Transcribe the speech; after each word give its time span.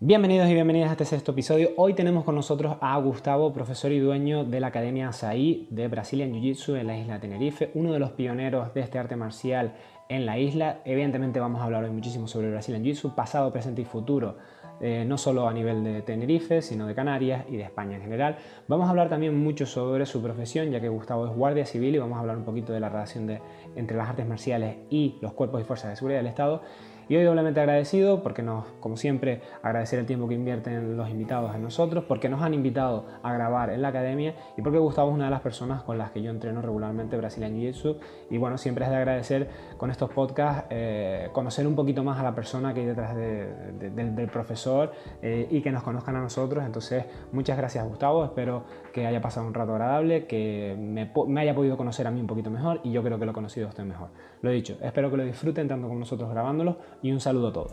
Bienvenidos 0.00 0.50
y 0.50 0.54
bienvenidas 0.54 0.88
a 0.88 0.92
este 0.94 1.04
sexto 1.04 1.30
episodio. 1.30 1.70
Hoy 1.76 1.94
tenemos 1.94 2.24
con 2.24 2.34
nosotros 2.34 2.76
a 2.80 2.98
Gustavo, 2.98 3.52
profesor 3.52 3.92
y 3.92 4.00
dueño 4.00 4.44
de 4.44 4.58
la 4.58 4.66
Academia 4.66 5.08
Asaí 5.08 5.68
de 5.70 5.86
Brazilian 5.86 6.32
Jiu-Jitsu 6.32 6.76
en 6.76 6.88
la 6.88 6.98
isla 6.98 7.14
de 7.14 7.20
Tenerife, 7.20 7.70
uno 7.74 7.92
de 7.92 8.00
los 8.00 8.10
pioneros 8.10 8.74
de 8.74 8.80
este 8.80 8.98
arte 8.98 9.14
marcial 9.14 9.74
en 10.08 10.26
la 10.26 10.36
isla. 10.36 10.80
Evidentemente 10.84 11.38
vamos 11.38 11.60
a 11.60 11.64
hablar 11.64 11.84
hoy 11.84 11.90
muchísimo 11.90 12.26
sobre 12.26 12.50
Brazilian 12.50 12.82
Jiu-Jitsu, 12.82 13.14
pasado, 13.14 13.52
presente 13.52 13.82
y 13.82 13.84
futuro, 13.84 14.36
eh, 14.80 15.04
no 15.06 15.16
solo 15.16 15.46
a 15.46 15.54
nivel 15.54 15.84
de 15.84 16.02
Tenerife, 16.02 16.60
sino 16.60 16.88
de 16.88 16.94
Canarias 16.96 17.44
y 17.48 17.56
de 17.56 17.62
España 17.62 17.94
en 17.94 18.02
general. 18.02 18.38
Vamos 18.66 18.88
a 18.88 18.90
hablar 18.90 19.08
también 19.08 19.38
mucho 19.38 19.64
sobre 19.64 20.06
su 20.06 20.20
profesión, 20.20 20.72
ya 20.72 20.80
que 20.80 20.88
Gustavo 20.88 21.24
es 21.28 21.32
guardia 21.32 21.66
civil 21.66 21.94
y 21.94 21.98
vamos 21.98 22.16
a 22.16 22.20
hablar 22.20 22.36
un 22.36 22.44
poquito 22.44 22.72
de 22.72 22.80
la 22.80 22.88
relación 22.88 23.30
entre 23.76 23.96
las 23.96 24.08
artes 24.08 24.26
marciales 24.26 24.76
y 24.90 25.18
los 25.22 25.34
cuerpos 25.34 25.60
y 25.60 25.64
fuerzas 25.64 25.90
de 25.90 25.96
seguridad 25.96 26.18
del 26.18 26.26
Estado. 26.26 26.62
Y 27.08 27.16
hoy 27.16 27.24
doblemente 27.24 27.60
agradecido 27.60 28.22
porque 28.22 28.42
nos, 28.42 28.66
como 28.80 28.96
siempre, 28.96 29.42
agradecer 29.62 29.98
el 29.98 30.06
tiempo 30.06 30.28
que 30.28 30.34
invierten 30.34 30.96
los 30.96 31.08
invitados 31.08 31.54
en 31.54 31.62
nosotros, 31.62 32.04
porque 32.06 32.28
nos 32.28 32.42
han 32.42 32.54
invitado 32.54 33.06
a 33.22 33.32
grabar 33.32 33.70
en 33.70 33.82
la 33.82 33.88
academia 33.88 34.34
y 34.56 34.62
porque 34.62 34.78
Gustavo 34.78 35.10
es 35.10 35.14
una 35.14 35.26
de 35.26 35.30
las 35.30 35.40
personas 35.40 35.82
con 35.82 35.98
las 35.98 36.10
que 36.10 36.22
yo 36.22 36.30
entreno 36.30 36.62
regularmente 36.62 37.16
Brasileño 37.16 37.56
Jiu-Jitsu. 37.56 37.96
Y 38.30 38.38
bueno, 38.38 38.58
siempre 38.58 38.84
es 38.84 38.90
de 38.90 38.96
agradecer 38.96 39.48
con 39.76 39.90
estos 39.90 40.10
podcasts 40.10 40.66
eh, 40.70 41.28
conocer 41.32 41.66
un 41.66 41.74
poquito 41.74 42.02
más 42.04 42.18
a 42.18 42.22
la 42.22 42.34
persona 42.34 42.72
que 42.72 42.80
hay 42.80 42.86
detrás 42.86 43.14
del, 43.14 44.28
profesor 44.32 44.92
eh, 45.22 45.46
y 45.50 45.60
que 45.60 45.70
nos 45.70 45.82
conozcan 45.82 46.16
a 46.16 46.20
nosotros. 46.20 46.64
Entonces, 46.64 47.04
muchas 47.32 47.56
gracias 47.56 47.86
Gustavo, 47.86 48.24
espero 48.24 48.64
que 48.94 49.08
haya 49.08 49.20
pasado 49.20 49.44
un 49.44 49.54
rato 49.54 49.72
agradable, 49.72 50.26
que 50.26 50.76
me, 50.78 51.10
me 51.26 51.40
haya 51.40 51.52
podido 51.52 51.76
conocer 51.76 52.06
a 52.06 52.12
mí 52.12 52.20
un 52.20 52.28
poquito 52.28 52.48
mejor 52.48 52.80
y 52.84 52.92
yo 52.92 53.02
creo 53.02 53.18
que 53.18 53.24
lo 53.24 53.32
he 53.32 53.34
conocido 53.34 53.66
a 53.66 53.70
usted 53.70 53.82
mejor. 53.82 54.10
Lo 54.40 54.50
he 54.50 54.54
dicho, 54.54 54.78
espero 54.80 55.10
que 55.10 55.16
lo 55.16 55.24
disfruten 55.24 55.66
tanto 55.66 55.88
como 55.88 55.98
nosotros 55.98 56.30
grabándolo 56.30 56.78
y 57.02 57.10
un 57.10 57.20
saludo 57.20 57.48
a 57.48 57.52
todos. 57.52 57.72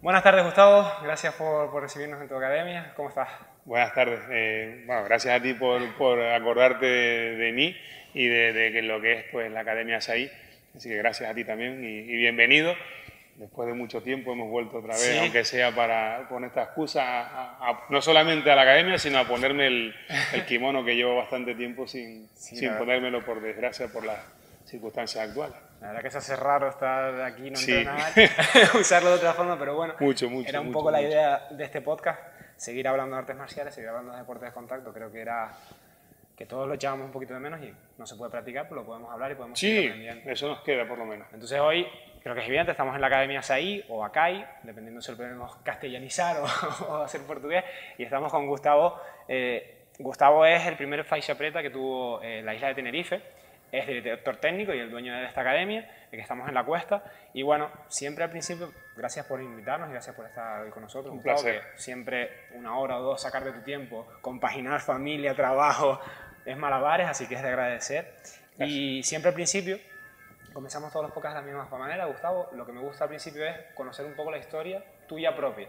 Buenas 0.00 0.22
tardes 0.22 0.44
Gustavo, 0.44 0.88
gracias 1.02 1.34
por, 1.34 1.82
recibirnos 1.82 2.22
en 2.22 2.28
tu 2.28 2.36
academia, 2.36 2.92
¿cómo 2.94 3.08
estás? 3.08 3.28
Buenas 3.64 3.92
tardes, 3.92 4.20
eh, 4.30 4.84
bueno, 4.86 5.02
gracias 5.02 5.34
a 5.34 5.42
ti 5.42 5.52
por, 5.54 5.82
acordarte 6.22 6.86
de, 6.86 7.52
mí 7.52 7.76
y 8.14 8.28
de, 8.28 8.82
lo 8.82 9.00
que 9.00 9.14
es 9.14 9.24
pues, 9.32 9.50
la 9.50 9.62
Academia 9.62 10.00
SAI, 10.00 10.30
así 10.76 10.88
que 10.88 10.96
gracias 10.96 11.30
a 11.30 11.34
ti 11.34 11.44
también 11.44 11.82
y 11.84 12.16
bienvenido. 12.16 12.74
Después 13.36 13.68
de 13.68 13.74
mucho 13.74 14.02
tiempo 14.02 14.32
hemos 14.32 14.48
vuelto 14.48 14.78
otra 14.78 14.94
vez, 14.94 15.20
aunque 15.20 15.44
sea 15.44 15.70
para 15.74 16.26
con 16.26 16.44
esta 16.44 16.62
excusa, 16.62 17.58
no 17.90 18.00
solamente 18.00 18.50
a 18.50 18.56
la 18.56 18.62
academia, 18.62 18.96
sino 18.96 19.18
a 19.18 19.28
ponerme 19.28 19.66
el, 19.66 19.94
kimono 20.48 20.82
que 20.82 20.96
llevo 20.96 21.16
bastante 21.16 21.54
tiempo 21.54 21.86
sin, 21.86 22.30
sin 22.34 22.72
ponérmelo, 22.78 23.22
por 23.26 23.42
desgracia, 23.42 23.88
por 23.88 24.06
las 24.06 24.20
circunstancias 24.64 25.28
actuales. 25.28 25.54
La 25.82 25.88
verdad 25.88 26.02
que 26.02 26.10
se 26.10 26.18
hace 26.18 26.34
raro 26.34 26.70
estar 26.70 27.20
aquí, 27.20 27.50
no 27.50 27.58
entrenar, 27.58 28.10
usarlo 28.80 29.10
de 29.10 29.16
otra 29.16 29.34
forma, 29.34 29.58
pero 29.58 29.74
bueno, 29.74 29.94
mucho, 30.00 30.30
mucho, 30.30 30.48
era 30.48 30.62
un 30.62 30.72
poco 30.72 30.90
la 30.90 31.02
idea 31.02 31.48
de 31.50 31.62
este 31.62 31.82
podcast, 31.82 32.18
seguir 32.56 32.88
hablando 32.88 33.16
de 33.16 33.20
artes 33.20 33.36
marciales, 33.36 33.74
seguir 33.74 33.90
hablando 33.90 34.12
de 34.12 34.18
deportes 34.18 34.48
de 34.48 34.54
contacto, 34.54 34.94
creo 34.94 35.12
que 35.12 35.20
era 35.20 35.52
que 36.36 36.44
todos 36.44 36.68
lo 36.68 36.74
echábamos 36.74 37.06
un 37.06 37.12
poquito 37.12 37.34
de 37.34 37.40
menos 37.40 37.60
y 37.62 37.72
no 37.96 38.06
se 38.06 38.14
puede 38.14 38.30
practicar, 38.30 38.68
pero 38.68 38.82
lo 38.82 38.86
podemos 38.86 39.10
hablar 39.10 39.32
y 39.32 39.34
podemos 39.34 39.58
Sí, 39.58 39.90
eso 40.26 40.48
nos 40.48 40.60
queda 40.60 40.86
por 40.86 40.98
lo 40.98 41.06
menos. 41.06 41.26
Entonces 41.32 41.58
hoy 41.58 41.86
creo 42.22 42.34
que 42.34 42.42
es 42.42 42.46
evidente, 42.46 42.72
estamos 42.72 42.94
en 42.94 43.00
la 43.00 43.06
Academia 43.06 43.40
SAI 43.40 43.86
o 43.88 44.04
ACAI, 44.04 44.46
dependiendo 44.62 45.00
si 45.00 45.12
lo 45.12 45.16
podemos 45.16 45.56
castellanizar 45.58 46.36
o, 46.88 46.96
hacer 46.96 47.22
portugués, 47.22 47.64
y 47.96 48.02
estamos 48.02 48.30
con 48.30 48.46
Gustavo. 48.46 49.00
Eh, 49.28 49.86
Gustavo 49.98 50.44
es 50.44 50.66
el 50.66 50.76
primer 50.76 51.04
faixa 51.04 51.36
preta 51.36 51.62
que 51.62 51.70
tuvo 51.70 52.20
eh, 52.22 52.42
la 52.42 52.54
isla 52.54 52.68
de 52.68 52.74
Tenerife, 52.74 53.22
es 53.72 53.86
director 53.86 54.36
técnico 54.36 54.72
y 54.72 54.78
el 54.78 54.90
dueño 54.90 55.14
de 55.14 55.24
esta 55.26 55.40
academia, 55.40 55.88
que 56.10 56.20
estamos 56.20 56.48
en 56.48 56.54
la 56.54 56.64
cuesta. 56.64 57.02
Y 57.32 57.42
bueno, 57.42 57.70
siempre 57.88 58.24
al 58.24 58.30
principio, 58.30 58.72
gracias 58.96 59.26
por 59.26 59.40
invitarnos 59.40 59.88
y 59.88 59.92
gracias 59.92 60.14
por 60.14 60.26
estar 60.26 60.62
hoy 60.62 60.70
con 60.70 60.82
nosotros. 60.82 61.12
Un 61.12 61.22
placer. 61.22 61.62
siempre 61.76 62.46
una 62.54 62.78
hora 62.78 62.98
o 62.98 63.02
dos 63.02 63.22
sacar 63.22 63.44
de 63.44 63.52
tu 63.52 63.60
tiempo, 63.62 64.06
compaginar 64.20 64.80
familia, 64.80 65.34
trabajo, 65.34 66.00
es 66.46 66.56
malabares, 66.56 67.08
así 67.08 67.26
que 67.26 67.34
es 67.34 67.42
de 67.42 67.48
agradecer. 67.48 68.14
Y 68.58 69.02
siempre 69.02 69.28
al 69.28 69.34
principio, 69.34 69.78
comenzamos 70.52 70.90
todos 70.90 71.04
los 71.04 71.12
podcasts 71.12 71.34
de 71.34 71.52
la 71.52 71.58
misma 71.58 71.78
manera, 71.78 72.06
Gustavo, 72.06 72.48
lo 72.54 72.64
que 72.64 72.72
me 72.72 72.80
gusta 72.80 73.04
al 73.04 73.08
principio 73.08 73.44
es 73.44 73.54
conocer 73.74 74.06
un 74.06 74.14
poco 74.14 74.30
la 74.30 74.38
historia 74.38 74.82
tuya 75.06 75.36
propia. 75.36 75.68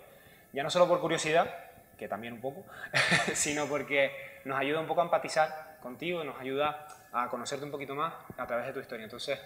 Ya 0.54 0.64
no 0.64 0.70
solo 0.70 0.88
por 0.88 1.02
curiosidad, 1.02 1.54
que 1.98 2.08
también 2.08 2.34
un 2.34 2.42
poco, 2.42 2.64
sino 3.34 3.66
porque 3.66 4.12
nos 4.46 4.58
ayuda 4.58 4.80
un 4.80 4.88
poco 4.88 5.02
a 5.02 5.06
empatizar 5.06 5.78
contigo, 5.82 6.24
nos 6.24 6.40
ayuda 6.40 6.88
a 7.12 7.28
conocerte 7.28 7.66
un 7.66 7.72
poquito 7.72 7.96
más 7.96 8.14
a 8.38 8.46
través 8.46 8.68
de 8.68 8.74
tu 8.74 8.80
historia. 8.80 9.04
Entonces, 9.04 9.40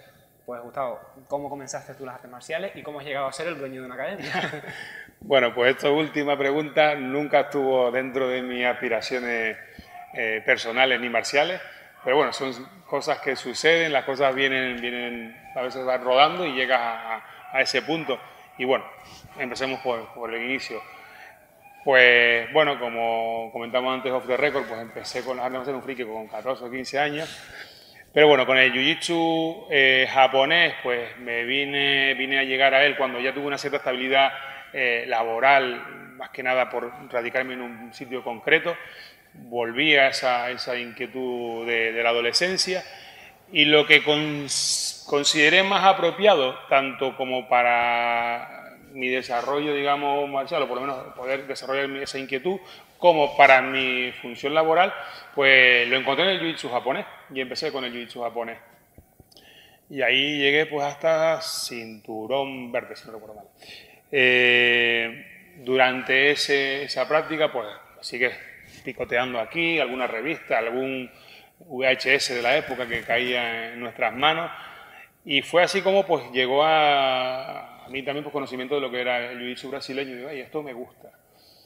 pues 0.46 0.62
Gustavo, 0.62 1.00
¿cómo 1.28 1.50
comenzaste 1.50 1.94
tú 1.94 2.06
las 2.06 2.16
artes 2.16 2.30
marciales 2.30 2.76
y 2.76 2.84
cómo 2.84 3.00
has 3.00 3.06
llegado 3.06 3.28
a 3.28 3.32
ser 3.32 3.48
el 3.48 3.58
dueño 3.58 3.82
de 3.82 3.86
una 3.86 3.96
academia? 3.96 4.64
bueno, 5.22 5.54
pues 5.54 5.76
esta 5.76 5.90
última 5.90 6.38
pregunta 6.38 6.96
nunca 6.96 7.42
estuvo 7.42 7.92
dentro 7.92 8.28
de 8.28 8.42
mis 8.42 8.66
aspiraciones 8.66 9.58
eh, 10.14 10.42
personales 10.46 11.00
ni 11.00 11.10
marciales, 11.10 11.62
pero 12.04 12.18
bueno, 12.18 12.34
son 12.34 12.54
cosas 12.86 13.20
que 13.20 13.36
suceden, 13.36 13.94
las 13.94 14.04
cosas 14.04 14.34
vienen, 14.34 14.82
vienen 14.82 15.38
a 15.56 15.62
veces 15.62 15.86
van 15.86 16.04
rodando 16.04 16.46
y 16.46 16.54
llegas 16.54 16.80
a, 17.54 17.62
ese 17.62 17.82
punto. 17.82 18.20
Y 18.58 18.66
bueno, 18.66 18.86
empecemos 19.38 19.80
por, 19.82 20.34
el 20.34 20.42
inicio. 20.44 20.82
Pues 21.84 22.52
bueno, 22.54 22.80
como 22.80 23.50
comentamos 23.52 23.94
antes 23.94 24.12
off 24.12 24.26
the 24.28 24.38
record, 24.38 24.66
pues 24.68 24.82
empecé 24.82 25.24
con 25.24 25.38
las 25.38 25.46
artes 25.46 25.60
marciales 25.60 25.82
un 25.82 25.84
friki 25.84 26.04
con 26.06 26.28
14 26.28 26.66
o 26.66 26.72
15 26.72 27.00
años. 27.00 27.42
Pero 28.14 28.28
bueno, 28.28 28.46
con 28.46 28.58
el 28.58 28.74
jiu-jitsu 28.74 29.68
eh, 29.70 30.08
japonés, 30.12 30.76
pues 30.84 31.18
me 31.20 31.44
vine, 31.44 32.14
vine 32.16 32.40
a 32.40 32.44
llegar 32.44 32.74
a 32.74 32.84
él 32.84 32.98
cuando 32.98 33.20
ya 33.20 33.34
tuve 33.34 33.46
una 33.46 33.58
cierta 33.58 33.78
estabilidad 33.78 34.34
eh, 34.74 35.06
laboral, 35.08 36.16
más 36.18 36.30
que 36.30 36.44
nada 36.44 36.70
por 36.70 36.92
radicarme 37.10 37.54
en 37.54 37.62
un 37.62 37.94
sitio 37.94 38.24
concreto 38.24 38.76
volví 39.34 39.96
a 39.96 40.10
esa, 40.10 40.50
esa 40.50 40.78
inquietud 40.78 41.66
de, 41.66 41.92
la 42.04 42.10
adolescencia 42.10 42.84
y 43.52 43.66
lo 43.66 43.86
que 43.86 44.04
consideré 45.06 45.64
más 45.64 45.84
apropiado, 45.84 46.58
tanto 46.70 47.18
como 47.18 47.50
para 47.50 48.78
mi 48.94 49.10
desarrollo, 49.10 49.74
digamos, 49.74 50.30
marcial, 50.30 50.64
o 50.64 50.68
por 50.68 50.80
lo 50.80 50.88
menos 50.88 51.14
poder 51.16 51.48
desarrollar 51.48 51.90
esa 52.02 52.18
inquietud, 52.18 52.60
como 52.98 53.36
para 53.36 53.62
mi 53.62 54.12
función 54.22 54.54
laboral, 54.54 54.94
pues 55.34 55.88
lo 55.88 55.98
encontré 55.98 56.26
en 56.26 56.32
el 56.32 56.42
jiu-jitsu 56.42 56.70
japonés 56.70 57.06
y 57.34 57.42
empecé 57.42 57.72
con 57.72 57.84
el 57.84 57.94
jiu-jitsu 57.94 58.22
japonés. 58.22 58.58
Y 59.90 60.02
ahí 60.02 60.38
llegué 60.38 60.68
pues 60.68 60.86
hasta 60.86 61.42
cinturón 61.42 62.72
verde, 62.72 62.96
si 62.96 63.08
no 63.08 63.14
recuerdo 63.14 63.36
mal. 63.36 63.46
Eh, 64.12 65.56
durante 65.58 66.32
ese, 66.32 66.84
esa 66.84 67.08
práctica, 67.08 67.52
pues 67.52 67.68
así 68.00 68.18
que 68.18 68.51
picoteando 68.84 69.40
aquí, 69.40 69.80
alguna 69.80 70.08
revista, 70.08 70.58
algún 70.58 71.10
VHS 71.60 72.36
de 72.36 72.42
la 72.42 72.58
época 72.58 72.88
que 72.88 73.02
caía 73.02 73.74
en 73.74 73.80
nuestras 73.80 74.14
manos. 74.14 74.52
Y 75.24 75.42
fue 75.42 75.64
así 75.64 75.82
como 75.82 76.06
pues 76.06 76.32
llegó 76.32 76.64
a, 76.64 77.86
mí 77.90 78.04
también 78.04 78.24
pues, 78.24 78.34
conocimiento 78.34 78.76
de 78.76 78.82
lo 78.82 78.90
que 78.90 79.02
era 79.02 79.32
el 79.32 79.40
jiu-jitsu 79.40 79.70
brasileño. 79.70 80.12
Y 80.12 80.16
digo, 80.16 80.30
ay, 80.30 80.40
esto 80.42 80.64
me 80.64 80.74
gusta. 80.74 81.12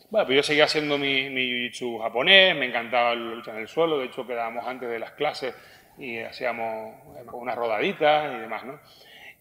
Bueno, 0.10 0.26
pues 0.26 0.36
yo 0.36 0.44
seguía 0.44 0.66
haciendo 0.66 0.98
mi, 0.98 1.30
mi 1.30 1.42
jiu-jitsu 1.50 2.02
japonés, 2.02 2.56
me 2.56 2.66
encantaba 2.66 3.16
la 3.16 3.36
lucha 3.36 3.52
en 3.52 3.58
el 3.58 3.68
suelo, 3.68 4.00
de 4.00 4.06
hecho 4.06 4.28
quedábamos 4.28 4.66
antes 4.66 4.90
de 4.90 5.00
las 5.00 5.12
clases 5.12 5.56
y 5.98 6.20
hacíamos 6.20 6.96
unas 7.32 7.56
rodaditas 7.56 8.34
y 8.36 8.40
demás, 8.42 8.66
¿no? 8.66 8.80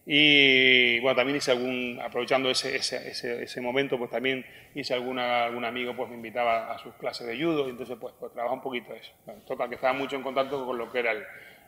Y 0.06 1.00
bueno, 1.00 1.16
también 1.16 1.38
hice 1.38 1.52
algún, 1.52 1.98
aprovechando 2.02 2.50
ese, 2.50 2.76
ese, 2.76 3.08
ese, 3.42 3.60
momento, 3.62 3.96
pues 3.96 4.10
también 4.10 4.44
hice 4.74 4.92
alguna, 4.92 5.46
algún 5.46 5.64
amigo, 5.64 5.96
pues 5.96 6.10
me 6.10 6.16
invitaba 6.16 6.74
a 6.74 6.78
sus 6.78 6.94
clases 6.96 7.26
de 7.26 7.42
judo, 7.42 7.66
y 7.66 7.70
entonces 7.70 7.96
pues, 7.98 8.12
pues 8.20 8.32
trabaja 8.32 8.54
un 8.54 8.60
poquito 8.60 8.92
eso. 8.94 9.12
toca 9.46 9.66
que 9.68 9.76
estaba 9.76 9.94
mucho 9.94 10.16
en 10.16 10.22
contacto 10.22 10.66
con 10.66 10.76
lo 10.76 10.92
que 10.92 10.98
era 10.98 11.12
el, 11.12 11.24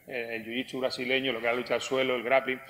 el 0.06 0.44
jiu-jitsu 0.44 0.80
brasileño, 0.80 1.32
lo 1.32 1.38
que 1.38 1.46
era 1.46 1.54
la 1.54 1.60
lucha 1.60 1.74
al 1.74 1.80
suelo, 1.80 2.14
el 2.14 2.22
grappling. 2.22 2.60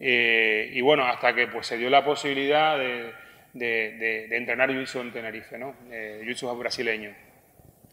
Eh, 0.00 0.70
y 0.72 0.80
bueno, 0.80 1.04
hasta 1.04 1.32
que 1.32 1.46
pues 1.46 1.66
se 1.68 1.76
dio 1.76 1.90
la 1.90 2.04
posibilidad 2.04 2.76
de, 2.76 3.12
de, 3.52 4.26
de, 4.28 4.36
entrenar 4.36 4.68
jiu-jitsu 4.70 5.00
en 5.00 5.12
Tenerife, 5.12 5.58
¿no? 5.58 5.76
Eh, 5.92 6.22
jiu-jitsu 6.24 6.58
brasileño. 6.58 7.14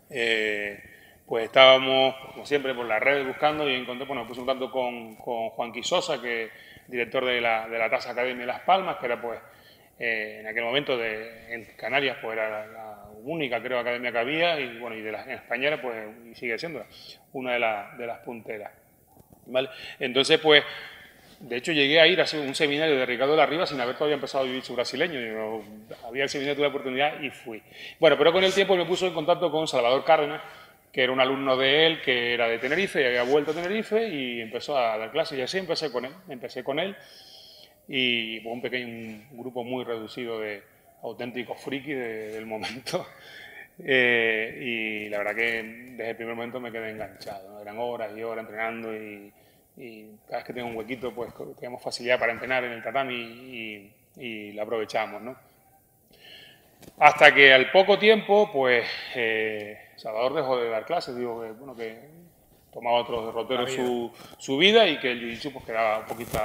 Eh, 0.10 0.80
pues 1.28 1.46
estábamos, 1.46 2.16
como 2.34 2.46
siempre, 2.46 2.74
por 2.74 2.86
las 2.86 3.02
redes 3.02 3.28
buscando 3.28 3.70
y 3.70 3.76
encontré, 3.76 4.06
bueno, 4.08 4.24
me 4.24 4.28
puse 4.28 4.42
un 4.42 4.48
tanto 4.48 4.72
con, 4.72 5.16
con 5.16 5.50
Juan 5.50 5.72
Quisosa, 5.72 6.22
que 6.22 6.50
director 6.88 7.26
de 7.26 7.42
la, 7.42 7.68
de 7.68 7.78
la 7.78 7.90
Tasa 7.90 8.12
Academia 8.12 8.42
de 8.42 8.48
Las 8.48 8.62
Palmas, 8.62 8.98
que 8.98 9.06
era 9.06 9.22
pues 9.22 9.40
eh, 9.98 10.40
en 10.42 10.48
aquel 10.48 10.64
momento 10.64 10.98
de, 10.98 11.54
en 11.54 11.66
Canarias 11.78 12.18
pues 12.22 12.34
era 12.34 12.68
la, 12.68 13.02
única 13.24 13.62
creo 13.62 13.80
academia 13.80 14.12
que 14.12 14.18
había 14.20 14.60
y 14.60 14.78
bueno 14.78 14.96
y 14.96 15.02
de 15.02 15.12
las 15.12 15.26
en 15.26 15.34
española 15.34 15.82
pues 15.82 15.96
y 16.30 16.36
sigue 16.36 16.60
siendo 16.60 16.86
una 17.32 17.54
de, 17.54 17.98
de 17.98 18.06
las 18.06 18.20
punteras 18.20 18.72
¿vale? 19.48 19.70
entonces 20.00 20.38
pues 20.40 20.64
de 21.40 21.56
hecho 21.56 21.72
llegué 21.72 22.00
a 22.00 22.08
ir 22.08 22.22
a 22.22 22.26
un 22.36 22.54
seminario 22.54 22.96
de 22.96 23.06
Ricardo 23.06 23.32
de 23.32 23.38
la 23.38 23.46
Riva 23.46 23.66
sin 23.66 23.80
haber 23.82 23.96
todavía 23.96 24.16
empezado 24.16 24.44
a 24.44 24.48
vivir 24.48 24.64
su 24.64 24.76
brasileño 24.76 25.20
yo, 25.20 25.64
había 26.08 26.24
el 26.24 26.30
seminario 26.30 26.56
tuve 26.56 26.66
la 26.66 26.70
oportunidad 26.70 27.20
y 27.22 27.32
fui 27.32 27.64
bueno 28.00 28.16
pero 28.18 28.32
con 28.32 28.44
el 28.44 28.54
tiempo 28.54 28.76
me 28.76 28.86
puso 28.86 29.08
en 29.08 29.14
contacto 29.14 29.50
con 29.50 29.68
Salvador 29.68 30.04
Cárdenas 30.04 30.42
que 30.96 31.04
era 31.04 31.12
un 31.12 31.20
alumno 31.20 31.58
de 31.58 31.88
él 31.88 32.02
que 32.02 32.34
era 32.34 32.48
de 32.48 32.58
Tenerife 32.58 33.02
y 33.02 33.06
había 33.06 33.24
vuelto 33.24 33.52
a 33.52 33.54
Tenerife 33.54 34.08
y 34.08 34.40
empezó 34.40 34.78
a 34.78 34.98
dar 34.98 35.12
clases 35.12 35.38
y 35.38 35.42
así 35.42 35.58
empecé 35.58 35.92
con 35.92 36.06
él. 36.06 36.14
Empecé 36.30 36.64
con 36.64 36.80
él 36.80 36.96
y 37.90 38.40
un 38.48 38.62
pequeño 38.62 39.26
grupo 39.32 39.66
muy 39.66 39.84
reducido 39.84 40.40
de 40.40 40.64
auténticos 41.02 41.60
frikis 41.62 41.98
del 41.98 42.46
momento. 42.46 43.06
Eh, 43.78 44.58
y 44.62 45.10
la 45.10 45.18
verdad 45.18 45.36
que 45.36 45.62
desde 45.98 46.12
el 46.12 46.16
primer 46.16 46.34
momento 46.34 46.62
me 46.62 46.72
quedé 46.72 46.92
enganchado. 46.92 47.62
Eran 47.62 47.78
horas 47.78 48.10
y 48.16 48.24
horas 48.24 48.46
entrenando 48.46 48.96
y, 48.96 49.34
cada 50.26 50.38
vez 50.38 50.46
que 50.46 50.54
tengo 50.54 50.70
un 50.70 50.78
huequito 50.78 51.14
pues 51.14 51.34
tenemos 51.60 51.84
facilidad 51.84 52.18
para 52.18 52.32
entrenar 52.32 52.64
en 52.64 52.72
el 52.72 52.82
tatami 52.82 53.14
y, 53.16 53.94
y 54.16 54.54
la 54.54 54.64
aprovechamos. 54.64 55.22
¿no? 55.22 55.36
Hasta 57.00 57.36
que 57.36 57.52
al 57.52 57.70
poco 57.70 58.00
tiempo 58.00 58.50
pues 58.54 58.88
eh, 59.14 59.85
Salvador 59.96 60.34
dejó 60.34 60.58
de 60.58 60.70
dar 60.70 60.86
clases, 60.86 61.16
digo 61.16 61.42
que, 61.42 61.52
bueno, 61.52 61.76
que 61.76 62.10
tomaba 62.72 62.98
otros 62.98 63.26
derroteros 63.26 63.72
su, 63.72 64.12
su, 64.38 64.58
vida 64.58 64.86
y 64.88 65.00
que 65.00 65.12
el 65.12 65.22
jiu-jitsu 65.22 65.54
pues 65.54 65.66
quedaba 65.66 66.00
un 66.00 66.06
poquito 66.06 66.38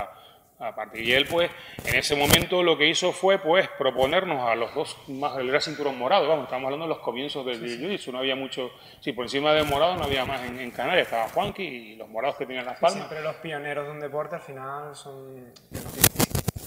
aparte. 0.61 1.02
Y 1.02 1.12
él 1.12 1.26
pues 1.26 1.50
en 1.85 1.97
ese 1.97 2.14
momento 2.14 2.62
lo 2.62 2.76
que 2.76 2.88
hizo 2.88 3.12
fue 3.12 3.38
pues 3.38 3.69
proponernos 3.79 4.49
a 4.49 4.55
los 4.55 4.75
dos, 4.75 4.97
más 5.08 5.37
el 5.38 5.49
era 5.49 5.61
cinturón 5.61 5.99
morado, 5.99 6.29
vamos, 6.29 6.44
estamos 6.44 6.67
hablando 6.67 6.87
de 6.87 6.91
los 6.91 7.00
comienzos 7.00 7.44
del 7.44 7.61
jiu-jitsu, 7.61 8.12
no 8.12 8.19
había 8.19 8.37
mucho, 8.37 8.70
sí, 9.00 9.12
por 9.12 9.25
encima 9.25 9.52
de 9.52 9.64
morado 9.64 9.97
no 9.97 10.05
había 10.05 10.25
más 10.25 10.43
en, 10.43 10.70
Canarias, 10.70 11.06
estaba 11.06 11.29
Juanqui 11.29 11.62
y 11.62 11.97
los 11.97 12.08
morados 12.08 12.37
que 12.37 12.47
tenían 12.47 12.67
las 12.67 12.79
palmas. 12.79 13.06
pero 13.08 13.23
los 13.23 13.37
pioneros 13.37 13.87
de 13.87 13.93
un 13.93 14.00
deporte 14.00 14.37
al 14.37 14.43
final 14.43 14.94
son 14.94 15.52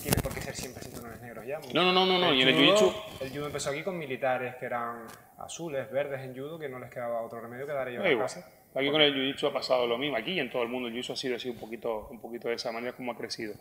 tiene 0.01 0.22
por 0.22 0.34
qué 0.34 0.42
ser 0.42 0.56
siempre 0.56 0.84
cinturones 0.84 1.22
negros 1.22 1.45
ya. 1.45 1.60
No, 1.74 1.84
no, 1.84 1.92
no, 1.94 2.06
no, 2.06 2.19
no. 2.19 2.34
y 2.34 2.42
en 2.42 2.48
el 2.50 2.56
jiu-jitsu... 2.56 2.94
El 3.22 3.30
judo 3.30 3.48
empezó 3.48 3.69
aquí 3.69 3.84
con 3.84 3.98
militares 3.98 4.56
que 4.56 4.66
eran 4.66 5.06
azules, 5.38 5.92
verdes 5.92 6.22
en 6.22 6.36
judo, 6.36 6.57
que 6.57 6.69
no 6.69 6.80
les 6.80 6.90
quedaba 6.90 7.22
otro 7.22 7.40
remedio 7.42 7.66
que 7.66 7.74
dar 7.74 7.88
ellos 7.88 8.06
a 8.06 8.10
clase. 8.10 8.44
Aquí 8.75 8.90
con 8.90 9.01
el 9.01 9.13
jiu-jitsu 9.13 9.50
ha 9.50 9.54
pasado 9.54 9.86
lo 9.86 10.00
mismo, 10.00 10.18
aquí 10.18 10.40
en 10.40 10.50
todo 10.50 10.63
el 10.63 10.69
mundo 10.69 10.88
el 10.88 10.95
jiu-jitsu 10.95 11.13
ha 11.13 11.16
sido 11.16 11.36
así 11.36 11.50
un 11.50 11.57
poquito, 11.57 12.07
un 12.10 12.19
poquito 12.19 12.48
de 12.48 12.56
esa 12.56 12.72
manera 12.72 12.94
como 12.94 13.12
ha 13.12 13.18
crecido. 13.18 13.54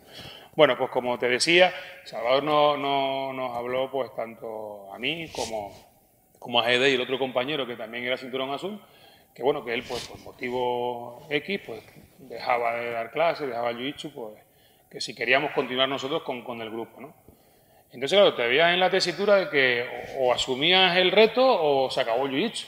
Bueno, 0.55 0.75
pues 0.77 0.89
como 0.89 1.19
te 1.19 1.29
decía, 1.29 1.71
Salvador 2.03 2.43
no, 2.43 2.77
no, 2.77 3.31
nos 3.33 3.55
habló 3.55 3.91
pues 3.91 4.13
tanto 4.15 4.91
a 4.91 4.97
mí 4.97 5.29
como, 5.35 5.71
como 6.39 6.59
a 6.59 6.63
Gede 6.65 6.89
y 6.89 6.95
el 6.95 7.01
otro 7.01 7.19
compañero 7.19 7.67
que 7.67 7.75
también 7.75 8.03
era 8.05 8.17
cinturón 8.17 8.49
azul, 8.51 8.81
que 9.35 9.43
bueno, 9.43 9.63
que 9.63 9.73
él 9.73 9.83
pues 9.87 10.07
por 10.07 10.19
motivo 10.19 11.27
X 11.29 11.61
pues 11.63 11.83
dejaba 12.17 12.75
de 12.75 12.91
dar 12.91 13.11
clases, 13.11 13.47
dejaba 13.47 13.69
el 13.69 13.77
jiu-jitsu, 13.77 14.11
pues 14.13 14.42
que 14.93 15.01
si 15.01 15.15
queríamos 15.15 15.51
continuar 15.51 15.89
nosotros 15.89 16.21
con, 16.21 16.43
con 16.43 16.61
el 16.61 16.69
grupo. 16.69 17.01
¿no? 17.01 17.15
Entonces, 17.91 18.15
claro, 18.15 18.35
te 18.35 18.47
veías 18.47 18.73
en 18.73 18.79
la 18.79 18.91
tesitura 18.91 19.35
de 19.37 19.49
que 19.49 19.87
o, 20.19 20.31
asumías 20.31 20.95
el 20.97 21.11
reto 21.11 21.43
o 21.43 21.89
se 21.89 21.99
acabó 21.99 22.27
el 22.27 22.31
jiu-jitsu. 22.31 22.67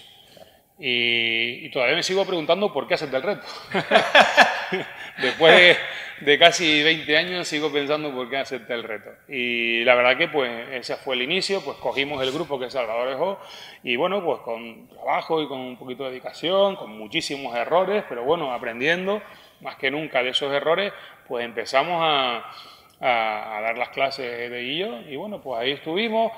Y, 0.78 1.70
todavía 1.70 1.96
me 1.96 2.04
sigo 2.04 2.26
preguntando 2.26 2.74
por 2.74 2.88
qué 2.88 2.96
hacerte 2.96 3.16
el 3.16 3.24
reto. 3.24 3.46
Después 5.22 5.78
de, 6.22 6.40
casi 6.40 6.84
20 6.84 7.16
años 7.16 7.48
sigo 7.48 7.72
pensando 7.72 8.12
por 8.12 8.28
qué 8.28 8.38
hacerte 8.38 8.74
el 8.74 8.84
reto. 8.84 9.12
Y 9.30 9.84
la 9.84 9.94
verdad 9.94 10.18
que 10.18 10.28
pues 10.28 10.52
ese 10.72 10.96
fue 10.98 11.16
el 11.16 11.22
inicio, 11.22 11.62
pues 11.64 11.78
cogimos 11.78 12.22
el 12.24 12.32
grupo 12.32 12.60
que 12.60 12.72
Salvador 12.72 13.10
dejó 13.10 13.40
y 13.84 13.96
bueno, 13.96 14.24
pues 14.24 14.40
con 14.42 14.90
trabajo 14.90 15.42
y 15.42 15.48
con 15.48 15.60
un 15.60 15.78
poquito 15.78 16.04
de 16.04 16.10
dedicación, 16.10 16.76
con 16.76 16.98
muchísimos 16.98 17.56
errores, 17.56 18.04
pero 18.10 18.24
bueno, 18.24 18.52
aprendiendo 18.52 19.22
más 19.62 19.78
que 19.78 19.90
nunca 19.90 20.22
de 20.22 20.30
esos 20.30 20.52
errores, 20.54 20.92
pues 21.28 21.46
empezamos 21.46 22.00
a, 22.02 22.52
dar 23.00 23.78
las 23.78 23.90
clases 23.90 24.50
de 24.50 24.62
guillo 24.62 25.02
y 25.02 25.16
bueno, 25.16 25.42
pues 25.42 25.62
ahí 25.62 25.72
estuvimos. 25.72 26.32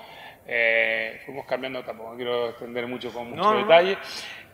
Eh, 0.50 1.22
fuimos 1.26 1.46
cambiando, 1.46 1.84
tampoco 1.84 2.16
quiero 2.16 2.50
extender 2.50 2.88
mucho 2.88 3.12
con 3.12 3.32
mucho 3.32 3.52
detalle, 3.52 3.98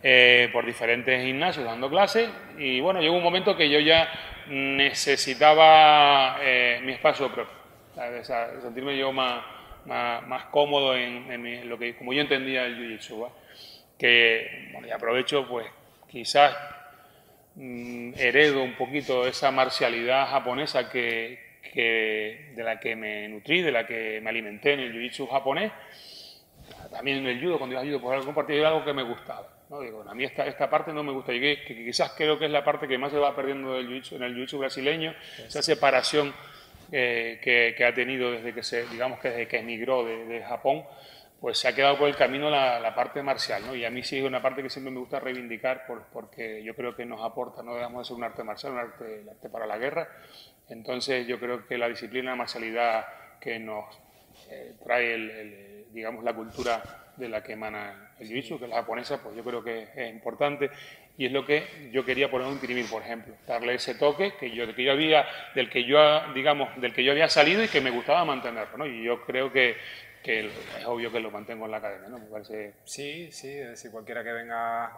eh, 0.02 0.50
por 0.52 0.66
diferentes 0.66 1.24
gimnasios 1.24 1.66
dando 1.66 1.88
clases 1.88 2.28
y 2.58 2.80
bueno, 2.80 3.00
llegó 3.00 3.16
un 3.16 3.24
momento 3.24 3.56
que 3.56 3.70
yo 3.70 3.80
ya 3.80 4.10
necesitaba 4.48 6.38
eh, 6.42 6.80
mi 6.84 6.94
espacio 6.94 7.32
propio, 7.32 7.54
sentirme 8.60 8.98
yo 8.98 9.12
más, 9.12 9.44
más, 9.86 10.46
cómodo 10.46 10.96
en, 10.96 11.70
lo 11.70 11.78
que, 11.78 11.96
como 11.96 12.12
yo 12.12 12.22
entendía 12.22 12.66
el 12.66 12.76
Jiu-Jitsu, 12.76 13.30
que 14.00 14.70
bueno, 14.74 14.88
y 14.88 14.92
aprovecho 14.92 15.48
pues 15.48 15.68
quizás 16.10 16.56
heredo 17.56 18.64
un 18.64 18.76
poquito 18.76 19.28
esa 19.28 19.52
marcialidad 19.52 20.28
japonesa 20.28 20.90
que, 20.90 21.40
de 21.74 22.64
la 22.64 22.80
que 22.80 22.96
me 22.96 23.28
nutrí, 23.28 23.62
de 23.62 23.72
la 23.72 23.86
que 23.86 24.20
me 24.22 24.30
alimenté 24.30 24.74
en 24.74 24.80
el 24.82 24.94
jiu-jitsu 24.94 25.30
japonés, 25.30 25.72
también 26.92 27.18
en 27.18 27.28
el 27.28 27.42
judo, 27.42 27.58
cuando 27.58 27.74
iba 27.74 27.82
a 27.82 27.86
judo, 27.86 28.02
pues 28.02 28.14
algo 28.14 28.26
compartido 28.26 28.68
algo 28.68 28.86
que 28.86 28.94
me 28.94 29.04
gustaba. 29.04 29.48
¿no? 29.70 29.82
Digo, 29.82 30.04
a 30.08 30.14
mí 30.14 30.24
esta, 30.24 30.46
esta 30.46 30.70
parte 30.70 30.94
no 30.94 31.04
me 31.04 31.12
gusta, 31.12 31.34
y 31.34 31.40
que, 31.40 31.64
quizás 31.66 32.14
creo 32.16 32.38
que 32.38 32.46
es 32.46 32.52
la 32.52 32.64
parte 32.64 32.88
que 32.88 32.98
más 32.98 33.12
se 33.12 33.18
va 33.18 33.36
perdiendo 33.36 33.74
del 33.74 33.88
jiu 33.88 34.18
en 34.18 34.24
el 34.24 34.36
jiu-jitsu 34.36 34.60
brasileño, 34.60 35.16
esa 35.38 35.62
separación 35.62 36.34
eh, 36.92 37.40
que, 37.42 37.84
ha 37.84 37.94
tenido 37.94 38.32
desde 38.32 38.54
que 38.54 38.64
se, 38.64 38.88
digamos 38.88 39.20
que 39.20 39.30
desde 39.30 39.48
que 39.48 39.60
emigró 39.60 40.04
de, 40.04 40.26
de 40.26 40.44
Japón, 40.44 40.84
pues 41.44 41.58
se 41.58 41.68
ha 41.68 41.76
quedado 41.76 41.98
por 41.98 42.08
el 42.08 42.16
camino 42.16 42.50
la, 42.50 42.96
parte 42.96 43.22
marcial, 43.22 43.64
¿no? 43.68 43.76
Y 43.76 43.84
a 43.84 43.90
mí 43.90 44.02
sí 44.02 44.18
es 44.18 44.24
una 44.24 44.42
parte 44.42 44.64
que 44.64 44.70
siempre 44.70 44.94
me 44.94 45.02
gusta 45.02 45.20
reivindicar 45.20 45.86
porque 46.14 46.64
yo 46.64 46.74
creo 46.74 46.96
que 46.96 47.06
nos 47.06 47.22
aporta, 47.22 47.62
no 47.62 47.76
dejamos 47.76 48.00
de 48.00 48.06
ser 48.06 48.16
un 48.16 48.24
arte 48.24 48.46
marcial, 48.46 48.72
un 48.72 48.80
arte, 48.80 49.50
para 49.52 49.68
la 49.68 49.78
guerra. 49.78 50.08
Entonces 50.70 51.28
yo 51.28 51.42
creo 51.42 51.68
que 51.68 51.78
la 51.78 51.90
disciplina, 51.90 52.30
la 52.30 52.38
marcialidad 52.38 53.06
que 53.42 53.60
nos 53.60 53.84
eh, 54.50 54.76
trae, 54.86 55.86
digamos, 55.92 56.24
la 56.24 56.34
cultura 56.34 56.82
de 57.18 57.28
la 57.28 57.44
que 57.44 57.52
emana 57.52 58.14
el 58.20 58.42
jiu 58.42 58.58
que 58.58 58.64
es 58.64 58.70
la 58.70 58.78
japonesa, 58.78 59.22
pues 59.22 59.36
yo 59.36 59.44
creo 59.44 59.62
que 59.62 59.90
es 59.98 60.14
importante 60.14 60.72
y 61.18 61.26
es 61.26 61.32
lo 61.34 61.46
que 61.46 61.90
yo 61.92 62.06
quería 62.06 62.32
poner 62.32 62.48
un 62.48 62.60
tirimir, 62.60 62.90
por 62.90 63.02
ejemplo, 63.02 63.36
darle 63.46 63.74
ese 63.74 63.96
toque 63.96 64.36
que 64.40 64.52
yo, 64.52 64.74
que 64.74 64.84
yo 64.86 64.94
había, 64.94 65.28
del 65.56 65.70
que 65.70 65.84
yo, 65.84 66.00
digamos, 66.34 66.70
del 66.80 66.94
que 66.94 67.04
yo 67.04 67.12
había 67.12 67.28
salido 67.28 67.62
y 67.62 67.68
que 67.68 67.82
me 67.82 67.92
gustaba 67.92 68.24
mantenerlo, 68.24 68.78
¿no? 68.78 68.86
Y 68.86 69.04
yo 69.04 69.26
creo 69.26 69.52
que, 69.52 69.76
que 70.24 70.48
es 70.48 70.86
obvio 70.86 71.12
que 71.12 71.20
lo 71.20 71.30
mantengo 71.30 71.66
en 71.66 71.72
la 71.72 71.78
academia, 71.78 72.10
¿no? 72.10 72.18
Me 72.18 72.26
parece... 72.26 72.76
Sí, 72.86 73.32
sí, 73.32 73.50
es 73.50 73.70
decir, 73.70 73.92
cualquiera 73.92 74.24
que 74.24 74.32
venga 74.32 74.92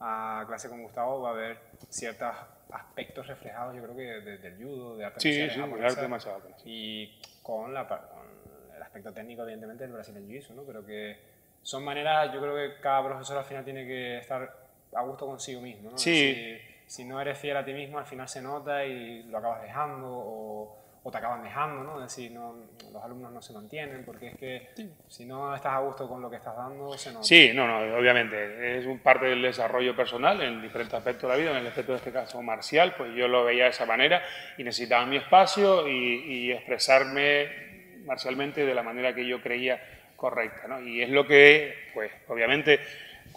a 0.00 0.44
clase 0.46 0.68
con 0.68 0.82
Gustavo 0.82 1.22
va 1.22 1.30
a 1.30 1.34
ver 1.34 1.58
ciertos 1.88 2.34
aspectos 2.70 3.26
reflejados, 3.26 3.76
yo 3.76 3.82
creo 3.82 3.96
que 3.96 4.30
desde 4.30 4.48
el 4.48 4.56
judo, 4.56 4.96
de 4.96 5.04
arte 5.04 5.20
sí, 5.20 5.50
sí, 5.50 5.60
arte 5.60 6.08
marcial. 6.08 6.40
Y 6.64 7.20
con, 7.42 7.72
la, 7.72 7.86
con 7.86 8.74
el 8.74 8.82
aspecto 8.82 9.12
técnico, 9.12 9.42
evidentemente, 9.42 9.84
del 9.84 9.92
Brasil 9.92 10.14
Jiu-Jitsu, 10.16 10.54
¿no? 10.54 10.62
Pero 10.64 10.84
que 10.84 11.18
son 11.62 11.84
maneras, 11.84 12.32
yo 12.32 12.40
creo 12.40 12.56
que 12.56 12.80
cada 12.80 13.04
profesor 13.04 13.38
al 13.38 13.44
final 13.44 13.64
tiene 13.64 13.86
que 13.86 14.18
estar 14.18 14.56
a 14.94 15.02
gusto 15.02 15.26
consigo 15.26 15.60
mismo, 15.60 15.92
¿no? 15.92 15.98
Sí. 15.98 16.58
Si, 16.86 16.94
si 16.96 17.04
no 17.04 17.20
eres 17.20 17.38
fiel 17.38 17.56
a 17.56 17.64
ti 17.64 17.72
mismo, 17.72 17.98
al 17.98 18.06
final 18.06 18.28
se 18.28 18.42
nota 18.42 18.84
y 18.84 19.22
lo 19.24 19.38
acabas 19.38 19.62
dejando 19.62 20.08
o 20.10 20.81
o 21.04 21.10
te 21.10 21.18
acaban 21.18 21.42
dejando, 21.42 21.82
¿no? 21.82 21.96
Es 22.04 22.14
decir, 22.14 22.30
no, 22.30 22.54
los 22.92 23.02
alumnos 23.02 23.32
no 23.32 23.42
se 23.42 23.52
mantienen, 23.52 24.04
porque 24.04 24.28
es 24.28 24.36
que 24.36 24.68
si 25.08 25.26
no 25.26 25.54
estás 25.54 25.72
a 25.72 25.78
gusto 25.78 26.08
con 26.08 26.22
lo 26.22 26.30
que 26.30 26.36
estás 26.36 26.56
dando, 26.56 26.96
se 26.96 27.12
nota. 27.12 27.24
Sí, 27.24 27.50
no, 27.54 27.66
no, 27.66 27.96
obviamente, 27.96 28.78
es 28.78 28.86
un 28.86 29.00
parte 29.00 29.26
del 29.26 29.42
desarrollo 29.42 29.96
personal 29.96 30.40
en 30.42 30.62
diferentes 30.62 30.94
aspectos 30.94 31.22
de 31.22 31.28
la 31.28 31.36
vida, 31.36 31.50
en 31.50 31.56
el 31.56 31.66
aspecto 31.66 31.92
de 31.92 31.98
este 31.98 32.12
caso 32.12 32.40
marcial, 32.42 32.94
pues 32.96 33.14
yo 33.14 33.26
lo 33.26 33.44
veía 33.44 33.64
de 33.64 33.70
esa 33.70 33.86
manera 33.86 34.22
y 34.56 34.64
necesitaba 34.64 35.04
mi 35.06 35.16
espacio 35.16 35.88
y, 35.88 35.92
y 35.92 36.52
expresarme 36.52 38.02
marcialmente 38.04 38.64
de 38.64 38.74
la 38.74 38.82
manera 38.82 39.14
que 39.14 39.26
yo 39.26 39.40
creía 39.40 39.82
correcta, 40.16 40.68
¿no? 40.68 40.80
Y 40.80 41.02
es 41.02 41.10
lo 41.10 41.26
que, 41.26 41.90
pues, 41.94 42.12
obviamente 42.28 42.78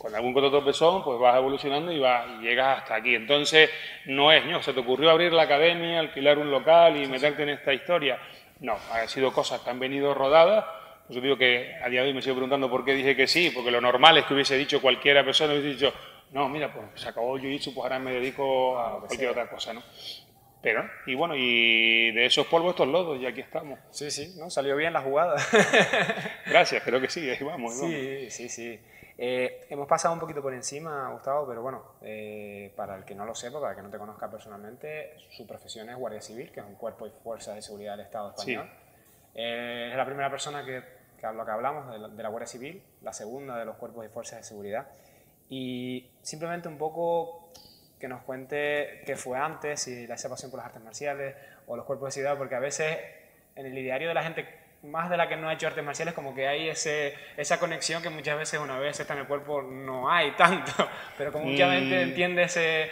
con 0.06 0.14
algún 0.14 0.38
otro 0.38 0.52
tropezón, 0.52 1.04
pues 1.04 1.18
vas 1.20 1.36
evolucionando 1.36 1.92
y, 1.92 1.98
vas, 1.98 2.28
y 2.38 2.44
llegas 2.44 2.78
hasta 2.78 2.94
aquí. 2.94 3.16
Entonces, 3.16 3.72
no 4.06 4.32
es, 4.32 4.46
¿no? 4.46 4.62
¿Se 4.62 4.72
te 4.72 4.80
ocurrió 4.82 5.10
abrir 5.10 5.34
la 5.34 5.42
academia, 5.42 6.00
alquilar 6.00 6.38
un 6.38 6.52
local 6.52 6.96
y 6.96 7.08
meterte 7.08 7.42
en 7.42 7.50
esta 7.50 7.74
historia? 7.74 8.20
No, 8.60 8.78
han 8.92 9.10
sido 9.10 9.34
cosas 9.34 9.62
que 9.62 9.70
han 9.72 9.80
venido 9.80 10.14
rodadas. 10.14 10.64
Pues 11.08 11.16
yo 11.16 11.22
digo 11.22 11.38
que 11.40 11.74
a 11.84 11.90
día 11.90 12.04
de 12.04 12.10
hoy 12.10 12.14
me 12.14 12.22
sigo 12.22 12.36
preguntando 12.36 12.70
por 12.70 12.86
qué 12.86 12.94
dije 12.94 13.16
que 13.16 13.26
sí, 13.26 13.50
porque 13.50 13.72
lo 13.72 13.82
normal 13.82 14.20
es 14.20 14.26
que 14.26 14.36
hubiese 14.36 14.56
dicho 14.56 14.80
cualquiera 14.80 15.26
persona, 15.26 15.54
hubiese 15.54 15.70
dicho, 15.70 15.94
no, 16.34 16.50
mira, 16.50 16.72
pues 16.72 16.86
se 17.02 17.10
acabó 17.10 17.40
yo 17.40 17.50
jiu 17.50 17.74
pues 17.74 17.84
ahora 17.84 17.98
me 17.98 18.12
dedico 18.12 18.78
a 18.78 19.00
cualquier 19.00 19.32
otra 19.32 19.50
cosa, 19.50 19.74
¿no? 19.74 19.82
Pero, 20.62 20.88
y 21.08 21.16
bueno, 21.16 21.36
y 21.36 22.12
de 22.12 22.28
esos 22.28 22.46
polvos 22.46 22.72
estos 22.72 22.88
lodos, 22.88 23.20
y 23.20 23.26
aquí 23.26 23.42
estamos. 23.42 23.80
Sí, 23.90 24.12
sí, 24.12 24.36
¿no? 24.38 24.52
Salió 24.52 24.76
bien 24.76 24.94
la 24.94 25.02
jugada. 25.02 25.36
Gracias, 26.46 26.84
creo 26.84 27.02
que 27.02 27.10
sí, 27.10 27.28
ahí 27.28 27.44
vamos. 27.44 27.80
Sí, 27.80 28.30
sí, 28.30 28.50
sí. 28.50 28.80
Eh, 29.18 29.66
hemos 29.70 29.88
pasado 29.88 30.14
un 30.14 30.20
poquito 30.20 30.42
por 30.42 30.54
encima, 30.54 31.10
Gustavo, 31.12 31.48
pero 31.48 31.62
bueno, 31.62 31.96
eh, 32.02 32.74
para 32.76 32.96
el 32.96 33.06
que 33.06 33.16
no 33.16 33.26
lo 33.26 33.34
sepa, 33.34 33.60
para 33.60 33.72
el 33.72 33.78
que 33.78 33.84
no 33.84 33.90
te 33.90 33.98
conozca 33.98 34.30
personalmente, 34.30 35.16
su 35.30 35.48
profesión 35.48 35.90
es 35.90 35.96
Guardia 35.96 36.22
Civil, 36.22 36.52
que 36.52 36.60
es 36.60 36.66
un 36.66 36.76
cuerpo 36.76 37.08
y 37.08 37.12
fuerza 37.24 37.54
de 37.54 37.62
seguridad 37.62 37.96
del 37.96 38.06
Estado 38.06 38.30
español. 38.30 38.70
Eh, 39.34 39.90
es 39.92 39.98
la 39.98 40.06
primera 40.06 40.30
persona 40.30 40.66
que, 40.66 40.84
que, 41.16 41.22
que 41.22 41.26
hablamos 41.28 41.92
de 41.92 42.00
la, 42.00 42.08
de 42.10 42.24
la, 42.24 42.30
Guardia 42.30 42.48
Civil, 42.48 42.84
la 43.02 43.14
segunda 43.14 43.58
de 43.58 43.66
los 43.66 43.78
cuerpos 43.78 44.06
y 44.06 44.10
fuerzas 44.10 44.40
de 44.40 44.44
seguridad. 44.44 44.88
Y 45.48 46.12
simplemente 46.22 46.68
un 46.68 46.78
poco 46.78 47.52
que 48.00 48.10
nos 48.10 48.24
cuente 48.24 49.02
qué 49.06 49.16
fue 49.16 49.38
antes, 49.38 49.82
si 49.82 50.08
la 50.08 50.16
pasión 50.16 50.52
por 50.52 50.58
las 50.58 50.68
artes 50.68 50.84
marciales 50.84 51.36
o 51.68 51.78
los 51.78 51.86
cuerpos 51.86 52.08
de 52.08 52.12
seguridad, 52.12 52.38
porque 52.38 52.56
a 52.56 52.60
veces 52.60 52.98
en 53.56 53.66
el 53.66 53.78
ideario 53.78 54.10
de 54.10 54.14
la 54.14 54.24
gente 54.24 54.65
más 54.92 55.10
de 55.10 55.18
la 55.18 55.28
que 55.28 55.36
no 55.36 55.50
ha 55.50 55.54
hecho 55.54 55.68
artes 55.68 55.84
marciales, 55.84 56.14
como 56.14 56.34
que 56.34 56.48
hay 56.48 56.70
ese, 56.70 57.16
esa 57.38 57.60
conexión 57.60 58.02
que 58.02 58.10
muchas 58.10 58.38
veces 58.38 58.60
una 58.60 58.80
vez 58.80 59.00
está 59.00 59.14
en 59.14 59.22
el 59.22 59.28
cuerpo 59.28 59.62
no 59.62 60.10
hay 60.10 60.32
tanto, 60.32 60.72
pero 61.18 61.32
como 61.32 61.46
mucha 61.46 61.72
gente 61.72 61.96
mm. 61.96 62.10
entiende 62.10 62.44
ese, 62.44 62.90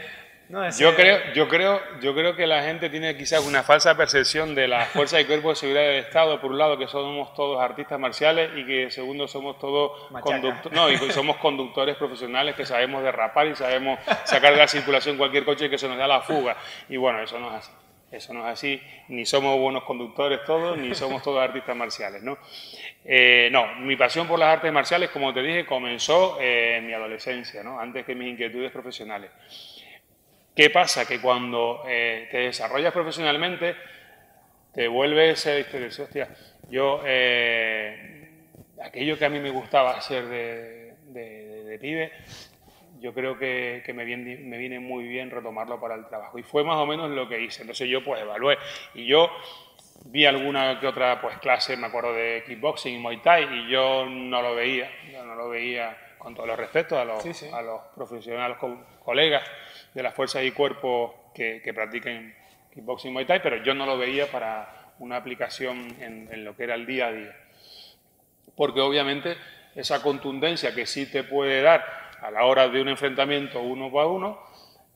yo, 0.77 0.93
creo, 0.93 1.33
yo, 1.33 1.47
creo, 1.47 1.81
yo 1.99 2.13
creo 2.13 2.35
que 2.35 2.45
la 2.45 2.63
gente 2.63 2.89
tiene 2.89 3.15
quizás 3.17 3.43
una 3.45 3.63
falsa 3.63 3.95
percepción 3.95 4.53
de 4.53 4.67
la 4.67 4.85
fuerza 4.85 5.19
y 5.19 5.25
cuerpo 5.25 5.49
de 5.49 5.55
seguridad 5.55 5.83
del 5.83 6.03
Estado, 6.03 6.39
por 6.39 6.51
un 6.51 6.57
lado, 6.57 6.77
que 6.77 6.87
somos 6.87 7.33
todos 7.33 7.59
artistas 7.59 7.99
marciales 7.99 8.51
y 8.55 8.65
que 8.65 8.91
segundo 8.91 9.27
somos 9.27 9.57
todos 9.57 10.11
conductores, 10.21 10.77
no, 10.77 10.91
y 10.91 10.97
somos 11.11 11.37
conductores 11.37 11.95
profesionales 11.95 12.55
que 12.55 12.65
sabemos 12.65 13.03
derrapar 13.03 13.47
y 13.47 13.55
sabemos 13.55 13.99
sacar 14.25 14.53
de 14.53 14.59
la 14.59 14.67
circulación 14.67 15.17
cualquier 15.17 15.45
coche 15.45 15.69
que 15.69 15.77
se 15.77 15.87
nos 15.87 15.97
da 15.97 16.07
la 16.07 16.21
fuga. 16.21 16.55
Y 16.89 16.97
bueno, 16.97 17.21
eso 17.21 17.39
no 17.39 17.47
es 17.49 17.55
así. 17.55 17.71
Eso 18.13 18.33
no 18.33 18.47
es 18.47 18.53
así, 18.53 18.81
ni 19.07 19.25
somos 19.25 19.57
buenos 19.59 19.83
conductores 19.83 20.43
todos, 20.45 20.77
ni 20.77 20.93
somos 20.95 21.23
todos 21.23 21.41
artistas 21.41 21.75
marciales, 21.75 22.23
¿no? 22.23 22.37
Eh, 23.03 23.49
no, 23.51 23.75
mi 23.75 23.95
pasión 23.95 24.27
por 24.27 24.39
las 24.39 24.49
artes 24.49 24.71
marciales, 24.71 25.09
como 25.09 25.33
te 25.33 25.41
dije, 25.41 25.65
comenzó 25.65 26.39
eh, 26.39 26.77
en 26.77 26.87
mi 26.87 26.93
adolescencia, 26.93 27.63
¿no? 27.63 27.79
Antes 27.79 28.05
que 28.05 28.15
mis 28.15 28.29
inquietudes 28.29 28.71
profesionales. 28.71 29.31
¿Qué 30.55 30.69
pasa? 30.69 31.07
Que 31.07 31.19
cuando 31.19 31.83
eh, 31.87 32.27
te 32.29 32.37
desarrollas 32.37 32.93
profesionalmente, 32.93 33.75
te 34.73 34.87
vuelves, 34.87 35.45
eh, 35.47 35.65
hostia, 35.99 36.29
yo, 36.69 37.01
eh, 37.05 38.29
aquello 38.83 39.17
que 39.17 39.25
a 39.25 39.29
mí 39.29 39.39
me 39.39 39.49
gustaba 39.49 39.97
hacer 39.97 40.25
de, 40.27 40.93
de, 41.07 41.79
pibe, 41.79 42.11
yo 43.03 43.13
creo 43.13 43.37
que, 43.37 43.83
me, 43.93 44.05
viene, 44.05 44.37
me, 44.37 44.57
viene, 44.57 44.79
muy 44.79 45.05
bien 45.05 45.29
retomarlo 45.29 45.77
para 45.81 45.95
el 45.95 46.07
trabajo. 46.07 46.39
Y 46.39 46.43
fue 46.43 46.63
más 46.63 46.77
o 46.77 46.85
menos 46.85 47.11
lo 47.11 47.27
que 47.27 47.41
hice. 47.41 47.63
Entonces 47.63 47.89
yo 47.89 48.01
pues 48.01 48.21
evalué. 48.21 48.57
Y 48.93 49.05
yo 49.05 49.29
vi 50.05 50.25
alguna 50.25 50.79
que 50.79 50.87
otra 50.87 51.19
pues 51.19 51.37
clase, 51.39 51.75
me 51.75 51.87
acuerdo 51.87 52.13
de 52.13 52.45
kickboxing 52.47 52.95
y 52.95 52.97
Muay 52.99 53.17
Thai, 53.17 53.43
y 53.43 53.69
yo 53.69 54.05
no 54.05 54.41
lo 54.41 54.55
veía, 54.55 54.89
yo 55.11 55.25
no 55.25 55.35
lo 55.35 55.49
veía 55.49 55.97
con 56.17 56.33
todos 56.33 56.47
los 56.47 56.57
respetos 56.57 56.97
a 56.97 57.03
los, 57.03 57.53
a 57.53 57.61
los 57.61 57.81
profesionales, 57.93 58.57
colegas 59.03 59.43
de 59.93 60.01
las 60.01 60.13
fuerzas 60.13 60.43
y 60.43 60.51
cuerpos 60.51 61.11
que, 61.35 61.61
que 61.61 61.73
practiquen 61.73 62.33
kickboxing 62.73 63.11
Muay 63.11 63.25
Thai, 63.25 63.41
pero 63.43 63.57
yo 63.57 63.73
no 63.73 63.85
lo 63.85 63.97
veía 63.97 64.31
para 64.31 64.93
una 64.99 65.17
aplicación 65.17 65.95
en, 65.99 66.45
lo 66.45 66.55
que 66.55 66.63
era 66.63 66.75
el 66.75 66.85
día 66.85 67.07
a 67.07 67.11
día. 67.11 67.35
Porque 68.55 68.79
obviamente 68.79 69.35
esa 69.75 70.01
contundencia 70.01 70.73
que 70.73 70.85
sí 70.85 71.05
te 71.05 71.23
puede 71.23 71.61
dar 71.61 72.02
a 72.23 72.31
la 72.31 72.45
hora 72.45 72.69
de 72.69 72.81
un 72.81 72.87
enfrentamiento 72.87 73.61
uno 73.61 73.99
a 73.99 74.07
uno, 74.07 74.39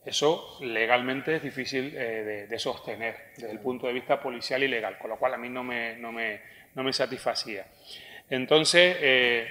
eso 0.05 0.57
legalmente 0.61 1.35
es 1.35 1.43
difícil 1.43 1.93
eh, 1.93 2.47
de, 2.49 2.59
sostener 2.59 3.33
desde 3.35 3.51
el 3.51 3.59
punto 3.59 3.87
de 3.87 3.93
vista 3.93 4.21
policial 4.21 4.63
y 4.63 4.69
legal, 4.69 4.97
con 4.97 5.09
lo 5.09 5.17
cual 5.17 5.33
a 5.33 5.37
mí 5.37 5.49
no 5.49 5.61
me, 5.61 5.97
no 5.97 6.13
me, 6.13 6.39
no 6.75 6.83
me 6.83 6.93
satisfacía. 6.93 7.65
Entonces, 8.29 8.95
eh, 9.01 9.47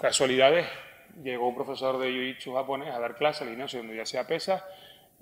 casualidades, 0.00 0.66
llegó 1.22 1.46
un 1.46 1.54
profesor 1.54 1.98
de 1.98 2.10
Jiu-Jitsu 2.10 2.54
japonés 2.54 2.92
a 2.92 2.98
dar 2.98 3.14
clase 3.14 3.44
al 3.44 3.50
gimnasio 3.50 3.78
donde 3.78 3.96
ya 3.96 4.04
sea 4.04 4.26
pesa 4.26 4.66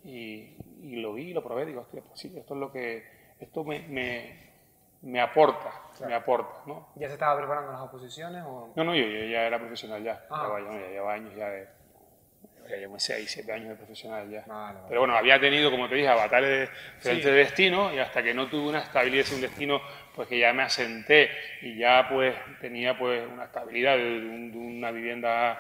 y, 0.03 0.57
y, 0.83 0.97
lo 0.97 1.13
vi 1.13 1.25
y 1.25 1.35
lo 1.35 1.43
probé. 1.43 1.67
Digo, 1.67 1.83
hostia, 1.83 2.01
pues 2.01 2.19
sí, 2.19 2.33
esto 2.35 2.55
es 2.55 2.61
lo 2.61 2.73
que, 2.73 3.05
esto 3.39 3.65
me, 3.65 3.81
me, 3.81 4.53
me 5.03 5.21
aporta, 5.21 5.71
me 6.07 6.15
aporta, 6.15 6.63
¿no? 6.65 6.89
¿Ya 6.95 7.09
se 7.09 7.15
estaba 7.15 7.37
preparando 7.37 7.73
las 7.73 7.83
oposiciones? 7.83 8.43
O? 8.47 8.73
No, 8.75 8.85
no, 8.85 8.95
yo, 8.95 9.05
ya 9.05 9.43
era 9.43 9.59
profesional 9.59 10.03
ya, 10.03 10.25
ah. 10.31 10.59
ya, 10.59 10.89
llevaba 10.89 11.13
años 11.13 11.35
ya 11.37 11.49
de, 11.51 11.82
ya 12.69 12.77
llevo 12.77 12.99
6, 12.99 13.31
7 13.31 13.53
años 13.53 13.69
de 13.71 13.75
profesional 13.77 14.31
ya. 14.31 14.45
Pero 14.89 15.01
bueno, 15.01 15.15
había 15.15 15.39
tenido, 15.39 15.71
como 15.71 15.89
te 15.89 15.97
dije, 15.97 16.09
avatares 16.09 16.49
de 16.49 16.77
diferentes 16.97 17.27
de 17.27 17.33
destino 17.33 17.93
y 17.93 17.99
hasta 17.99 18.23
que 18.23 18.35
no 18.35 18.49
tuve 18.49 18.71
una 18.71 18.81
estabilidad 18.81 19.27
un 19.35 19.41
destino, 19.41 19.83
pues 20.15 20.29
que 20.29 20.39
ya 20.39 20.53
me 20.53 20.63
asenté 20.63 21.31
y 21.61 21.77
ya 21.77 22.07
pues 22.09 22.35
tenía 22.61 22.99
pues 22.99 23.23
una 23.31 23.45
estabilidad 23.45 23.97
de, 23.97 24.21
de 24.21 24.59
una 24.59 24.91
vivienda 24.91 25.59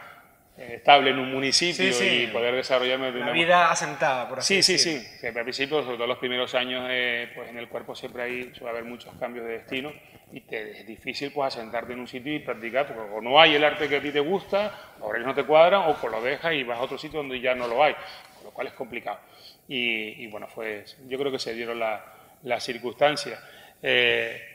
estable 0.56 1.10
en 1.10 1.18
un 1.18 1.32
municipio 1.32 1.86
y 1.86 2.26
poder 2.26 2.54
desarrollarme 2.54 3.10
de 3.10 3.22
una 3.22 3.32
vida 3.32 3.70
asentada, 3.70 4.28
por 4.28 4.40
así 4.40 4.62
Sí, 4.62 4.78
sí, 4.78 5.00
sí. 5.00 5.26
Al 5.26 5.32
principio, 5.32 5.82
sobre 5.82 5.96
todo 5.96 6.06
los 6.06 6.18
primeros 6.18 6.54
años, 6.54 6.86
eh, 6.90 7.30
pues 7.34 7.48
en 7.48 7.58
el 7.58 7.68
cuerpo 7.68 7.94
siempre 7.94 8.22
hay, 8.22 8.54
suele 8.54 8.70
haber 8.70 8.84
muchos 8.84 9.14
cambios 9.18 9.46
de 9.46 9.52
destino 9.52 9.92
y 10.30 10.40
te, 10.40 10.80
es 10.80 10.86
difícil 10.86 11.32
pues 11.32 11.54
asentarte 11.54 11.92
en 11.92 12.00
un 12.00 12.08
sitio 12.08 12.34
y 12.34 12.40
practicar, 12.40 12.86
porque 12.86 13.00
o 13.00 13.20
no 13.20 13.40
hay 13.40 13.54
el 13.54 13.64
arte 13.64 13.88
que 13.88 13.96
a 13.96 14.02
ti 14.02 14.10
te 14.10 14.20
gusta, 14.20 14.94
los 14.98 15.08
horarios 15.08 15.26
no 15.26 15.34
te 15.34 15.44
cuadran, 15.44 15.82
o 15.88 15.96
pues 15.96 16.12
lo 16.12 16.22
dejas 16.22 16.52
y 16.54 16.64
vas 16.64 16.78
a 16.78 16.82
otro 16.82 16.98
sitio 16.98 17.18
donde 17.18 17.40
ya 17.40 17.54
no 17.54 17.66
lo 17.66 17.82
hay, 17.82 17.94
con 18.36 18.44
lo 18.44 18.50
cual 18.50 18.66
es 18.66 18.72
complicado. 18.74 19.20
Y, 19.68 20.26
bueno, 20.26 20.48
fue, 20.48 20.84
yo 21.08 21.18
creo 21.18 21.32
que 21.32 21.38
se 21.38 21.54
dieron 21.54 21.80
las 21.80 22.62
circunstancias. 22.64 23.40
Eh, 23.82 24.52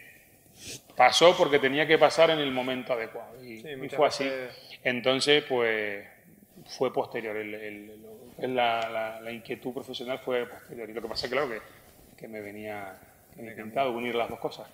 pasó 0.95 1.35
porque 1.37 1.59
tenía 1.59 1.85
que 1.85 1.97
pasar 1.97 2.29
en 2.31 2.39
el 2.39 2.51
momento 2.51 2.93
adecuado 2.93 3.43
y, 3.43 3.61
fue 3.89 4.07
así. 4.07 4.29
Entonces, 4.87 5.43
pues 5.43 6.07
fue 6.65 6.93
posterior. 6.93 7.35
la, 8.37 9.31
inquietud 9.33 9.73
profesional 9.73 10.19
fue 10.19 10.47
posterior. 10.47 10.89
Y 10.89 10.93
lo 10.93 11.01
que 11.01 11.09
pasa 11.09 11.29
claro, 11.29 11.49
que, 11.49 11.59
que 12.15 12.29
me 12.29 12.39
venía 12.39 12.97
intentado 13.35 13.91
unir 13.91 14.15
las 14.15 14.29
dos 14.29 14.39
cosas. 14.39 14.69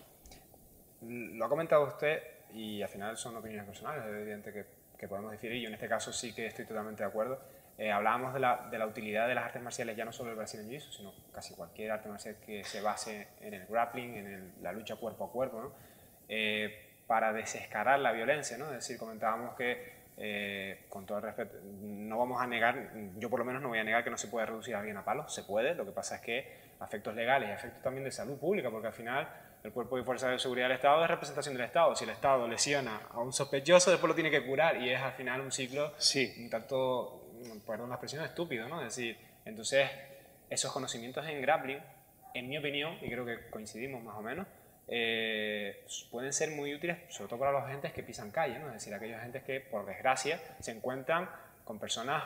Lo 1.02 1.44
ha 1.44 1.50
comentado 1.50 1.88
usted 1.88 2.22
y 2.54 2.84
al 2.84 2.90
final 2.90 3.18
son 3.18 3.36
opiniones 3.38 3.66
personales, 3.66 4.06
es 4.06 4.12
evidente 4.12 4.54
que, 4.54 4.66
que 5.00 5.08
podemos 5.08 5.32
decir, 5.32 5.52
y 5.52 5.62
yo 5.62 5.70
en 5.70 5.74
este 5.74 5.90
caso 5.90 6.14
sí 6.14 6.32
que 6.32 6.46
estoy 6.46 6.66
totalmente 6.66 7.02
de 7.02 7.10
acuerdo. 7.10 7.40
Eh, 7.80 7.92
hablábamos 7.92 8.36
de 8.36 8.40
la, 8.40 8.68
de 8.70 8.78
la, 8.78 8.86
utilidad 8.86 9.28
de 9.28 9.34
las 9.34 9.46
artes 9.46 9.64
marciales, 9.64 9.98
ya 9.98 10.06
no 10.06 10.14
solo 10.14 10.30
el 10.30 10.36
Brazilian 10.36 10.70
Jiu-Jitsu, 10.70 10.92
sino 10.92 11.12
casi 11.34 11.56
cualquier 11.56 11.90
arte 11.90 12.08
marcial 12.08 12.36
que 12.46 12.64
se 12.64 12.82
base 12.82 13.30
en 13.42 13.56
el 13.56 13.66
grappling, 13.66 14.16
en 14.16 14.54
la 14.62 14.72
lucha 14.72 14.96
cuerpo 14.96 15.26
a 15.26 15.32
cuerpo, 15.32 15.60
¿no? 15.60 15.74
Eh, 16.30 16.92
para 17.08 17.34
desescalar 17.34 18.00
la 18.00 18.12
violencia. 18.12 18.58
¿no? 18.58 18.66
Es 18.66 18.74
decir, 18.74 18.98
comentábamos 18.98 19.56
que 19.56 20.03
eh, 20.18 20.86
con 20.90 21.06
todo 21.06 21.18
el 21.18 21.24
respeto, 21.24 21.58
no 21.82 22.18
vamos 22.20 22.42
a 22.42 22.48
negar, 22.48 22.92
yo 23.18 23.30
por 23.30 23.40
lo 23.40 23.46
menos 23.46 23.62
no 23.62 23.70
voy 23.70 23.80
a 23.80 23.84
negar 23.84 24.04
que 24.04 24.10
no 24.10 24.18
se 24.18 24.28
puede 24.28 24.46
reducir 24.46 24.76
a 24.76 24.80
alguien 24.80 24.98
a 24.98 25.04
palos, 25.04 25.34
se 25.34 25.44
puede, 25.44 25.74
lo 25.76 25.86
que 25.86 25.92
pasa 25.92 26.16
es 26.16 26.22
que 26.22 26.64
efectos 26.84 27.16
legales 27.16 27.50
y 27.50 27.52
efectos 27.52 27.82
también 27.82 28.04
de 28.04 28.12
salud 28.12 28.38
pública, 28.38 28.70
porque 28.70 28.88
al 28.88 28.94
final 28.94 29.28
el 29.64 29.72
Cuerpo 29.72 29.96
de 29.98 30.04
Fuerza 30.04 30.30
de 30.30 30.38
Seguridad 30.38 30.68
del 30.68 30.76
Estado 30.76 31.02
es 31.04 31.10
representación 31.10 31.56
del 31.56 31.66
Estado. 31.66 31.96
Si 31.96 32.04
el 32.04 32.10
Estado 32.10 32.48
lesiona 32.48 33.02
a 33.10 33.20
un 33.20 33.32
sospechoso, 33.32 33.92
después 33.92 34.10
lo 34.10 34.16
tiene 34.16 34.30
que 34.30 34.46
curar 34.46 34.82
y 34.82 34.90
es 34.90 35.00
al 35.00 35.14
final 35.14 35.40
un 35.40 35.52
ciclo 35.52 35.94
sí. 35.98 36.34
un 36.38 36.50
tanto, 36.50 37.32
perdón 37.66 37.90
la 37.90 37.96
expresión, 37.96 38.26
estúpido, 38.26 38.68
¿no? 38.68 38.82
Es 38.82 38.96
decir, 38.96 39.18
entonces 39.46 39.90
esos 40.50 40.72
conocimientos 40.72 41.26
en 41.28 41.42
grappling, 41.42 41.80
en 42.34 42.50
mi 42.50 42.58
opinión, 42.58 42.98
y 43.02 43.10
creo 43.10 43.26
que 43.26 43.50
coincidimos 43.50 44.04
más 44.04 44.18
o 44.18 44.22
menos, 44.22 44.48
eh, 44.88 45.86
pueden 46.12 46.34
ser 46.34 46.52
muy 46.52 46.74
útiles, 46.74 46.98
sobre 47.10 47.30
todo 47.30 47.40
para 47.40 47.52
los 47.52 47.64
agentes 47.64 47.94
que 47.94 48.04
pisan 48.04 48.32
calle, 48.32 48.60
¿no? 48.60 48.68
es 48.68 48.74
decir, 48.74 48.94
aquellos 48.94 49.18
agentes 49.18 49.44
que, 49.44 49.60
por 49.62 49.86
desgracia, 49.86 50.40
se 50.60 50.72
encuentran 50.72 51.30
con 51.64 51.80
personas 51.80 52.24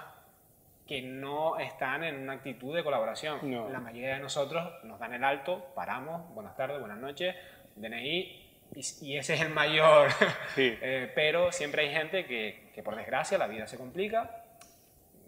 que 0.87 1.01
no 1.01 1.59
están 1.59 2.03
en 2.03 2.15
una 2.21 2.33
actitud 2.33 2.75
de 2.75 2.83
colaboración. 2.83 3.39
La 3.71 3.79
mayoría 3.79 4.15
de 4.15 4.19
nosotros 4.19 4.83
nos 4.83 4.99
dan 4.99 5.13
el 5.13 5.23
alto, 5.23 5.71
paramos, 5.75 6.33
buenas 6.33 6.55
tardes, 6.55 6.79
buenas 6.79 6.97
noches, 6.97 7.35
DNI, 7.75 8.45
y, 8.73 9.17
ese 9.17 9.33
es 9.35 9.41
el 9.41 9.49
mayor. 9.49 10.09
Eh, 10.57 11.11
pero 11.13 11.51
siempre 11.51 11.83
hay 11.83 11.93
gente 11.93 12.25
que, 12.25 12.71
que, 12.73 12.81
por 12.81 12.95
desgracia, 12.95 13.37
la 13.37 13.47
vida 13.47 13.67
se 13.67 13.77
complica, 13.77 14.43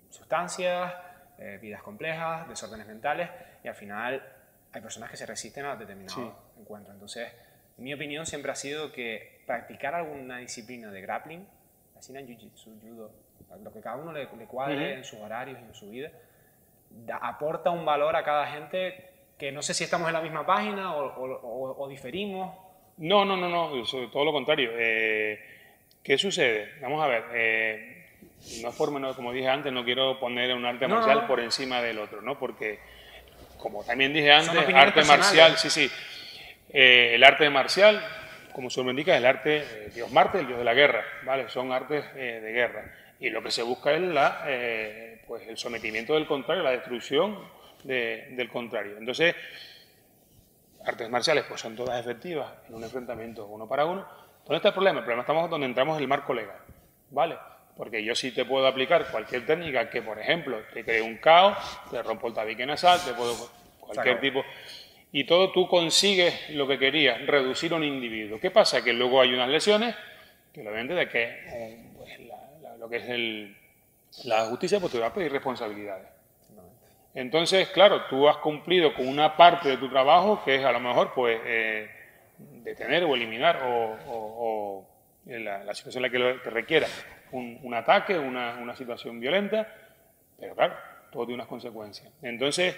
sustancias, 0.09 0.93
eh, 1.37 1.59
vidas 1.61 1.83
complejas, 1.83 2.47
desórdenes 2.49 2.87
mentales, 2.87 3.29
y 3.63 3.67
al 3.67 3.75
final 3.75 4.21
hay 4.71 4.81
personas 4.81 5.09
que 5.09 5.17
se 5.17 5.25
resisten 5.25 5.65
a 5.65 5.75
determinados 5.75 6.33
encuentros. 6.59 6.93
Entonces, 6.93 7.31
mi 7.77 7.93
opinión 7.93 8.25
siempre 8.25 8.51
ha 8.51 8.55
sido 8.55 8.91
que 8.91 9.41
practicar 9.45 9.95
alguna 9.95 10.37
disciplina 10.37 10.91
de 10.91 11.01
grappling, 11.01 11.47
así 11.97 12.15
en 12.15 12.27
jiu-jitsu, 12.27 12.79
judo, 12.81 13.11
lo 13.63 13.73
que 13.73 13.79
cada 13.81 13.95
uno 13.95 14.13
le, 14.13 14.27
cuadre 14.27 14.95
en 14.95 15.03
sus 15.03 15.19
horarios 15.19 15.57
y 15.59 15.63
en 15.63 15.73
su 15.73 15.89
vida, 15.89 16.11
aporta 17.21 17.71
un 17.71 17.85
valor 17.85 18.15
a 18.15 18.23
cada 18.23 18.47
gente 18.47 19.09
que 19.37 19.51
no 19.51 19.61
sé 19.61 19.73
si 19.73 19.85
estamos 19.85 20.07
en 20.07 20.13
la 20.13 20.21
misma 20.21 20.45
página 20.45 20.95
o, 20.95 21.87
diferimos. 21.89 22.53
No, 22.97 23.23
no, 23.23 23.37
no, 23.37 23.47
no, 23.47 23.85
sobre 23.85 24.07
todo 24.07 24.25
lo 24.25 24.33
contrario. 24.33 24.71
Eh, 24.73 25.39
¿Qué 26.03 26.17
sucede? 26.17 26.73
Vamos 26.81 27.01
a 27.01 27.07
ver. 27.07 27.23
Eh, 27.33 28.05
no 28.61 28.69
es 28.69 28.75
por 28.75 28.91
menos, 28.91 29.15
como 29.15 29.31
dije 29.31 29.47
antes, 29.47 29.71
no 29.71 29.85
quiero 29.85 30.19
poner 30.19 30.53
un 30.53 30.65
arte 30.65 30.87
marcial 30.87 31.25
por 31.25 31.39
encima 31.39 31.81
del 31.81 31.99
otro, 31.99 32.21
¿no? 32.21 32.37
Porque 32.37 32.79
como 33.59 33.83
también 33.83 34.13
dije 34.13 34.31
antes, 34.31 34.73
arte 34.73 35.03
marcial, 35.03 35.57
sí, 35.57 35.69
sí. 35.69 35.91
Eh, 36.69 37.11
el 37.15 37.23
arte 37.23 37.49
marcial, 37.49 38.01
como 38.53 38.69
su 38.69 38.79
nombre 38.79 38.93
indica, 38.93 39.13
es 39.13 39.19
el 39.19 39.25
arte 39.25 39.49
de 39.49 39.89
Dios 39.89 40.11
Marte, 40.11 40.39
el 40.39 40.47
dios 40.47 40.59
de 40.59 40.65
la 40.65 40.73
guerra, 40.73 41.03
¿vale? 41.23 41.49
Son 41.49 41.71
artes 41.71 42.05
eh, 42.15 42.39
de 42.41 42.51
guerra. 42.51 42.93
Y 43.19 43.29
lo 43.29 43.43
que 43.43 43.51
se 43.51 43.61
busca 43.63 43.91
es 43.91 44.01
la, 44.01 44.43
eh, 44.47 45.21
pues 45.27 45.45
el 45.47 45.57
sometimiento 45.57 46.13
del 46.13 46.25
contrario, 46.25 46.63
la 46.63 46.71
destrucción 46.71 47.37
del 47.83 48.49
contrario. 48.49 48.97
Entonces, 48.97 49.35
artes 50.85 51.09
marciales 51.09 51.45
pues 51.47 51.61
son 51.61 51.75
todas 51.75 51.99
efectivas 51.99 52.51
en 52.67 52.75
un 52.75 52.83
enfrentamiento 52.83 53.45
uno 53.45 53.67
para 53.67 53.85
uno. 53.85 54.05
¿Dónde 54.43 54.57
está 54.57 54.69
el 54.69 54.73
problema? 54.73 54.99
El 54.99 55.05
problema 55.05 55.21
estamos 55.21 55.49
donde 55.49 55.67
entramos 55.67 55.97
en 55.97 56.03
el 56.03 56.07
marco 56.07 56.33
legal, 56.33 56.57
¿vale? 57.09 57.37
Porque 57.79 58.03
yo 58.03 58.13
sí 58.13 58.31
te 58.31 58.43
puedo 58.43 58.67
aplicar 58.67 59.09
cualquier 59.09 59.45
técnica 59.45 59.89
que, 59.89 60.01
por 60.01 60.19
ejemplo, 60.19 60.61
te 60.73 60.83
cree 60.83 61.01
un 61.01 61.15
caos, 61.15 61.55
te 61.89 62.03
rompo 62.03 62.27
el 62.27 62.33
tabique 62.33 62.65
nasal, 62.65 62.99
te 63.05 63.13
puedo 63.13 63.33
cualquier 63.79 64.19
tipo. 64.19 64.43
y 65.13 65.23
todo 65.23 65.53
tú 65.53 65.65
consigues 65.69 66.49
lo 66.49 66.67
que 66.67 66.77
querías, 66.77 67.25
reducir 67.25 67.71
a 67.71 67.77
un 67.77 67.85
individuo. 67.85 68.37
¿Qué 68.37 68.51
pasa? 68.51 68.83
Que 68.83 68.91
luego 68.91 69.21
hay 69.21 69.33
unas 69.33 69.47
lesiones 69.47 69.95
que 70.53 70.61
lo 70.61 70.73
vende 70.73 70.93
de 70.93 71.07
que 71.07 71.23
eh, 71.23 71.85
pues, 71.95 72.19
lo 72.77 72.89
que 72.89 72.97
es 72.97 74.25
la 74.25 74.47
justicia 74.47 74.81
pues 74.81 74.91
te 74.91 74.99
va 74.99 75.07
a 75.07 75.13
pedir 75.13 75.31
responsabilidades. 75.31 76.09
Entonces, 77.15 77.69
claro, 77.69 78.07
tú 78.09 78.27
has 78.27 78.37
cumplido 78.39 78.93
con 78.93 79.07
una 79.07 79.37
parte 79.37 79.69
de 79.69 79.77
tu 79.77 79.89
trabajo 79.89 80.41
que 80.43 80.55
es 80.55 80.65
a 80.65 80.73
lo 80.73 80.81
mejor 80.81 81.13
pues 81.13 81.39
eh, 81.45 81.89
detener 82.37 83.05
o 83.05 83.15
eliminar 83.15 83.61
o, 83.65 84.85
la, 85.25 85.73
situación 85.73 86.05
en 86.05 86.11
la 86.11 86.33
que, 86.35 86.39
te 86.43 86.49
requiera 86.49 86.87
un, 87.31 87.73
ataque, 87.73 88.17
una, 88.17 88.57
una 88.61 88.75
situación 88.75 89.19
violenta, 89.19 89.67
pero 90.39 90.55
claro, 90.55 90.75
todo 91.11 91.25
tiene 91.25 91.35
unas 91.35 91.47
consecuencias. 91.47 92.11
Entonces, 92.21 92.75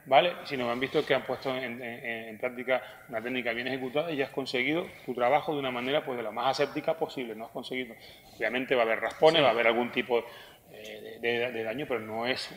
¿vale? 0.07 0.33
Sino 0.45 0.71
han 0.71 0.81
visto 0.81 1.05
que 1.05 1.15
han 1.15 1.23
puesto 1.23 1.55
en, 1.55 2.39
práctica 2.39 2.83
una 3.09 3.21
técnica 3.21 3.53
bien 3.53 3.69
ejecutada 3.69 4.11
y 4.11 4.23
has 4.23 4.31
conseguido 4.31 4.87
tu 5.05 5.15
trabajo 5.15 5.53
de 5.53 5.59
una 5.59 5.71
manera 5.71 6.05
pues 6.05 6.17
de 6.17 6.23
lo 6.23 6.33
más 6.33 6.49
aséptica 6.49 6.95
posible, 6.95 7.35
no 7.35 7.47
has 7.47 7.51
conseguido. 7.51 7.95
Obviamente 8.37 8.75
va 8.75 8.83
a 8.83 8.85
haber 8.85 9.01
raspones, 9.01 9.43
va 9.43 9.49
a 9.49 9.51
haber 9.51 9.67
algún 9.67 9.91
tipo 9.91 10.25
eh, 10.73 11.19
de, 11.21 11.65
daño, 11.65 11.87
pero 11.89 12.01
no 12.01 12.27
es 12.27 12.49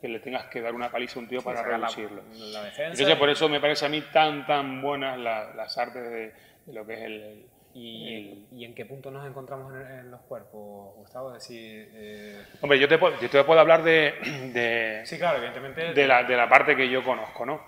que 0.00 0.08
le 0.08 0.20
tengas 0.20 0.46
que 0.46 0.60
dar 0.60 0.74
una 0.74 0.90
paliza 0.90 1.18
a 1.18 1.22
un 1.22 1.28
tío 1.28 1.42
para 1.42 1.62
reducirlo. 1.62 2.22
Entonces, 2.32 3.16
por 3.16 3.28
eso 3.28 3.48
me 3.48 3.60
parece 3.60 3.86
a 3.86 3.88
mí 3.88 4.02
tan, 4.12 4.46
tan 4.46 4.80
buenas 4.82 5.18
las 5.18 5.78
artes 5.78 6.02
de, 6.10 6.32
lo 6.72 6.86
que 6.86 6.94
es 6.94 7.00
el... 7.02 7.46
¿Y, 7.78 8.64
en 8.64 8.74
qué 8.74 8.86
punto 8.86 9.10
nos 9.10 9.26
encontramos 9.26 9.70
en, 9.74 10.10
los 10.10 10.22
cuerpos, 10.22 10.94
Gustavo? 10.96 11.32
Decir, 11.32 11.90
eh, 11.92 12.42
Hombre, 12.62 12.78
yo 12.78 12.88
te, 12.88 12.96
puedo, 12.96 13.20
yo 13.20 13.28
te 13.28 13.44
puedo 13.44 13.60
hablar 13.60 13.82
de, 13.82 15.02
sí, 15.04 15.18
claro, 15.18 15.36
evidentemente. 15.36 15.92
De, 15.92 16.06
la, 16.06 16.22
de 16.22 16.36
la 16.36 16.48
parte 16.48 16.74
que 16.74 16.88
yo 16.88 17.04
conozco, 17.04 17.44
¿no? 17.44 17.60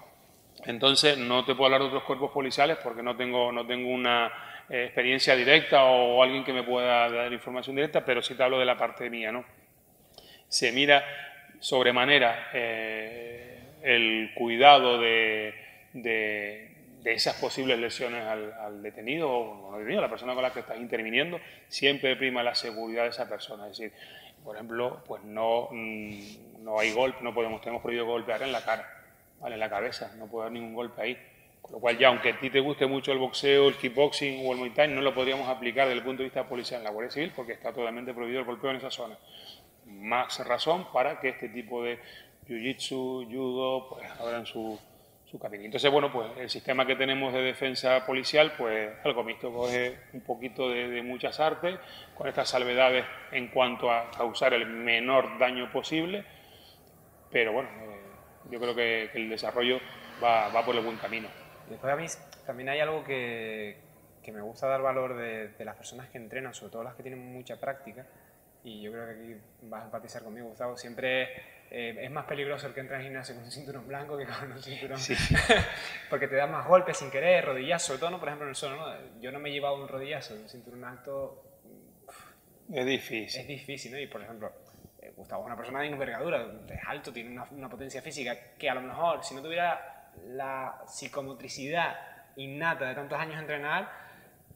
Entonces, 0.65 1.19
no 1.19 1.45
te 1.45 1.55
puedo 1.55 1.67
hablar 1.67 1.83
de 1.83 1.89
otros 1.89 2.05
cuerpos 2.05 2.31
policiales 2.31 2.79
porque 2.83 3.03
no 3.03 3.17
tengo, 3.17 3.53
no 3.53 3.67
tengo 3.67 3.91
una 3.91 4.33
eh, 4.71 4.85
experiencia 4.85 5.37
directa 5.37 5.85
o 5.85 6.23
alguien 6.23 6.45
que 6.45 6.53
me 6.53 6.63
pueda 6.63 7.09
dar 7.11 7.33
información 7.33 7.77
directa, 7.77 8.05
pero 8.05 8.23
sí 8.23 8.35
te 8.35 8.43
hablo 8.43 8.59
de 8.59 8.65
la 8.65 8.77
parte 8.77 9.09
mía, 9.11 9.31
¿no? 9.31 9.45
Se 10.49 10.73
mira 10.73 11.05
sobremanera 11.61 12.51
eh, 12.53 13.59
el 13.83 14.33
cuidado 14.35 14.99
de, 15.01 15.55
esas 17.05 17.37
posibles 17.37 17.79
lesiones 17.79 18.23
al, 18.25 18.83
detenido 18.83 19.31
o 19.31 19.71
no 19.71 19.79
detenido, 19.79 20.03
la 20.03 20.11
persona 20.11 20.35
con 20.35 20.43
la 20.43 20.53
que 20.53 20.61
estás 20.61 20.79
interviniendo, 20.79 21.41
siempre 21.69 22.17
prima 22.17 22.43
la 22.43 22.55
seguridad 22.55 23.05
de 23.05 23.11
esa 23.11 23.29
persona. 23.29 23.69
Es 23.69 23.79
decir, 23.79 23.93
por 24.45 24.57
ejemplo, 24.57 25.03
pues 25.07 25.23
no, 25.25 25.69
mm, 25.71 26.65
no 26.65 26.79
hay 26.79 26.93
golpe, 26.93 27.19
no 27.23 27.35
podemos, 27.35 27.61
tenemos 27.61 27.83
prohibido 27.83 28.07
golpear 28.07 28.43
en 28.43 28.53
la 28.53 28.65
cara, 28.65 28.89
¿vale? 29.41 29.55
en 29.55 29.61
la 29.61 29.71
cabeza, 29.71 30.13
no 30.19 30.27
puede 30.27 30.49
haber 30.49 30.61
ningún 30.61 30.75
golpe 30.75 31.03
ahí. 31.03 31.19
Con 31.63 31.73
lo 31.73 31.81
cual 31.81 31.99
ya, 31.99 32.09
aunque 32.09 32.31
a 32.31 32.39
ti 32.39 32.51
te 32.51 32.61
guste 32.61 32.87
mucho 32.87 33.11
el 33.13 33.19
boxeo, 33.19 33.69
el 33.69 33.75
kickboxing 33.75 34.47
o 34.47 34.53
el 34.53 34.59
muay 34.59 34.71
thai, 34.71 34.89
no 34.89 35.03
lo 35.03 35.13
podríamos 35.13 35.49
aplicar 35.49 35.87
desde 35.87 35.99
el 35.99 36.05
punto 36.05 36.23
de 36.23 36.29
vista 36.29 36.49
policial 36.49 36.81
en 36.81 36.85
la 36.85 36.91
Guardia 36.91 37.11
Civil 37.11 37.33
porque 37.35 37.53
está 37.53 37.73
totalmente 37.73 38.15
prohibido 38.15 38.41
el 38.41 38.47
golpeo 38.47 38.71
en 38.71 38.77
esa 38.77 38.91
zona 38.91 39.19
más 39.99 40.47
razón 40.47 40.87
para 40.93 41.21
que 41.21 41.31
este 41.31 41.49
tipo 41.49 41.83
de 41.83 41.99
jiu-jitsu, 42.47 43.27
judo, 43.31 43.89
pues 43.91 44.11
abran 44.21 44.47
su, 44.47 44.79
su 45.31 45.39
camino. 45.39 45.65
Entonces, 45.65 45.91
bueno, 45.91 46.11
pues 46.11 46.31
el 46.39 46.49
sistema 46.49 46.87
que 46.87 46.97
tenemos 46.97 47.33
de 47.35 47.43
defensa 47.43 48.07
policial, 48.07 48.53
pues 48.57 48.91
algo 49.05 49.23
mixto, 49.23 49.53
coge 49.53 49.99
un 50.15 50.23
poquito 50.23 50.71
de, 50.71 51.03
muchas 51.03 51.39
artes, 51.39 51.79
con 52.17 52.29
estas 52.29 52.49
salvedades 52.49 53.05
en 53.33 53.49
cuanto 53.49 53.91
a 53.91 54.11
causar 54.11 54.55
el 54.55 54.67
menor 54.67 55.39
daño 55.39 55.71
posible, 55.71 56.25
pero 57.31 57.53
bueno, 57.53 57.69
eh, 57.69 58.01
yo 58.51 58.59
creo 58.59 58.75
que, 58.75 59.11
el 59.13 59.29
desarrollo 59.29 59.81
va, 60.23 60.49
va, 60.49 60.65
por 60.65 60.75
el 60.75 60.83
buen 60.83 60.97
camino. 60.97 61.29
después 61.69 61.93
a 61.93 61.97
mí 61.97 62.07
también 62.47 62.71
hay 62.71 62.81
algo 62.81 63.05
que, 63.05 63.77
que 64.23 64.33
me 64.33 64.41
gusta 64.41 64.67
dar 64.67 64.81
valor 64.81 65.15
de, 65.15 65.49
de 65.49 65.65
las 65.67 65.77
personas 65.77 66.09
que 66.09 66.17
entrenan, 66.17 66.55
sobre 66.55 66.73
todo 66.73 66.85
las 66.85 66.95
que 66.95 67.03
tienen 67.03 67.33
mucha 67.35 67.61
práctica, 67.61 68.07
y 68.65 68.83
yo 68.83 68.93
creo 68.93 69.07
que 69.07 69.13
aquí 69.13 69.41
vas 69.63 69.83
a 69.83 69.85
empatizar 69.87 70.23
conmigo, 70.23 70.49
Gustavo, 70.49 70.77
siempre 70.77 71.59
eh, 71.71 71.97
es 72.01 72.11
más 72.11 72.25
peligroso 72.25 72.67
el 72.67 72.75
que 72.75 72.81
entra 72.81 72.97
en 72.97 73.05
gimnasio 73.05 73.35
con 73.35 73.45
un 73.45 73.51
cinturón 73.51 73.87
blanco 73.87 74.17
que 74.17 74.25
con 74.25 74.53
un 74.53 74.63
cinturón, 74.63 74.99
sí. 74.99 75.15
porque 76.11 76.29
te 76.29 76.37
da 76.37 76.47
más 76.47 76.67
golpes 76.67 76.97
sin 76.97 77.11
querer, 77.11 77.45
rodillazo, 77.45 77.89
sobre 77.89 78.01
todo, 78.01 78.11
¿no? 78.11 78.19
por 78.19 78.29
ejemplo, 78.29 78.47
en 78.47 78.51
el 78.51 78.57
suelo, 78.57 78.77
¿no? 78.77 79.21
yo 79.21 79.31
no 79.31 79.39
me 79.39 79.51
he 79.51 79.53
llevado 79.53 79.77
un 79.77 79.89
rodillazo, 79.89 80.35
un 80.35 80.49
cinturón 80.49 80.85
alto... 80.85 81.45
Es 82.73 82.85
difícil. 82.85 83.41
Es 83.41 83.49
difícil, 83.49 83.93
¿no? 83.93 83.99
Y 83.99 84.07
por 84.09 84.23
ejemplo, 84.23 84.53
eh, 85.01 85.13
Gustavo 85.17 85.43
es 85.43 85.47
una 85.47 85.57
persona 85.57 85.81
de 85.81 85.87
envergadura, 85.87 86.47
es 86.69 86.81
alto, 86.87 87.13
tiene 87.13 87.31
una, 87.31 87.45
una 87.51 87.69
potencia 87.69 88.03
física 88.03 88.37
que 88.59 88.69
a 88.69 88.75
lo 88.75 88.83
mejor, 88.83 89.25
si 89.25 89.35
no 89.35 89.43
tuviera 89.43 90.13
la 90.27 90.83
psicomotricidad 90.87 91.97
innata 92.37 92.89
de 92.89 92.95
tantos 92.95 93.19
años 93.19 93.37
de 93.37 93.41
entrenar, 93.41 93.91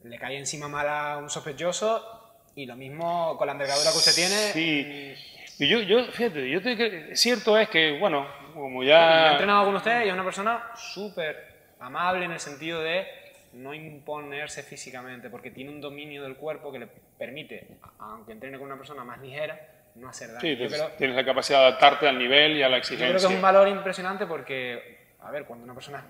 le 0.05 0.19
cae 0.19 0.37
encima 0.39 0.69
mal 0.69 0.89
a 0.89 1.19
un 1.19 1.31
sospechoso 1.31 2.22
y 2.55 2.67
lo 2.67 2.77
mismo 2.77 3.37
con 3.37 3.47
la 3.47 3.53
envergadura 3.53 3.91
que 3.91 3.99
usted 3.99 4.15
tiene. 4.15 4.53
Sí. 4.53 5.15
Y 5.59 5.69
yo, 5.69 5.81
yo 5.81 6.05
fíjate, 6.07 6.49
yo 6.49 6.61
te, 6.61 7.15
cierto 7.15 7.57
es 7.57 7.69
que, 7.69 7.99
bueno, 7.99 8.27
como 8.55 8.83
ya... 8.83 9.29
he 9.29 9.33
entrenado 9.33 9.67
con 9.67 9.77
usted 9.77 10.05
y 10.05 10.09
es 10.09 10.15
una 10.15 10.25
persona 10.25 10.71
súper 10.75 11.53
amable 11.79 12.25
en 12.25 12.33
el 12.33 12.41
sentido 12.41 12.81
de 12.83 13.07
no 13.53 13.75
imponerse 13.75 14.63
físicamente, 14.63 15.29
porque 15.29 15.51
tiene 15.51 15.71
un 15.71 15.81
dominio 15.81 16.23
del 16.23 16.37
cuerpo 16.37 16.73
que 16.73 16.79
le 16.79 16.89
permite, 17.19 17.67
aunque 17.99 18.33
entrene 18.33 18.59
con 18.59 18.67
una 18.67 18.77
persona 18.77 19.05
más 19.05 19.21
ligera, 19.21 19.61
no 19.97 20.09
hacer 20.09 20.33
daño. 20.33 20.41
Sí, 20.41 20.57
tienes 20.97 21.17
la 21.17 21.25
capacidad 21.25 21.59
de 21.61 21.67
adaptarte 21.67 22.09
al 22.09 22.19
nivel 22.19 22.57
y 22.57 22.63
a 22.63 22.69
la 22.69 22.79
exigencia. 22.79 23.09
Yo 23.09 23.13
creo 23.13 23.29
que 23.29 23.35
es 23.35 23.37
un 23.37 23.43
valor 23.43 23.69
impresionante 23.69 24.27
porque 24.27 25.02
a 25.25 25.31
ver, 25.31 25.45
cuando 25.45 25.65
una 25.65 25.75
persona 25.75 26.05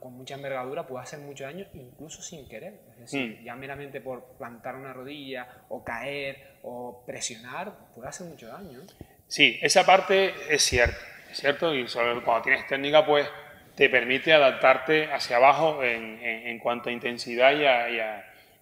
con 0.00 0.14
mucha 0.14 0.34
envergadura 0.34 0.86
puede 0.86 1.02
hacer 1.02 1.20
mucho 1.20 1.44
daño 1.44 1.66
incluso 1.74 2.22
sin 2.22 2.48
querer. 2.48 2.74
Es 2.94 3.12
decir, 3.12 3.38
mm. 3.40 3.44
ya 3.44 3.54
meramente 3.54 4.00
por 4.00 4.24
plantar 4.38 4.74
una 4.74 4.92
rodilla 4.92 5.48
o 5.68 5.84
caer 5.84 6.56
o 6.62 7.04
presionar 7.06 7.72
puede 7.94 8.08
hacer 8.08 8.26
mucho 8.26 8.48
daño. 8.48 8.80
Sí, 9.28 9.58
esa 9.62 9.84
parte 9.84 10.34
es 10.48 10.62
cierta, 10.62 10.98
es 11.30 11.38
cierto, 11.38 11.74
y 11.74 11.88
sobre, 11.88 12.20
cuando 12.22 12.42
tienes 12.42 12.66
técnica 12.66 13.04
pues 13.04 13.28
te 13.74 13.88
permite 13.90 14.32
adaptarte 14.32 15.12
hacia 15.12 15.36
abajo 15.36 15.82
en, 15.84 16.58
cuanto 16.60 16.88
a 16.88 16.92
intensidad 16.92 17.52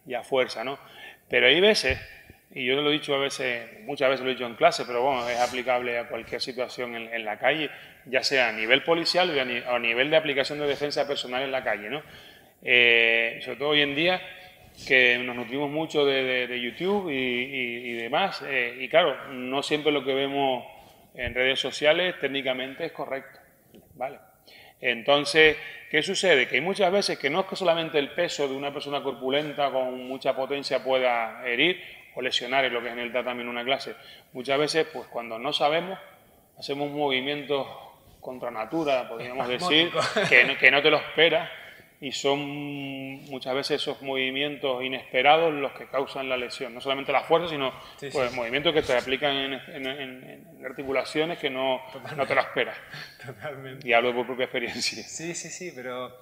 y 0.06 0.14
a, 0.14 0.22
fuerza, 0.22 0.64
¿no? 0.64 0.78
Pero 1.28 1.46
hay 1.46 1.60
veces 1.60 1.98
y 2.54 2.64
yo 2.64 2.76
lo 2.76 2.88
he 2.88 2.92
dicho 2.92 3.14
a 3.14 3.18
veces, 3.18 3.80
muchas 3.80 4.10
veces 4.10 4.24
lo 4.24 4.30
he 4.30 4.34
dicho 4.34 4.46
en 4.46 4.54
clase, 4.54 4.84
pero 4.86 5.02
bueno, 5.02 5.28
es 5.28 5.40
aplicable 5.40 5.98
a 5.98 6.08
cualquier 6.08 6.40
situación 6.40 6.94
en, 6.94 7.24
la 7.24 7.36
calle, 7.36 7.68
ya 8.06 8.22
sea 8.22 8.50
a 8.50 8.52
nivel 8.52 8.84
policial 8.84 9.36
o 9.36 9.72
a, 9.72 9.78
nivel 9.80 10.08
de 10.08 10.16
aplicación 10.16 10.60
de 10.60 10.66
defensa 10.68 11.06
personal 11.06 11.42
en 11.42 11.50
la 11.50 11.64
calle, 11.64 11.90
¿no? 11.90 12.02
Eh, 12.62 13.40
sobre 13.42 13.58
todo 13.58 13.68
hoy 13.70 13.80
en 13.80 13.96
día, 13.96 14.22
que 14.86 15.18
nos 15.18 15.34
nutrimos 15.34 15.68
mucho 15.68 16.06
de, 16.06 16.60
YouTube 16.60 17.10
y, 17.10 17.92
demás, 17.94 18.44
eh, 18.46 18.78
y 18.80 18.88
claro, 18.88 19.32
no 19.32 19.60
siempre 19.64 19.90
lo 19.90 20.04
que 20.04 20.14
vemos 20.14 20.64
en 21.14 21.34
redes 21.34 21.58
sociales 21.58 22.14
técnicamente 22.20 22.84
es 22.86 22.92
correcto, 22.92 23.40
¿vale? 23.94 24.18
Entonces, 24.80 25.56
¿qué 25.90 26.02
sucede? 26.02 26.46
Que 26.46 26.56
hay 26.56 26.60
muchas 26.60 26.92
veces 26.92 27.18
que 27.18 27.30
no 27.30 27.40
es 27.40 27.46
que 27.46 27.56
solamente 27.56 27.98
el 27.98 28.10
peso 28.10 28.46
de 28.46 28.54
una 28.54 28.72
persona 28.72 29.02
corpulenta 29.02 29.70
con 29.70 30.06
mucha 30.06 30.36
potencia 30.36 30.84
pueda 30.84 31.42
herir 31.46 32.03
o 32.14 32.22
lesionar, 32.22 32.64
es 32.64 32.72
lo 32.72 32.80
que 32.80 32.88
es 32.88 32.92
en 32.92 33.00
el 33.00 33.12
también 33.12 33.48
una 33.48 33.64
clase. 33.64 33.94
Muchas 34.32 34.58
veces, 34.58 34.86
pues 34.92 35.06
cuando 35.08 35.38
no 35.38 35.52
sabemos, 35.52 35.98
hacemos 36.58 36.90
movimientos 36.90 37.66
contra 38.20 38.50
natura, 38.50 39.08
podríamos 39.08 39.48
decir, 39.48 39.90
que 40.28 40.56
que 40.58 40.70
no 40.70 40.82
te 40.82 40.90
lo 40.90 40.96
esperas 40.98 41.50
y 42.04 42.12
son 42.12 42.38
muchas 43.30 43.54
veces 43.54 43.80
esos 43.80 44.02
movimientos 44.02 44.82
inesperados 44.82 45.54
los 45.54 45.72
que 45.72 45.86
causan 45.86 46.28
la 46.28 46.36
lesión. 46.36 46.74
No 46.74 46.80
solamente 46.82 47.12
la 47.12 47.22
fuerza, 47.22 47.48
sino 47.48 47.72
pues, 48.12 48.30
movimientos 48.34 48.74
que 48.74 48.82
te 48.82 48.94
aplican 48.94 49.34
en, 49.34 50.64
articulaciones 50.66 51.38
que 51.38 51.48
no, 51.48 51.80
no, 52.14 52.26
te 52.26 52.34
lo 52.34 52.42
esperas. 52.42 52.76
Totalmente. 53.24 53.88
Y 53.88 53.94
hablo 53.94 54.14
por 54.14 54.26
propia 54.26 54.44
experiencia. 54.44 55.02
Sí, 55.02 55.34
sí, 55.34 55.48
sí, 55.48 55.72
pero 55.74 56.14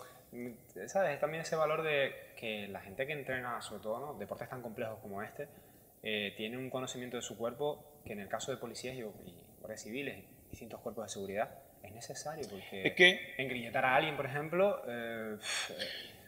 ¿sabes? 0.87 1.19
también 1.19 1.43
ese 1.43 1.57
valor 1.57 1.83
de 1.83 2.33
que 2.37 2.69
la 2.69 2.81
gente 2.81 3.05
que 3.05 3.15
entrena, 3.15 3.61
sobre 3.61 3.83
todo 3.83 3.99
¿no? 3.99 4.15
deportes 4.15 4.49
tan 4.49 4.63
complejos 4.63 5.01
como 5.01 5.21
este, 5.21 5.49
eh, 6.03 6.35
tiene 6.37 6.59
un 6.59 6.69
conocimiento 6.71 7.17
de 7.17 7.23
su 7.23 7.37
cuerpo 7.37 8.01
que 8.05 8.13
en 8.13 8.21
el 8.21 8.29
caso 8.29 8.51
de 8.51 8.57
policías 8.57 8.97
y, 8.97 9.03
guardias 9.61 9.83
civiles 9.83 10.17
distintos 10.51 10.81
cuerpos 10.81 11.05
de 11.05 11.09
seguridad 11.11 11.51
es 11.83 11.93
necesario 11.93 12.45
porque 12.49 12.87
es 12.87 12.95
que 12.95 13.35
engrilletar 13.39 13.85
a 13.85 13.97
alguien, 13.97 14.17
por 14.17 14.27
ejemplo... 14.27 14.83
Eh, 14.87 15.37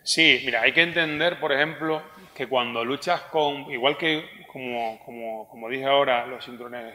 sí, 0.03 0.43
mira, 0.45 0.63
hay 0.63 0.73
que 0.73 0.83
entender, 0.83 1.39
por 1.39 1.53
ejemplo, 1.53 2.03
que 2.35 2.47
cuando 2.47 2.85
luchas 2.85 3.23
con, 3.23 3.71
igual 3.71 3.97
que 3.97 4.25
como, 4.47 4.99
como, 5.05 5.49
como 5.49 5.69
dije 5.69 5.85
ahora, 5.85 6.27
los 6.27 6.45
cinturones 6.45 6.95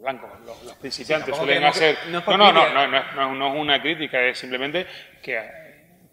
blancos, 0.00 0.30
los, 0.64 0.74
principiantes 0.76 1.36
suelen 1.36 1.64
hacer... 1.64 1.96
No, 2.08 2.20
no, 2.36 2.52
no, 2.52 2.68
no, 2.72 2.86
no, 2.88 3.34
no, 3.34 3.54
es 3.54 3.60
una 3.60 3.80
crítica, 3.80 4.20
es 4.22 4.38
simplemente 4.38 4.86
que 5.20 5.38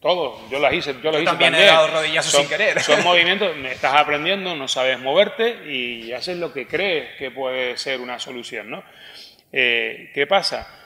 todos, 0.01 0.49
yo 0.49 0.59
las 0.59 0.73
hice, 0.73 0.95
yo 1.03 1.11
las 1.11 1.21
hice 1.21 1.25
también. 1.25 1.55
he 1.55 1.65
dado 1.65 1.87
rodillazos 1.87 2.31
son, 2.31 2.41
sin 2.41 2.49
querer. 2.49 2.79
Son 2.81 3.03
movimientos, 3.03 3.55
estás 3.65 3.95
aprendiendo, 3.95 4.55
no 4.55 4.67
sabes 4.67 4.99
moverte 4.99 5.69
y 5.69 6.13
haces 6.13 6.37
lo 6.37 6.53
que 6.53 6.67
crees 6.67 7.17
que 7.17 7.31
puede 7.31 7.77
ser 7.77 7.99
una 7.99 8.17
solución, 8.19 8.69
¿no? 8.69 8.83
Eh, 9.51 10.11
¿Qué 10.13 10.27
pasa? 10.27 10.79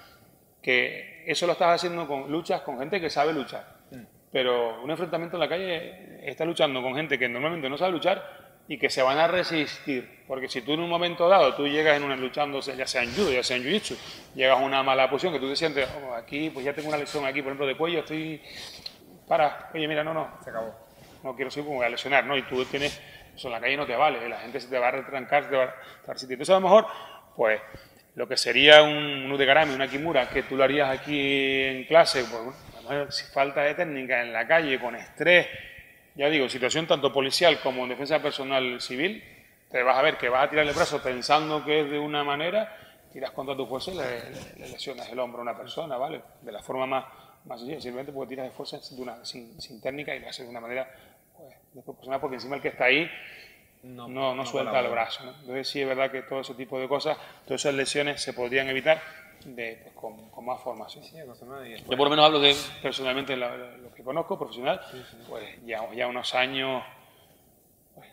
que 0.63 1.23
eso 1.27 1.45
lo 1.45 1.51
estás 1.53 1.75
haciendo 1.75 2.07
con 2.07 2.31
luchas 2.31 2.61
con 2.61 2.79
gente 2.79 2.99
que 2.99 3.09
sabe 3.09 3.33
luchar. 3.33 3.83
Pero 4.31 4.81
un 4.81 4.89
enfrentamiento 4.89 5.35
en 5.35 5.41
la 5.41 5.49
calle 5.49 6.19
está 6.27 6.43
luchando 6.43 6.81
con 6.81 6.95
gente 6.95 7.19
que 7.19 7.29
normalmente 7.29 7.69
no 7.69 7.77
sabe 7.77 7.91
luchar 7.91 8.41
y 8.67 8.79
que 8.79 8.89
se 8.89 9.03
van 9.03 9.19
a 9.19 9.27
resistir. 9.27 10.23
Porque 10.27 10.47
si 10.47 10.61
tú 10.61 10.73
en 10.73 10.79
un 10.79 10.89
momento 10.89 11.29
dado 11.29 11.53
tú 11.53 11.67
llegas 11.67 11.97
en 11.97 12.03
una 12.03 12.15
luchando, 12.15 12.59
ya 12.61 12.87
sea 12.87 13.03
en 13.03 13.13
judo, 13.13 13.31
ya 13.31 13.43
sea 13.43 13.57
en 13.57 13.63
jiu-jitsu, 13.63 13.95
llegas 14.33 14.57
a 14.57 14.63
una 14.63 14.81
mala 14.81 15.07
posición 15.07 15.33
que 15.33 15.39
tú 15.39 15.49
te 15.49 15.55
sientes, 15.55 15.87
oh, 16.01 16.15
aquí, 16.15 16.49
pues 16.49 16.65
ya 16.65 16.73
tengo 16.73 16.87
una 16.87 16.97
lesión 16.97 17.23
aquí, 17.25 17.43
por 17.43 17.49
ejemplo, 17.49 17.67
de 17.67 17.75
cuello, 17.75 17.99
estoy. 17.99 18.41
Para, 19.27 19.69
oye, 19.73 19.87
mira, 19.87 20.03
no, 20.03 20.13
no, 20.13 20.37
se 20.43 20.49
acabó. 20.49 20.73
No 21.23 21.35
quiero 21.35 21.49
seguir, 21.49 21.69
voy 21.69 21.85
a 21.85 21.89
lesionar, 21.89 22.25
¿no? 22.25 22.37
Y 22.37 22.43
tú 22.43 22.63
tienes. 22.65 23.01
Eso 23.35 23.47
en 23.47 23.53
la 23.53 23.61
calle 23.61 23.77
no 23.77 23.85
te 23.85 23.95
vale, 23.95 24.29
la 24.29 24.39
gente 24.39 24.59
se 24.59 24.67
te 24.67 24.77
va 24.77 24.89
a 24.89 24.91
retrancar, 24.91 25.45
se 25.45 25.49
te 25.49 25.55
va 25.55 25.63
a 25.63 26.13
resistir. 26.13 26.33
Entonces, 26.33 26.51
a 26.51 26.59
lo 26.59 26.61
mejor, 26.61 26.85
pues 27.35 27.59
lo 28.15 28.27
que 28.27 28.37
sería 28.37 28.83
un 28.83 29.31
Udegarami, 29.31 29.73
una 29.73 29.87
Kimura, 29.87 30.29
que 30.29 30.43
tú 30.43 30.55
lo 30.55 30.63
harías 30.63 30.89
aquí 30.89 31.61
en 31.63 31.85
clase, 31.85 32.25
pues, 32.25 33.15
si 33.15 33.25
falta 33.33 33.61
de 33.61 33.73
técnica 33.73 34.21
en 34.21 34.31
la 34.31 34.45
calle, 34.45 34.79
con 34.79 34.95
estrés, 34.95 35.47
ya 36.15 36.29
digo, 36.29 36.47
situación 36.47 36.85
tanto 36.85 37.11
policial 37.11 37.59
como 37.61 37.83
en 37.83 37.89
defensa 37.89 38.21
personal 38.21 38.79
civil, 38.81 39.23
te 39.71 39.81
vas 39.81 39.97
a 39.97 40.01
ver 40.03 40.17
que 40.17 40.29
vas 40.29 40.45
a 40.45 40.49
tirar 40.49 40.67
el 40.67 40.73
brazo 40.73 41.01
pensando 41.01 41.65
que 41.65 41.81
es 41.81 41.89
de 41.89 41.97
una 41.97 42.23
manera, 42.23 42.77
tiras 43.11 43.31
contra 43.31 43.55
tu 43.55 43.65
fuerza 43.65 43.91
y 43.91 43.95
le, 43.95 44.69
lesionas 44.69 45.09
el 45.09 45.17
hombro 45.17 45.39
a 45.39 45.41
una 45.41 45.57
persona, 45.57 45.97
¿vale? 45.97 46.21
De 46.41 46.51
la 46.51 46.61
forma 46.61 46.85
más, 46.85 47.05
más 47.45 47.59
sencilla, 47.59 47.81
simplemente 47.81 48.11
porque 48.11 48.29
tiras 48.29 48.45
de 48.45 48.51
fuerza 48.51 48.79
sin, 49.23 49.61
sin, 49.61 49.81
técnica 49.81 50.15
y 50.15 50.19
lo 50.19 50.29
haces 50.29 50.45
de 50.45 50.49
una 50.49 50.61
manera 50.61 50.89
pues, 51.37 51.53
desproporcionada, 51.73 52.21
porque 52.21 52.35
encima 52.35 52.55
el 52.55 52.61
que 52.61 52.69
está 52.69 52.85
ahí 52.85 53.09
no, 53.83 54.07
no, 54.07 54.45
suelta 54.45 54.79
el 54.79 54.89
brazo. 54.89 55.23
Entonces 55.41 55.67
sí 55.67 55.81
es 55.81 55.87
verdad 55.87 56.09
que 56.09 56.21
todo 56.21 56.39
ese 56.39 56.53
tipo 56.53 56.79
de 56.79 56.87
cosas, 56.87 57.17
todas 57.45 57.61
esas 57.61 57.73
lesiones 57.73 58.21
se 58.21 58.33
podrían 58.33 58.69
evitar 58.69 59.01
de, 59.45 59.79
pues, 59.83 59.95
con, 59.95 60.45
más 60.45 60.61
formación. 60.61 61.03
Yo 61.03 61.97
por 61.97 62.05
lo 62.05 62.09
menos 62.09 62.25
hablo 62.25 62.39
de 62.39 62.55
personalmente 62.81 63.35
lo, 63.35 63.93
que 63.93 64.03
conozco, 64.03 64.37
profesional, 64.37 64.81
pues 65.27 65.43
ya, 65.65 65.89
ya 65.93 66.07
unos 66.07 66.33
años, 66.33 66.83
pues, 67.93 68.07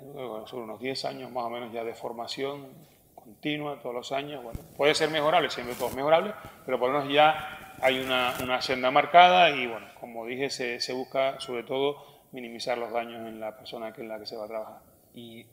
sobre 0.48 0.64
unos 0.64 0.80
10 0.80 1.04
años 1.04 1.30
más 1.30 1.44
o 1.44 1.50
menos 1.50 1.72
ya 1.72 1.84
de 1.84 1.94
formación 1.94 2.68
continua 3.14 3.78
todos 3.80 3.94
los 3.94 4.12
años. 4.12 4.42
Bueno, 4.42 4.60
puede 4.76 4.94
ser 4.94 5.10
mejorable, 5.10 5.50
siempre 5.50 5.74
todo 5.76 5.88
es 5.88 5.94
mejorable, 5.94 6.32
pero 6.64 6.78
por 6.78 6.90
lo 6.90 6.98
menos 6.98 7.14
ya 7.14 7.69
hay 7.82 8.00
una, 8.00 8.34
una 8.42 8.60
senda 8.60 8.90
marcada 8.90 9.50
y 9.50 9.66
bueno, 9.66 9.86
como 9.98 10.26
dije, 10.26 10.50
se, 10.50 10.80
se 10.80 10.92
busca 10.92 11.40
sobre 11.40 11.62
todo 11.62 12.20
minimizar 12.32 12.78
los 12.78 12.92
daños 12.92 13.26
en 13.26 13.40
la 13.40 13.56
persona 13.56 13.92
que 13.92 14.02
en 14.02 14.08
la 14.08 14.18
que 14.18 14.26
se 14.26 14.36
va 14.36 14.44
a 14.44 14.48
trabajar. 14.48 14.80
Y 15.14 15.46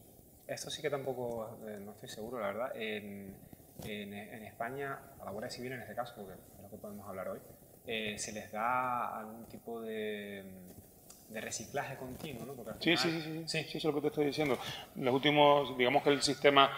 esto 0.48 0.70
sí 0.70 0.82
que 0.82 0.90
tampoco, 0.90 1.58
eh, 1.68 1.80
no 1.84 1.92
estoy 1.92 2.10
seguro, 2.10 2.40
la 2.40 2.48
verdad. 2.48 2.72
En, 2.76 3.36
en, 3.84 4.44
España, 4.44 4.98
a 5.22 5.26
la 5.26 5.32
Guardia 5.32 5.52
Civil 5.52 5.74
en 5.74 5.82
este 5.82 5.94
caso, 5.94 6.16
porque 6.16 6.34
es 6.34 6.62
lo 6.64 6.70
que 6.70 6.78
podemos 6.78 7.08
hablar 7.08 7.30
hoy, 7.30 7.40
eh, 7.86 8.18
se 8.18 8.32
les 8.32 8.52
da 8.52 9.20
algún 9.20 9.46
tipo 9.46 9.82
de, 9.82 10.44
de 11.30 11.42
reciclaje 11.42 11.96
continuo, 11.96 12.46
¿no? 12.46 12.56
sí, 12.80 12.98
sí, 12.98 13.12
sí, 13.12 13.22
sí, 13.22 13.44
sí, 13.46 13.64
sí, 13.64 13.78
eso 13.78 13.90
es 13.90 13.94
lo 13.94 13.94
que 13.96 14.02
te 14.02 14.08
estoy 14.08 14.26
diciendo. 14.26 14.58
Los 14.96 15.14
últimos, 15.14 15.78
digamos 15.78 16.04
que 16.04 16.10
el 16.10 16.22
sistema, 16.22 16.72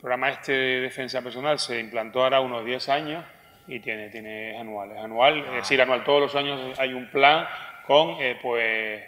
programa 0.00 0.30
este 0.30 0.52
de 0.52 0.80
defensa 0.80 1.20
personal 1.20 1.58
se 1.58 1.78
implantó 1.78 2.22
ahora 2.22 2.40
unos 2.40 2.64
10 2.64 2.88
años 2.88 3.24
y 3.68 3.80
tiene, 3.80 4.08
tiene 4.08 4.58
anual, 4.58 4.90
es 4.92 4.98
anual, 4.98 5.38
es 5.44 5.52
decir, 5.52 5.80
anual, 5.80 6.02
todos 6.02 6.22
los 6.22 6.34
años 6.34 6.78
hay 6.78 6.94
un 6.94 7.10
plan 7.10 7.46
con, 7.86 8.16
eh, 8.18 8.38
pues, 8.40 9.04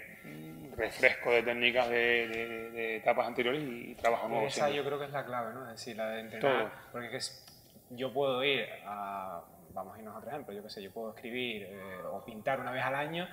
refresco 0.77 1.31
de 1.31 1.43
técnicas 1.43 1.89
de, 1.89 2.97
etapas 2.97 3.27
anteriores 3.27 3.63
y, 3.63 3.95
trabajo 3.95 4.29
nuevo. 4.29 4.47
Esa 4.47 4.71
yo 4.71 4.85
creo 4.85 4.99
que 4.99 5.07
es 5.07 5.11
la 5.11 5.25
clave, 5.25 5.55
¿no? 5.55 5.65
Es 5.65 5.79
decir, 5.79 5.97
la 5.97 6.09
de 6.11 6.21
entrenar. 6.21 6.71
Porque 6.93 7.17
es, 7.17 7.45
yo 7.91 8.13
puedo 8.13 8.45
ir 8.45 8.67
a, 8.85 9.43
vamos 9.73 9.97
a 9.97 9.99
irnos 9.99 10.15
a 10.15 10.19
otro 10.19 10.31
ejemplo, 10.31 10.55
yo 10.55 10.63
qué 10.63 10.71
sé, 10.71 10.83
yo 10.83 10.91
puedo 10.91 11.11
escribir 11.15 11.67
eh, 11.71 12.01
o 12.11 12.25
pintar 12.25 12.61
una 12.61 12.71
vez 12.71 12.85
al 12.85 12.95
año. 12.95 13.29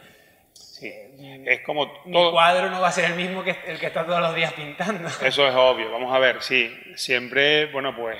Sí, 0.53 0.87
eh, 0.87 1.43
es 1.45 1.61
como 1.61 1.87
todo... 1.91 2.05
Mi 2.05 2.31
cuadro 2.31 2.69
no 2.69 2.81
va 2.81 2.87
a 2.87 2.91
ser 2.91 3.11
el 3.11 3.15
mismo 3.15 3.43
que 3.43 3.55
el 3.67 3.79
que 3.79 3.87
está 3.87 4.05
todos 4.05 4.21
los 4.21 4.33
días 4.33 4.53
pintando. 4.53 5.07
Eso 5.21 5.47
es 5.47 5.55
obvio. 5.55 5.91
Vamos 5.91 6.13
a 6.13 6.19
ver, 6.19 6.41
sí, 6.41 6.73
siempre, 6.95 7.67
bueno, 7.67 7.95
pues 7.95 8.17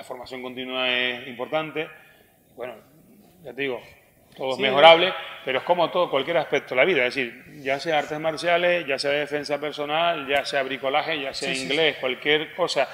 la 0.00 0.04
formación 0.04 0.40
continua 0.40 0.88
es 0.88 1.28
importante. 1.28 1.86
Bueno, 2.56 2.72
ya 3.42 3.52
te 3.52 3.60
digo, 3.60 3.78
todo 4.34 4.54
es 4.54 4.58
mejorable, 4.58 5.12
pero 5.44 5.58
es 5.58 5.64
como 5.64 5.90
todo, 5.90 6.10
cualquier 6.10 6.38
aspecto 6.38 6.70
de 6.70 6.76
la 6.76 6.86
vida, 6.86 7.04
es 7.04 7.14
decir, 7.14 7.60
ya 7.60 7.78
sea 7.78 7.98
artes 7.98 8.18
marciales, 8.18 8.86
ya 8.86 8.98
sea 8.98 9.10
defensa 9.10 9.60
personal, 9.60 10.26
ya 10.26 10.42
sea 10.46 10.62
bricolaje, 10.62 11.20
ya 11.20 11.34
sea 11.34 11.54
inglés, 11.54 11.98
cualquier 12.00 12.54
cosa 12.54 12.88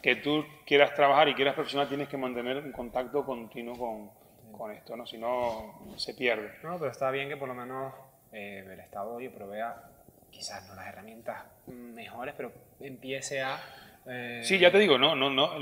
que 0.00 0.14
tú 0.16 0.46
quieras 0.64 0.94
trabajar 0.94 1.28
y 1.30 1.34
quieras 1.34 1.54
profesional, 1.54 1.88
tienes 1.88 2.08
que 2.08 2.16
mantener 2.16 2.58
un 2.58 2.70
contacto 2.70 3.26
continuo 3.26 3.76
con, 3.76 4.52
con 4.56 4.70
esto, 4.70 4.96
¿no? 4.96 5.04
si 5.04 5.18
no 5.18 5.80
se 5.96 6.14
pierde. 6.14 6.52
No, 6.62 6.78
pero 6.78 6.92
está 6.92 7.10
bien 7.10 7.28
que 7.28 7.36
por 7.36 7.48
lo 7.48 7.54
menos 7.54 7.92
eh, 8.30 8.64
el 8.72 8.78
Estado 8.78 9.14
hoy 9.14 9.28
provea 9.30 9.82
quizás 10.30 10.64
no 10.68 10.76
las 10.76 10.86
herramientas 10.86 11.42
mejores, 11.66 12.34
pero 12.36 12.52
empiece 12.78 13.42
a 13.42 13.60
eh, 14.06 14.40
sí, 14.42 14.58
ya 14.58 14.70
te 14.70 14.78
digo, 14.78 14.98
no, 14.98 15.14
no, 15.14 15.30
no. 15.30 15.52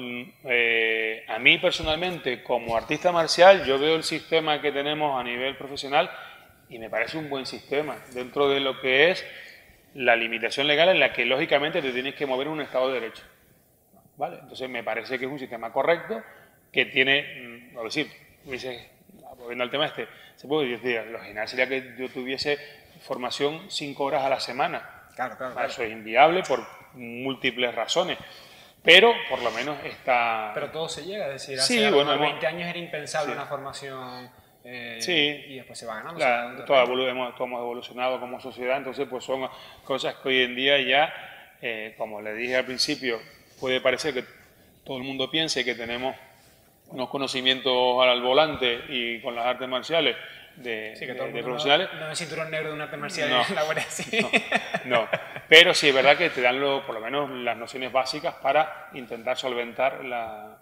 Eh, 0.44 1.24
a 1.28 1.38
mí 1.38 1.58
personalmente, 1.58 2.42
como 2.42 2.76
artista 2.76 3.12
marcial, 3.12 3.64
yo 3.64 3.78
veo 3.78 3.96
el 3.96 4.04
sistema 4.04 4.60
que 4.60 4.72
tenemos 4.72 5.20
a 5.20 5.24
nivel 5.24 5.56
profesional 5.56 6.10
y 6.68 6.78
me 6.78 6.88
parece 6.88 7.18
un 7.18 7.28
buen 7.28 7.44
sistema 7.46 7.98
dentro 8.14 8.48
de 8.48 8.60
lo 8.60 8.80
que 8.80 9.10
es 9.10 9.26
la 9.94 10.16
limitación 10.16 10.66
legal 10.66 10.88
en 10.88 11.00
la 11.00 11.12
que 11.12 11.26
lógicamente 11.26 11.82
te 11.82 11.92
tienes 11.92 12.14
que 12.14 12.26
mover 12.26 12.46
en 12.46 12.54
un 12.54 12.60
Estado 12.60 12.88
de 12.88 13.00
Derecho. 13.00 13.24
¿Vale? 14.16 14.38
Entonces 14.40 14.68
me 14.68 14.84
parece 14.84 15.18
que 15.18 15.24
es 15.24 15.30
un 15.30 15.38
sistema 15.38 15.72
correcto 15.72 16.22
que 16.72 16.86
tiene, 16.86 17.72
mm, 17.72 17.78
a 17.78 17.82
decir, 17.82 18.08
volviendo 19.36 19.64
al 19.64 19.70
tema 19.70 19.86
este, 19.86 20.06
se 20.36 20.46
puede 20.46 20.68
decir, 20.68 21.02
lo 21.10 21.20
general 21.20 21.48
sería 21.48 21.68
que 21.68 21.94
yo 21.98 22.08
tuviese 22.08 22.58
formación 23.00 23.70
cinco 23.70 24.04
horas 24.04 24.22
a 24.22 24.28
la 24.28 24.40
semana. 24.40 25.08
Claro, 25.16 25.36
claro, 25.36 25.60
Eso 25.64 25.82
es 25.82 25.90
inviable 25.90 26.42
por 26.42 26.79
múltiples 26.94 27.74
razones. 27.74 28.18
Pero 28.82 29.12
por 29.28 29.42
lo 29.42 29.50
menos 29.50 29.76
está... 29.84 30.52
Pero 30.54 30.70
todo 30.70 30.88
se 30.88 31.04
llega, 31.04 31.26
es 31.26 31.34
decir, 31.34 31.58
hace 31.58 31.90
bueno, 31.90 32.18
20 32.18 32.46
años 32.46 32.68
era 32.68 32.78
impensable 32.78 33.32
una 33.32 33.46
formación... 33.46 34.30
Eh, 34.62 34.98
sí, 35.00 35.12
y 35.12 35.56
después 35.56 35.78
se 35.78 35.86
va 35.86 36.02
ganando. 36.02 36.64
todos, 36.64 36.88
hemos, 37.08 37.34
hemos, 37.40 37.60
evolucionado 37.60 38.20
como 38.20 38.40
sociedad, 38.40 38.76
entonces 38.76 39.06
pues 39.08 39.24
son 39.24 39.48
cosas 39.84 40.16
que 40.16 40.28
hoy 40.28 40.42
en 40.42 40.54
día 40.54 40.78
ya, 40.80 41.56
eh, 41.62 41.94
como 41.96 42.20
le 42.20 42.34
dije 42.34 42.56
al 42.56 42.66
principio, 42.66 43.20
puede 43.58 43.80
parecer 43.80 44.12
que 44.12 44.24
todo 44.84 44.98
el 44.98 45.04
mundo 45.04 45.30
piense 45.30 45.64
que 45.64 45.74
tenemos 45.74 46.14
unos 46.88 47.08
conocimientos 47.08 48.02
al 48.02 48.20
volante 48.20 48.80
y 48.88 49.20
con 49.22 49.34
las 49.34 49.46
artes 49.46 49.68
marciales 49.68 50.16
de, 50.62 51.42
profesionales. 51.42 51.88
No, 51.98 52.10
es 52.10 52.18
cinturón 52.18 52.50
negro 52.50 52.68
de 52.68 52.74
un 52.74 52.80
arte 52.80 52.96
marcial 52.96 53.30
no, 53.30 53.44
la 53.54 53.64
no, 54.84 55.08
pero 55.48 55.74
sí 55.74 55.88
es 55.88 55.94
verdad 55.94 56.16
que 56.16 56.30
te 56.30 56.40
dan 56.40 56.60
por 56.86 56.94
lo 56.94 57.00
menos 57.00 57.30
las 57.30 57.56
nociones 57.56 57.92
básicas 57.92 58.34
para 58.34 58.90
intentar 58.94 59.36
solventar 59.36 60.04
la, 60.04 60.58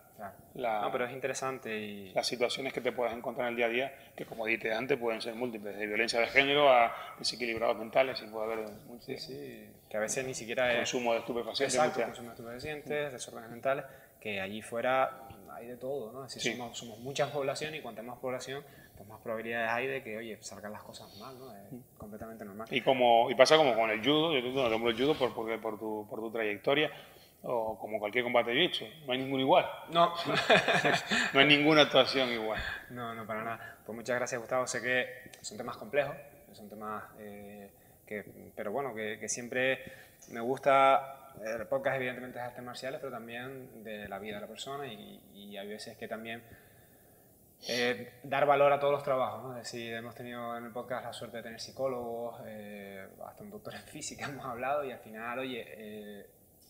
no, 0.55 0.91
pero 0.91 1.05
es 1.05 1.13
interesante 1.13 1.79
y... 1.79 2.13
las 2.13 2.27
situaciones 2.27 2.73
que 2.73 2.81
te 2.81 2.91
puedes 2.91 3.15
encontrar 3.15 3.47
en 3.47 3.53
el 3.53 3.57
día 3.57 3.67
a 3.67 3.69
día, 3.69 3.95
que 4.17 4.25
como 4.27 4.47
dije 4.47 4.73
antes 4.73 4.99
pueden 4.99 5.21
ser 5.21 5.35
múltiples, 5.35 5.77
de 5.77 5.87
violencia 5.87 6.19
de 6.19 6.27
género 6.27 6.69
a 6.71 6.93
desequilibrados 7.19 7.77
mentales, 7.77 8.21
y 8.23 8.27
puede 8.27 8.53
haber 8.53 8.69
sí, 9.01 9.17
sí, 9.17 9.69
que 9.89 9.97
a 9.97 10.01
veces 10.01 10.27
ni 10.27 10.35
siquiera 10.35 10.73
es... 10.73 10.79
Consumo 10.79 11.13
de 11.13 11.21
estupefacientes. 11.21 11.77
Exacto, 11.77 12.03
consumo 12.03 12.29
de 12.29 12.35
estupefacientes, 12.35 13.13
desórdenes 13.13 13.51
mentales, 13.51 13.85
que 14.21 14.41
allí 14.41 14.61
fuera 14.61 15.29
hay 15.55 15.67
de 15.67 15.77
todo, 15.77 16.13
¿no? 16.13 16.25
Es 16.25 16.33
somos, 16.33 16.77
somos 16.77 16.99
mucha 16.99 17.31
población 17.33 17.75
y 17.75 17.81
cuanta 17.81 18.03
más 18.03 18.19
población, 18.19 18.65
pues 18.99 19.09
más 19.09 19.21
probabilidades 19.21 19.71
hay 19.71 19.87
de 19.87 20.03
que, 20.03 20.17
oye, 20.17 20.37
salgan 20.41 20.73
las 20.73 20.83
cosas 20.83 21.17
mal, 21.21 21.39
¿no? 21.39 21.55
Es 21.55 21.63
completamente 21.97 22.45
normal. 22.45 22.67
Y, 22.69 22.81
como, 22.81 23.31
y 23.31 23.35
pasa 23.37 23.57
como 23.57 23.75
con 23.77 23.89
el 23.91 24.01
judo, 24.01 24.35
yo 24.35 24.43
tengo 24.43 24.91
el 24.91 24.97
judo 24.97 25.15
por, 25.17 25.33
por, 25.33 25.61
por, 25.61 25.79
tu, 25.79 26.07
por 26.11 26.19
tu 26.19 26.33
trayectoria, 26.33 26.91
o 27.43 27.79
como 27.79 28.01
cualquier 28.01 28.25
combate 28.25 28.51
de 28.51 28.65
hecho, 28.65 28.85
no 29.07 29.13
hay 29.13 29.19
ninguno 29.19 29.41
igual. 29.41 29.67
No. 29.91 30.13
no 31.33 31.41
hay 31.41 31.47
ninguna 31.47 31.83
actuación 31.83 32.29
igual. 32.33 32.61
No, 32.91 33.15
no, 33.15 33.25
para 33.25 33.45
nada. 33.45 33.77
Pues 33.87 33.95
muchas 33.95 34.17
gracias, 34.17 34.41
Gustavo. 34.41 34.67
Sé 34.67 34.83
que 34.83 35.31
son 35.43 35.57
temas 35.57 35.77
complejos, 35.77 36.17
son 36.53 36.69
temas 36.69 37.05
eh, 37.21 37.71
que, 38.05 38.25
pero 38.57 38.73
bueno, 38.73 38.93
que, 38.97 39.19
que, 39.21 39.29
siempre 39.29 39.85
me 40.31 40.41
gusta. 40.41 41.15
El 41.45 41.69
podcast, 41.69 41.99
evidentemente, 41.99 42.41
es 42.41 42.45
artes 42.45 42.65
marciales, 42.65 42.99
pero 42.99 43.13
también 43.13 43.85
de 43.85 44.09
la 44.09 44.19
vida 44.19 44.35
de 44.35 44.41
la 44.41 44.49
persona 44.49 44.89
y, 44.89 45.21
y 45.35 45.57
hay 45.57 45.69
veces 45.69 45.97
que 45.97 46.09
también. 46.09 46.43
Eh, 47.67 48.13
dar 48.23 48.47
valor 48.47 48.73
a 48.73 48.79
todos 48.79 48.93
los 48.93 49.03
trabajos, 49.03 49.43
¿no? 49.43 49.57
Es 49.57 49.65
decir, 49.65 49.93
hemos 49.95 50.15
tenido 50.15 50.57
en 50.57 50.65
el 50.65 50.71
podcast 50.71 51.07
la 51.07 51.13
suerte 51.13 51.39
de 51.39 51.43
tener 51.43 51.61
psicólogos, 51.61 52.41
eh, 52.47 53.09
hasta 53.27 53.43
un 53.43 53.51
doctor 53.51 53.75
en 53.75 53.83
física 53.93 54.27
hemos 54.27 54.47
hablado 54.47 54.85
y 54.85 54.93
al 54.93 55.01
final, 55.01 55.41
oye, 55.41 56.27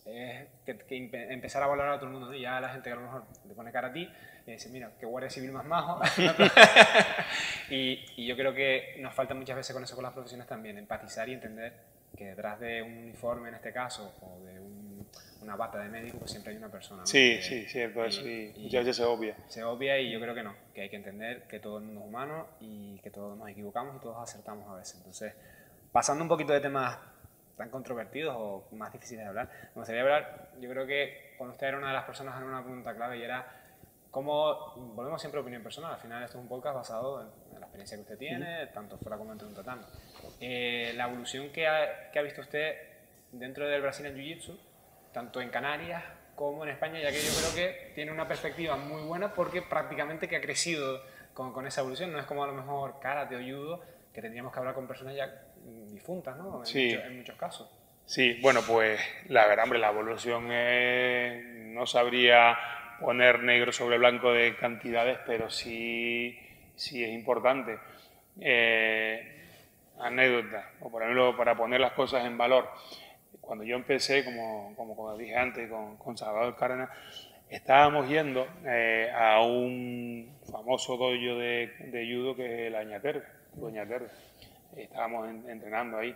es 0.06 0.46
que, 0.64 1.10
empezar 1.30 1.62
a 1.62 1.66
valorar 1.66 1.94
a 1.94 1.96
todo 1.96 2.06
el 2.06 2.12
mundo, 2.12 2.28
¿no? 2.28 2.34
Y 2.34 2.40
ya 2.40 2.58
la 2.60 2.70
gente 2.70 2.88
que 2.88 2.92
a 2.92 2.96
lo 2.96 3.02
mejor 3.02 3.24
te 3.46 3.54
pone 3.54 3.70
cara 3.70 3.88
a 3.88 3.92
ti 3.92 4.10
y 4.46 4.50
dice, 4.50 4.70
mira, 4.70 4.92
qué 4.98 5.04
guardia 5.04 5.28
civil 5.28 5.52
más 5.52 5.66
majo. 5.66 6.00
y, 7.70 8.04
y, 8.16 8.26
yo 8.26 8.34
creo 8.34 8.54
que 8.54 8.96
nos 9.00 9.14
falta 9.14 9.34
muchas 9.34 9.56
veces 9.56 9.74
con 9.74 9.84
eso 9.84 9.94
con 9.94 10.04
las 10.04 10.14
profesiones 10.14 10.46
también, 10.46 10.78
empatizar 10.78 11.28
y 11.28 11.34
entender 11.34 11.74
que 12.16 12.26
detrás 12.26 12.58
de 12.58 12.82
un 12.82 12.96
uniforme 12.96 13.50
en 13.50 13.56
este 13.56 13.72
caso, 13.72 14.14
o 14.22 14.40
de 14.44 14.58
una 15.42 15.56
bata 15.56 15.78
de 15.78 15.88
médico, 15.88 16.18
pues 16.18 16.30
siempre 16.30 16.52
hay 16.52 16.58
una 16.58 16.68
persona. 16.68 17.06
Sí, 17.06 17.40
sí, 17.42 17.64
cierto, 17.66 18.04
eso 18.04 18.26
y, 18.26 18.52
muchas 18.58 18.84
veces 18.84 18.96
se 18.96 19.04
obvia. 19.04 19.36
Se 19.48 19.62
obvia 19.62 19.98
y 19.98 20.10
yo 20.10 20.20
creo 20.20 20.34
que 20.34 20.42
no, 20.42 20.54
que 20.74 20.82
hay 20.82 20.88
que 20.88 20.96
entender 20.96 21.42
que 21.42 21.60
todo 21.60 21.78
el 21.78 21.84
mundo 21.84 22.00
es 22.00 22.06
humano 22.06 22.46
y 22.60 22.98
que 22.98 23.10
todos 23.10 23.36
nos 23.36 23.48
equivocamos 23.48 23.96
y 23.96 24.00
todos 24.00 24.16
acertamos 24.18 24.68
a 24.68 24.74
veces. 24.76 24.96
Entonces, 24.96 25.34
pasando 25.92 26.22
un 26.24 26.28
poquito 26.28 26.52
de 26.52 26.60
temas 26.60 26.98
tan 27.58 27.68
controvertidos 27.70 28.34
o 28.38 28.68
más 28.72 28.90
difíciles 28.92 29.24
de 29.24 29.28
hablar. 29.28 29.50
Me 29.74 29.80
gustaría 29.80 30.00
hablar, 30.00 30.52
yo 30.60 30.70
creo 30.70 30.86
que 30.86 31.34
con 31.36 31.50
usted 31.50 31.66
era 31.66 31.76
una 31.76 31.88
de 31.88 31.94
las 31.94 32.04
personas 32.04 32.40
en 32.40 32.44
una 32.44 32.62
pregunta 32.62 32.94
clave 32.94 33.18
y 33.18 33.22
era 33.22 33.46
cómo, 34.10 34.74
volvemos 34.94 35.20
siempre 35.20 35.38
a 35.38 35.42
opinión 35.42 35.62
personal, 35.62 35.92
al 35.92 36.00
final 36.00 36.22
esto 36.22 36.38
es 36.38 36.42
un 36.42 36.48
podcast 36.48 36.76
basado 36.76 37.20
en, 37.20 37.60
la 37.60 37.66
experiencia 37.66 37.96
que 37.96 38.02
usted 38.02 38.18
tiene, 38.18 38.68
tanto 38.68 38.96
fuera 38.98 39.18
como 39.18 39.30
dentro 39.30 39.48
de 39.48 39.54
un 39.54 39.56
tatami. 39.56 39.82
Eh, 40.40 40.92
la 40.94 41.08
evolución 41.08 41.50
que 41.50 41.66
ha, 41.66 42.10
que 42.12 42.18
ha, 42.20 42.22
visto 42.22 42.40
usted 42.40 42.76
dentro 43.32 43.66
del 43.66 43.82
Brasil 43.82 44.06
en 44.06 44.14
Jiu-Jitsu, 44.14 44.56
tanto 45.12 45.40
en 45.40 45.50
Canarias 45.50 46.02
como 46.34 46.64
en 46.64 46.70
España, 46.70 47.00
ya 47.00 47.10
que 47.10 47.18
yo 47.18 47.30
creo 47.36 47.54
que 47.54 47.92
tiene 47.94 48.12
una 48.12 48.28
perspectiva 48.28 48.76
muy 48.76 49.02
buena 49.02 49.34
porque 49.34 49.62
prácticamente 49.62 50.28
que 50.28 50.36
ha 50.36 50.40
crecido 50.40 51.02
con, 51.34 51.52
con 51.52 51.66
esa 51.66 51.80
evolución, 51.80 52.12
no 52.12 52.18
es 52.18 52.26
como 52.26 52.44
a 52.44 52.46
lo 52.46 52.54
mejor 52.54 53.00
karate 53.00 53.36
o 53.36 53.40
judo, 53.40 53.82
que 54.12 54.22
tendríamos 54.22 54.52
que 54.52 54.58
hablar 54.58 54.74
con 54.74 54.86
personas 54.86 55.16
ya 55.16 55.42
difuntas, 55.90 56.36
¿no? 56.36 56.60
En, 56.60 56.66
sí. 56.66 56.92
en 56.92 57.18
muchos 57.18 57.36
casos. 57.36 57.68
Sí, 58.06 58.38
bueno, 58.40 58.62
pues 58.66 59.00
la 59.28 59.46
verdad, 59.46 59.64
hombre, 59.64 59.78
la 59.78 59.90
evolución 59.90 60.48
no 61.74 61.86
sabría 61.86 62.56
poner 63.00 63.42
negro 63.42 63.72
sobre 63.72 63.98
blanco 63.98 64.32
de 64.32 64.56
cantidades, 64.56 65.18
pero 65.26 65.50
sí, 65.50 66.38
sí 66.74 67.04
es 67.04 67.10
importante. 67.10 67.78
Eh, 68.40 69.38
anécdota, 70.00 70.70
o 70.80 70.90
por 70.90 71.02
ejemplo, 71.02 71.36
para 71.36 71.56
poner 71.56 71.80
las 71.80 71.92
cosas 71.92 72.24
en 72.24 72.38
valor. 72.38 72.70
Cuando 73.40 73.64
yo 73.64 73.76
empecé, 73.76 74.24
como, 74.24 74.74
como, 74.76 75.16
dije 75.16 75.36
antes, 75.36 75.70
con, 75.98 76.18
Salvador 76.18 76.56
Cárdenas, 76.56 76.90
estábamos 77.48 78.08
yendo 78.08 78.46
eh, 78.64 79.10
a 79.14 79.40
un 79.40 80.36
famoso 80.50 80.96
dojo 80.96 81.12
de, 81.12 81.72
de 81.90 82.14
judo 82.14 82.36
que 82.36 82.66
es 82.66 82.72
Doña 82.72 83.00
Terga 83.00 84.10
estábamos 84.76 85.28
entrenando 85.48 85.98
ahí. 85.98 86.14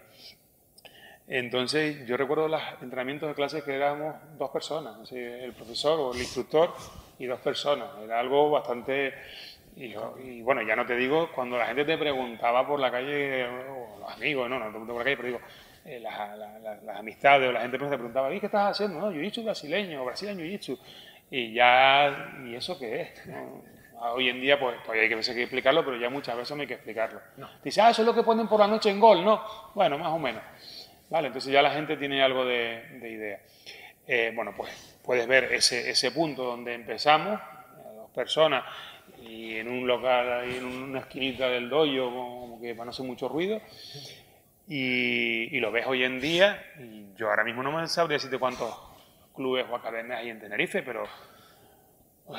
Entonces, 1.29 2.07
yo 2.07 2.16
recuerdo 2.16 2.48
los 2.48 2.61
entrenamientos 2.81 3.29
de 3.29 3.35
clases 3.35 3.62
que 3.62 3.75
éramos 3.75 4.14
dos 4.38 4.51
personas, 4.51 5.11
el 5.12 5.53
profesor 5.53 5.98
o 6.01 6.12
el 6.12 6.20
instructor 6.20 6.75
y 7.18 7.27
dos 7.27 7.40
personas. 7.40 7.88
Era 8.03 8.20
algo 8.20 8.51
bastante... 8.51 9.14
Y, 9.75 10.42
bueno, 10.42 10.61
ya 10.62 10.77
no 10.77 10.85
te 10.85 10.94
digo, 10.94 11.31
cuando 11.35 11.57
la 11.57 11.66
gente 11.66 11.87
te 11.87 11.96
preguntaba 11.96 12.66
por 12.66 12.79
la 12.79 12.90
calle, 12.90 13.46
o 13.46 14.01
los 14.01 14.12
amigos, 14.12 14.51
no, 14.51 14.59
no 14.59 14.66
te 14.66 14.70
pregunto 14.70 14.92
por 14.92 15.01
la 15.01 15.05
calle, 15.05 15.16
pero 15.16 15.29
digo, 15.29 15.40
eh, 15.84 16.00
las, 16.00 16.96
amistades 16.96 17.48
o 17.48 17.52
la 17.52 17.62
gente 17.62 17.78
te 17.78 17.86
preguntaba, 17.86 18.32
¿y 18.32 18.40
qué 18.40 18.46
estás 18.46 18.72
haciendo? 18.72 19.00
No, 19.00 19.12
jiu-jitsu 19.12 19.44
brasileño, 19.44 20.04
brasileño 20.04 20.44
jiu-jitsu. 20.44 20.78
Y 21.30 21.52
ya, 21.52 22.34
¿y 22.44 22.54
eso 22.54 22.78
qué 22.78 23.02
es? 23.02 23.10
hoy 24.10 24.28
en 24.28 24.40
día, 24.40 24.58
pues 24.58 24.80
todavía 24.82 25.04
hay 25.04 25.08
que, 25.08 25.14
veces 25.14 25.34
que 25.34 25.42
explicarlo, 25.42 25.84
pero 25.84 25.96
ya 25.96 26.10
muchas 26.10 26.36
veces 26.36 26.56
no 26.56 26.62
hay 26.62 26.66
que 26.66 26.74
explicarlo. 26.74 27.20
Dice, 27.62 27.80
ah, 27.80 27.90
eso 27.90 28.02
es 28.02 28.06
lo 28.06 28.14
que 28.14 28.22
ponen 28.22 28.48
por 28.48 28.58
la 28.58 28.66
noche 28.66 28.90
en 28.90 28.98
gol, 28.98 29.24
¿no? 29.24 29.42
Bueno, 29.74 29.96
más 29.96 30.08
o 30.08 30.18
menos. 30.18 30.42
Vale, 31.08 31.28
entonces 31.28 31.52
ya 31.52 31.62
la 31.62 31.70
gente 31.70 31.96
tiene 31.96 32.22
algo 32.22 32.44
de, 32.44 32.98
idea. 33.02 33.40
Eh, 34.06 34.32
bueno, 34.34 34.54
pues 34.56 34.98
puedes 35.04 35.26
ver 35.28 35.52
ese, 35.52 35.90
ese 35.90 36.10
punto 36.10 36.42
donde 36.42 36.74
empezamos, 36.74 37.38
dos 37.96 38.10
personas, 38.10 38.64
y 39.24 39.56
en 39.56 39.68
un 39.68 39.86
local, 39.86 40.40
ahí 40.40 40.56
en 40.56 40.64
una 40.64 41.00
esquinita 41.00 41.48
del 41.48 41.68
doyo, 41.68 42.06
como 42.06 42.60
que 42.60 42.74
para 42.74 42.86
no 42.86 42.90
hacer 42.90 43.06
mucho 43.06 43.28
ruido. 43.28 43.60
Y, 44.68 45.59
lo 45.61 45.70
ves 45.70 45.87
hoy 45.87 46.05
en 46.05 46.20
día, 46.20 46.64
y 46.79 47.14
yo 47.16 47.29
ahora 47.29 47.44
mismo 47.44 47.62
no 47.62 47.72
me 47.72 47.87
sabría 47.88 48.16
decirte 48.16 48.38
cuántos 48.38 48.75
clubes 49.35 49.66
o 49.70 49.77
academias 49.77 50.20
hay 50.20 50.31
en 50.31 50.40
Tenerife, 50.40 50.83
pero 50.83 51.05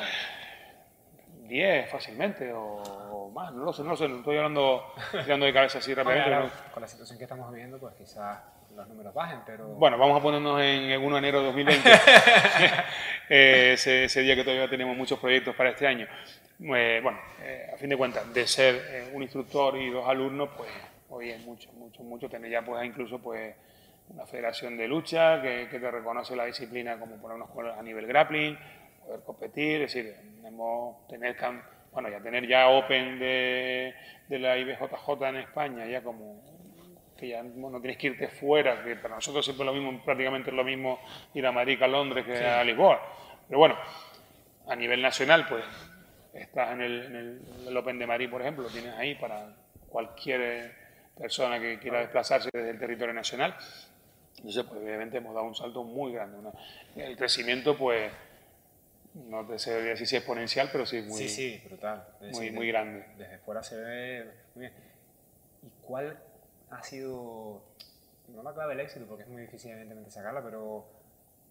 10 1.48 1.90
fácilmente 1.90 2.52
o, 2.52 3.30
más, 3.34 3.52
no 3.52 3.64
lo 3.64 3.72
sé, 3.72 3.82
no 3.82 3.90
lo 3.90 3.96
sé, 3.96 4.06
estoy 4.06 4.36
hablando 4.36 4.94
tirando 5.24 5.46
de 5.46 5.52
cabeza 5.52 5.78
así 5.78 5.92
rápidamente. 5.94 6.54
Con 6.72 6.80
la 6.80 6.88
situación 6.88 7.18
que 7.18 7.24
estamos 7.24 7.50
viviendo, 7.52 7.78
pues 7.78 7.94
quizás 7.94 8.38
los 8.74 8.88
números 8.88 9.14
bajen, 9.14 9.38
pero... 9.46 9.66
Bueno, 9.68 9.98
vamos 9.98 10.18
a 10.18 10.22
ponernos 10.22 10.60
en 10.60 11.00
1 11.00 11.14
de 11.14 11.18
enero 11.18 11.40
de 11.40 11.46
2020, 11.46 11.90
eh, 13.28 13.72
ese, 13.74 14.20
día 14.22 14.34
que 14.34 14.42
todavía 14.42 14.68
tenemos 14.68 14.96
muchos 14.96 15.18
proyectos 15.18 15.54
para 15.54 15.70
este 15.70 15.86
año. 15.86 16.06
Eh, 16.60 17.00
bueno, 17.02 17.18
eh, 17.40 17.70
a 17.72 17.76
fin 17.76 17.90
de 17.90 17.96
cuentas, 17.96 18.32
de 18.32 18.46
ser 18.46 19.10
un 19.12 19.22
instructor 19.22 19.76
y 19.76 19.90
dos 19.90 20.08
alumnos, 20.08 20.50
pues 20.56 20.70
hoy 21.14 21.30
es 21.30 21.44
mucho, 21.44 21.72
mucho, 21.72 22.02
mucho, 22.02 22.28
tener 22.28 22.50
ya 22.50 22.62
pues 22.62 22.84
incluso 22.84 23.18
pues 23.20 23.54
una 24.08 24.26
federación 24.26 24.76
de 24.76 24.86
lucha 24.88 25.40
que, 25.40 25.68
que 25.70 25.78
te 25.78 25.90
reconoce 25.90 26.36
la 26.36 26.44
disciplina 26.44 26.98
como 26.98 27.16
ponernos 27.16 27.48
a 27.76 27.82
nivel 27.82 28.06
grappling, 28.06 28.58
poder 29.04 29.20
competir, 29.20 29.82
es 29.82 29.94
decir, 29.94 30.14
tenemos 30.36 31.06
tener 31.08 31.36
bueno, 31.92 32.08
ya 32.08 32.20
tener 32.20 32.46
ya 32.46 32.68
Open 32.68 33.18
de, 33.18 33.94
de, 34.28 34.38
la 34.38 34.58
IBJJ 34.58 35.28
en 35.28 35.36
España, 35.36 35.86
ya 35.86 36.02
como 36.02 36.42
que 37.16 37.28
ya 37.28 37.42
no 37.42 37.80
tienes 37.80 37.96
que 37.96 38.08
irte 38.08 38.28
fuera, 38.28 38.82
que 38.82 38.96
para 38.96 39.14
nosotros 39.14 39.44
siempre 39.44 39.64
lo 39.64 39.72
mismo, 39.72 40.04
prácticamente 40.04 40.50
es 40.50 40.56
lo 40.56 40.64
mismo 40.64 40.98
ir 41.34 41.46
a 41.46 41.52
Madrid 41.52 41.80
a 41.80 41.86
Londres 41.86 42.26
que 42.26 42.36
a 42.44 42.64
Lisboa. 42.64 43.00
Pero 43.46 43.58
bueno, 43.58 43.76
a 44.66 44.74
nivel 44.74 45.00
nacional, 45.00 45.46
pues 45.48 45.64
estás 46.32 46.72
en 46.72 46.80
el, 46.80 47.04
en 47.06 47.66
el, 47.68 47.76
Open 47.76 47.98
de 47.98 48.06
Madrid, 48.06 48.28
por 48.28 48.40
ejemplo, 48.40 48.64
lo 48.64 48.70
tienes 48.70 48.92
ahí 48.94 49.14
para 49.14 49.54
cualquier 49.88 50.83
persona 51.18 51.60
que 51.60 51.78
quiera 51.78 52.00
desplazarse 52.00 52.50
desde 52.52 52.70
el 52.70 52.78
territorio 52.78 53.14
nacional. 53.14 53.56
Entonces, 54.36 54.64
pues 54.64 54.80
obviamente 54.80 55.18
hemos 55.18 55.34
dado 55.34 55.46
un 55.46 55.54
salto 55.54 55.84
muy 55.84 56.12
grande. 56.12 56.50
El 56.96 57.16
crecimiento, 57.16 57.76
pues 57.76 58.10
no 59.14 59.46
te 59.46 59.58
sé 59.58 59.72
decir 59.80 60.06
si 60.06 60.16
es 60.16 60.20
exponencial, 60.20 60.68
pero 60.72 60.84
sí 60.84 61.00
muy, 61.02 61.18
sí, 61.18 61.28
sí, 61.28 61.62
brutal. 61.66 62.04
muy, 62.32 62.50
muy 62.50 62.68
grande. 62.68 63.06
Desde 63.16 63.38
fuera 63.38 63.62
se 63.62 63.76
ve 63.76 64.30
muy 64.54 64.62
bien. 64.62 64.72
¿Y 65.62 65.70
cuál 65.86 66.18
ha 66.70 66.82
sido, 66.82 67.62
no 68.28 68.42
la 68.42 68.52
clave 68.52 68.74
del 68.74 68.84
éxito, 68.84 69.06
porque 69.06 69.22
es 69.22 69.28
muy 69.28 69.42
difícil 69.42 69.70
evidentemente 69.70 70.10
sacarla, 70.10 70.42
pero 70.42 70.84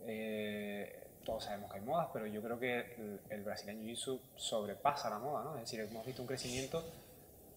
eh, 0.06 1.04
todos 1.24 1.46
sabemos 1.46 1.72
que 1.72 1.80
hay 1.80 1.86
modas, 1.86 2.10
pero 2.12 2.28
yo 2.28 2.42
creo 2.42 2.60
que 2.60 3.20
el, 3.30 3.44
brasileño 3.44 3.96
jiu 3.96 4.20
sobrepasa 4.36 5.10
la 5.10 5.20
moda, 5.20 5.44
¿no? 5.44 5.56
Es 5.56 5.62
decir, 5.62 5.80
hemos 5.80 6.06
visto 6.06 6.22
un 6.22 6.28
crecimiento 6.28 6.84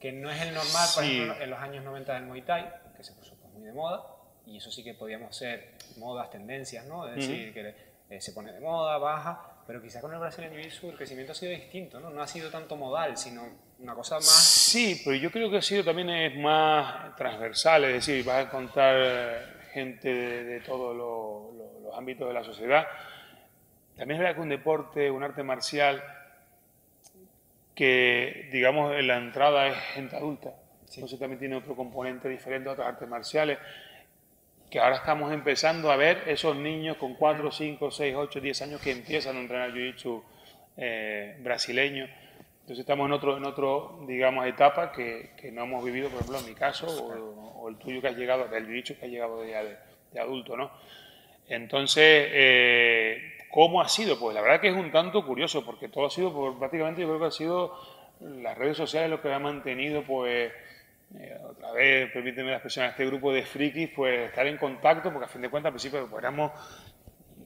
que 0.06 0.12
no 0.12 0.30
es 0.30 0.40
el 0.40 0.54
normal, 0.54 0.88
por 0.94 1.02
ejemplo, 1.02 1.42
en 1.42 1.50
los 1.50 1.58
años 1.58 1.84
90 1.84 2.14
del 2.14 2.22
Muay 2.26 2.42
Thai, 2.42 2.70
que 2.96 3.02
se 3.02 3.12
puso 3.12 3.34
pues, 3.40 3.52
muy 3.52 3.64
de 3.64 3.72
moda, 3.72 4.06
y 4.46 4.58
eso 4.58 4.70
sí 4.70 4.84
que 4.84 4.94
podíamos 4.94 5.34
ser 5.34 5.72
modas, 5.96 6.30
tendencias, 6.30 6.86
¿no? 6.86 7.08
Es 7.08 7.16
decir, 7.16 7.52
que 7.52 7.74
eh, 8.08 8.20
se 8.20 8.30
pone 8.30 8.52
de 8.52 8.60
moda, 8.60 8.98
baja, 8.98 9.64
pero 9.66 9.82
quizás 9.82 10.00
con 10.00 10.12
el 10.12 10.20
Brazilian 10.20 10.52
Jiu-Jitsu 10.52 10.90
el 10.90 10.96
crecimiento 10.96 11.32
ha 11.32 11.34
sido 11.34 11.50
distinto, 11.50 11.98
¿no? 11.98 12.10
No 12.10 12.22
ha 12.22 12.28
sido 12.28 12.50
tanto 12.50 12.76
modal, 12.76 13.16
sino 13.16 13.48
una 13.80 13.94
cosa 13.94 14.14
más... 14.14 14.28
Sí, 14.28 15.02
pero 15.04 15.16
yo 15.16 15.32
creo 15.32 15.50
que 15.50 15.56
ha 15.56 15.62
sido 15.62 15.82
también 15.82 16.08
es 16.10 16.38
más 16.38 17.16
transversal, 17.16 17.86
es 17.86 17.94
decir, 17.94 18.24
vas 18.24 18.36
a 18.36 18.42
encontrar 18.42 19.56
gente 19.72 20.08
de, 20.08 20.60
todos 20.60 20.96
los 20.96 21.98
ámbitos 21.98 22.28
de 22.28 22.32
la 22.32 22.44
sociedad. 22.44 22.86
También 23.96 24.20
es 24.20 24.20
verdad 24.20 24.36
que 24.36 24.42
un 24.42 24.50
deporte, 24.50 25.10
un 25.10 25.24
arte 25.24 25.42
marcial, 25.42 26.00
que 27.76 28.48
digamos 28.50 28.96
en 28.96 29.06
la 29.06 29.18
entrada 29.18 29.68
es 29.68 29.76
gente 29.94 30.16
adulta, 30.16 30.54
entonces 30.94 31.18
también 31.18 31.38
tiene 31.38 31.54
otro 31.54 31.76
componente 31.76 32.28
diferente 32.28 32.68
a 32.68 32.72
otras 32.72 32.88
artes 32.88 33.08
marciales 33.08 33.58
que 34.70 34.80
ahora 34.80 34.96
estamos 34.96 35.32
empezando 35.32 35.90
a 35.92 35.96
ver 35.96 36.24
esos 36.26 36.56
niños 36.56 36.96
con 36.96 37.14
4, 37.14 37.52
5, 37.52 37.90
6, 37.90 38.14
8, 38.16 38.40
10 38.40 38.62
años 38.62 38.80
que 38.80 38.90
empiezan 38.90 39.36
a 39.36 39.40
entrenar 39.40 39.72
Jiu-Jitsu 39.72 40.22
eh, 40.76 41.36
brasileño. 41.40 42.06
Entonces 42.62 42.80
estamos 42.80 43.06
en 43.06 43.12
otro, 43.12 43.36
en 43.36 43.44
otro 43.44 44.04
digamos, 44.08 44.44
etapa 44.46 44.90
que, 44.90 45.30
que, 45.36 45.52
no 45.52 45.64
hemos 45.64 45.84
vivido, 45.84 46.08
por 46.08 46.20
ejemplo, 46.20 46.40
en 46.40 46.46
mi 46.46 46.54
caso, 46.54 46.86
o, 46.86 47.68
el 47.68 47.76
tuyo 47.76 48.00
que 48.00 48.08
has 48.08 48.16
llegado, 48.16 48.48
del 48.48 48.66
Jiu-Jitsu 48.66 48.98
que 48.98 49.06
ha 49.06 49.08
llegado 49.08 49.46
ya 49.46 49.62
de, 49.62 50.20
adulto, 50.20 50.56
¿no? 50.56 50.70
Entonces, 51.48 52.28
eh, 52.32 53.35
¿cómo 53.56 53.80
ha 53.80 53.88
sido? 53.88 54.18
Pues 54.18 54.34
la 54.34 54.42
verdad 54.42 54.60
que 54.60 54.68
es 54.68 54.76
un 54.76 54.92
tanto 54.92 55.24
curioso, 55.24 55.64
porque 55.64 55.88
todo 55.88 56.08
ha 56.08 56.10
sido, 56.10 56.30
por, 56.30 56.58
prácticamente 56.58 57.00
yo 57.00 57.08
creo 57.08 57.20
que 57.20 57.24
ha 57.24 57.30
sido 57.30 57.74
las 58.20 58.58
redes 58.58 58.76
sociales 58.76 59.08
lo 59.08 59.22
que 59.22 59.32
ha 59.32 59.38
mantenido, 59.38 60.02
pues, 60.02 60.52
eh, 61.18 61.38
otra 61.42 61.72
vez, 61.72 62.12
permíteme 62.12 62.50
la 62.50 62.56
expresión, 62.56 62.84
a 62.84 62.88
este 62.90 63.06
grupo 63.06 63.32
de 63.32 63.44
frikis, 63.44 63.88
pues 63.96 64.28
estar 64.28 64.46
en 64.46 64.58
contacto, 64.58 65.10
porque 65.10 65.24
a 65.24 65.28
fin 65.28 65.40
de 65.40 65.48
cuentas 65.48 65.70
al 65.70 65.72
principio 65.72 66.06
pues, 66.06 66.22
éramos, 66.22 66.52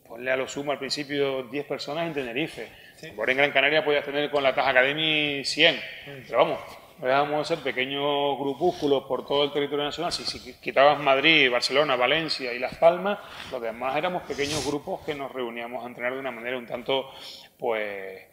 ponle 0.08 0.32
a 0.32 0.36
lo 0.36 0.48
sumo 0.48 0.72
al 0.72 0.80
principio 0.80 1.44
10 1.44 1.64
personas 1.66 2.08
en 2.08 2.14
Tenerife. 2.14 2.68
Por 3.14 3.30
en 3.30 3.36
Gran 3.36 3.52
Canaria 3.52 3.84
podías 3.84 4.04
tener 4.04 4.32
con 4.32 4.42
la 4.42 4.52
Taja 4.52 4.70
Academy 4.70 5.44
100, 5.44 5.80
pero 6.26 6.38
vamos, 6.38 6.58
a 7.02 7.44
ser 7.44 7.58
pequeños 7.60 8.38
grupúsculos 8.38 9.04
por 9.04 9.26
todo 9.26 9.44
el 9.44 9.52
territorio 9.52 9.84
nacional. 9.84 10.12
Si, 10.12 10.24
si, 10.24 10.54
quitabas 10.54 11.00
Madrid, 11.00 11.50
Barcelona, 11.50 11.96
Valencia 11.96 12.52
y 12.52 12.58
Las 12.58 12.76
Palmas, 12.76 13.18
los 13.50 13.60
demás 13.60 13.96
éramos 13.96 14.22
pequeños 14.22 14.66
grupos 14.66 15.00
que 15.04 15.14
nos 15.14 15.32
reuníamos 15.32 15.82
a 15.84 15.88
entrenar 15.88 16.14
de 16.14 16.20
una 16.20 16.30
manera 16.30 16.58
un 16.58 16.66
tanto, 16.66 17.10
pues, 17.58 18.26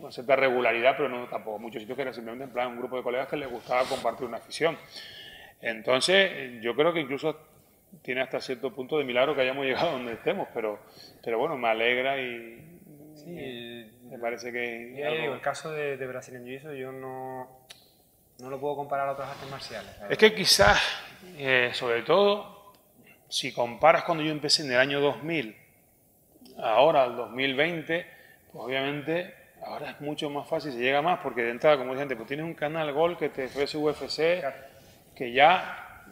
con 0.00 0.12
cierta 0.12 0.34
regularidad, 0.34 0.96
pero 0.96 1.08
no 1.08 1.28
tampoco 1.28 1.58
muchos 1.58 1.80
sitios 1.80 1.94
que 1.94 2.02
era 2.02 2.12
simplemente 2.12 2.44
en 2.44 2.50
plan 2.50 2.68
un 2.68 2.78
grupo 2.78 2.96
de 2.96 3.02
colegas 3.02 3.28
que 3.28 3.36
les 3.36 3.48
gustaba 3.48 3.84
compartir 3.84 4.26
una 4.26 4.38
afición. 4.38 4.76
Entonces, 5.60 6.60
yo 6.60 6.74
creo 6.74 6.92
que 6.92 7.00
incluso 7.00 7.36
tiene 8.02 8.22
hasta 8.22 8.40
cierto 8.40 8.74
punto 8.74 8.98
de 8.98 9.04
milagro 9.04 9.34
que 9.34 9.42
hayamos 9.42 9.64
llegado 9.64 9.92
donde 9.92 10.14
estemos, 10.14 10.48
pero, 10.52 10.80
pero 11.22 11.38
bueno, 11.38 11.56
me 11.56 11.68
alegra 11.68 12.20
y, 12.20 12.68
me 13.24 14.18
parece 14.18 14.50
que... 14.50 15.00
el 15.00 15.40
caso 15.40 15.70
de, 15.70 15.96
de 15.96 16.06
Brasil 16.06 16.34
en 16.34 16.44
Jiu 16.44 16.72
yo 16.72 16.90
no, 16.90 17.62
no 18.42 18.50
lo 18.50 18.60
puedo 18.60 18.76
comparar 18.76 19.08
a 19.08 19.12
otras 19.12 19.30
artes 19.30 19.48
marciales. 19.50 19.90
Es 20.10 20.18
que 20.18 20.34
quizás, 20.34 20.78
eh, 21.38 21.70
sobre 21.72 22.02
todo, 22.02 22.72
si 23.28 23.52
comparas 23.52 24.04
cuando 24.04 24.22
yo 24.22 24.32
empecé 24.32 24.62
en 24.62 24.72
el 24.72 24.78
año 24.78 25.00
2000, 25.00 25.56
ahora 26.58 27.04
al 27.04 27.16
2020, 27.16 28.06
pues 28.52 28.64
obviamente 28.64 29.42
Ahora 29.64 29.90
es 29.90 30.00
mucho 30.00 30.28
más 30.28 30.48
fácil, 30.48 30.72
se 30.72 30.78
llega 30.78 31.02
más, 31.02 31.20
porque 31.20 31.42
de 31.42 31.50
entrada, 31.50 31.78
como 31.78 31.94
dice 31.94 32.16
pues 32.16 32.26
tienes 32.26 32.44
un 32.44 32.54
canal 32.54 32.92
Gol 32.92 33.16
que 33.16 33.28
te 33.28 33.44
ofrece 33.44 33.78
UFC, 33.78 34.42
que 35.14 35.32
ya 35.32 36.04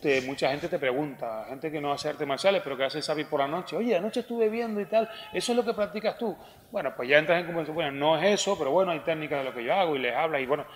te, 0.00 0.20
mucha 0.22 0.50
gente 0.50 0.68
te 0.68 0.78
pregunta, 0.78 1.46
gente 1.48 1.70
que 1.70 1.80
no 1.80 1.90
hace 1.90 2.10
artes 2.10 2.26
marciales, 2.26 2.60
pero 2.62 2.76
que 2.76 2.84
hace 2.84 3.00
saber 3.00 3.26
por 3.26 3.40
la 3.40 3.48
noche, 3.48 3.76
oye, 3.76 3.96
anoche 3.96 4.20
estuve 4.20 4.50
viendo 4.50 4.78
y 4.78 4.84
tal, 4.84 5.08
¿eso 5.32 5.52
es 5.52 5.56
lo 5.56 5.64
que 5.64 5.72
practicas 5.72 6.18
tú? 6.18 6.36
Bueno, 6.70 6.92
pues 6.94 7.08
ya 7.08 7.18
entras 7.18 7.40
en 7.40 7.46
conversación, 7.46 7.74
bueno, 7.76 7.92
no 7.92 8.18
es 8.18 8.40
eso, 8.40 8.58
pero 8.58 8.70
bueno, 8.72 8.92
hay 8.92 9.00
técnicas 9.00 9.38
de 9.38 9.44
lo 9.44 9.54
que 9.54 9.64
yo 9.64 9.72
hago 9.72 9.96
y 9.96 10.00
les 10.00 10.14
habla 10.14 10.38
y 10.38 10.44
bueno, 10.44 10.66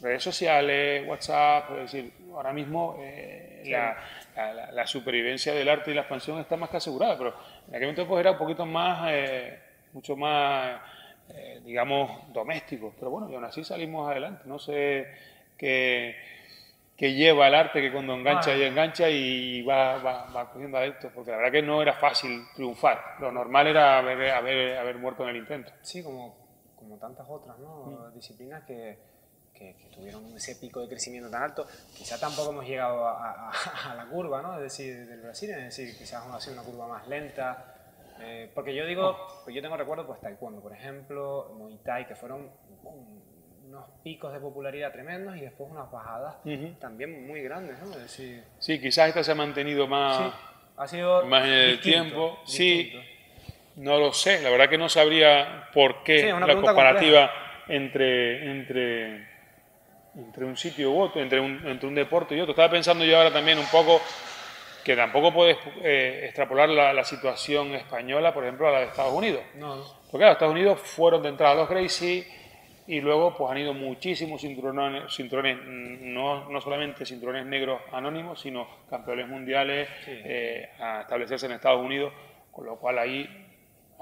redes 0.00 0.22
sociales, 0.22 1.06
WhatsApp, 1.06 1.70
es 1.72 1.92
decir, 1.92 2.12
ahora 2.32 2.52
mismo 2.52 2.96
eh, 3.00 3.62
la, 3.66 4.86
supervivencia 4.86 5.54
del 5.54 5.68
arte 5.68 5.90
y 5.90 5.94
la 5.94 6.02
expansión 6.02 6.38
está 6.38 6.56
más 6.56 6.70
que 6.70 6.78
asegurada, 6.78 7.16
pero 7.18 7.34
en 7.68 7.74
aquel 7.74 7.88
momento 7.88 8.08
pues 8.08 8.20
era 8.20 8.32
un 8.32 8.38
poquito 8.38 8.66
más... 8.66 9.10
Eh, 9.12 9.58
mucho 9.92 10.16
más, 10.16 10.80
eh, 11.30 11.60
digamos, 11.64 12.32
domésticos. 12.32 12.94
Pero 12.98 13.10
bueno, 13.10 13.30
y 13.30 13.34
aún 13.34 13.44
así 13.44 13.64
salimos 13.64 14.10
adelante. 14.10 14.42
No 14.46 14.58
sé 14.58 15.06
qué, 15.56 16.16
lleva 16.98 17.48
el 17.48 17.54
arte 17.54 17.80
que 17.80 17.92
cuando 17.92 18.14
engancha 18.14 18.54
y 18.54 18.62
engancha 18.62 19.08
y 19.08 19.62
va, 19.62 19.96
va, 19.98 20.26
va 20.30 20.50
cogiendo 20.50 20.78
adeptos, 20.78 21.10
porque 21.14 21.30
la 21.30 21.38
verdad 21.38 21.52
que 21.52 21.62
no 21.62 21.80
era 21.80 21.94
fácil 21.94 22.42
triunfar. 22.54 23.16
Lo 23.20 23.32
normal 23.32 23.66
era 23.66 23.98
haber, 23.98 24.30
haber, 24.30 24.76
haber 24.76 24.98
muerto 24.98 25.22
en 25.24 25.30
el 25.30 25.36
intento. 25.36 25.72
Sí, 25.82 26.02
como, 26.02 26.36
como 26.76 26.98
tantas 26.98 27.26
otras 27.28 27.58
¿no? 27.58 27.86
Mm. 27.86 28.14
disciplinas 28.14 28.64
que, 28.64 28.98
que, 29.60 29.88
tuvieron 29.94 30.34
ese 30.34 30.56
pico 30.56 30.80
de 30.80 30.88
crecimiento 30.88 31.30
tan 31.30 31.42
alto. 31.42 31.66
Quizá 31.94 32.18
tampoco 32.18 32.50
hemos 32.50 32.66
llegado 32.66 33.06
a, 33.06 33.50
a, 33.50 33.94
la 33.94 34.06
curva 34.06 34.40
¿no? 34.42 34.56
es 34.56 34.62
decir, 34.62 35.06
del 35.06 35.20
Brasil, 35.20 35.50
es 35.50 35.76
decir, 35.76 35.96
quizás 35.96 36.24
ha 36.26 36.40
sido 36.40 36.54
una 36.54 36.62
curva 36.62 36.88
más 36.88 37.06
lenta 37.06 37.76
eh, 38.22 38.50
porque 38.54 38.74
yo 38.74 38.84
digo, 38.86 39.16
pues 39.44 39.56
yo 39.56 39.62
tengo 39.62 39.76
recuerdo 39.76 40.06
pues 40.06 40.20
taekwondo, 40.20 40.60
por 40.60 40.72
ejemplo, 40.74 41.54
Muay 41.56 41.78
Thai, 41.82 42.06
que 42.06 42.14
fueron 42.14 42.50
unos 43.66 43.84
picos 44.02 44.32
de 44.32 44.40
popularidad 44.40 44.92
tremendos 44.92 45.36
y 45.36 45.40
después 45.40 45.70
unas 45.70 45.90
bajadas 45.90 46.36
también 46.78 47.26
muy 47.26 47.40
grandes, 47.42 47.78
¿no? 47.78 47.94
sí, 48.06 48.78
quizás 48.80 49.08
esta 49.08 49.24
se 49.24 49.32
ha 49.32 49.34
mantenido 49.34 49.86
más, 49.86 50.34
ha 50.76 50.86
sido 50.86 51.24
más 51.26 51.44
en 51.44 51.50
el 51.50 51.80
tiempo. 51.80 52.38
Sí, 52.44 52.92
no 53.76 53.98
lo 53.98 54.12
sé, 54.12 54.42
la 54.42 54.50
verdad 54.50 54.68
que 54.68 54.76
no 54.76 54.88
sabría 54.88 55.68
por 55.72 56.02
qué 56.02 56.32
la 56.32 56.60
comparativa 56.60 57.30
entre, 57.68 58.50
entre, 58.50 59.29
entre 60.26 60.44
un 60.44 60.56
sitio 60.56 60.90
u 60.92 61.00
otro, 61.00 61.20
entre 61.20 61.40
un, 61.40 61.66
entre 61.66 61.88
un 61.88 61.94
deporte 61.94 62.36
y 62.36 62.40
otro. 62.40 62.52
Estaba 62.52 62.70
pensando 62.70 63.04
yo 63.04 63.16
ahora 63.16 63.32
también 63.32 63.58
un 63.58 63.66
poco 63.66 64.00
que 64.84 64.96
tampoco 64.96 65.32
puedes 65.32 65.58
eh, 65.82 66.22
extrapolar 66.24 66.68
la, 66.68 67.04
situación 67.04 67.74
española, 67.74 68.32
por 68.32 68.44
ejemplo, 68.44 68.68
a 68.68 68.72
la 68.72 68.78
de 68.80 68.86
Estados 68.86 69.12
Unidos. 69.12 69.42
No, 69.54 69.76
Porque 70.10 70.18
claro, 70.18 70.32
Estados 70.32 70.54
Unidos 70.54 70.80
fueron 70.80 71.22
de 71.22 71.28
entrada 71.28 71.54
los 71.54 71.68
Gracie 71.68 72.26
y 72.86 73.00
luego 73.00 73.36
pues 73.36 73.50
han 73.50 73.58
ido 73.58 73.74
muchísimos 73.74 74.40
cinturones, 74.40 75.14
cinturones 75.14 75.58
no, 75.64 76.48
no 76.48 76.60
solamente 76.60 77.04
cinturones 77.04 77.46
negros 77.46 77.80
anónimos, 77.92 78.40
sino 78.40 78.66
campeones 78.88 79.28
mundiales 79.28 79.88
eh, 80.06 80.70
a 80.80 81.02
establecerse 81.02 81.46
en 81.46 81.52
Estados 81.52 81.84
Unidos, 81.84 82.12
con 82.50 82.66
lo 82.66 82.76
cual 82.76 82.98
ahí 82.98 83.49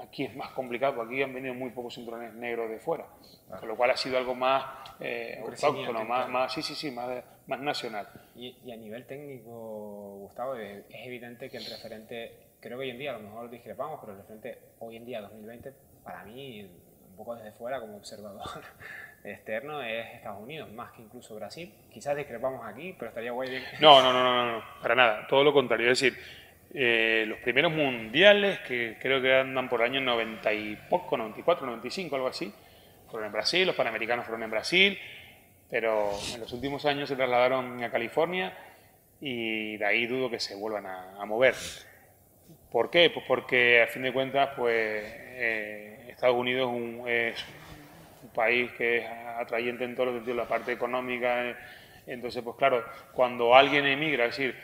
aquí 0.01 0.25
es 0.25 0.35
más 0.35 0.49
complicado, 0.51 1.01
aquí 1.01 1.21
han 1.21 1.33
venido 1.33 1.53
muy 1.53 1.69
pocos 1.71 1.95
cinturones 1.95 2.33
negros 2.33 2.69
de 2.69 2.79
fuera, 2.79 3.05
con 3.59 3.67
lo 3.67 3.75
cual 3.75 3.91
ha 3.91 3.97
sido 3.97 4.17
algo 4.17 4.35
más 4.35 4.65
eh, 4.99 5.41
autóctono, 5.41 6.05
más, 6.05 6.29
más, 6.29 6.53
sí, 6.53 6.61
sí, 6.61 6.75
sí, 6.75 6.91
más, 6.91 7.23
más 7.47 7.59
nacional. 7.59 8.07
Y, 8.35 8.71
a 8.71 8.75
nivel 8.75 9.05
técnico, 9.05 10.17
Gustavo, 10.21 10.55
es, 10.55 10.83
evidente 10.89 11.49
que 11.49 11.57
el 11.57 11.65
referente, 11.65 12.37
creo 12.59 12.77
que 12.77 12.85
hoy 12.85 12.89
en 12.91 12.99
día 12.99 13.11
a 13.11 13.19
lo 13.19 13.27
mejor 13.27 13.49
discrepamos, 13.49 13.99
pero 13.99 14.13
el 14.13 14.19
referente 14.19 14.59
hoy 14.79 14.95
en 14.95 15.05
día, 15.05 15.21
2020, 15.21 15.73
para 16.03 16.23
mí, 16.23 16.63
un 17.09 17.17
poco 17.17 17.35
desde 17.35 17.51
fuera 17.51 17.79
como 17.79 17.97
observador 17.97 18.63
externo, 19.23 19.81
es 19.81 20.15
Estados 20.15 20.41
Unidos, 20.41 20.71
más 20.71 20.91
que 20.93 21.01
incluso 21.01 21.35
Brasil. 21.35 21.73
Quizás 21.91 22.15
discrepamos 22.15 22.65
aquí, 22.65 22.95
pero 22.97 23.09
estaría 23.09 23.31
guay 23.31 23.49
bien. 23.49 23.63
No, 23.81 24.01
no, 24.01 24.13
no, 24.13 24.23
no, 24.23 24.51
no, 24.53 24.63
para 24.81 24.95
nada, 24.95 25.27
todo 25.27 25.43
lo 25.43 25.51
contrario. 25.51 25.91
Es 25.91 25.99
decir, 25.99 26.17
eh, 26.73 27.25
los 27.27 27.39
primeros 27.39 27.71
mundiales, 27.71 28.59
que 28.59 28.97
creo 28.99 29.21
que 29.21 29.33
andan 29.33 29.67
por 29.67 29.81
el 29.81 29.87
año 29.87 30.01
90 30.01 30.53
y 30.53 30.75
poco, 30.89 31.17
94, 31.17 31.65
95, 31.65 32.15
algo 32.15 32.27
así, 32.27 32.53
fueron 33.09 33.27
en 33.27 33.33
Brasil, 33.33 33.65
los 33.65 33.75
panamericanos 33.75 34.25
fueron 34.25 34.43
en 34.43 34.51
Brasil, 34.51 34.99
pero 35.69 36.11
en 36.33 36.39
los 36.39 36.51
últimos 36.53 36.85
años 36.85 37.09
se 37.09 37.15
trasladaron 37.15 37.83
a 37.83 37.91
California 37.91 38.53
y 39.19 39.77
de 39.77 39.85
ahí 39.85 40.05
dudo 40.05 40.29
que 40.29 40.39
se 40.39 40.55
vuelvan 40.55 40.85
a, 40.85 41.25
mover. 41.25 41.55
¿Por 42.71 42.89
qué? 42.89 43.09
Pues 43.09 43.25
porque 43.27 43.81
a 43.81 43.87
fin 43.87 44.03
de 44.03 44.13
cuentas, 44.13 44.49
pues 44.55 45.03
eh, 45.05 46.05
Estados 46.09 46.35
Unidos 46.35 46.71
es 47.07 47.45
un, 48.21 48.29
país 48.33 48.71
que 48.73 48.99
es 48.99 49.05
atrayente 49.39 49.83
en 49.83 49.95
todos 49.95 50.09
los 50.09 50.15
sentidos, 50.17 50.37
la 50.37 50.47
parte 50.47 50.71
económica. 50.71 51.57
Entonces, 52.05 52.43
pues 52.43 52.55
claro, 52.57 52.85
cuando 53.11 53.55
alguien 53.55 53.85
emigra, 53.87 54.25
es 54.25 54.37
decir, 54.37 54.55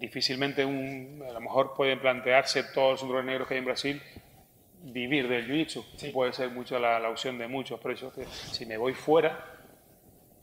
difícilmente 0.00 0.64
un, 0.64 1.22
a 1.28 1.32
lo 1.32 1.40
mejor 1.40 1.74
pueden 1.74 2.00
plantearse 2.00 2.64
todos 2.64 2.92
los 2.92 3.00
cinturones 3.00 3.26
negros 3.26 3.46
que 3.46 3.54
hay 3.54 3.58
en 3.58 3.66
Brasil 3.66 4.02
vivir 4.82 5.28
del 5.28 5.46
jiu-jitsu. 5.46 6.12
Puede 6.12 6.32
ser 6.32 6.50
mucho 6.50 6.78
la, 6.78 7.08
opción 7.08 7.38
de 7.38 7.46
muchos, 7.46 7.78
pero 7.80 8.12
que 8.12 8.24
si 8.24 8.64
me 8.64 8.78
voy 8.78 8.94
fuera, 8.94 9.44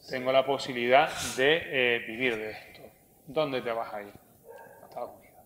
tengo 0.09 0.31
la 0.31 0.45
posibilidad 0.45 1.09
de 1.35 1.95
eh, 1.95 1.99
vivir 2.07 2.37
de 2.37 2.51
esto. 2.51 2.81
¿Dónde 3.25 3.61
te 3.61 3.71
vas 3.71 3.93
a 3.93 4.03
ir? 4.03 4.13
Estados 4.87 5.15
Unidos. 5.17 5.43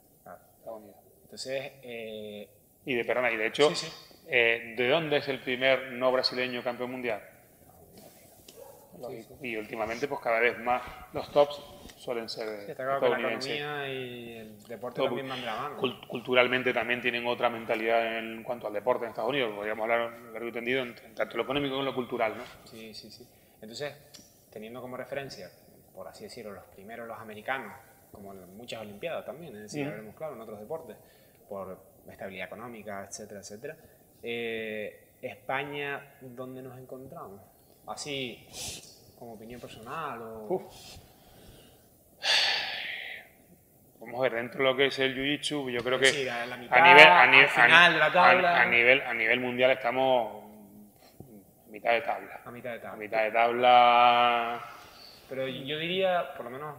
Estados 0.60 0.82
Unidos. 0.82 0.98
Entonces, 1.24 1.72
eh... 1.82 2.50
y 2.86 2.94
de 2.94 3.06
perdona, 3.06 3.32
y 3.32 3.38
de 3.38 3.48
hecho, 3.48 3.72
eh, 4.28 4.76
¿de 4.78 4.90
dónde 4.90 5.18
es 5.18 5.28
el 5.30 5.40
primer 5.40 5.94
no 5.94 6.12
brasileño 6.12 6.62
campeón 6.62 6.92
mundial? 6.92 7.22
Y 9.42 9.56
últimamente, 9.56 10.08
pues 10.08 10.20
cada 10.22 10.40
vez 10.40 10.60
más 10.60 10.84
los 11.14 11.32
tops 11.32 11.60
suelen 12.02 12.28
ser 12.28 12.66
sí, 12.66 12.72
está 12.72 12.84
claro 12.84 13.00
que 13.00 13.10
la 13.10 13.20
economía 13.20 13.94
y 13.94 14.38
el 14.38 14.64
deporte 14.64 15.04
también 15.04 15.30
van 15.30 15.40
de 15.40 15.46
la 15.46 15.56
mano. 15.56 15.78
Culturalmente 16.08 16.74
también 16.74 17.00
tienen 17.00 17.28
otra 17.28 17.48
mentalidad 17.50 18.18
en 18.18 18.42
cuanto 18.42 18.66
al 18.66 18.74
deporte 18.74 19.06
en 19.06 19.10
Estados 19.12 19.30
Unidos. 19.30 19.54
Podríamos 19.56 19.84
hablar 19.84 20.12
largo 20.34 20.48
y 20.48 20.52
tendido 20.52 20.84
tanto 21.14 21.38
lo 21.38 21.44
económico 21.44 21.76
como 21.76 21.86
lo 21.86 21.94
cultural, 21.94 22.36
¿no? 22.38 22.44
Sí, 22.66 22.92
sí, 22.96 23.12
sí. 23.12 23.28
Entonces, 23.62 23.94
teniendo 24.50 24.82
como 24.82 24.98
referencia, 24.98 25.52
por 25.94 26.08
así 26.08 26.24
decirlo, 26.24 26.54
los 26.54 26.64
primeros, 26.66 27.08
los 27.08 27.20
americanos, 27.20 27.72
como 28.12 28.34
en 28.34 28.58
muchas 28.58 28.82
Olimpiadas 28.82 29.24
también, 29.24 29.56
es 29.58 29.72
decir, 29.72 29.88
claro, 30.18 30.34
en 30.34 30.42
otros 30.42 30.60
deportes, 30.60 30.98
por 31.48 31.78
estabilidad 32.10 32.48
económica, 32.48 33.06
etcétera, 33.08 33.42
etcétera. 33.42 33.78
Eh, 34.24 35.10
España, 35.22 36.16
¿dónde 36.20 36.64
nos 36.64 36.80
encontramos? 36.80 37.42
Así, 37.86 38.48
como 39.20 39.34
opinión 39.34 39.62
personal 39.62 40.20
o... 40.20 40.68
Vamos 44.00 44.20
a 44.20 44.24
ver, 44.24 44.34
dentro 44.34 44.58
de 44.60 44.64
lo 44.64 44.76
que 44.76 44.88
es 44.88 45.00
el 45.00 45.16
Jiu-Jitsu, 45.16 45.72
yo 45.72 45.84
creo 45.84 46.00
que 46.00 46.08
a, 46.30 46.46
nivel, 46.46 47.08
a, 47.08 47.28
nivel, 48.66 49.02
a 49.02 49.14
nivel 49.14 49.40
mundial 49.40 49.72
estamos 49.72 50.44
a 51.68 51.72
mitad 51.72 51.92
de 51.92 52.02
tabla. 52.02 52.42
A 52.44 52.52
mitad 52.52 52.72
de 52.72 52.80
tabla. 52.80 52.94
A 52.94 52.98
mitad 52.98 53.24
de 53.24 53.32
tabla. 53.32 54.62
Pero 55.30 55.48
yo 55.48 55.78
diría, 55.78 56.34
por 56.36 56.46
lo 56.46 56.52
menos 56.52 56.76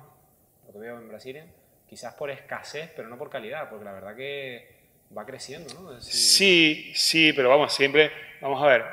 lo 0.66 0.72
que 0.72 0.78
veo 0.78 0.98
en 0.98 1.08
Brasil, 1.08 1.42
quizás 1.88 2.12
por 2.14 2.30
escasez, 2.30 2.92
pero 2.94 3.08
no 3.08 3.16
por 3.16 3.30
calidad, 3.30 3.70
porque 3.70 3.84
la 3.84 3.92
verdad 3.92 4.14
que 4.14 4.68
va 5.16 5.24
creciendo, 5.24 5.72
¿no? 5.74 6.00
Sí, 6.00 6.92
sí, 6.94 7.32
pero 7.32 7.48
vamos, 7.48 7.72
siempre, 7.72 8.10
vamos 8.40 8.62
a 8.62 8.66
ver, 8.66 8.84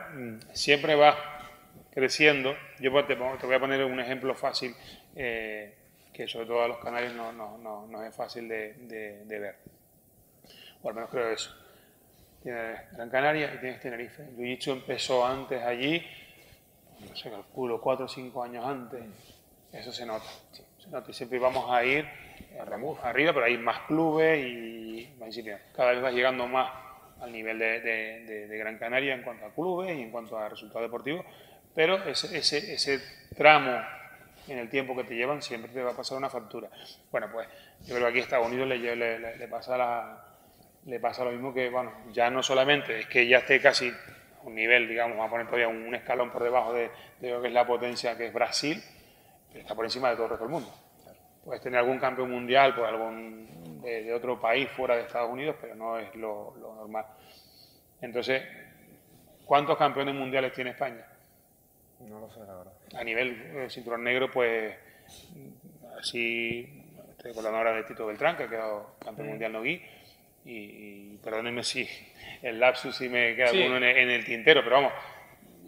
siempre 0.54 0.96
va 0.96 1.18
creciendo. 1.92 2.56
Yo 2.80 3.06
te, 3.06 3.16
voy 3.16 3.56
a 3.56 3.60
poner 3.60 3.84
un 3.84 4.00
ejemplo 4.00 4.34
fácil. 4.36 4.74
Eh, 5.16 5.76
que 6.20 6.28
sobre 6.28 6.48
todo 6.48 6.62
a 6.62 6.68
los 6.68 6.80
canarios 6.80 7.14
no, 7.14 7.32
no, 7.32 7.58
no, 7.60 7.88
no 7.88 8.04
es 8.04 8.14
fácil 8.14 8.46
de, 8.50 8.74
de, 9.26 9.40
ver. 9.40 9.56
O 10.84 10.90
al 10.90 10.94
menos 10.94 11.10
creo 11.10 11.30
eso. 11.30 11.50
Tienes 12.44 12.92
Gran 12.92 13.10
Canaria 13.10 13.54
y 13.54 13.58
tienes 13.60 13.80
Tenerife. 13.80 14.24
El 14.24 14.58
jiu 14.58 14.74
empezó 14.74 15.26
antes 15.26 15.64
allí, 15.64 16.06
no 17.08 17.16
sé, 17.16 17.30
calculo, 17.30 17.80
cuatro 17.80 18.04
o 18.04 18.10
cinco 18.10 18.44
años 18.44 18.66
antes. 18.66 19.02
Eso 19.72 19.94
se 19.94 20.06
nota. 20.06 20.28
Se 20.52 20.90
nota 20.90 21.10
y 21.10 21.14
siempre 21.14 21.40
vamos 21.40 21.72
a 21.72 21.86
ir 21.86 22.06
arriba, 23.06 23.32
pero 23.32 23.46
hay 23.46 23.58
más 23.58 23.80
clubes 23.88 24.46
y. 24.46 25.16
Cada 25.74 25.92
vez 25.92 26.04
va 26.04 26.12
llegando 26.12 26.48
más 26.48 26.70
al 27.22 27.32
nivel 27.32 27.60
de, 27.60 27.80
de, 27.80 28.48
de, 28.48 28.58
Gran 28.58 28.78
Canaria 28.78 29.14
en 29.14 29.24
cuanto 29.24 29.46
a 29.46 29.54
clubes 29.54 29.98
y 29.98 30.02
en 30.02 30.12
cuanto 30.12 30.38
a 30.38 30.50
resultados 30.50 30.82
deportivos, 30.82 31.26
pero 31.74 32.04
ese, 32.04 32.38
ese, 32.38 32.74
ese 32.74 33.00
tramo 33.38 33.80
en 34.50 34.60
el 34.60 34.70
tiempo 34.70 34.96
que 34.96 35.04
te 35.04 35.16
llevan 35.16 35.42
siempre 35.42 35.72
te 35.72 35.82
va 35.82 35.92
a 35.92 35.96
pasar 35.96 36.18
una 36.18 36.30
factura. 36.30 36.70
Bueno, 37.12 37.28
pues 37.32 37.48
yo 37.82 37.96
creo 37.96 38.06
que 38.06 38.10
aquí 38.10 38.20
a 38.20 38.24
Estados 38.24 38.48
Unidos 38.48 38.68
le, 38.68 38.78
le, 38.78 39.48
pasa 39.48 40.24
le 40.86 41.00
pasa 41.00 41.24
lo 41.24 41.32
mismo 41.32 41.54
que, 41.54 41.70
bueno, 41.70 41.92
ya 42.12 42.30
no 42.30 42.42
solamente 42.42 43.00
es 43.00 43.08
que 43.08 43.28
ya 43.28 43.40
esté 43.40 43.60
casi 43.62 43.92
un 44.44 44.56
nivel, 44.56 44.88
digamos, 44.88 45.18
vamos 45.18 45.30
a 45.30 45.32
poner 45.32 45.46
todavía 45.48 45.68
un, 45.68 45.94
escalón 45.94 46.32
por 46.32 46.44
debajo 46.44 46.74
de, 46.74 46.90
lo 47.22 47.42
que 47.42 47.48
es 47.48 47.54
la 47.54 47.68
potencia 47.68 48.18
que 48.18 48.28
es 48.28 48.34
Brasil, 48.34 48.82
pero 49.50 49.62
está 49.62 49.76
por 49.76 49.86
encima 49.86 50.10
de 50.10 50.16
todo 50.16 50.26
el 50.26 50.30
resto 50.32 50.46
del 50.46 50.54
mundo. 50.54 50.74
Puedes 51.44 51.62
tener 51.62 51.80
algún 51.80 52.00
campeón 52.00 52.32
mundial 52.32 52.76
por 52.76 52.86
algún 52.86 53.82
de, 53.82 54.14
otro 54.14 54.40
país 54.40 54.70
fuera 54.70 54.96
de 54.96 55.04
Estados 55.04 55.32
Unidos, 55.32 55.56
pero 55.60 55.76
no 55.76 55.98
es 55.98 56.14
lo 56.16 56.56
normal. 56.58 57.06
Entonces, 58.02 58.44
¿cuántos 59.46 59.78
campeones 59.78 60.16
mundiales 60.16 60.54
tiene 60.54 60.72
España? 60.72 61.06
No 62.08 62.20
lo 62.20 62.30
sé, 62.32 62.40
la 62.40 62.56
verdad. 62.56 62.74
A 62.96 63.04
nivel 63.04 63.32
eh, 63.56 63.70
cinturón 63.70 64.04
negro, 64.04 64.32
pues 64.32 64.76
así, 66.00 66.84
estoy 67.12 67.32
hablando 67.32 67.58
ahora 67.58 67.74
de 67.74 67.84
Tito 67.84 68.06
Beltrán, 68.06 68.38
que 68.38 68.44
ha 68.44 68.50
quedado 68.50 68.96
campeón 69.04 69.28
mm. 69.28 69.32
mundial 69.32 69.52
no 69.52 69.66
y, 69.66 69.82
y, 70.46 71.20
perdónenme 71.24 71.64
si 71.64 71.88
el 72.42 72.60
lapsus 72.60 72.96
si 72.96 73.10
me 73.10 73.36
queda 73.36 73.50
alguno 73.50 73.78
en 73.78 74.10
el, 74.10 74.26
tintero, 74.26 74.64
pero 74.64 74.78
vamos, 74.78 74.94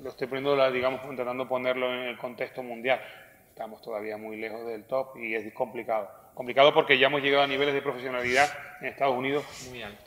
lo 0.01 0.09
estoy 0.09 0.27
poniendo, 0.27 0.71
digamos, 0.71 1.01
intentando 1.05 1.47
ponerlo 1.47 1.93
en 1.93 2.07
el 2.07 2.17
contexto 2.17 2.63
mundial. 2.63 3.01
Estamos 3.49 3.81
todavía 3.81 4.17
muy 4.17 4.37
lejos 4.37 4.65
del 4.65 4.85
top 4.85 5.17
y 5.17 5.35
es 5.35 5.53
complicado. 5.53 6.09
Complicado 6.33 6.73
porque 6.73 6.97
ya 6.97 7.07
hemos 7.07 7.21
llegado 7.21 7.43
a 7.43 7.47
niveles 7.47 7.73
de 7.73 7.81
profesionalidad 7.81 8.49
en 8.79 8.87
Estados 8.87 9.15
Unidos 9.15 9.45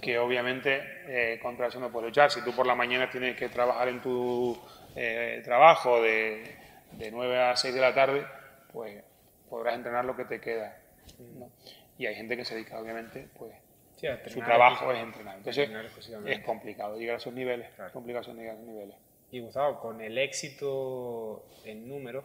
que 0.01 0.19
obviamente 0.19 0.81
eh, 1.07 1.39
contra 1.41 1.67
eso 1.67 1.79
no 1.79 1.93
puedes 1.93 2.09
luchar. 2.09 2.31
Si 2.31 2.43
tú 2.43 2.53
por 2.53 2.67
la 2.67 2.75
mañana 2.75 3.11
tienes 3.11 3.37
que 3.37 3.51
trabajar 3.51 3.89
en 3.89 4.01
tu 4.01 4.59
eh, 4.97 5.41
trabajo 5.45 6.01
de, 6.03 6.57
de 6.93 7.11
9 7.11 7.43
a 7.43 7.57
6 7.57 7.75
de 7.75 7.81
la 7.81 7.95
tarde, 7.95 8.27
pues 8.73 9.03
podrás 9.49 9.75
entrenar 9.75 10.05
lo 10.05 10.17
que 10.17 10.25
te 10.25 10.41
queda. 10.41 10.77
Y 11.99 12.07
hay 12.07 12.15
gente 12.15 12.37
que 12.37 12.45
se 12.45 12.55
dedica, 12.55 12.79
obviamente, 12.81 13.29
pues 13.39 13.55
su 14.27 14.41
trabajo 14.41 14.93
es 14.93 15.03
entrenar. 15.03 15.37
Entonces 15.37 15.71
es 16.27 16.41
complicado 16.41 16.99
llegar 16.99 17.15
a 17.15 17.19
esos 17.19 17.33
niveles. 17.33 17.69
Es 17.69 17.93
complicado 17.93 18.35
llegar 18.35 18.53
a 18.53 18.53
esos 18.53 18.67
niveles. 18.67 18.97
Y 19.31 19.41
Gustavo, 19.41 19.81
con 19.81 20.01
el 20.01 20.19
éxito 20.19 21.47
en 21.65 21.89
números, 21.89 22.25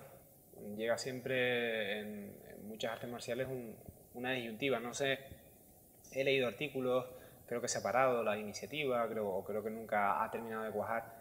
llega 0.78 0.98
siempre 0.98 2.00
en, 2.00 2.34
muchas 2.68 2.92
artes 2.92 3.10
marciales 3.10 3.48
una 4.14 4.32
disyuntiva. 4.32 4.80
No 4.80 4.94
sé, 4.94 5.20
he 6.12 6.24
leído 6.24 6.48
artículos, 6.48 7.06
creo 7.48 7.62
que 7.62 7.68
se 7.68 7.80
ha 7.80 7.84
parado 7.84 8.24
la 8.24 8.38
iniciativa, 8.38 9.08
creo, 9.08 9.28
o 9.28 9.44
creo 9.44 9.64
que 9.64 9.70
nunca 9.70 10.24
ha 10.24 10.30
terminado 10.30 10.64
de 10.64 10.72
cuajar 10.72 11.19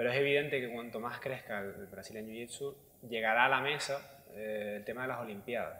pero 0.00 0.12
es 0.12 0.16
evidente 0.16 0.62
que 0.62 0.72
cuanto 0.72 0.98
más 0.98 1.20
crezca 1.20 1.58
el 1.58 1.86
Brazilian 1.88 2.24
Jiu-Jitsu, 2.24 2.74
llegará 3.06 3.44
a 3.44 3.48
la 3.50 3.60
mesa 3.60 4.00
eh, 4.32 4.76
el 4.78 4.84
tema 4.86 5.02
de 5.02 5.08
las 5.08 5.20
Olimpiadas, 5.20 5.78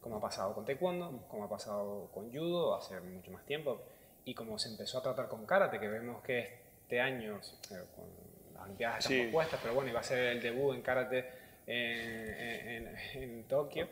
como 0.00 0.16
ha 0.16 0.20
pasado 0.20 0.52
con 0.56 0.64
Taekwondo, 0.64 1.24
como 1.28 1.44
ha 1.44 1.48
pasado 1.48 2.10
con 2.12 2.34
Judo 2.34 2.74
hace 2.74 2.98
mucho 2.98 3.30
más 3.30 3.46
tiempo, 3.46 3.80
y 4.24 4.34
como 4.34 4.58
se 4.58 4.70
empezó 4.70 4.98
a 4.98 5.02
tratar 5.04 5.28
con 5.28 5.46
Karate, 5.46 5.78
que 5.78 5.86
vemos 5.86 6.20
que 6.24 6.62
este 6.82 7.00
año, 7.00 7.36
eh, 7.70 7.84
con 7.94 8.06
las 8.54 8.64
Olimpiadas 8.64 9.04
están 9.04 9.22
propuestas, 9.22 9.60
pero 9.62 9.74
bueno, 9.74 9.88
iba 9.88 10.00
a 10.00 10.02
ser 10.02 10.18
el 10.18 10.42
debut 10.42 10.74
en 10.74 10.82
Karate 10.82 11.24
en, 11.68 13.44
Tokio. 13.44 13.86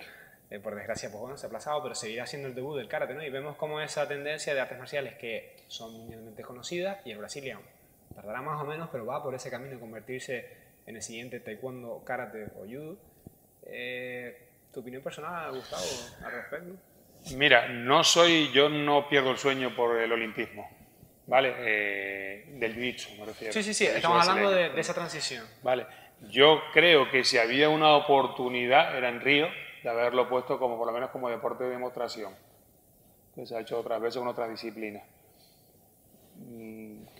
Eh, 0.50 0.58
por 0.58 0.74
desgracia, 0.74 1.08
pues 1.08 1.20
bueno, 1.20 1.36
se 1.36 1.46
ha 1.46 1.48
aplazado, 1.48 1.80
pero 1.84 1.94
seguirá 1.94 2.26
siendo 2.26 2.48
el 2.48 2.56
debut 2.56 2.78
del 2.78 2.88
karate, 2.88 3.14
¿no? 3.14 3.22
Y 3.22 3.30
vemos 3.30 3.56
como 3.56 3.80
esa 3.80 4.08
tendencia 4.08 4.54
de 4.54 4.60
artes 4.60 4.76
marciales 4.76 5.14
que 5.14 5.54
son 5.68 5.92
mundialmente 5.92 6.42
conocidas 6.42 6.98
y 7.06 7.12
el 7.12 7.18
Brazilian 7.18 7.60
tardará 8.14 8.42
más 8.42 8.60
o 8.60 8.64
menos, 8.64 8.88
pero 8.90 9.06
va 9.06 9.22
por 9.22 9.34
ese 9.34 9.50
camino 9.50 9.74
de 9.74 9.80
convertirse 9.80 10.48
en 10.86 10.96
el 10.96 11.02
siguiente 11.02 11.40
taekwondo, 11.40 12.02
karate 12.04 12.44
o 12.56 12.66
judo. 12.66 12.96
Eh, 13.64 14.48
¿Tu 14.72 14.80
opinión 14.80 15.02
personal, 15.02 15.52
Gustavo, 15.52 15.82
al 16.24 16.32
respecto? 16.32 16.74
Mira, 17.36 17.68
no 17.68 18.02
soy, 18.02 18.50
yo 18.52 18.68
no 18.68 19.08
pierdo 19.08 19.30
el 19.30 19.38
sueño 19.38 19.76
por 19.76 19.96
el 19.96 20.10
olimpismo, 20.10 20.68
¿vale? 21.26 21.54
Eh, 21.58 22.44
del 22.58 22.74
jiu 22.74 23.18
me 23.18 23.26
refiero. 23.26 23.52
Sí, 23.52 23.62
sí, 23.62 23.74
sí, 23.74 23.86
estamos 23.86 24.26
hablando 24.26 24.50
de, 24.50 24.80
esa 24.80 24.94
transición. 24.94 25.46
Vale, 25.62 25.86
yo 26.30 26.60
creo 26.72 27.10
que 27.10 27.24
si 27.24 27.38
había 27.38 27.68
una 27.68 27.94
oportunidad, 27.94 28.96
era 28.96 29.08
en 29.08 29.20
Río, 29.20 29.48
de 29.82 29.90
haberlo 29.90 30.28
puesto 30.28 30.58
como 30.58 30.76
por 30.76 30.86
lo 30.86 30.92
menos 30.92 31.10
como 31.10 31.28
deporte 31.28 31.64
de 31.64 31.70
demostración, 31.70 32.34
que 33.34 33.46
se 33.46 33.56
ha 33.56 33.60
hecho 33.60 33.78
otras 33.78 34.00
veces 34.00 34.18
con 34.18 34.28
otras 34.28 34.50
disciplinas 34.50 35.04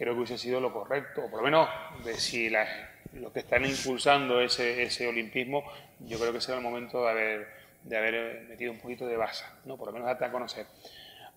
creo 0.02 0.14
que 0.14 0.18
hubiese 0.18 0.36
sido 0.36 0.60
lo 0.60 0.72
correcto, 0.72 1.22
o 1.24 1.30
por 1.30 1.38
lo 1.38 1.44
menos 1.44 1.68
de 2.04 2.14
si 2.14 2.50
los 2.50 3.32
que 3.32 3.38
están 3.38 3.64
impulsando 3.64 4.40
ese, 4.40 4.82
ese 4.82 5.06
olimpismo, 5.06 5.62
yo 6.00 6.18
creo 6.18 6.32
que 6.32 6.40
será 6.40 6.58
el 6.58 6.64
momento 6.64 7.04
de 7.04 7.10
haber, 7.10 7.48
de 7.84 7.96
haber 7.96 8.42
metido 8.48 8.72
un 8.72 8.80
poquito 8.80 9.06
de 9.06 9.16
base, 9.16 9.44
¿no? 9.64 9.76
por 9.76 9.86
lo 9.86 9.92
menos 9.92 10.08
hasta 10.08 10.32
conocer. 10.32 10.66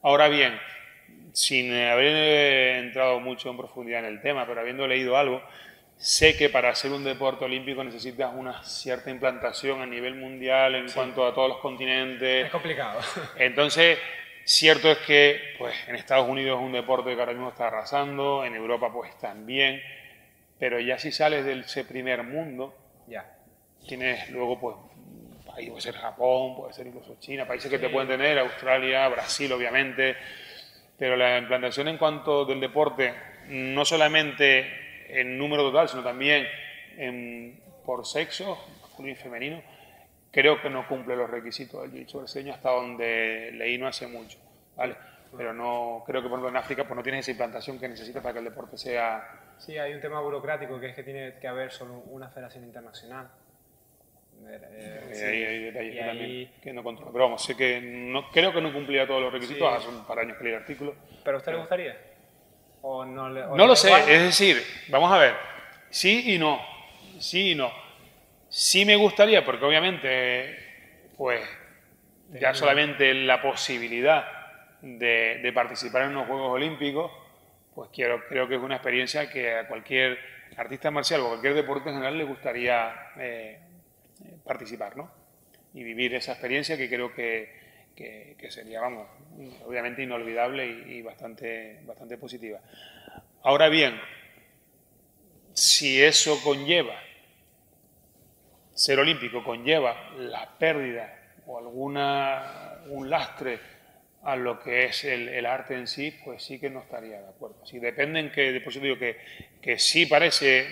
Ahora 0.02 0.30
bien, 0.30 0.60
sin 1.32 1.72
haber 1.76 2.78
entrado 2.84 3.20
mucho 3.20 3.52
en 3.52 3.58
profundidad 3.58 4.00
en 4.00 4.06
el 4.06 4.22
tema, 4.22 4.48
pero 4.48 4.62
habiendo 4.62 4.88
leído 4.88 5.16
algo, 5.16 5.44
sé 5.98 6.36
que 6.36 6.50
para 6.50 6.74
ser 6.74 6.92
un 6.92 7.04
deporte 7.04 7.46
olímpico 7.46 7.84
necesitas 7.84 8.34
una 8.34 8.64
cierta 8.64 9.12
implantación 9.12 9.80
a 9.80 9.86
nivel 9.86 10.16
mundial 10.16 10.74
en 10.74 10.90
cuanto 10.90 11.28
a 11.28 11.36
todos 11.36 11.50
los 11.50 11.58
continentes. 11.60 12.46
Es 12.46 12.52
complicado. 12.52 13.00
Entonces, 13.38 14.00
Cierto 14.48 14.92
es 14.92 15.00
que 15.00 15.56
pues, 15.58 15.74
en 15.88 15.96
Estados 15.96 16.30
Unidos 16.30 16.60
es 16.60 16.64
un 16.64 16.72
deporte 16.72 17.16
que 17.16 17.20
ahora 17.20 17.34
mismo 17.34 17.50
está 17.50 17.66
arrasando, 17.66 18.46
en 18.46 18.54
Europa 18.54 18.94
pues 18.94 19.18
también, 19.18 19.82
pero 20.60 20.80
ya 20.80 21.00
si 21.00 21.12
sales 21.12 21.44
de 21.46 21.62
ese 21.62 21.84
primer 21.84 22.22
mundo, 22.22 22.78
ya 23.08 23.26
tienes 23.88 24.30
luego 24.30 24.60
pues 24.60 24.76
ahí 25.56 25.68
puede 25.68 25.82
ser 25.82 25.96
Japón, 25.96 26.56
puede 26.56 26.74
ser 26.74 26.86
incluso 26.86 27.16
China, 27.20 27.48
países 27.48 27.72
que 27.72 27.80
te 27.80 27.90
pueden 27.90 28.08
tener, 28.08 28.38
Australia, 28.38 29.10
Brasil 29.10 29.52
obviamente, 29.52 30.16
pero 30.96 31.18
la 31.18 31.40
implantación 31.40 31.88
en 31.88 31.98
cuanto 31.98 32.46
del 32.46 32.60
deporte, 32.60 33.16
no 33.48 33.84
solamente 33.84 35.10
en 35.10 35.40
número 35.40 35.64
total, 35.64 35.90
sino 35.90 36.04
también 36.04 36.48
en, 36.98 37.60
por 37.84 38.06
sexo, 38.06 38.64
masculino 38.84 39.14
y 39.14 39.20
femenino, 39.20 39.64
creo 40.36 40.62
que 40.62 40.70
no 40.70 40.86
cumple 40.86 41.16
los 41.16 41.30
requisitos 41.30 41.82
del 41.82 41.94
jiu-jitsu 41.94 42.18
brasileño 42.18 42.54
hasta 42.54 42.70
donde 42.70 43.52
leí 43.54 43.78
no 43.78 43.88
hace 43.88 44.06
mucho, 44.06 44.38
¿vale? 44.76 44.98
Pero 45.38 45.54
no, 45.54 46.04
creo 46.06 46.22
que 46.22 46.28
por 46.28 46.38
ejemplo 46.38 46.50
en 46.50 46.58
África 46.58 46.84
pues 46.84 46.94
no 46.98 47.02
tienes 47.02 47.22
esa 47.22 47.32
implantación 47.32 47.80
que 47.80 47.88
necesitas 47.88 48.22
para 48.22 48.34
que 48.34 48.40
el 48.40 48.46
deporte 48.46 48.78
sea... 48.78 49.54
Sí, 49.58 49.78
hay 49.78 49.94
un 49.94 50.02
tema 50.02 50.20
burocrático 50.20 50.78
que 50.78 50.88
es 50.88 50.96
que 50.96 51.04
tiene 51.04 51.36
que 51.40 51.48
haber 51.48 51.72
solo 51.72 52.04
una 52.08 52.28
federación 52.28 52.66
internacional 52.66 53.30
Eh, 54.46 55.48
hay, 55.48 55.64
detalles 55.72 56.50
que 56.62 56.74
no 56.74 56.84
controlo. 56.84 57.14
Pero 57.14 57.24
vamos, 57.26 57.42
sé 57.42 57.56
que 57.56 57.80
no, 57.80 58.30
creo 58.30 58.52
que 58.52 58.60
no 58.60 58.74
cumplía 58.74 59.08
todos 59.08 59.22
los 59.22 59.32
requisitos, 59.32 59.74
hace 59.74 59.88
un 59.88 60.06
par 60.06 60.18
de 60.18 60.24
años 60.24 60.38
que 60.38 60.44
leí 60.44 60.54
el 60.54 60.60
artículo. 60.60 60.96
¿Pero 61.24 61.38
a 61.38 61.40
usted 61.40 61.54
le 61.54 61.58
gustaría? 61.60 61.98
¿O 62.82 63.06
no, 63.06 63.30
le, 63.30 63.40
no 63.40 63.66
lo 63.66 63.76
sé, 63.76 63.90
es 63.90 64.22
decir, 64.22 64.62
vamos 64.90 65.10
a 65.14 65.18
ver, 65.18 65.34
sí 65.90 66.36
y 66.36 66.38
no, 66.38 66.60
sí 67.20 67.52
y 67.52 67.56
no. 67.56 67.85
Sí 68.58 68.86
me 68.86 68.96
gustaría, 68.96 69.44
porque 69.44 69.66
obviamente, 69.66 70.56
pues, 71.18 71.42
ya 72.40 72.54
solamente 72.54 73.14
la 73.14 73.42
posibilidad 73.42 74.26
de, 74.82 75.42
de 75.44 75.52
participar 75.52 76.04
en 76.04 76.12
unos 76.12 76.28
Juegos 76.28 76.54
Olímpicos, 76.54 77.12
pues 77.74 77.90
quiero, 77.92 78.26
creo 78.30 78.48
que 78.48 78.56
es 78.56 78.62
una 78.62 78.76
experiencia 78.76 79.30
que 79.30 79.56
a 79.56 79.68
cualquier 79.68 80.18
artista 80.56 80.90
marcial 80.90 81.20
o 81.20 81.28
cualquier 81.28 81.54
deporte 81.54 81.90
en 81.90 81.96
general 81.96 82.18
le 82.18 82.24
gustaría 82.24 82.96
eh, 83.20 83.60
participar, 84.46 84.96
¿no? 84.96 85.12
Y 85.74 85.84
vivir 85.84 86.16
esa 86.16 86.32
experiencia 86.32 86.78
que 86.78 86.88
creo 86.88 87.14
que, 87.14 87.52
sería, 88.48 88.80
vamos, 88.80 89.06
obviamente 89.66 90.02
inolvidable 90.02 90.66
y, 90.66 91.02
bastante, 91.02 91.82
bastante 91.84 92.18
positiva. 92.18 92.62
Ahora 93.44 93.68
bien, 93.68 94.00
si 95.52 96.02
eso 96.02 96.40
conlleva, 96.42 96.96
ser 98.76 99.00
olímpico 99.00 99.44
conlleva 99.44 100.12
la 100.18 100.48
pérdida 100.60 101.18
o 101.48 101.58
alguna 101.58 102.76
un 102.90 103.10
lastre 103.10 103.60
a 104.24 104.36
lo 104.36 104.60
que 104.60 104.86
es 104.86 105.06
el, 105.06 105.46
arte 105.46 105.76
en 105.76 105.88
sí, 105.88 106.14
pues 106.24 106.44
sí 106.44 106.60
que 106.60 106.70
no 106.70 106.80
estaría 106.82 107.22
de 107.22 107.30
acuerdo. 107.30 107.64
Si 107.66 107.80
dependen 107.80 108.32
que, 108.32 108.60
por 108.60 108.72
eso 108.72 108.80
digo 108.80 108.98
que, 108.98 109.18
que 109.62 109.78
sí 109.78 110.08
parece 110.08 110.68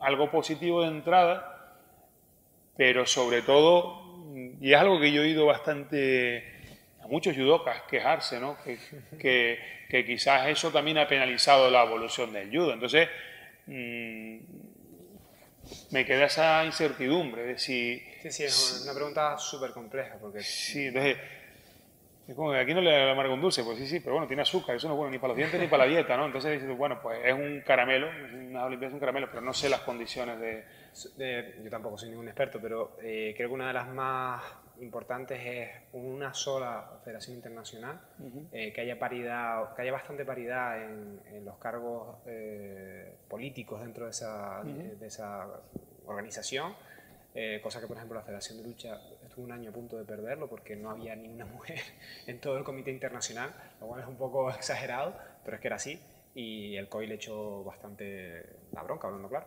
algo 0.00 0.30
positivo 0.30 0.82
de 0.82 0.88
entrada, 0.88 1.76
pero 2.76 3.06
sobre 3.06 3.42
todo, 3.42 4.02
y 4.60 4.72
es 4.72 4.78
algo 4.78 4.98
que 4.98 5.12
yo 5.12 5.22
he 5.22 5.26
oído 5.26 5.46
bastante 5.46 6.54
a 7.02 7.06
muchos 7.06 7.36
judokas 7.36 7.82
quejarse, 7.82 8.40
¿no? 8.40 8.56
que, 8.64 9.58
que, 9.90 10.04
quizás 10.06 10.48
eso 10.48 10.70
también 10.70 10.96
ha 10.96 11.06
penalizado 11.06 11.70
la 11.70 11.84
evolución 11.84 12.32
del 12.32 12.48
judo. 12.48 12.72
Entonces, 12.72 13.08
mm, 13.66 14.38
me 15.90 16.04
queda 16.04 16.26
esa 16.26 16.64
incertidumbre 16.64 17.42
de 17.44 17.58
si... 17.58 18.02
Sí, 18.22 18.30
sí, 18.30 18.44
es 18.44 18.82
una 18.84 18.94
pregunta 18.94 19.38
súper 19.38 19.70
compleja. 19.70 20.16
Porque... 20.20 20.40
Sí, 20.40 20.86
entonces 20.86 21.18
es 22.26 22.34
como 22.34 22.52
que 22.52 22.58
aquí 22.58 22.72
no 22.72 22.80
le 22.80 23.10
amargo 23.10 23.34
un 23.34 23.42
dulce, 23.42 23.62
pues 23.64 23.78
sí, 23.78 23.86
sí, 23.86 24.00
pero 24.00 24.12
bueno, 24.12 24.26
tiene 24.26 24.42
azúcar, 24.42 24.76
eso 24.76 24.88
no 24.88 24.94
es 24.94 24.98
bueno 24.98 25.10
ni 25.10 25.18
para 25.18 25.28
los 25.28 25.36
dientes 25.36 25.60
ni 25.60 25.66
para 25.66 25.84
la 25.84 25.90
dieta, 25.90 26.16
¿no? 26.16 26.24
Entonces 26.24 26.52
dices, 26.58 26.76
bueno, 26.76 26.98
pues 27.02 27.20
es 27.22 27.34
un 27.34 27.60
caramelo, 27.60 28.08
una 28.08 28.66
es 28.68 28.92
un 28.92 28.98
caramelo, 28.98 29.28
pero 29.28 29.42
no 29.42 29.52
sé 29.52 29.68
las 29.68 29.80
condiciones 29.80 30.40
de... 30.40 31.54
yo 31.62 31.70
tampoco 31.70 31.98
soy 31.98 32.08
ningún 32.08 32.26
experto, 32.28 32.58
pero 32.62 32.96
eh, 33.02 33.34
creo 33.36 33.50
que 33.50 33.54
una 33.54 33.68
de 33.68 33.74
las 33.74 33.88
más 33.88 34.42
importantes 34.80 35.40
es 35.44 35.70
una 35.92 36.34
sola 36.34 37.00
federación 37.04 37.36
internacional, 37.36 38.00
eh, 38.52 38.72
que 38.72 38.80
haya 38.80 38.98
paridad, 38.98 39.74
que 39.74 39.82
haya 39.82 39.92
bastante 39.92 40.24
paridad 40.24 40.82
en, 40.82 41.44
los 41.44 41.58
cargos 41.58 42.18
eh, 42.26 43.14
políticos 43.28 43.80
dentro 43.80 44.04
de 44.04 44.10
esa, 44.10 44.62
de 44.64 45.06
esa 45.06 45.46
organización 46.06 46.74
eh, 47.36 47.60
cosa 47.60 47.80
que, 47.80 47.88
por 47.88 47.96
ejemplo, 47.96 48.16
la 48.16 48.24
Federación 48.24 48.58
de 48.58 48.64
Lucha 48.64 49.00
estuvo 49.24 49.44
un 49.44 49.50
año 49.50 49.70
a 49.70 49.72
punto 49.72 49.98
de 49.98 50.04
perderlo 50.04 50.48
porque 50.48 50.76
no 50.76 50.90
había 50.90 51.16
ni 51.16 51.28
una 51.28 51.44
mujer 51.44 51.80
en 52.26 52.40
todo 52.40 52.56
el 52.56 52.64
comité 52.64 52.92
internacional, 52.92 53.52
lo 53.80 53.88
cual 53.88 54.02
es 54.02 54.06
un 54.06 54.16
poco 54.16 54.50
exagerado, 54.54 55.14
pero 55.44 55.56
es 55.56 55.60
que 55.60 55.68
era 55.68 55.76
así. 55.76 56.00
Y 56.36 56.76
el 56.76 56.88
COI 56.88 57.06
le 57.06 57.14
echó 57.16 57.64
bastante 57.64 58.44
la 58.72 58.82
bronca, 58.82 59.08
hablando 59.08 59.28
claro. 59.28 59.46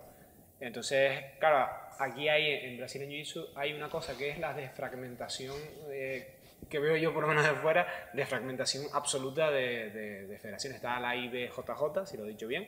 Entonces, 0.59 1.23
claro, 1.39 1.69
aquí 1.99 2.27
hay, 2.29 2.51
en 2.65 2.77
Brasil 2.77 3.01
en 3.01 3.09
Jiu-Jitsu, 3.09 3.49
hay 3.55 3.73
una 3.73 3.89
cosa 3.89 4.17
que 4.17 4.29
es 4.29 4.39
la 4.39 4.53
desfragmentación, 4.53 5.55
eh, 5.89 6.35
que 6.69 6.79
veo 6.79 6.95
yo 6.97 7.13
por 7.13 7.21
lo 7.21 7.29
menos 7.29 7.45
de 7.45 7.53
fuera, 7.53 8.09
desfragmentación 8.13 8.85
absoluta 8.93 9.51
de, 9.51 9.91
de, 10.27 10.39
federaciones. 10.39 10.77
Está 10.77 10.99
la 10.99 11.15
IBJJ, 11.15 12.05
si 12.05 12.17
lo 12.17 12.25
he 12.25 12.29
dicho 12.29 12.47
bien, 12.47 12.67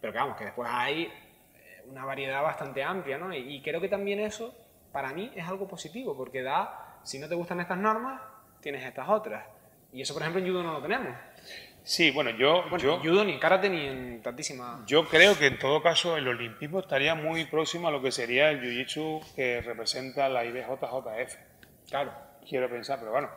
pero 0.00 0.12
que 0.12 0.18
vamos, 0.18 0.36
que 0.36 0.44
después 0.44 0.68
hay 0.72 1.12
una 1.86 2.04
variedad 2.04 2.42
bastante 2.42 2.82
amplia, 2.82 3.18
¿no? 3.18 3.34
Y, 3.34 3.60
creo 3.62 3.80
que 3.80 3.88
también 3.88 4.20
eso, 4.20 4.54
para 4.92 5.12
mí, 5.12 5.30
es 5.34 5.46
algo 5.46 5.68
positivo, 5.68 6.16
porque 6.16 6.42
da, 6.42 6.98
si 7.02 7.18
no 7.18 7.28
te 7.28 7.34
gustan 7.34 7.60
estas 7.60 7.78
normas, 7.78 8.20
tienes 8.60 8.84
estas 8.84 9.08
otras. 9.08 9.44
Y 9.92 10.00
eso, 10.00 10.14
por 10.14 10.22
ejemplo, 10.22 10.40
en 10.40 10.48
judo 10.48 10.62
no 10.62 10.72
lo 10.72 10.82
tenemos. 10.82 11.14
Sí, 11.84 12.10
bueno, 12.10 12.30
yo... 12.30 12.64
yo 12.78 12.98
judo 13.00 13.24
ni 13.24 13.32
en 13.32 13.38
karate 13.38 13.68
ni 13.68 13.86
en 13.86 14.22
tantísima... 14.22 14.84
Yo 14.86 15.08
creo 15.08 15.36
que 15.36 15.46
en 15.46 15.58
todo 15.58 15.82
caso 15.82 16.16
el 16.16 16.28
olimpismo 16.28 16.80
estaría 16.80 17.14
muy 17.14 17.44
próximo 17.46 17.88
a 17.88 17.90
lo 17.90 18.00
que 18.00 18.12
sería 18.12 18.50
el 18.50 18.60
jiu-jitsu 18.60 19.34
que 19.34 19.60
representa 19.60 20.28
la 20.28 20.44
IBJJF. 20.44 21.36
Claro. 21.88 22.12
Quiero 22.48 22.68
pensar, 22.68 22.98
pero 22.98 23.12
bueno, 23.12 23.30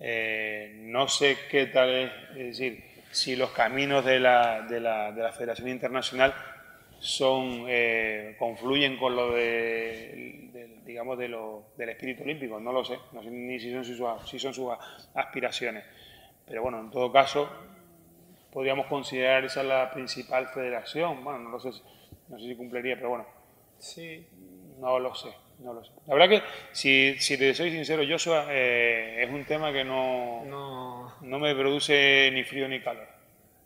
eh, 0.00 0.74
no 0.80 1.08
sé 1.08 1.38
qué 1.50 1.66
tal 1.66 1.90
es, 1.90 2.12
es 2.30 2.58
decir, 2.58 2.84
si 3.10 3.36
los 3.36 3.50
caminos 3.50 4.04
de 4.04 4.20
la, 4.20 4.62
de 4.62 4.80
la, 4.80 5.12
de 5.12 5.22
la 5.22 5.32
Federación 5.32 5.68
Internacional 5.68 6.34
son 6.98 7.64
eh, 7.68 8.36
confluyen 8.38 8.96
con 8.98 9.16
lo 9.16 9.32
de, 9.32 10.80
digamos 10.84 11.18
de 11.18 11.28
lo, 11.28 11.68
del 11.76 11.90
espíritu 11.90 12.22
olímpico 12.22 12.58
no 12.58 12.72
lo 12.72 12.84
sé 12.84 12.98
no 13.12 13.22
sé 13.22 13.30
ni 13.30 13.60
si 13.60 13.70
son 13.70 13.84
si 14.26 14.38
son 14.38 14.54
sus 14.54 14.72
aspiraciones 15.14 15.84
pero 16.46 16.62
bueno 16.62 16.80
en 16.80 16.90
todo 16.90 17.12
caso 17.12 17.48
podríamos 18.56 18.86
considerar 18.86 19.44
esa 19.44 19.62
la 19.62 19.90
principal 19.90 20.48
federación 20.48 21.22
bueno 21.22 21.38
no 21.40 21.50
lo 21.50 21.60
sé 21.60 21.68
no 22.28 22.38
sé 22.38 22.46
si 22.46 22.56
cumpliría 22.56 22.96
pero 22.96 23.10
bueno 23.10 23.26
sí 23.78 24.26
no 24.80 24.98
lo 24.98 25.14
sé 25.14 25.28
no 25.58 25.74
lo 25.74 25.84
sé. 25.84 25.90
La 26.06 26.14
verdad 26.14 26.28
que, 26.28 26.42
si, 26.72 27.18
si 27.18 27.38
te 27.38 27.54
soy 27.54 27.70
sincero, 27.70 28.02
Joshua, 28.06 28.46
eh, 28.50 29.24
es 29.24 29.30
un 29.30 29.46
tema 29.46 29.72
que 29.72 29.84
no, 29.84 30.44
no, 30.44 31.14
no 31.22 31.38
me 31.38 31.54
produce 31.54 32.30
ni 32.30 32.44
frío 32.44 32.68
ni 32.68 32.82
calor. 32.82 33.08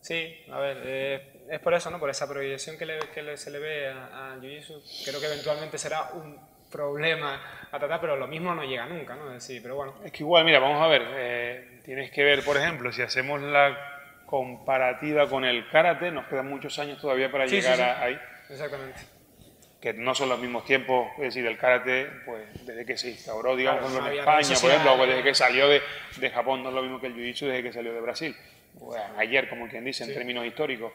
Sí, 0.01 0.36
a 0.53 0.61
ver, 0.61 0.82
eh, 0.84 1.32
es 1.51 1.59
por 1.59 1.74
eso, 1.74 1.91
¿no? 1.91 1.99
Por 1.99 2.09
esa 2.09 2.28
proyección 2.28 2.78
que, 2.78 3.36
se 3.36 3.51
le 3.51 3.59
ve 3.59 3.88
a, 3.88 4.36
Jiu-Jitsu, 4.41 5.05
creo 5.05 5.18
que 5.18 5.26
eventualmente 5.26 5.78
será 5.78 6.11
un 6.14 6.38
problema 6.70 7.43
a 7.72 7.78
tratar, 7.80 8.01
pero 8.01 8.14
lo 8.14 8.28
mismo 8.28 8.55
no 8.55 8.62
llega 8.62 8.86
nunca, 8.86 9.16
¿no? 9.16 9.34
Es 9.34 9.51
pero 9.61 9.74
bueno. 9.74 9.97
Es 10.05 10.12
que 10.12 10.22
igual, 10.22 10.45
mira, 10.45 10.61
vamos 10.61 10.80
a 10.80 10.86
ver, 10.86 11.03
eh, 11.09 11.80
tienes 11.84 12.12
que 12.12 12.22
ver, 12.22 12.45
por 12.45 12.57
ejemplo, 12.57 12.93
si 12.93 13.03
hacemos 13.03 13.41
la 13.43 13.89
comparativa 14.31 15.28
con 15.28 15.45
el 15.45 15.68
karate, 15.68 16.11
nos 16.12 16.26
quedan 16.26 16.49
muchos 16.49 16.78
años 16.78 17.01
todavía 17.01 17.31
para 17.31 17.47
llegar 17.47 17.81
ahí. 17.81 18.18
Exactamente. 18.49 19.01
Que 19.81 19.93
no 19.93 20.14
son 20.14 20.28
los 20.28 20.39
mismos 20.39 20.64
tiempos, 20.64 21.09
es 21.16 21.35
decir, 21.35 21.47
el 21.47 21.59
karate, 21.59 22.07
pues 22.24 22.43
desde 22.64 22.87
que 22.87 22.97
se 22.97 23.11
instauró, 23.11 23.57
digamos, 23.57 23.93
en 23.97 24.07
España, 24.18 24.55
por 24.61 24.70
ejemplo, 24.70 24.93
o 24.95 25.07
desde 25.07 25.22
que 25.22 25.35
salió 25.35 25.68
de, 25.68 25.83
de 26.18 26.31
Japón, 26.31 26.62
no 26.62 26.68
es 26.68 26.74
lo 26.74 26.83
mismo 26.83 27.01
que 27.01 27.09
el 27.09 27.14
Jiu-Jitsu 27.14 27.47
desde 27.47 27.62
que 27.62 27.72
salió 27.72 27.93
de 27.93 28.01
Brasil 28.01 28.37
ayer, 29.16 29.49
como 29.49 29.68
quien 29.68 29.85
dice, 29.85 30.05
en 30.05 30.14
términos 30.14 30.47
históricos. 30.47 30.93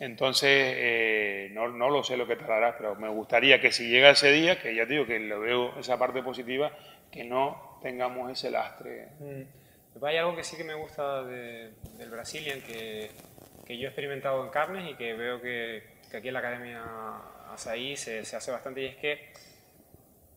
Entonces, 0.00 0.50
eh, 0.50 1.50
no, 1.52 1.68
no, 1.68 1.88
lo 1.88 2.02
sé 2.02 2.16
lo 2.16 2.26
que 2.26 2.36
tardará, 2.36 2.76
pero 2.76 2.96
me 2.96 3.08
gustaría 3.08 3.60
que 3.60 3.70
si 3.70 3.88
llega 3.88 4.10
ese 4.10 4.32
día, 4.32 4.60
que 4.60 4.74
ya 4.74 4.84
digo 4.84 5.06
que 5.06 5.18
lo 5.20 5.40
veo 5.40 5.78
esa 5.78 5.98
parte 5.98 6.22
positiva, 6.22 6.72
que 7.10 7.24
no 7.24 7.78
tengamos 7.82 8.30
ese 8.32 8.50
lastre. 8.50 9.08
Mm. 9.20 9.61
Hay 10.00 10.16
algo 10.16 10.34
que 10.34 10.44
sí 10.44 10.56
que 10.56 10.64
me 10.64 10.74
gusta 10.74 11.24
del 11.24 12.10
Brazilian, 12.10 12.60
que, 12.62 13.10
que, 13.66 13.76
yo 13.76 13.84
he 13.84 13.88
experimentado 13.88 14.42
en 14.44 14.50
carnes 14.50 14.90
y 14.90 14.94
que 14.94 15.12
veo 15.14 15.40
que, 15.40 15.82
que 16.10 16.16
aquí 16.16 16.28
en 16.28 16.34
la 16.34 16.40
Academia 16.40 16.82
Asaí 17.52 17.96
se, 17.96 18.24
se 18.24 18.36
hace 18.36 18.50
bastante, 18.50 18.82
y 18.82 18.86
es 18.86 18.96
que 18.96 19.32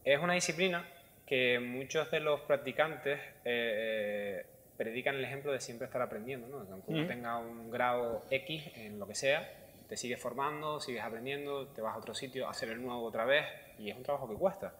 es 0.03 0.19
una 0.19 0.33
disciplina 0.33 0.85
que 1.25 1.59
muchos 1.59 2.11
de 2.11 2.19
los 2.19 2.41
practicantes 2.41 3.19
eh, 3.45 4.43
eh 4.43 4.45
predican 4.77 5.15
el 5.15 5.23
ejemplo 5.23 5.51
de 5.51 5.61
siempre 5.61 5.85
estar 5.85 6.01
aprendiendo, 6.01 6.47
¿no? 6.47 6.57
aunque 6.71 6.91
uno 6.91 7.07
tenga 7.07 7.37
un 7.37 7.71
grado 7.71 8.23
X 8.29 8.71
en 8.75 8.99
lo 8.99 9.07
que 9.07 9.15
sea, 9.15 9.49
te 9.87 9.95
sigues 9.95 10.19
formando, 10.19 10.81
sigues 10.81 11.03
aprendiendo, 11.03 11.67
te 11.67 11.81
vas 11.81 11.95
a 11.95 11.97
otro 11.97 12.13
sitio 12.13 12.47
a 12.47 12.51
hacer 12.51 12.69
el 12.69 12.81
nuevo 12.81 13.03
otra 13.03 13.25
vez 13.25 13.45
y 13.79 13.89
es 13.89 13.95
un 13.95 14.03
trabajo 14.03 14.27
que 14.27 14.35
cuesta. 14.35 14.73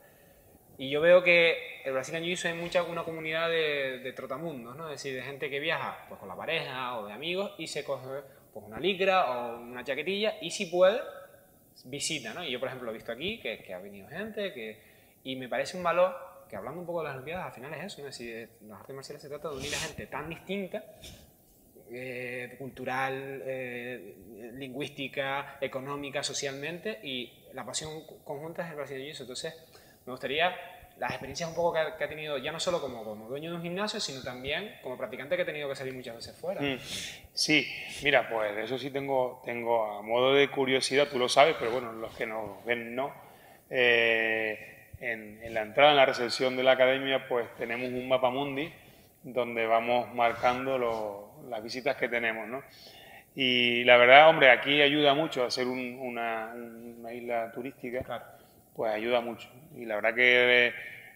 Y 0.77 0.89
yo 0.89 1.01
veo 1.01 1.23
que 1.23 1.81
el 1.85 1.93
Brazilian 1.93 2.23
Jiu-Jitsu 2.23 2.49
hay 2.49 2.53
mucha 2.53 2.83
una 2.83 3.03
comunidad 3.03 3.49
de, 3.49 4.13
trotamundos, 4.15 4.75
¿no? 4.75 4.89
Es 4.89 5.01
decir, 5.01 5.15
de 5.15 5.21
gente 5.21 5.49
que 5.49 5.59
viaja 5.59 6.05
pues, 6.09 6.19
con 6.19 6.27
la 6.27 6.35
pareja 6.35 6.97
o 6.97 7.07
de 7.07 7.13
amigos 7.13 7.53
y 7.57 7.67
se 7.67 7.83
coge 7.83 8.21
pues, 8.53 8.65
una 8.65 8.79
licra 8.79 9.31
o 9.31 9.59
una 9.59 9.83
chaquetilla 9.83 10.35
y 10.41 10.51
si 10.51 10.65
puede, 10.65 10.99
visita, 11.85 12.33
¿no? 12.33 12.43
Y 12.43 12.51
yo, 12.51 12.59
por 12.59 12.67
ejemplo, 12.67 12.89
he 12.89 12.93
visto 12.93 13.11
aquí 13.11 13.39
que, 13.39 13.59
que 13.59 13.73
ha 13.73 13.79
venido 13.79 14.07
gente 14.09 14.53
que, 14.53 14.79
y 15.23 15.35
me 15.35 15.47
parece 15.47 15.77
un 15.77 15.83
valor 15.83 16.15
que 16.49 16.55
hablando 16.55 16.79
un 16.79 16.85
poco 16.85 16.99
de 16.99 17.05
las 17.05 17.15
Olimpiadas, 17.15 17.47
al 17.47 17.53
final 17.53 17.73
es 17.73 17.85
eso, 17.85 18.01
¿no? 18.01 18.09
es 18.09 18.17
decir, 18.17 18.49
las 18.67 18.79
artes 18.79 18.95
marciales 18.95 19.21
se 19.21 19.29
trata 19.29 19.49
de 19.49 19.55
unir 19.55 19.73
a 19.73 19.79
gente 19.79 20.07
tan 20.07 20.29
distinta, 20.29 20.83
eh, 21.91 22.55
cultural, 22.57 23.43
eh, 23.45 24.15
lingüística, 24.53 25.57
económica, 25.61 26.23
socialmente, 26.23 26.99
y 27.03 27.31
la 27.53 27.65
pasión 27.65 28.05
conjunta 28.23 28.63
es 28.63 28.71
el 28.71 28.75
brasileño. 28.75 29.13
Entonces, 29.19 29.53
me 30.05 30.11
gustaría 30.11 30.55
las 30.97 31.11
experiencias 31.11 31.49
un 31.49 31.55
poco 31.55 31.73
que 31.73 31.79
ha, 31.79 32.07
tenido, 32.07 32.37
ya 32.37 32.51
no 32.51 32.59
solo 32.59 32.79
como, 32.79 33.03
como, 33.03 33.27
dueño 33.27 33.49
de 33.49 33.57
un 33.57 33.61
gimnasio, 33.61 33.99
sino 33.99 34.21
también 34.21 34.77
como 34.81 34.97
practicante 34.97 35.35
que 35.35 35.41
ha 35.41 35.45
tenido 35.45 35.67
que 35.67 35.75
salir 35.75 35.93
muchas 35.93 36.15
veces 36.15 36.37
fuera. 36.37 36.61
Mm. 36.61 36.79
Sí, 37.33 37.67
mira, 38.03 38.29
pues 38.29 38.57
eso 38.57 38.77
sí 38.77 38.89
tengo, 38.91 39.41
tengo 39.43 39.97
a 39.97 40.01
modo 40.01 40.33
de 40.33 40.49
curiosidad, 40.49 41.07
tú 41.09 41.19
lo 41.19 41.27
sabes, 41.27 41.55
pero 41.59 41.71
bueno, 41.71 41.91
los 41.91 42.15
que 42.15 42.25
nos 42.25 42.63
ven 42.63 42.95
no. 42.95 43.13
Eh, 43.69 44.75
en, 44.99 45.53
la 45.53 45.61
entrada, 45.61 45.91
en 45.91 45.97
la 45.97 46.05
recepción 46.05 46.55
de 46.55 46.63
la 46.63 46.71
academia, 46.71 47.27
pues 47.27 47.53
tenemos 47.55 47.89
un 47.89 48.07
mapa 48.07 48.29
mundi 48.29 48.71
donde 49.23 49.65
vamos 49.65 50.13
marcando 50.13 51.33
las 51.49 51.63
visitas 51.63 51.97
que 51.97 52.07
tenemos, 52.07 52.47
¿no? 52.47 52.63
Y 53.35 53.83
la 53.83 53.97
verdad, 53.97 54.29
hombre, 54.29 54.49
aquí 54.49 54.81
ayuda 54.81 55.13
mucho 55.13 55.43
a 55.43 55.51
ser 55.51 55.67
una, 55.67 56.53
isla 57.13 57.51
turística, 57.51 58.37
pues 58.75 58.93
ayuda 58.93 59.21
mucho. 59.21 59.49
Y 59.75 59.85
la 59.85 59.95
verdad 59.95 60.13
que 60.13 60.73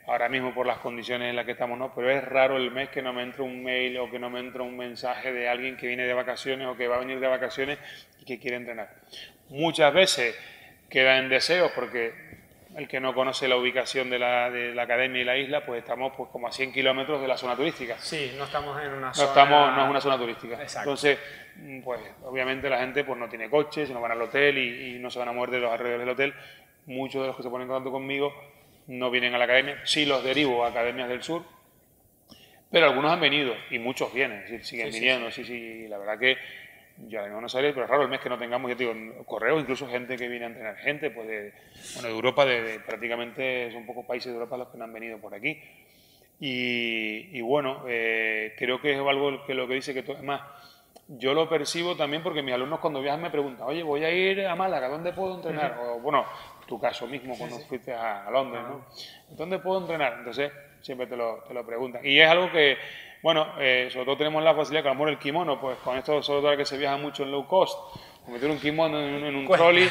ahora 0.08 0.28
mismo 0.28 0.54
por 0.54 0.66
las 0.66 0.80
condiciones 0.80 1.30
en 1.30 1.36
las 1.36 1.46
que 1.46 1.52
estamos, 1.52 1.78
no, 1.78 1.94
pero 1.94 2.10
es 2.10 2.24
raro 2.24 2.58
el 2.58 2.72
mes 2.72 2.90
que 2.90 3.02
no 3.02 3.14
me 3.14 3.22
entre 3.22 3.44
un 3.44 3.64
mail 3.64 3.98
o 4.00 4.10
que 4.10 4.20
no 4.20 4.30
me 4.30 4.40
entre 4.40 4.62
un 4.62 4.76
mensaje 4.76 5.32
de 5.32 5.48
alguien 5.48 5.78
que 5.78 5.88
viene 5.88 6.06
de 6.06 6.14
vacaciones 6.14 6.68
o 6.68 6.76
que 6.76 6.88
va 6.88 6.96
a 6.96 7.00
venir 7.00 7.20
de 7.20 7.28
vacaciones 7.28 7.78
y 8.20 8.26
que 8.26 8.40
quiere 8.40 8.58
entrenar. 8.58 8.90
Muchas 9.50 9.94
veces 9.94 10.36
queda 10.90 11.18
en 11.18 11.30
deseos 11.30 11.72
porque 11.74 12.14
el 12.76 12.88
que 12.88 13.00
no 13.00 13.14
conoce 13.14 13.48
la 13.48 13.58
ubicación 13.58 14.10
de 14.10 14.20
la, 14.20 14.50
de 14.50 14.74
la 14.74 14.84
academia 14.84 15.22
y 15.22 15.26
la 15.26 15.38
isla, 15.38 15.66
pues 15.66 15.82
estamos 15.82 16.14
pues 16.16 16.30
como 16.30 16.48
a 16.48 16.52
100 16.52 16.72
kilómetros 16.72 17.22
de 17.22 17.28
la 17.28 17.38
zona 17.38 17.56
turística. 17.56 17.98
Sí, 18.00 18.34
no 18.38 18.46
estamos 18.46 18.80
en 18.82 18.94
una 18.94 19.08
no 19.08 19.14
zona... 19.14 19.28
Estamos, 19.28 19.76
no 19.76 19.84
es 19.84 19.90
una 19.90 20.02
zona 20.02 20.18
turística. 20.18 20.60
Entonces, 20.62 21.20
mm, 21.56 21.82
pues 21.82 22.00
obviamente 22.24 22.70
la 22.70 22.80
gente 22.80 23.04
pues 23.04 23.18
no 23.18 23.28
tiene 23.28 23.50
coches, 23.50 23.90
no 23.90 24.02
van 24.02 24.12
al 24.12 24.22
hotel 24.22 24.58
y, 24.58 24.96
y 24.96 25.00
no 25.00 25.10
se 25.10 25.20
van 25.20 25.30
a 25.30 25.34
mover 25.34 25.52
de 25.52 25.60
los 25.60 25.72
alrededores 25.72 26.06
del 26.06 26.14
hotel. 26.14 26.34
Muchos 26.90 27.22
de 27.22 27.28
los 27.28 27.38
que 27.38 27.44
se 27.44 27.50
ponen 27.50 27.68
en 27.68 27.70
contacto 27.70 27.92
conmigo 27.92 28.34
no 28.88 29.12
vienen 29.12 29.34
a 29.36 29.38
la 29.38 29.46
academia, 29.46 29.80
sí 29.86 30.06
los 30.06 30.24
derivo 30.24 30.66
a 30.66 30.70
academias 30.70 31.08
del 31.08 31.22
sur, 31.22 31.44
pero 32.72 32.88
algunos 32.88 33.12
han 33.12 33.22
venido 33.22 33.54
y 33.70 33.80
muchos 33.80 34.14
vienen, 34.14 34.64
siguen 34.64 34.92
viniendo, 34.92 35.30
sí, 35.32 35.46
sí, 35.46 35.88
la 35.88 36.00
verdad 36.00 36.18
que 36.18 36.38
yo 37.08 37.20
ahora 37.20 37.40
no 37.40 37.48
sale, 37.48 37.72
pero 37.74 37.86
es 37.86 37.90
raro 37.90 38.04
el 38.04 38.10
mes 38.10 38.20
que 38.20 38.30
no 38.30 38.38
tengamos, 38.38 38.70
yo 38.72 38.76
digo, 38.76 38.94
correo, 39.26 39.60
incluso 39.60 39.88
gente 39.88 40.18
que 40.18 40.28
viene 40.28 40.46
a 40.46 40.48
entrenar, 40.50 40.76
gente 40.78 41.12
pues 41.12 41.28
de, 41.28 41.54
bueno, 41.94 42.10
de 42.10 42.14
Europa, 42.16 42.46
de, 42.46 42.80
prácticamente 42.80 43.72
son 43.72 43.86
pocos 43.86 44.06
países 44.06 44.32
de 44.32 44.34
Europa 44.34 44.58
los 44.58 44.70
que 44.70 44.78
no 44.78 44.84
han 44.84 44.94
venido 44.94 45.20
por 45.20 45.34
aquí. 45.34 45.62
Y, 46.42 47.42
bueno, 47.42 47.84
eh, 47.88 48.56
creo 48.58 48.82
que 48.82 48.94
es 48.94 49.00
algo 49.00 49.46
que 49.46 49.54
lo 49.54 49.68
que 49.68 49.74
dice 49.74 49.94
que 49.94 50.04
todo, 50.04 50.16
es 50.18 50.24
más, 50.24 50.42
yo 51.08 51.34
lo 51.34 51.50
percibo 51.50 51.96
también 51.96 52.24
porque 52.24 52.42
mis 52.42 52.54
alumnos 52.54 52.80
cuando 52.80 53.02
viajan 53.02 53.22
me 53.22 53.30
preguntan, 53.30 53.68
oye, 53.68 53.84
voy 53.84 54.04
a 54.04 54.12
ir 54.12 54.46
a 54.46 54.56
Málaga, 54.56 54.88
¿dónde 54.88 55.12
puedo 55.12 55.36
entrenar? 55.36 55.80
O 55.84 56.00
bueno, 56.00 56.26
tu 56.70 56.80
caso 56.80 57.08
mismo 57.08 57.36
cuando 57.36 57.58
fuiste 57.58 57.92
a, 57.92 58.30
Londres, 58.32 58.62
¿no? 58.62 58.86
¿Dónde 59.30 59.58
puedo 59.58 59.82
entrenar? 59.82 60.18
Entonces, 60.20 60.52
siempre 60.82 61.08
te 61.08 61.18
lo, 61.18 61.44
te 61.48 61.54
lo 61.54 61.66
preguntan. 61.66 62.06
Y 62.06 62.20
es 62.20 62.30
algo 62.30 62.52
que, 62.52 62.78
bueno, 63.24 63.56
eh, 63.60 63.90
sobre 63.92 64.06
todo 64.06 64.18
tenemos 64.18 64.44
la 64.44 64.54
facilidad 64.54 64.86
a 64.86 64.90
lo 64.90 64.96
mejor 64.96 65.10
el 65.10 65.18
kimono, 65.18 65.60
pues 65.60 65.78
con 65.80 65.98
esto 65.98 66.22
sobre 66.22 66.42
todo 66.42 66.56
que 66.56 66.66
se 66.66 66.78
viaja 66.78 66.96
mucho 66.96 67.24
en 67.24 67.32
low 67.32 67.48
cost, 67.48 67.76
meter 68.28 68.52
un 68.52 68.60
kimono 68.60 69.00
en, 69.00 69.36
un 69.36 69.48
trolley 69.52 69.90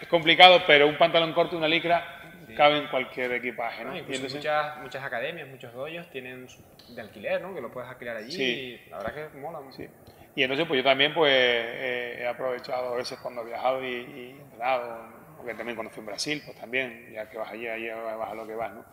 es 0.00 0.08
complicado, 0.08 0.62
pero 0.68 0.86
un 0.86 0.96
pantalón 0.96 1.32
corto, 1.32 1.56
una 1.56 1.66
licra, 1.66 2.20
cabe 2.56 2.78
en 2.78 2.86
cualquier 2.86 3.32
equipaje, 3.32 3.84
¿no? 3.84 3.92
muchas, 3.92 4.78
muchas 4.78 5.02
academias, 5.02 5.48
muchos 5.48 5.72
doyos 5.74 6.08
tienen 6.10 6.46
de 6.94 7.00
alquiler, 7.00 7.42
¿no? 7.42 7.52
Que 7.54 7.60
lo 7.60 7.72
puedes 7.72 7.90
alquilar 7.90 8.16
allí 8.16 8.30
sí. 8.30 8.42
y 8.42 8.90
la 8.90 8.98
verdad 8.98 9.14
que 9.32 9.38
mola. 9.38 9.58
Sí. 9.70 9.88
Y 10.36 10.42
entonces 10.44 10.66
pues 10.68 10.78
yo 10.78 10.84
también 10.84 11.12
pues 11.12 11.32
eh, 11.34 12.18
he 12.20 12.26
aprovechado 12.26 12.94
a 12.94 12.96
veces 12.96 13.18
cuando 13.20 13.42
he 13.42 13.46
viajado 13.46 13.84
y, 13.84 13.88
y 13.88 14.36
entrenado 14.40 15.19
porque 15.40 15.54
también 15.54 15.74
conocí 15.74 16.00
en 16.00 16.06
Brasil, 16.06 16.42
pues 16.44 16.54
también, 16.58 17.10
ya 17.12 17.30
que 17.30 17.38
vas 17.38 17.50
allí, 17.50 17.66
allí 17.66 17.88
vas 17.88 18.30
a 18.30 18.34
lo 18.34 18.46
que 18.46 18.54
vas, 18.54 18.74
¿no? 18.74 18.84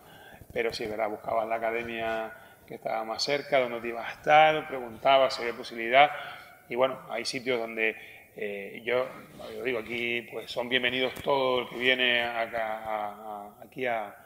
Pero 0.50 0.72
sí, 0.72 0.86
¿verdad? 0.86 1.10
Buscabas 1.10 1.46
la 1.46 1.56
academia 1.56 2.32
que 2.66 2.76
estaba 2.76 3.04
más 3.04 3.22
cerca, 3.22 3.60
donde 3.60 3.80
te 3.80 3.88
ibas 3.88 4.08
a 4.08 4.12
estar, 4.12 4.66
preguntabas 4.66 5.34
si 5.34 5.42
había 5.42 5.54
posibilidad, 5.54 6.10
y 6.70 6.74
bueno, 6.74 6.98
hay 7.10 7.26
sitios 7.26 7.60
donde 7.60 7.96
eh, 8.34 8.80
yo, 8.82 9.06
yo, 9.54 9.62
digo, 9.62 9.80
aquí 9.80 10.22
pues 10.32 10.50
son 10.50 10.70
bienvenidos 10.70 11.12
todos 11.22 11.60
los 11.60 11.70
que 11.70 11.76
viene 11.76 12.22
acá, 12.22 13.50
aquí 13.62 13.84
a, 13.84 14.16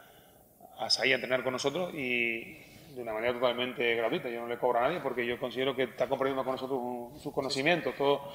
a 0.79 0.89
salir 0.89 1.11
a 1.13 1.15
entrenar 1.15 1.43
con 1.43 1.51
nosotros 1.51 1.93
y 1.93 2.57
de 2.95 3.01
una 3.01 3.11
manera 3.11 3.33
totalmente 3.33 3.95
gratuita. 3.95 4.29
Yo 4.29 4.41
no 4.41 4.47
le 4.47 4.57
cobro 4.57 4.79
a 4.79 4.83
nadie 4.83 5.01
porque 5.01 5.25
yo 5.25 5.37
considero 5.37 5.75
que 5.75 5.83
está 5.83 6.07
compartiendo 6.07 6.45
con 6.45 6.53
nosotros 6.53 7.21
sus 7.21 7.33
conocimientos, 7.33 7.95
todo 7.95 8.31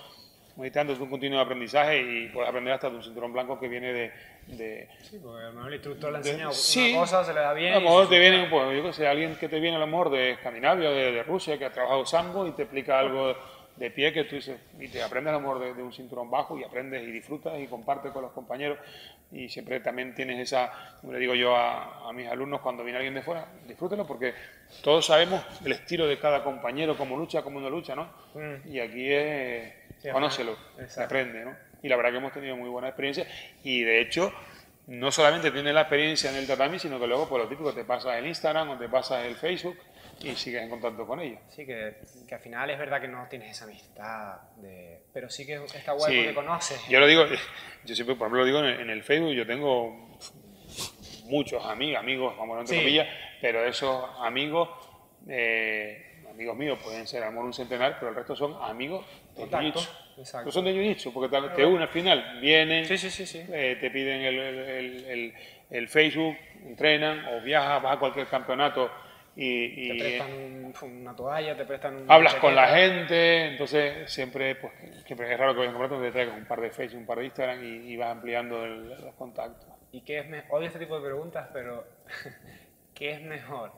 meditando 0.58 0.92
es 0.92 0.98
un 0.98 1.08
continuo 1.08 1.40
aprendizaje 1.40 2.00
y 2.00 2.28
puedes 2.28 2.48
aprender 2.48 2.74
hasta 2.74 2.90
de 2.90 2.96
un 2.96 3.02
cinturón 3.02 3.32
blanco 3.32 3.58
que 3.58 3.68
viene 3.68 3.92
de... 3.92 4.12
de 4.48 4.88
sí, 5.02 5.18
porque 5.22 5.44
a 5.44 5.48
lo 5.48 5.52
mejor 5.52 5.68
el 5.68 5.74
instructor 5.74 6.12
le 6.12 6.18
enseña 6.18 6.48
una 6.48 7.00
cosa, 7.00 7.24
se 7.24 7.32
le 7.32 7.40
da 7.40 7.52
bien. 7.52 7.72
A 7.74 7.76
lo 7.76 7.82
mejor 7.82 8.08
te 8.08 8.18
viene, 8.18 8.48
pues, 8.50 8.76
yo 8.76 8.82
qué 8.82 8.92
sé, 8.92 9.06
alguien 9.06 9.36
que 9.36 9.48
te 9.48 9.60
viene 9.60 9.76
a 9.76 9.80
lo 9.80 9.86
mejor 9.86 10.10
de 10.10 10.32
Escandinavia, 10.32 10.90
de, 10.90 11.12
de 11.12 11.22
Rusia, 11.22 11.56
que 11.58 11.64
ha 11.64 11.72
trabajado 11.72 12.04
sambo 12.04 12.46
y 12.46 12.50
te 12.50 12.62
explica 12.62 12.98
algo 12.98 13.36
de 13.78 13.90
pie 13.90 14.12
que 14.12 14.24
tú 14.24 14.34
dices, 14.34 14.58
y 14.78 14.88
te 14.88 15.02
aprendes 15.02 15.30
a 15.30 15.36
lo 15.36 15.40
mejor 15.40 15.76
de, 15.76 15.82
un 15.82 15.92
cinturón 15.92 16.30
bajo 16.30 16.58
y 16.58 16.64
aprendes 16.64 17.06
y 17.06 17.12
disfrutas 17.12 17.58
y 17.60 17.66
compartes 17.66 18.10
con 18.10 18.22
los 18.22 18.32
compañeros 18.32 18.78
y 19.30 19.48
siempre 19.48 19.78
también 19.80 20.14
tienes 20.14 20.40
esa, 20.40 20.96
como 21.00 21.12
le 21.12 21.20
digo 21.20 21.34
yo 21.34 21.54
a, 21.54 22.08
a 22.08 22.12
mis 22.12 22.26
alumnos 22.26 22.60
cuando 22.60 22.82
viene 22.82 22.98
alguien 22.98 23.14
de 23.14 23.22
fuera, 23.22 23.46
disfrútenlo 23.68 24.06
porque 24.06 24.34
todos 24.82 25.06
sabemos 25.06 25.42
el 25.64 25.72
estilo 25.72 26.08
de 26.08 26.18
cada 26.18 26.42
compañero, 26.42 26.96
cómo 26.96 27.16
lucha, 27.16 27.42
cómo 27.42 27.60
no 27.60 27.70
lucha, 27.70 27.94
¿no? 27.94 28.08
Mm. 28.34 28.68
Y 28.68 28.80
aquí 28.80 29.12
es 29.12 29.72
conócelo, 30.12 30.56
se 30.86 31.02
aprende, 31.02 31.44
¿no? 31.44 31.56
Y 31.82 31.88
la 31.88 31.96
verdad 31.96 32.10
que 32.12 32.16
hemos 32.18 32.32
tenido 32.32 32.56
muy 32.56 32.68
buena 32.68 32.88
experiencia 32.88 33.26
y 33.62 33.82
de 33.82 34.00
hecho 34.00 34.32
no 34.88 35.12
solamente 35.12 35.50
tienes 35.50 35.74
la 35.74 35.82
experiencia 35.82 36.30
en 36.30 36.36
el 36.36 36.46
tatami, 36.46 36.78
sino 36.78 36.98
que 36.98 37.06
luego 37.06 37.28
por 37.28 37.40
lo 37.40 37.48
típico 37.48 37.72
te 37.72 37.84
pasas 37.84 38.16
el 38.16 38.26
Instagram 38.26 38.70
o 38.70 38.78
te 38.78 38.88
pasas 38.88 39.24
el 39.26 39.36
Facebook 39.36 39.78
y 40.20 40.34
sigues 40.34 40.62
en 40.62 40.70
contacto 40.70 41.06
con 41.06 41.20
ellos. 41.20 41.40
Sí, 41.50 41.66
que, 41.66 41.98
que, 42.26 42.34
al 42.34 42.40
final 42.40 42.70
es 42.70 42.78
verdad 42.78 43.00
que 43.00 43.06
no 43.06 43.26
tienes 43.28 43.50
esa 43.50 43.66
amistad, 43.66 44.40
de, 44.56 45.02
pero 45.12 45.28
sí 45.28 45.46
que 45.46 45.62
está 45.62 45.92
guay 45.92 46.16
porque 46.16 46.34
conoces. 46.34 46.80
Yo 46.88 47.00
lo 47.00 47.06
digo, 47.06 47.24
yo 47.84 47.94
siempre, 47.94 48.16
por 48.16 48.26
ejemplo, 48.26 48.40
lo 48.40 48.46
digo 48.46 48.64
en 48.64 48.90
el, 48.90 49.02
Facebook, 49.02 49.32
yo 49.32 49.46
tengo 49.46 50.18
muchos 51.24 51.64
amigos, 51.66 52.00
amigos, 52.00 52.36
vamos 52.38 52.56
a 52.56 52.60
entre 52.60 52.78
comillas, 52.78 53.08
pero 53.40 53.64
esos 53.64 54.10
amigos 54.20 54.70
eh, 55.28 56.08
amigos 56.30 56.56
míos 56.56 56.78
pueden 56.82 57.06
ser 57.06 57.24
amor 57.24 57.44
un 57.44 57.52
centenar, 57.52 57.96
pero 57.98 58.10
el 58.10 58.14
resto 58.14 58.36
son 58.36 58.56
amigos 58.62 59.04
Jiu-Jitsu. 59.46 59.88
No 60.44 60.50
son 60.50 60.64
de 60.64 60.72
Jiu-Jitsu, 60.72 61.12
porque 61.12 61.28
te, 61.54 61.64
unen 61.64 61.82
al 61.82 61.88
final, 61.88 62.38
vienen, 62.40 62.84
eh, 62.84 63.76
te 63.80 63.90
piden 63.90 64.20
el, 64.22 64.38
el, 64.38 65.34
el, 65.70 65.88
Facebook, 65.88 66.36
entrenan 66.64 67.24
o 67.26 67.40
viajas, 67.40 67.82
vas 67.82 67.96
a 67.96 67.98
cualquier 68.00 68.26
campeonato 68.26 68.90
y, 69.40 69.88
te 69.88 69.98
prestan 70.00 71.00
una 71.00 71.14
toalla, 71.14 71.56
te 71.56 71.64
prestan 71.64 71.96
un 71.96 72.10
Hablas 72.10 72.34
con 72.36 72.56
la 72.56 72.66
gente, 72.66 73.46
entonces 73.46 74.12
siempre, 74.12 74.56
pues, 74.56 74.72
siempre 75.06 75.32
es 75.32 75.38
raro 75.38 75.52
que 75.52 75.60
vayas 75.60 75.72
a 75.72 75.76
un 75.76 75.82
campeonato, 75.82 76.06
te 76.08 76.12
traigas 76.12 76.36
un 76.36 76.44
par 76.44 76.60
de 76.60 76.70
Facebook, 76.70 77.00
un 77.00 77.06
par 77.06 77.18
de 77.18 77.24
Instagram 77.26 77.64
y, 77.64 77.96
vas 77.96 78.10
ampliando 78.10 78.66
los 78.66 79.14
contactos. 79.14 79.68
¿Y 79.92 80.00
qué 80.00 80.18
es 80.18 80.26
Odio 80.50 80.66
este 80.66 80.80
tipo 80.80 80.96
de 80.96 81.06
preguntas, 81.06 81.48
pero 81.52 81.86
¿qué 82.94 83.12
es 83.12 83.22
mejor? 83.22 83.72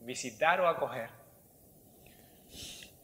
¿Visitar 0.00 0.60
o 0.60 0.66
acoger? 0.66 1.10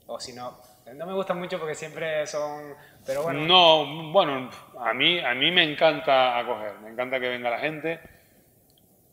O 0.07 0.19
si 0.19 0.33
no, 0.33 0.59
no 0.95 1.07
me 1.07 1.13
gusta 1.13 1.35
mucho 1.35 1.59
porque 1.59 1.75
siempre 1.75 2.27
son... 2.27 2.75
Pero 3.07 3.23
bueno. 3.23 3.41
No, 3.41 4.13
bueno, 4.13 4.51
a 4.81 4.93
mí, 4.93 5.19
a 5.21 5.35
mí 5.35 5.51
me 5.51 5.63
encanta 5.63 6.39
acoger, 6.39 6.75
me 6.81 6.91
encanta 6.91 7.21
que 7.21 7.29
venga 7.29 7.51
la 7.51 7.59
gente, 7.59 8.01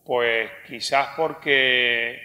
pues 0.05 0.49
quizás 0.67 1.09
porque 1.15 2.21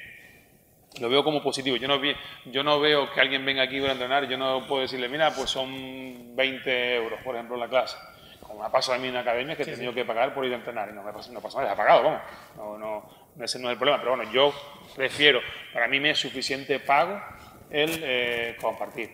lo 1.00 1.08
veo 1.08 1.24
como 1.24 1.42
positivo. 1.42 1.76
Yo 1.76 1.88
no, 1.88 2.00
yo 2.46 2.62
no 2.62 2.80
veo 2.80 3.12
que 3.12 3.20
alguien 3.20 3.44
venga 3.44 3.62
aquí 3.62 3.80
para 3.80 3.92
entrenar, 3.92 4.28
yo 4.28 4.36
no 4.36 4.66
puedo 4.66 4.82
decirle, 4.82 5.08
mira, 5.08 5.30
pues 5.30 5.50
son 5.50 6.36
20 6.36 6.96
euros, 6.96 7.20
por 7.22 7.34
ejemplo, 7.34 7.56
la 7.56 7.68
clase. 7.68 7.96
Como 8.40 8.60
me 8.60 8.66
ha 8.66 8.70
pasado 8.70 8.98
a 8.98 9.00
mí 9.00 9.08
en 9.08 9.16
academia, 9.16 9.56
que 9.56 9.62
he 9.62 9.66
tenido 9.66 9.94
que 9.94 10.04
pagar 10.04 10.34
por 10.34 10.44
ir 10.44 10.52
a 10.52 10.56
entrenar 10.56 10.90
y 10.90 10.92
no 10.92 11.02
me 11.02 11.12
pasa, 11.12 11.32
no 11.32 11.40
pasa 11.40 11.60
nada, 11.60 11.72
he 11.72 11.76
pagado, 11.76 12.02
vamos. 12.02 12.20
No, 12.56 12.78
no, 12.78 13.10
ese 13.42 13.58
no 13.58 13.68
es 13.68 13.72
el 13.72 13.78
problema, 13.78 13.98
pero 13.98 14.16
bueno, 14.16 14.30
yo 14.30 14.52
prefiero, 14.94 15.40
para 15.72 15.88
mí 15.88 16.00
me 16.00 16.10
es 16.10 16.18
suficiente 16.18 16.78
pago 16.80 17.20
el 17.72 18.00
eh, 18.04 18.56
compartir, 18.60 19.10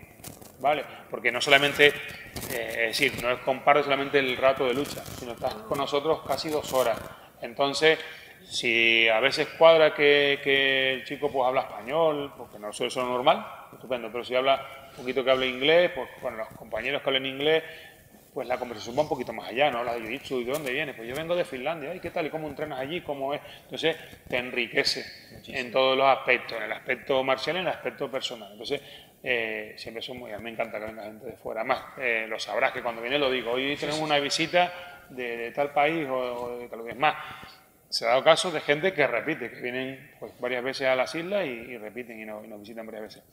¿vale? 0.59 0.85
Porque 1.11 1.31
no 1.31 1.41
solamente, 1.41 1.89
eh, 1.89 2.89
es 2.91 2.99
decir, 2.99 3.23
no 3.23 3.31
es 3.31 3.39
comparto 3.41 3.85
solamente 3.85 4.19
el 4.19 4.37
rato 4.37 4.67
de 4.67 4.75
lucha, 4.75 5.05
sino 5.19 5.33
estás 5.33 5.55
con 5.55 5.79
nosotros 5.79 6.21
casi 6.27 6.51
dos 6.51 6.73
horas. 6.73 6.99
Entonces, 7.41 7.99
si 8.45 9.09
a 9.09 9.21
veces 9.21 9.49
cuadra 9.59 9.95
que, 9.95 10.95
el 10.95 11.05
chico 11.05 11.31
pues 11.31 11.47
habla 11.47 11.63
español, 11.63 12.33
porque 12.37 12.59
no 12.59 12.73
suele 12.73 12.91
ser 12.91 13.05
normal, 13.05 13.47
estupendo, 13.73 14.11
pero 14.11 14.25
si 14.25 14.35
habla 14.35 14.89
un 14.91 14.97
poquito 14.97 15.23
que 15.23 15.31
hable 15.31 15.47
inglés, 15.47 15.93
pues 15.95 16.09
con 16.21 16.37
los 16.37 16.49
compañeros 16.49 17.03
que 17.03 17.09
hablen 17.09 17.27
inglés, 17.27 17.63
pues 18.39 18.47
la 18.47 18.57
conversación 18.57 18.97
va 18.97 19.03
un 19.03 19.09
poquito 19.09 19.33
más 19.33 19.49
allá, 19.49 19.69
¿no? 19.69 19.79
Habla 19.79 19.95
de 19.95 20.17
jiu 20.21 20.39
¿y 20.39 20.45
de 20.45 20.53
dónde 20.53 20.71
vienes? 20.71 20.95
Pues 20.95 21.09
yo 21.09 21.17
vengo 21.17 21.35
de 21.35 21.45
Finlandia, 21.45 21.93
¿y 21.93 21.99
qué 21.99 22.11
tal? 22.11 22.25
¿Y 22.27 22.31
cómo 22.31 22.47
entrenas 22.47 22.79
allí? 22.79 23.01
¿Cómo 23.01 23.35
es? 23.35 23.41
Entonces 23.65 23.97
te 24.29 24.37
enriquece 24.37 25.05
en 25.49 25.73
todos 25.73 25.99
los 25.99 26.07
aspectos, 26.07 26.57
en 26.57 26.63
el 26.63 26.71
aspecto 26.71 27.25
marcial 27.25 27.57
y 27.57 27.59
en 27.59 27.67
el 27.67 27.73
aspecto 27.73 28.09
personal. 28.09 28.53
Entonces, 28.53 28.81
eh, 29.25 29.75
siempre 29.77 30.01
son 30.01 30.19
muy, 30.19 30.31
a 30.31 30.37
mí 30.37 30.45
me 30.45 30.51
encanta 30.51 30.79
que 30.79 30.85
venga 30.85 31.03
gente 31.03 31.27
de 31.27 31.33
fuera. 31.33 31.63
Además, 31.63 31.83
eh, 31.99 32.27
lo 32.29 32.39
sabrás 32.39 32.71
que 32.71 32.81
cuando 32.81 33.03
viene 33.03 33.19
lo 33.19 33.29
digo, 33.29 33.51
hoy 33.51 33.75
tenemos 33.75 34.01
una 34.01 34.21
visita 34.21 34.73
de, 35.11 35.51
tal 35.51 35.73
país 35.73 36.07
o, 36.09 36.59
de 36.61 36.69
tal 36.69 36.83
vez 36.83 36.95
más. 36.95 37.17
Se 37.89 38.05
ha 38.05 38.11
dado 38.11 38.23
caso 38.23 38.53
de 38.53 38.61
gente 38.61 38.93
que 38.93 39.05
repite, 39.05 39.51
que 39.51 39.61
vienen 39.61 40.13
pues, 40.21 40.31
varias 40.39 40.63
veces 40.63 40.87
a 40.87 40.95
las 40.95 41.13
islas 41.13 41.45
y, 41.45 41.77
repiten 41.77 42.21
y 42.21 42.25
nos, 42.25 42.45
y 42.45 42.47
nos 42.47 42.61
visitan 42.61 42.87
varias 42.87 43.03
veces. 43.03 43.25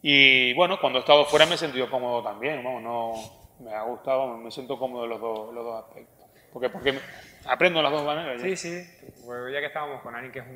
Y 0.00 0.54
bueno, 0.54 0.80
cuando 0.80 0.98
he 0.98 1.00
estado 1.00 1.26
fuera 1.26 1.44
me 1.44 1.56
he 1.56 1.58
sentido 1.58 1.90
cómodo 1.90 2.22
también, 2.22 2.64
vamos, 2.64 2.82
no, 2.82 3.39
me 3.60 3.74
ha 3.74 3.82
gustado, 3.82 4.36
me 4.36 4.50
siento 4.50 4.78
cómodo 4.78 5.04
en 5.04 5.10
los 5.10 5.20
dos, 5.20 5.54
los 5.54 5.64
dos 5.64 5.84
aspectos. 5.84 6.26
Porque, 6.52 6.68
porque 6.68 6.98
aprendo 7.46 7.80
las 7.82 7.92
dos 7.92 8.04
maneras. 8.04 8.40
Sí, 8.40 8.56
sí. 8.56 8.82
Pues 9.24 9.52
ya 9.52 9.60
que 9.60 9.66
estábamos 9.66 10.02
con 10.02 10.14
alguien 10.14 10.32
que 10.32 10.38
es 10.40 10.46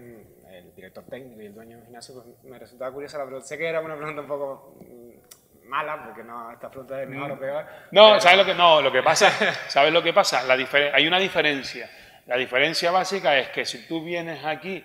el 0.53 0.75
director 0.75 1.05
técnico 1.05 1.41
y 1.41 1.47
el 1.47 1.55
dueño 1.55 1.77
del 1.77 1.85
gimnasio, 1.85 2.15
pues 2.15 2.45
me 2.45 2.59
resultaba 2.59 2.93
curiosa 2.93 3.19
la 3.19 3.25
pregunta. 3.25 3.47
Sé 3.47 3.59
que 3.59 3.69
era 3.69 3.81
una 3.81 3.97
pregunta 3.97 4.23
un 4.23 4.27
poco 4.29 4.77
mm, 4.81 5.69
mala, 5.69 6.05
porque 6.05 6.25
no, 6.25 6.51
esta 6.51 6.69
pregunta 6.69 7.01
es 7.01 7.09
mejor 7.09 7.33
o 7.33 7.39
peor. 7.39 7.67
No, 7.93 8.21
¿sabes 8.21 8.39
lo 8.39 8.45
que 8.45 8.55
no? 8.55 8.83
Lo 8.83 8.91
que 8.91 9.03
pasa, 9.05 9.31
¿sabes 9.69 9.93
lo 9.93 10.03
que 10.03 10.13
pasa? 10.13 10.43
La 10.43 10.55
hay 10.93 11.07
una 11.07 11.19
diferencia. 11.19 11.89
La 12.27 12.37
diferencia 12.37 12.91
básica 12.91 13.39
es 13.39 13.49
que 13.51 13.65
si 13.65 13.87
tú 13.87 14.03
vienes 14.03 14.45
aquí, 14.45 14.85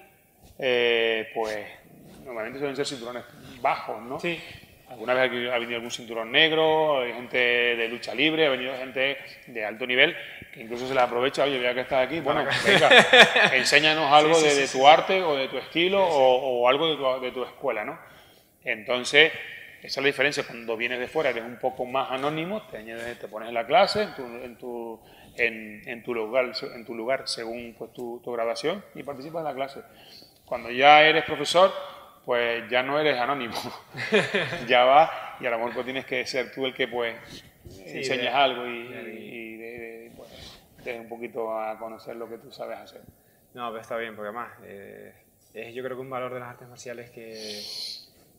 eh, 0.57 1.31
pues 1.33 1.65
normalmente 2.23 2.59
suelen 2.59 2.75
ser 2.75 2.85
cinturones 2.85 3.23
bajos, 3.61 4.01
¿no? 4.01 4.19
Sí. 4.19 4.39
Alguna 4.89 5.13
vez 5.13 5.31
ha 5.51 5.59
venido 5.59 5.75
algún 5.75 5.91
cinturón 5.91 6.31
negro, 6.31 7.01
hay 7.01 7.13
gente 7.13 7.37
de 7.37 7.87
lucha 7.87 8.15
libre, 8.15 8.47
ha 8.47 8.49
venido 8.49 8.75
gente 8.75 9.17
de 9.45 9.63
alto 9.63 9.85
nivel 9.85 10.15
que 10.51 10.61
incluso 10.61 10.87
se 10.87 10.95
la 10.95 11.03
aprovecha, 11.03 11.43
oye, 11.43 11.61
ya 11.61 11.75
que 11.75 11.81
estás 11.81 12.07
aquí, 12.07 12.19
bueno, 12.21 12.43
venga, 12.65 12.89
enséñanos 13.53 14.11
algo 14.11 14.39
de, 14.41 14.67
tu 14.67 14.87
arte 14.87 15.21
o 15.21 15.35
de 15.35 15.47
tu 15.47 15.57
estilo 15.57 16.03
o, 16.03 16.67
algo 16.67 17.19
de 17.19 17.31
tu, 17.31 17.43
escuela, 17.43 17.85
¿no? 17.85 17.99
Entonces, 18.63 19.31
esa 19.83 19.87
es 19.87 19.97
la 19.97 20.07
diferencia. 20.07 20.43
Cuando 20.43 20.75
vienes 20.75 20.99
de 20.99 21.07
fuera 21.07 21.29
eres 21.29 21.43
un 21.43 21.59
poco 21.59 21.85
más 21.85 22.09
anónimo, 22.11 22.63
te, 22.63 22.83
te 23.15 23.27
pones 23.27 23.49
en 23.49 23.53
la 23.53 23.67
clase, 23.67 24.03
en 24.03 24.57
tu, 24.57 24.99
en 25.37 26.03
tu, 26.03 26.13
lugar, 26.13 26.51
en 26.73 26.85
tu 26.85 26.95
lugar 26.95 27.27
según 27.27 27.75
pues, 27.77 27.93
tu, 27.93 28.19
tu 28.23 28.31
graduación 28.31 28.83
y 28.95 29.03
participas 29.03 29.39
en 29.39 29.45
la 29.45 29.53
clase. 29.53 29.81
Cuando 30.45 30.71
ya 30.71 31.03
eres 31.03 31.25
profesor, 31.25 31.71
pues 32.29 32.69
ya 32.69 32.83
no 32.83 32.99
eres 32.99 33.19
anónimo. 33.19 33.55
ya 34.67 34.83
vas 34.83 35.09
y 35.39 35.47
a 35.47 35.49
lo 35.49 35.57
mejor 35.57 35.73
pues 35.73 35.85
tienes 35.85 36.05
que 36.05 36.23
ser 36.27 36.51
tú 36.51 36.63
el 36.63 36.75
que 36.75 36.87
pues 36.87 37.15
enseñas 37.87 38.35
algo 38.35 38.67
y, 38.67 38.81
y, 38.81 40.11
pues, 40.15 40.61
te 40.83 40.99
un 40.99 41.09
poquito 41.09 41.59
a 41.59 41.79
conocer 41.79 42.17
lo 42.17 42.29
que 42.29 42.37
tú 42.37 42.51
sabes 42.51 42.77
hacer. 42.77 43.01
No, 43.55 43.69
pero 43.69 43.81
está 43.81 43.97
bien, 43.97 44.15
porque 44.15 44.27
además 44.27 44.51
eh, 44.61 45.15
es 45.55 45.73
yo 45.73 45.83
creo 45.83 45.97
que 45.97 46.01
un 46.03 46.09
valor 46.11 46.31
de 46.31 46.39
las 46.39 46.49
artes 46.49 46.67
marciales 46.67 47.09
que 47.09 47.63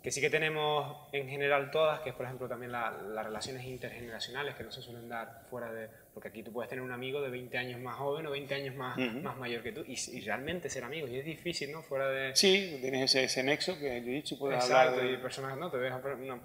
que 0.02 0.10
sí 0.10 0.20
que 0.20 0.30
tenemos 0.30 1.08
en 1.12 1.28
general 1.28 1.70
todas, 1.70 2.00
que 2.00 2.10
es 2.10 2.14
por 2.14 2.24
ejemplo 2.24 2.48
también 2.48 2.72
las 2.72 3.24
relaciones 3.24 3.64
intergeneracionales 3.64 4.54
que 4.54 4.64
no 4.64 4.72
se 4.72 4.80
suelen 4.80 5.08
dar 5.08 5.42
fuera 5.50 5.70
de... 5.72 5.88
Porque 6.14 6.28
aquí 6.28 6.42
tú 6.42 6.52
puedes 6.52 6.68
tener 6.68 6.82
un 6.82 6.92
amigo 6.92 7.20
de 7.20 7.28
20 7.28 7.58
años 7.58 7.80
más 7.80 7.96
joven 7.96 8.26
o 8.26 8.30
20 8.30 8.54
años 8.54 8.74
más, 8.74 8.96
más 8.98 9.36
mayor 9.36 9.62
que 9.62 9.72
tú 9.72 9.84
y, 9.86 10.20
realmente 10.20 10.70
ser 10.70 10.84
amigos. 10.84 11.10
Y 11.10 11.18
es 11.18 11.24
difícil, 11.24 11.70
¿no? 11.70 11.82
Fuera 11.82 12.08
de... 12.08 12.34
Sí, 12.34 12.78
tienes 12.80 13.14
ese, 13.14 13.24
ese 13.24 13.42
nexo 13.42 13.78
que 13.78 13.98
he 13.98 14.00
dicho, 14.00 14.38
puedes 14.38 14.64
Exacto, 14.64 14.94
hablar 14.94 15.06
de... 15.06 15.12
y 15.12 15.16
personas, 15.18 15.58
¿no? 15.58 15.70
Te 15.70 15.76
ves 15.76 15.92
una, 15.92 16.40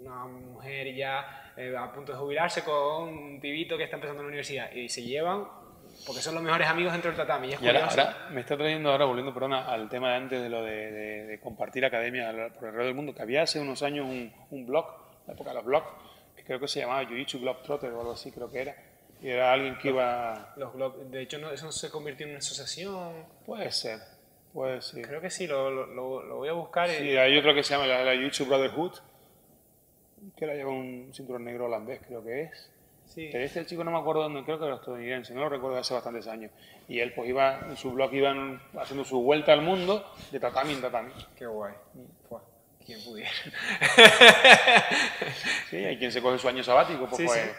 una 0.00 0.24
mujer 0.26 0.94
ya 0.94 1.52
eh, 1.56 1.76
a 1.76 1.92
punto 1.92 2.12
de 2.12 2.18
jubilarse 2.18 2.64
con 2.64 3.08
un 3.08 3.40
pibito 3.40 3.76
que 3.76 3.84
está 3.84 3.96
empezando 3.96 4.22
en 4.22 4.26
la 4.26 4.28
universidad 4.28 4.72
y 4.72 4.88
se 4.88 5.02
llevan 5.02 5.44
porque 6.06 6.22
son 6.22 6.34
los 6.34 6.42
mejores 6.42 6.68
amigos 6.68 6.92
dentro 6.92 7.10
del 7.10 7.18
tatami. 7.18 7.50
Y, 7.50 7.66
ahora, 7.66 8.28
me 8.30 8.40
está 8.40 8.56
trayendo 8.56 8.90
ahora, 8.90 9.04
volviendo 9.04 9.32
perdona, 9.32 9.66
al 9.66 9.88
tema 9.88 10.10
de 10.10 10.16
antes 10.16 10.42
de 10.42 10.48
lo 10.48 10.62
de, 10.64 11.38
compartir 11.42 11.84
academias 11.84 12.34
por 12.52 12.68
el 12.68 12.74
resto 12.74 12.86
del 12.86 12.94
mundo, 12.94 13.14
que 13.14 13.22
había 13.22 13.42
hace 13.42 13.60
unos 13.60 13.82
años 13.82 14.06
un, 14.06 14.32
un 14.50 14.66
blog, 14.66 14.86
la 15.26 15.34
época 15.34 15.50
de 15.50 15.56
los 15.56 15.64
blogs, 15.64 15.88
que 16.36 16.44
creo 16.44 16.60
que 16.60 16.68
se 16.68 16.80
llamaba 16.80 17.02
Jiu-Jitsu 17.02 17.62
Trotter 17.62 17.92
o 17.92 18.00
algo 18.00 18.12
así, 18.12 18.30
creo 18.30 18.50
que 18.50 18.60
era. 18.60 18.76
Y 19.20 19.28
era 19.28 19.52
alguien 19.52 19.76
que 19.78 19.88
iba... 19.88 20.54
Los 20.56 20.72
blogs, 20.72 21.10
de 21.10 21.22
hecho, 21.22 21.38
no, 21.38 21.50
eso 21.50 21.70
se 21.70 21.90
convirtió 21.90 22.24
en 22.24 22.30
una 22.30 22.38
asociación. 22.38 23.26
Puede 23.44 23.70
ser, 23.70 24.00
puede 24.52 24.80
ser. 24.80 25.06
Creo 25.06 25.20
que 25.20 25.28
sí, 25.28 25.46
lo, 25.46 25.70
lo, 25.70 26.22
lo 26.22 26.36
voy 26.36 26.48
a 26.48 26.52
buscar. 26.52 26.88
Sí, 26.88 27.16
hay 27.16 27.36
otro 27.36 27.54
que 27.54 27.62
se 27.62 27.74
llama 27.74 27.86
la, 27.86 28.02
la 28.02 28.14
Jiu-Jitsu 28.14 28.46
Brotherhood, 28.46 28.94
que 30.36 30.46
la 30.46 30.54
lleva 30.54 30.70
un 30.70 31.10
cinturón 31.12 31.44
negro 31.44 31.66
holandés, 31.66 32.00
creo 32.06 32.24
que 32.24 32.42
es. 32.42 32.70
Sí. 33.10 33.28
Pero 33.32 33.44
este 33.44 33.66
chico 33.66 33.82
no 33.82 33.90
me 33.90 33.98
acuerdo 33.98 34.22
dónde, 34.22 34.44
creo 34.44 34.58
que 34.58 34.66
era 34.66 34.76
estadounidense, 34.76 35.34
no 35.34 35.40
lo 35.40 35.48
recuerdo 35.48 35.78
hace 35.78 35.94
bastantes 35.94 36.28
años. 36.28 36.52
Y 36.88 37.00
él 37.00 37.12
pues 37.12 37.28
iba, 37.28 37.58
en 37.68 37.76
su 37.76 37.90
blog 37.90 38.14
iban 38.14 38.62
haciendo 38.78 39.04
su 39.04 39.20
vuelta 39.20 39.52
al 39.52 39.62
mundo 39.62 40.04
de 40.30 40.38
tatami 40.38 40.74
en 40.74 40.80
tatami. 40.80 41.10
Qué 41.36 41.46
guay. 41.46 41.74
quien 42.86 43.02
pudiera. 43.02 43.30
sí, 45.70 45.76
hay 45.76 45.98
quien 45.98 46.12
se 46.12 46.22
coge 46.22 46.38
su 46.38 46.48
año 46.48 46.62
sabático 46.62 47.08
pues, 47.08 47.26
pues 47.26 47.50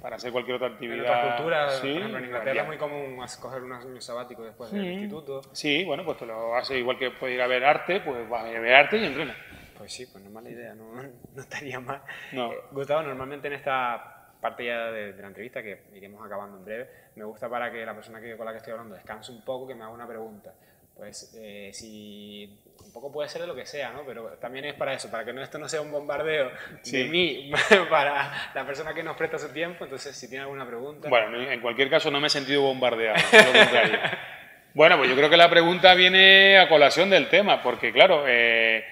para 0.00 0.16
hacer 0.16 0.30
cualquier 0.30 0.56
otra 0.56 0.68
actividad. 0.68 0.96
En 0.96 1.02
otra 1.02 1.36
cultura, 1.36 1.70
sí, 1.70 1.88
en 1.88 2.24
Inglaterra 2.24 2.62
es 2.62 2.66
muy 2.66 2.76
común 2.76 3.18
coger 3.40 3.62
un 3.62 3.72
año 3.72 4.00
sabático 4.00 4.44
después 4.44 4.70
del 4.70 4.84
instituto. 4.84 5.40
Sí, 5.52 5.84
bueno, 5.84 6.04
pues 6.04 6.18
te 6.18 6.26
lo 6.26 6.54
hace 6.54 6.78
igual 6.78 6.98
que 6.98 7.10
puedes 7.10 7.34
ir 7.34 7.42
a 7.42 7.46
ver 7.46 7.64
arte, 7.64 8.00
pues 8.00 8.28
vas 8.28 8.44
a 8.44 8.50
ir 8.50 8.56
a 8.56 8.60
ver 8.60 8.74
arte 8.74 8.98
y 8.98 9.06
entrenas. 9.06 9.36
Pues 9.76 9.92
sí, 9.92 10.06
pues 10.06 10.22
no 10.22 10.28
es 10.28 10.34
mala 10.34 10.50
idea, 10.50 10.74
no, 10.74 10.92
no 11.34 11.42
estaría 11.42 11.80
mal. 11.80 12.02
No. 12.32 12.52
Eh, 12.52 12.56
Gustavo, 12.72 13.02
normalmente 13.02 13.48
en 13.48 13.54
esta 13.54 14.17
parte 14.40 14.64
ya 14.66 14.90
de, 14.90 15.12
la 15.12 15.26
entrevista, 15.26 15.62
que 15.62 15.82
iremos 15.94 16.24
acabando 16.24 16.58
en 16.58 16.64
breve, 16.64 16.88
me 17.16 17.24
gusta 17.24 17.48
para 17.48 17.70
que 17.70 17.84
la 17.84 17.94
persona 17.94 18.20
que, 18.20 18.36
con 18.36 18.46
la 18.46 18.52
que 18.52 18.58
estoy 18.58 18.72
hablando 18.72 18.94
descanse 18.94 19.32
un 19.32 19.42
poco, 19.42 19.66
que 19.66 19.74
me 19.74 19.82
haga 19.82 19.92
una 19.92 20.06
pregunta. 20.06 20.54
Pues 20.96 21.32
eh, 21.40 21.70
si 21.72 22.58
un 22.84 22.92
poco 22.92 23.12
puede 23.12 23.28
ser 23.28 23.42
de 23.42 23.46
lo 23.46 23.54
que 23.54 23.64
sea, 23.64 23.92
¿no? 23.92 24.02
Pero 24.04 24.30
también 24.40 24.64
es 24.64 24.74
para 24.74 24.94
eso, 24.94 25.08
para 25.08 25.24
que 25.24 25.32
no, 25.32 25.40
esto 25.40 25.56
no 25.56 25.68
sea 25.68 25.80
un 25.80 25.92
bombardeo 25.92 26.50
de 26.84 27.04
mí 27.04 27.52
para 27.90 28.50
la 28.52 28.66
persona 28.66 28.92
que 28.92 29.04
nos 29.04 29.16
presta 29.16 29.38
su 29.38 29.52
tiempo. 29.52 29.84
Entonces, 29.84 30.16
si 30.16 30.28
tiene 30.28 30.42
alguna 30.42 30.66
pregunta. 30.66 31.08
Bueno, 31.08 31.40
en 31.40 31.60
cualquier 31.60 31.88
caso 31.88 32.10
no 32.10 32.20
me 32.20 32.26
he 32.26 32.30
sentido 32.30 32.62
bombardeado. 32.62 33.16
bueno, 34.74 34.96
pues 34.96 35.08
yo 35.08 35.14
creo 35.14 35.30
que 35.30 35.36
la 35.36 35.48
pregunta 35.48 35.94
viene 35.94 36.58
a 36.58 36.68
colación 36.68 37.10
del 37.10 37.28
tema, 37.28 37.62
porque 37.62 37.92
claro, 37.92 38.24
eh, 38.26 38.84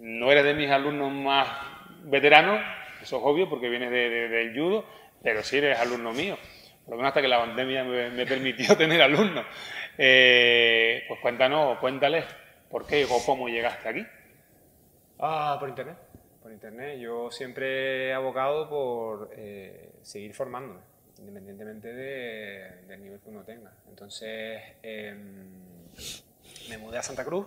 no 0.00 0.30
eres 0.30 0.44
de 0.44 0.54
mis 0.54 0.70
alumnos 0.70 1.12
más 1.12 1.48
veteranos, 2.04 2.60
eso 3.08 3.16
es 3.16 3.22
obvio 3.24 3.48
porque 3.48 3.70
vienes 3.70 3.90
de, 3.90 4.28
del 4.28 4.54
judo, 4.54 4.84
pero 5.22 5.42
sí 5.42 5.56
eres 5.56 5.78
alumno 5.78 6.12
mío. 6.12 6.36
Por 6.84 6.92
lo 6.92 6.96
menos 6.98 7.08
hasta 7.08 7.22
que 7.22 7.28
la 7.28 7.38
pandemia 7.38 7.82
me, 7.82 8.26
permitió 8.26 8.76
tener 8.76 9.00
alumnos. 9.00 9.46
Eh, 9.96 11.04
pues 11.08 11.18
cuéntanos, 11.20 11.78
cuéntales 11.78 12.26
por 12.68 12.86
qué 12.86 13.06
o 13.06 13.24
cómo 13.24 13.48
llegaste 13.48 13.88
aquí. 13.88 14.06
Ah, 15.18 15.56
por 15.58 15.70
internet. 15.70 15.96
Por 16.42 16.52
internet. 16.52 16.98
Yo 16.98 17.30
siempre 17.30 18.08
he 18.08 18.12
abocado 18.12 18.68
por 18.68 19.30
eh, 19.32 19.92
seguir 20.02 20.34
formándome, 20.34 20.80
independientemente 21.18 21.90
del 21.94 23.02
nivel 23.02 23.20
que 23.20 23.30
uno 23.30 23.42
tenga. 23.42 23.72
Entonces, 23.88 24.60
em, 24.82 25.48
me 26.68 26.76
mudé 26.76 26.98
a 26.98 27.02
Santa 27.02 27.24
Cruz. 27.24 27.46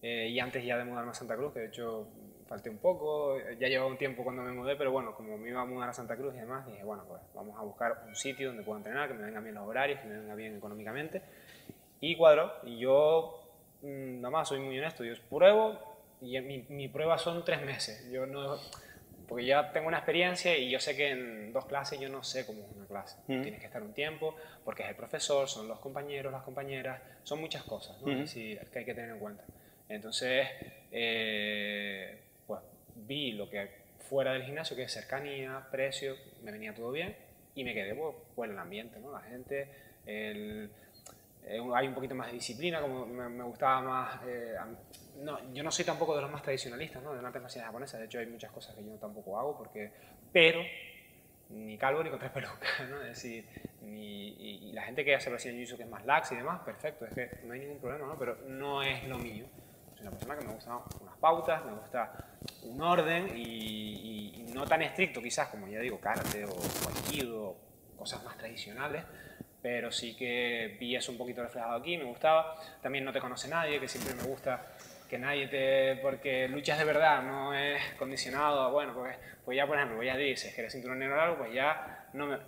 Eh, 0.00 0.28
y 0.30 0.40
antes 0.40 0.64
ya 0.64 0.78
de 0.78 0.84
mudarme 0.84 1.10
a 1.10 1.14
Santa 1.14 1.36
Cruz, 1.36 1.52
que 1.52 1.60
de 1.60 1.66
hecho 1.66 2.08
falté 2.48 2.70
un 2.70 2.78
poco, 2.78 3.36
ya 3.58 3.68
llevaba 3.68 3.90
un 3.90 3.98
tiempo 3.98 4.22
cuando 4.22 4.42
me 4.42 4.52
mudé, 4.52 4.76
pero 4.76 4.92
bueno, 4.92 5.14
como 5.14 5.36
me 5.36 5.48
iba 5.48 5.60
a 5.60 5.64
mudar 5.64 5.88
a 5.88 5.92
Santa 5.92 6.16
Cruz 6.16 6.34
y 6.34 6.38
demás, 6.38 6.66
dije, 6.66 6.84
bueno, 6.84 7.04
pues 7.08 7.20
vamos 7.34 7.58
a 7.58 7.62
buscar 7.62 8.04
un 8.06 8.14
sitio 8.14 8.48
donde 8.48 8.62
pueda 8.62 8.78
entrenar, 8.78 9.08
que 9.08 9.14
me 9.14 9.24
vengan 9.24 9.42
bien 9.42 9.54
los 9.54 9.66
horarios, 9.66 10.00
que 10.00 10.06
me 10.06 10.18
venga 10.18 10.34
bien 10.34 10.56
económicamente. 10.56 11.22
Y 12.00 12.16
cuadro, 12.16 12.52
y 12.64 12.78
yo, 12.78 13.40
mm, 13.82 14.20
nada 14.20 14.30
más, 14.30 14.48
soy 14.48 14.60
muy 14.60 14.78
honesto, 14.78 15.04
yo 15.04 15.14
pruebo 15.28 15.78
y 16.20 16.40
mi, 16.40 16.64
mi 16.68 16.88
prueba 16.88 17.18
son 17.18 17.44
tres 17.44 17.62
meses. 17.62 18.08
Yo 18.10 18.26
no, 18.26 18.58
porque 19.28 19.44
ya 19.44 19.72
tengo 19.72 19.88
una 19.88 19.98
experiencia 19.98 20.56
y 20.56 20.70
yo 20.70 20.78
sé 20.78 20.96
que 20.96 21.10
en 21.10 21.52
dos 21.52 21.66
clases 21.66 21.98
yo 21.98 22.08
no 22.08 22.22
sé 22.22 22.46
cómo 22.46 22.62
es 22.62 22.76
una 22.76 22.86
clase. 22.86 23.16
Tienes 23.26 23.58
que 23.58 23.66
estar 23.66 23.82
un 23.82 23.92
tiempo, 23.92 24.36
porque 24.64 24.84
es 24.84 24.90
el 24.90 24.96
profesor, 24.96 25.48
son 25.48 25.66
los 25.68 25.80
compañeros, 25.80 26.32
las 26.32 26.42
compañeras, 26.42 27.00
son 27.24 27.40
muchas 27.40 27.64
cosas 27.64 28.00
¿no? 28.02 28.06
que 28.24 28.60
hay 28.74 28.84
que 28.84 28.94
tener 28.94 29.10
en 29.10 29.18
cuenta. 29.18 29.44
Entonces, 29.88 30.46
eh, 30.92 32.25
vi 33.06 33.32
lo 33.32 33.48
que 33.48 33.68
fuera 34.08 34.32
del 34.32 34.44
gimnasio, 34.44 34.76
que 34.76 34.84
es 34.84 34.92
cercanía, 34.92 35.66
precio, 35.70 36.16
me 36.42 36.52
venía 36.52 36.74
todo 36.74 36.90
bien 36.90 37.16
y 37.54 37.64
me 37.64 37.74
quedé 37.74 37.94
por 37.94 38.48
el 38.48 38.58
ambiente, 38.58 38.98
¿no? 39.00 39.12
La 39.12 39.20
gente, 39.20 39.68
el, 40.06 40.70
eh, 41.46 41.60
hay 41.74 41.86
un 41.86 41.94
poquito 41.94 42.14
más 42.14 42.26
de 42.26 42.34
disciplina, 42.34 42.80
como 42.80 43.06
me, 43.06 43.44
gustaba 43.44 43.80
más... 43.80 44.20
Eh, 44.26 44.54
no, 45.22 45.52
yo 45.54 45.62
no 45.62 45.70
soy 45.70 45.84
tampoco 45.84 46.14
de 46.14 46.22
los 46.22 46.30
más 46.30 46.42
tradicionalistas, 46.42 47.02
¿no? 47.02 47.12
De 47.12 47.20
una 47.20 47.30
marcial 47.30 47.64
japonesa, 47.64 47.98
de 47.98 48.06
hecho 48.06 48.18
hay 48.18 48.26
muchas 48.26 48.50
cosas 48.50 48.74
que 48.74 48.84
yo 48.84 48.92
tampoco 48.96 49.38
hago, 49.38 49.56
porque... 49.56 49.90
Pero 50.32 50.60
ni 51.50 51.78
calvo 51.78 52.02
ni 52.02 52.10
con 52.10 52.18
tres 52.18 52.30
pelucas, 52.34 52.88
¿no? 52.90 53.00
Es 53.00 53.08
decir, 53.08 53.44
y, 53.82 54.72
la 54.72 54.82
gente 54.82 55.04
que 55.04 55.14
hace 55.14 55.30
Brazilian 55.30 55.64
Jiu-Jitsu 55.64 55.76
que 55.76 55.84
es 55.84 55.88
más 55.88 56.04
lax 56.04 56.32
y 56.32 56.36
demás, 56.36 56.60
perfecto, 56.62 57.06
es 57.06 57.14
que 57.14 57.30
no 57.44 57.54
hay 57.54 57.60
ningún 57.60 57.78
problema, 57.78 58.08
¿no? 58.08 58.18
Pero 58.18 58.36
no 58.48 58.82
es 58.82 59.04
lo 59.04 59.18
mío. 59.18 59.46
Soy 59.96 60.02
una 60.02 60.10
persona 60.10 60.36
que 60.36 60.44
me 60.46 60.52
gusta 60.52 60.78
unas 61.00 61.16
pautas, 61.18 61.64
me 61.64 61.72
gusta 61.72 62.12
un 62.64 62.82
orden 62.82 63.32
y, 63.34 64.44
no 64.54 64.64
tan 64.66 64.82
estricto 64.82 65.20
quizás 65.20 65.48
como 65.48 65.66
ya 65.68 65.80
digo, 65.80 66.00
karate 66.00 66.44
o 66.44 66.56
aikido, 66.88 67.56
cosas 67.96 68.22
más 68.24 68.36
tradicionales, 68.36 69.04
pero 69.60 69.90
sí 69.90 70.16
que 70.16 70.76
vi 70.78 70.96
eso 70.96 71.12
un 71.12 71.18
poquito 71.18 71.42
reflejado 71.42 71.76
aquí, 71.76 71.96
me 71.96 72.04
gustaba. 72.04 72.56
También 72.80 73.04
no 73.04 73.12
te 73.12 73.20
conoce 73.20 73.48
nadie, 73.48 73.80
que 73.80 73.88
siempre 73.88 74.14
me 74.14 74.22
gusta 74.22 74.66
que 75.08 75.18
nadie 75.18 75.48
te... 75.48 75.96
porque 76.02 76.48
luchas 76.48 76.78
de 76.78 76.84
verdad, 76.84 77.22
no 77.22 77.54
es 77.54 77.80
condicionado 77.98 78.70
bueno, 78.72 78.92
pues, 78.94 79.16
pues 79.44 79.56
ya 79.56 79.66
por 79.66 79.76
ejemplo, 79.76 80.02
ya 80.02 80.16
dices 80.16 80.54
que 80.54 80.60
eres 80.60 80.72
cinturón 80.72 80.98
negro 80.98 81.16
largo, 81.16 81.38
pues 81.38 81.52
ya 81.54 82.08
no 82.12 82.26
me... 82.26 82.38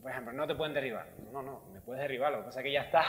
Por 0.00 0.10
ejemplo, 0.10 0.32
no 0.32 0.46
te 0.48 0.56
pueden 0.56 0.74
derribar. 0.74 1.06
No, 1.32 1.42
no, 1.42 1.62
me 1.72 1.80
puedes 1.80 2.02
derribar, 2.02 2.32
lo 2.32 2.38
que 2.38 2.44
pasa 2.46 2.60
es 2.60 2.64
que 2.64 2.72
ya 2.72 2.82
estás 2.82 3.06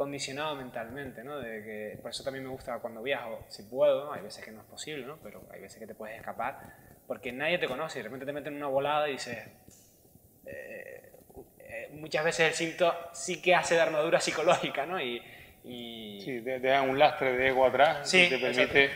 condicionado 0.00 0.56
mentalmente, 0.56 1.22
¿no? 1.22 1.38
De 1.38 1.62
que, 1.62 1.98
por 2.00 2.10
eso 2.10 2.24
también 2.24 2.42
me 2.42 2.48
gusta 2.48 2.78
cuando 2.78 3.02
viajo, 3.02 3.44
si 3.48 3.64
puedo, 3.64 4.06
¿no? 4.06 4.14
Hay 4.14 4.22
veces 4.22 4.42
que 4.42 4.50
no 4.50 4.62
es 4.62 4.66
posible, 4.66 5.04
¿no? 5.04 5.18
Pero 5.22 5.42
hay 5.52 5.60
veces 5.60 5.78
que 5.78 5.86
te 5.86 5.94
puedes 5.94 6.16
escapar 6.16 6.58
porque 7.06 7.32
nadie 7.32 7.58
te 7.58 7.66
conoce 7.66 7.98
y 7.98 8.02
de 8.02 8.04
repente 8.04 8.24
te 8.24 8.32
meten 8.32 8.54
en 8.54 8.60
una 8.60 8.68
volada 8.68 9.10
y 9.10 9.12
dices, 9.12 9.36
eh, 10.46 11.12
eh, 11.58 11.90
muchas 11.92 12.24
veces 12.24 12.48
el 12.48 12.54
cinto 12.54 12.94
sí 13.12 13.42
que 13.42 13.54
hace 13.54 13.74
de 13.74 13.82
armadura 13.82 14.20
psicológica, 14.20 14.86
¿no? 14.86 14.98
Y, 14.98 15.22
y... 15.64 16.22
Sí, 16.24 16.40
deja 16.40 16.80
un 16.80 16.98
lastre 16.98 17.36
de 17.36 17.48
ego 17.48 17.66
atrás 17.66 18.08
Sí, 18.08 18.22
y 18.22 18.28
te 18.30 18.38
permite 18.38 18.90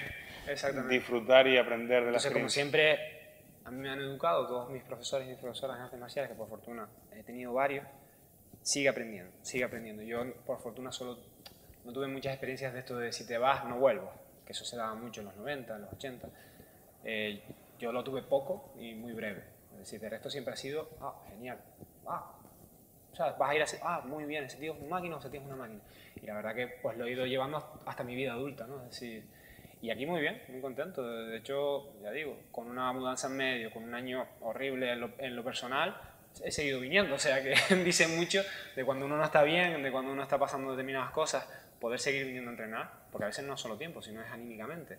disfrutar 0.88 1.46
y 1.46 1.58
aprender 1.58 2.00
de 2.00 2.06
Entonces, 2.06 2.32
como 2.32 2.46
experiencia. 2.46 2.62
siempre, 2.62 3.34
a 3.66 3.70
mí 3.70 3.76
me 3.76 3.90
han 3.90 4.00
educado 4.00 4.46
todos 4.46 4.70
mis 4.70 4.82
profesores 4.84 5.26
y 5.26 5.32
mis 5.32 5.38
profesoras 5.38 5.76
en 5.76 5.82
artes 5.82 6.00
marciales, 6.00 6.30
que 6.30 6.36
por 6.38 6.48
fortuna 6.48 6.88
he 7.12 7.22
tenido 7.24 7.52
varios, 7.52 7.86
sigue 8.64 8.88
aprendiendo, 8.88 9.30
sigue 9.42 9.62
aprendiendo. 9.62 10.02
Yo, 10.02 10.24
por 10.44 10.58
fortuna, 10.58 10.90
solo 10.90 11.18
no 11.84 11.92
tuve 11.92 12.08
muchas 12.08 12.32
experiencias 12.32 12.72
de 12.72 12.80
esto 12.80 12.96
de 12.96 13.12
si 13.12 13.26
te 13.26 13.38
vas, 13.38 13.64
no 13.66 13.78
vuelvo, 13.78 14.10
que 14.44 14.52
eso 14.52 14.64
se 14.64 14.76
daba 14.76 14.94
mucho 14.94 15.20
en 15.20 15.26
los 15.26 15.36
90, 15.36 15.76
en 15.76 15.82
los 15.82 15.92
80. 15.92 16.28
Eh, 17.04 17.42
yo 17.78 17.92
lo 17.92 18.02
tuve 18.02 18.22
poco 18.22 18.72
y 18.78 18.94
muy 18.94 19.12
breve. 19.12 19.44
Es 19.72 19.78
decir, 19.80 20.00
de 20.00 20.08
resto 20.08 20.30
siempre 20.30 20.54
ha 20.54 20.56
sido, 20.56 20.88
ah, 21.00 21.14
genial, 21.28 21.58
ah, 22.06 22.32
o 23.12 23.16
sea, 23.16 23.32
vas 23.32 23.50
a 23.50 23.54
ir 23.54 23.62
a 23.62 23.66
ah, 23.82 24.00
muy 24.06 24.24
bien, 24.24 24.44
ese 24.44 24.56
tío 24.56 24.72
es 24.72 24.80
una 24.80 24.96
máquina 24.96 25.16
o 25.16 25.18
ese 25.18 25.28
tío 25.28 25.40
es 25.40 25.46
una 25.46 25.56
máquina. 25.56 25.80
Y 26.16 26.26
la 26.26 26.34
verdad 26.34 26.54
que 26.54 26.78
pues 26.82 26.96
lo 26.96 27.04
he 27.04 27.12
ido 27.12 27.26
llevando 27.26 27.80
hasta 27.84 28.02
mi 28.02 28.16
vida 28.16 28.32
adulta, 28.32 28.66
¿no? 28.66 28.78
Es 28.84 28.90
decir, 28.90 29.26
y 29.82 29.90
aquí 29.90 30.06
muy 30.06 30.22
bien, 30.22 30.40
muy 30.48 30.62
contento. 30.62 31.06
De 31.06 31.36
hecho, 31.36 31.92
ya 32.02 32.10
digo, 32.12 32.38
con 32.50 32.70
una 32.70 32.90
mudanza 32.94 33.26
en 33.26 33.36
medio, 33.36 33.70
con 33.70 33.84
un 33.84 33.94
año 33.94 34.26
horrible 34.40 34.90
en 34.90 35.00
lo, 35.00 35.10
en 35.18 35.36
lo 35.36 35.44
personal, 35.44 36.00
he 36.42 36.50
seguido 36.50 36.80
viniendo. 36.80 37.14
O 37.14 37.18
sea 37.18 37.42
que 37.42 37.54
dice 37.84 38.08
mucho 38.08 38.42
de 38.74 38.84
cuando 38.84 39.06
uno 39.06 39.16
no 39.16 39.24
está 39.24 39.42
bien, 39.42 39.82
de 39.82 39.92
cuando 39.92 40.12
uno 40.12 40.22
está 40.22 40.38
pasando 40.38 40.70
determinadas 40.70 41.10
cosas, 41.10 41.46
poder 41.80 41.98
seguir 42.00 42.24
viniendo 42.26 42.50
a 42.50 42.52
entrenar, 42.54 42.90
porque 43.12 43.24
a 43.24 43.28
veces 43.28 43.44
no 43.44 43.54
es 43.54 43.60
solo 43.60 43.76
tiempo, 43.76 44.00
sino 44.02 44.22
es 44.22 44.30
anímicamente. 44.30 44.96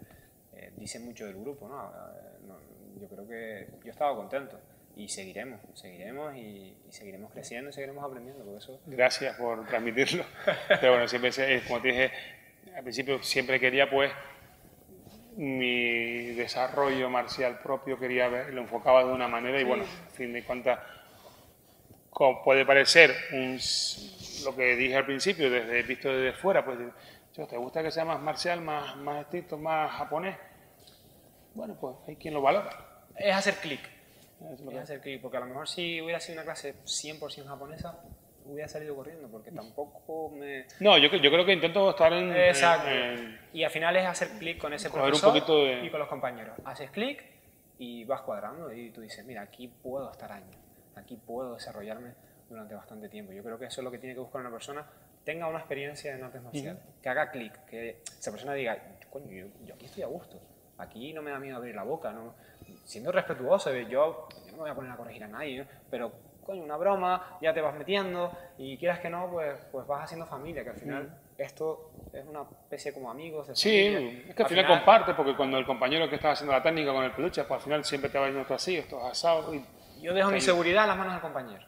Eh, 0.54 0.72
dice 0.78 1.00
mucho 1.00 1.26
del 1.26 1.36
grupo, 1.36 1.68
¿no? 1.68 1.90
Eh, 1.90 2.38
no, 2.48 2.60
Yo 3.02 3.08
creo 3.08 3.28
que 3.28 3.68
yo 3.84 3.92
estaba 3.92 4.16
contento 4.16 4.60
y 4.96 5.10
seguiremos, 5.10 5.60
seguiremos 5.74 6.34
y, 6.38 6.78
y 6.88 6.92
seguiremos 6.92 7.30
creciendo 7.34 7.70
y 7.70 7.74
seguiremos 7.74 8.06
aprendiendo, 8.06 8.44
porque 8.46 8.60
eso 8.60 8.80
Gracias 8.86 9.36
por 9.36 9.66
transmitirlo. 9.68 10.24
Pero 10.80 10.92
bueno, 10.94 11.08
siempre, 11.08 11.32
se- 11.34 11.62
como 11.68 11.82
te 11.82 11.88
dije 11.90 12.12
al 12.76 12.84
principio, 12.84 13.22
siempre 13.24 13.60
quería 13.60 13.90
pues 13.90 14.12
mi 15.36 16.34
desarrollo 16.36 17.10
marcial 17.10 17.60
propio, 17.60 18.00
quería 18.00 18.30
ver, 18.30 18.54
lo 18.54 18.62
enfocaba 18.62 19.04
de 19.04 19.12
una 19.12 19.28
manera 19.28 19.60
y 19.60 19.64
bueno, 19.66 19.84
a 19.84 20.10
fin 20.12 20.32
de 20.32 20.44
cuentas, 20.44 20.80
como 22.16 22.42
puede 22.42 22.66
parecer 22.66 23.14
un 23.34 23.60
lo 24.46 24.56
que 24.56 24.76
dije 24.78 24.96
al 24.96 25.06
principio, 25.06 25.50
desde 25.52 25.84
visto 25.84 26.08
desde 26.10 26.32
fuera, 26.38 26.64
pues, 26.64 26.78
"Yo, 27.36 27.46
¿te 27.46 27.58
gusta 27.58 27.84
que 27.84 27.92
sea 27.92 28.06
más 28.06 28.22
marcial, 28.22 28.62
más, 28.62 28.96
más 28.96 29.22
estricto, 29.24 29.58
más 29.58 29.92
japonés? 29.92 30.38
Bueno, 31.54 31.76
pues 31.80 31.98
hay 32.08 32.16
quien 32.16 32.34
lo 32.34 32.42
valora. 32.42 32.70
es 33.18 33.36
hacer 33.36 33.56
clic. 33.56 33.82
Es 34.54 34.60
Es 34.62 34.78
hacer 34.78 35.02
clic, 35.02 35.22
porque 35.22 35.38
a 35.38 35.40
lo 35.42 35.48
mejor 35.48 35.68
si 35.68 36.02
hubiera 36.02 36.20
sido 36.22 36.36
una 36.36 36.44
clase 36.46 36.76
100% 36.86 37.48
japonesa, 37.48 38.00
hubiera 38.46 38.68
salido 38.70 38.96
corriendo, 38.96 39.28
porque 39.28 39.52
tampoco 39.52 40.30
me... 40.30 40.66
No, 40.80 40.98
yo, 40.98 41.10
yo 41.10 41.32
creo 41.32 41.46
que 41.46 41.52
intento 41.54 41.90
estar 41.90 42.14
en... 42.14 42.34
Exacto. 42.36 42.90
en- 42.90 43.40
Y 43.54 43.64
al 43.66 43.72
final 43.72 43.96
es 43.98 44.06
hacer 44.06 44.30
clic 44.40 44.58
con 44.58 44.72
ese 44.74 44.90
Coger 44.90 45.04
un 45.06 45.10
profesor 45.10 45.34
poquito 45.34 45.66
de- 45.66 45.86
y 45.86 45.90
con 45.90 46.00
los 46.00 46.08
compañeros. 46.10 46.56
Haces 46.64 46.92
clic 46.92 47.26
y 47.78 48.04
vas 48.06 48.22
cuadrando 48.22 48.72
y 48.72 48.92
tú 48.92 49.02
dices, 49.02 49.26
mira, 49.26 49.42
aquí 49.42 49.68
puedo 49.68 50.10
estar 50.12 50.32
años, 50.32 50.56
aquí 50.96 51.18
puedo 51.18 51.56
desarrollarme 51.56 52.14
durante 52.50 52.76
bastante 52.76 53.10
tiempo. 53.10 53.34
Yo 53.34 53.44
creo 53.44 53.58
que 53.58 53.66
eso 53.66 53.82
es 53.82 53.86
lo 53.86 53.92
que 53.92 53.98
tiene 54.00 54.14
que 54.14 54.22
buscar 54.22 54.42
una 54.42 54.52
persona, 54.52 54.86
tenga 55.24 55.48
una 55.48 55.60
experiencia 55.60 56.14
en 56.14 56.24
artes 56.24 56.42
marciales, 56.42 56.82
que 57.02 57.10
haga 57.10 57.32
clic, 57.32 57.66
que 57.66 58.02
esa 58.06 58.32
persona 58.32 58.54
diga, 58.54 58.78
coño, 59.10 59.32
yo, 59.32 59.48
yo 59.66 59.74
aquí 59.76 59.86
estoy 59.86 60.04
a 60.04 60.08
gusto, 60.08 60.40
aquí 60.78 61.14
no 61.14 61.22
me 61.22 61.32
da 61.32 61.40
miedo 61.40 61.58
abrir 61.58 61.76
la 61.76 61.84
boca, 61.84 62.12
no, 62.12 62.36
siendo 62.84 63.12
respetuoso, 63.12 63.72
de 63.72 63.86
yo, 63.88 64.28
yo 64.46 64.52
no 64.52 64.58
me 64.58 64.58
voy 64.60 64.70
a 64.70 64.76
poner 64.76 64.92
a 64.92 64.96
corregir 64.98 65.24
a 65.24 65.28
nadie, 65.28 65.60
¿no? 65.60 65.66
pero 65.90 66.12
coño, 66.46 66.64
una 66.64 66.78
broma, 66.78 67.38
ya 67.42 67.54
te 67.54 67.62
vas 67.62 67.76
metiendo 67.76 68.32
y 68.60 68.78
quieras 68.78 69.00
que 69.00 69.10
no, 69.10 69.30
pues, 69.32 69.58
pues 69.72 69.88
vas 69.88 70.04
haciendo 70.04 70.28
familia, 70.28 70.64
que 70.64 70.70
al 70.70 70.76
final 70.76 71.18
esto 71.40 71.92
es 72.14 72.24
una 72.26 72.44
especie 72.44 72.94
como 72.94 73.10
amigos. 73.10 73.48
De 73.48 73.56
Sí, 73.56 73.92
familia. 73.94 74.24
es 74.30 74.36
que 74.36 74.44
al 74.44 74.50
final, 74.50 74.68
comparte, 74.68 75.14
porque 75.16 75.36
cuando 75.36 75.58
el 75.58 75.66
compañero 75.66 76.08
que 76.08 76.16
está 76.16 76.32
haciendo 76.32 76.54
la 76.54 76.62
técnica 76.62 76.94
con 76.94 77.04
el 77.04 77.12
peluche, 77.12 77.44
pues 77.46 77.58
al 77.58 77.64
final 77.64 77.84
siempre 77.84 78.12
te 78.12 78.20
va 78.20 78.26
diciendo 78.26 78.44
esto 78.44 78.54
así, 78.54 78.78
esto 78.78 79.00
es 79.00 79.06
asado. 79.06 79.54
Y, 79.56 79.66
Yo 80.06 80.14
dejo 80.14 80.30
mi 80.30 80.40
seguridad 80.40 80.84
en 80.84 80.90
las 80.90 80.98
manos 81.00 81.14
del 81.14 81.22
compañero. 81.22 81.66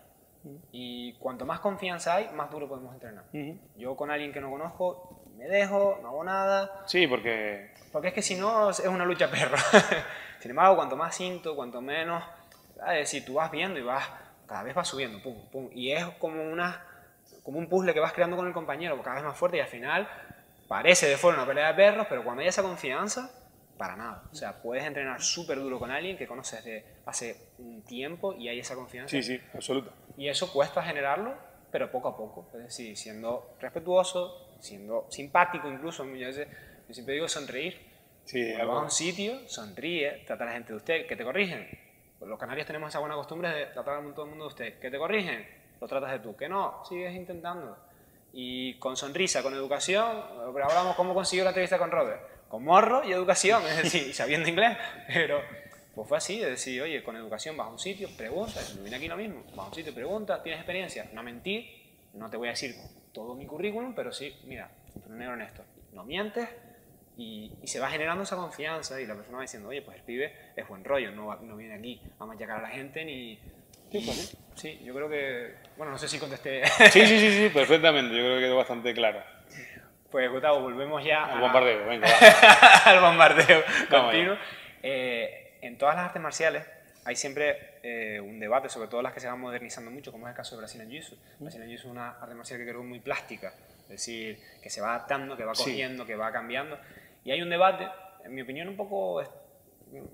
Y 0.72 1.14
cuanto 1.14 1.44
más 1.44 1.60
confianza 1.60 2.14
hay, 2.14 2.30
más 2.30 2.52
duro 2.52 2.68
podemos 2.70 2.94
entrenar. 2.94 3.24
Ujú. 3.34 3.58
Yo 3.76 3.96
con 3.96 4.12
alguien 4.12 4.32
que 4.32 4.40
no 4.40 4.52
conozco, 4.52 5.24
me 5.36 5.46
dejo, 5.46 5.98
no 6.04 6.10
hago 6.10 6.24
nada, 6.24 6.84
Sí, 6.86 7.08
porque 7.08 7.72
porque 7.92 8.10
es 8.10 8.14
que 8.14 8.22
si 8.22 8.36
no 8.36 8.70
es 8.70 8.80
una 8.82 9.06
lucha 9.06 9.32
perro. 9.32 9.58
Sin 10.40 10.52
embargo, 10.52 10.76
cuanto 10.76 10.96
más 10.96 11.16
cinto, 11.16 11.56
cuanto 11.56 11.82
menos, 11.82 12.24
¿sabes? 12.78 13.10
si 13.10 13.26
tú 13.26 13.34
vas 13.34 13.50
viendo 13.50 13.80
y 13.80 13.82
vas, 13.82 14.08
cada 14.46 14.62
vez 14.62 14.76
vas 14.76 14.88
subiendo, 14.88 15.20
pum, 15.20 15.50
pum, 15.52 15.70
y 15.74 15.92
es 15.92 16.06
como 16.20 16.44
una 16.44 16.86
como 17.42 17.58
un 17.58 17.68
puzzle 17.68 17.94
que 17.94 18.00
vas 18.00 18.14
creando 18.14 18.38
con 18.38 18.46
el 18.46 18.54
compañero, 18.54 19.02
cada 19.02 19.16
vez 19.16 19.26
más 19.26 19.36
fuerte 19.36 19.58
y 19.58 19.62
al 19.62 19.68
final 19.68 20.08
parece 20.68 21.08
de 21.08 21.18
fuera 21.18 21.40
una 21.40 21.48
pelea 21.48 21.70
de 21.70 21.74
perros, 21.74 22.06
pero 22.08 22.24
cuando 22.24 22.44
hay 22.44 22.50
esa 22.50 22.62
confianza, 22.62 23.32
para 23.78 23.96
nada. 23.96 24.24
O 24.32 24.36
sea, 24.36 24.62
puedes 24.62 24.84
entrenar 24.84 25.22
súper 25.22 25.60
duro 25.60 25.80
con 25.80 25.92
alguien 25.92 26.18
que 26.18 26.28
conoces 26.28 26.64
de 26.64 26.84
hace 27.06 27.50
un 27.60 27.84
tiempo 27.84 28.34
y 28.34 28.48
hay 28.48 28.60
esa 28.60 28.76
confianza. 28.76 29.10
sí, 29.10 29.24
sí, 29.24 29.40
absoluto. 29.54 29.92
Y 30.18 30.28
eso 30.28 30.52
cuesta 30.52 30.82
generarlo, 30.82 31.36
pero 31.72 31.92
poco 31.92 32.08
a 32.08 32.18
poco. 32.18 32.48
Es 32.54 32.64
decir, 32.64 32.98
siendo 32.98 33.56
respetuoso, 33.60 34.48
siendo 34.60 35.06
simpático 35.10 35.70
incluso. 35.70 36.04
Yo, 36.06 36.28
siempre 36.90 37.14
digo 37.14 37.28
sonreír. 37.28 37.80
Sí, 38.26 38.54
Cuando 38.56 38.74
vas 38.74 38.82
a 38.82 38.84
un 38.86 38.92
sitio, 38.92 39.48
sonríe, 39.48 40.24
trata 40.26 40.44
a 40.44 40.48
la 40.48 40.54
gente 40.54 40.74
de 40.74 40.78
usted, 40.78 41.08
que 41.08 41.16
te 41.16 41.24
corrigen. 41.24 41.68
Los 42.20 42.40
canarios 42.40 42.66
tenemos 42.66 42.90
esa 42.90 43.00
buena 43.00 43.16
costumbre 43.16 43.50
de 43.50 43.66
tratar 43.68 44.00
a 44.00 44.14
todo 44.14 44.26
el 44.26 44.30
mundo 44.30 44.46
de 44.46 44.48
usted. 44.48 44.80
Que 44.80 44.90
te 44.90 44.98
corrigen, 44.98 45.48
lo 45.80 45.88
tratas 45.88 46.12
de 46.12 46.20
tú. 46.20 46.36
Que 46.36 46.50
no, 46.50 46.84
sigues 46.84 47.16
intentando. 47.16 47.78
Y 48.34 48.74
con 48.80 48.98
sonrisa, 48.98 49.42
con 49.44 49.54
educación, 49.54 50.24
pero 50.54 50.66
hablamos 50.66 50.96
cómo 50.96 51.14
consiguió 51.14 51.44
la 51.44 51.52
entrevista 51.52 51.78
con 51.78 51.92
Robert. 51.92 52.37
Con 52.48 52.64
morro 52.64 53.04
y 53.04 53.12
educación, 53.12 53.64
es 53.68 53.84
decir, 53.84 54.14
sabiendo 54.14 54.48
inglés. 54.50 54.78
Pero 55.08 55.42
pues 55.96 56.08
fue 56.08 56.18
así, 56.18 56.42
es 56.42 56.50
decir, 56.50 56.82
oye, 56.82 57.02
con 57.02 57.16
educación 57.16 57.58
vas 57.58 57.68
a 57.68 57.72
un 57.72 57.80
sitio, 57.80 58.08
preguntas, 58.16 58.78
viene 58.82 58.98
aquí 58.98 59.08
lo 59.08 59.18
mismo, 59.18 59.44
vas 59.56 59.66
a 59.66 59.70
un 59.70 59.74
sitio, 59.74 59.94
preguntas, 59.96 60.44
tienes 60.44 60.60
experiencia, 60.60 61.10
no 61.14 61.24
mentir, 61.24 61.66
no 62.14 62.30
te 62.30 62.38
voy 62.38 62.50
a 62.50 62.52
decir 62.52 62.76
todo 63.12 63.34
mi 63.34 63.48
currículum, 63.48 63.96
pero 63.96 64.12
sí, 64.12 64.36
mira, 64.46 64.70
negro 65.10 65.34
en 65.34 65.42
esto, 65.42 65.64
no 65.94 66.04
mientes, 66.04 66.48
y, 67.18 67.52
y 67.64 67.68
se 67.68 67.80
va 67.80 67.90
generando 67.90 68.24
esa 68.24 68.36
confianza 68.36 69.02
y 69.02 69.08
la 69.08 69.16
persona 69.16 69.38
va 69.38 69.42
diciendo, 69.42 69.70
oye, 69.70 69.82
pues 69.82 69.98
el 69.98 70.04
pibe 70.04 70.32
es 70.56 70.68
buen 70.68 70.84
rollo, 70.84 71.12
no, 71.12 71.36
no 71.38 71.56
viene 71.58 71.74
aquí 71.74 72.00
a 72.20 72.26
machacar 72.28 72.60
a 72.60 72.62
la 72.62 72.70
gente 72.70 73.04
ni... 73.04 73.40
Sí, 73.92 74.04
pues 74.06 74.18
sí. 74.18 74.38
Sí, 74.54 74.82
yo 74.84 74.94
creo 74.94 75.10
que... 75.10 75.56
Bueno, 75.78 75.94
no 75.94 75.98
sé 75.98 76.08
si 76.08 76.20
contesté. 76.20 76.64
sí, 76.92 77.06
sí, 77.06 77.20
sí, 77.20 77.32
sí, 77.38 77.50
perfectamente. 77.52 78.16
Yo 78.16 78.22
creo 78.22 78.36
que 78.36 78.42
quedó 78.42 78.58
bastante 78.58 78.94
claro. 78.94 79.24
Pues 80.12 80.32
Gustavo, 80.32 80.62
volvemos 80.62 81.04
ya 81.04 81.26
Al 81.26 81.38
a- 81.38 81.42
bombardeo, 81.42 81.86
venga, 81.86 82.08
al 82.86 83.02
bombardeo 83.02 83.62
continuo. 83.90 84.38
Eh, 84.82 85.58
en 85.62 85.78
todas 85.78 85.96
las 85.96 86.06
artes 86.06 86.22
marciales 86.22 86.66
hay 87.04 87.16
siempre 87.16 87.76
eh, 87.84 88.20
un 88.22 88.40
debate, 88.40 88.70
sobre 88.70 88.88
todo 88.88 89.02
las 89.02 89.14
que 89.14 89.20
se 89.20 89.28
van 89.28 89.40
modernizando 89.40 89.92
mucho, 89.92 90.12
como 90.12 90.28
es 90.28 90.32
el 90.32 90.38
caso 90.38 90.56
de 90.56 90.60
Brazilian 90.62 90.90
Jiu-Jitsu. 90.90 91.18
Brazilian 91.40 91.70
Jiu-Jitsu 91.70 91.80
es 91.80 91.86
una 91.86 92.12
arte 92.22 92.36
marcial 92.36 92.60
que 92.60 92.66
creo 92.68 92.84
muy 92.84 93.00
plástica, 93.00 93.54
es 93.84 93.90
decir, 93.90 94.40
que 94.62 94.70
se 94.70 94.80
va 94.82 94.96
adaptando, 94.96 95.36
que 95.36 95.44
va 95.44 95.56
Sí. 95.56 95.64
cogiendo, 95.64 96.06
que 96.06 96.16
va 96.16 96.32
cambiando. 96.32 96.78
Y 97.26 97.32
hay 97.32 97.42
un 97.42 97.50
debate, 97.50 97.88
en 98.24 98.34
mi 98.34 98.42
opinión, 98.42 98.68
un 98.70 98.78
poco 98.78 99.22
est- 99.22 99.32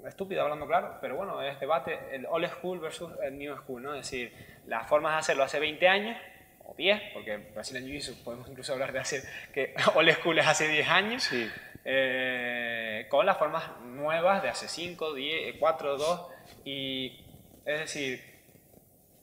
estúpido 0.07 0.41
hablando 0.43 0.65
claro, 0.67 0.97
pero 1.01 1.15
bueno, 1.15 1.41
es 1.41 1.59
debate 1.59 1.97
el 2.11 2.25
old 2.27 2.47
school 2.49 2.79
versus 2.79 3.11
el 3.23 3.37
new 3.37 3.55
school, 3.57 3.81
¿no? 3.83 3.93
Es 3.95 4.01
decir, 4.09 4.33
las 4.67 4.87
formas 4.87 5.13
de 5.13 5.19
hacerlo 5.19 5.43
hace 5.43 5.59
20 5.59 5.87
años 5.87 6.17
o 6.65 6.73
10, 6.75 7.01
porque 7.13 7.37
Brazilian 7.53 7.85
Jiu-Jitsu 7.85 8.23
podemos 8.23 8.47
incluso 8.49 8.73
hablar 8.73 8.91
de 8.93 8.99
hace 8.99 9.23
que 9.53 9.73
old 9.95 10.11
school 10.13 10.39
es 10.39 10.47
hace 10.47 10.67
10 10.67 10.87
años, 10.89 11.23
Sí. 11.23 11.49
eh, 11.85 13.05
con 13.09 13.25
las 13.25 13.37
formas 13.37 13.63
nuevas 13.81 14.41
de 14.43 14.49
hace 14.49 14.67
5, 14.67 15.13
10, 15.13 15.55
4, 15.59 15.97
2 15.97 16.27
y 16.65 17.19
es 17.65 17.79
decir, 17.79 18.21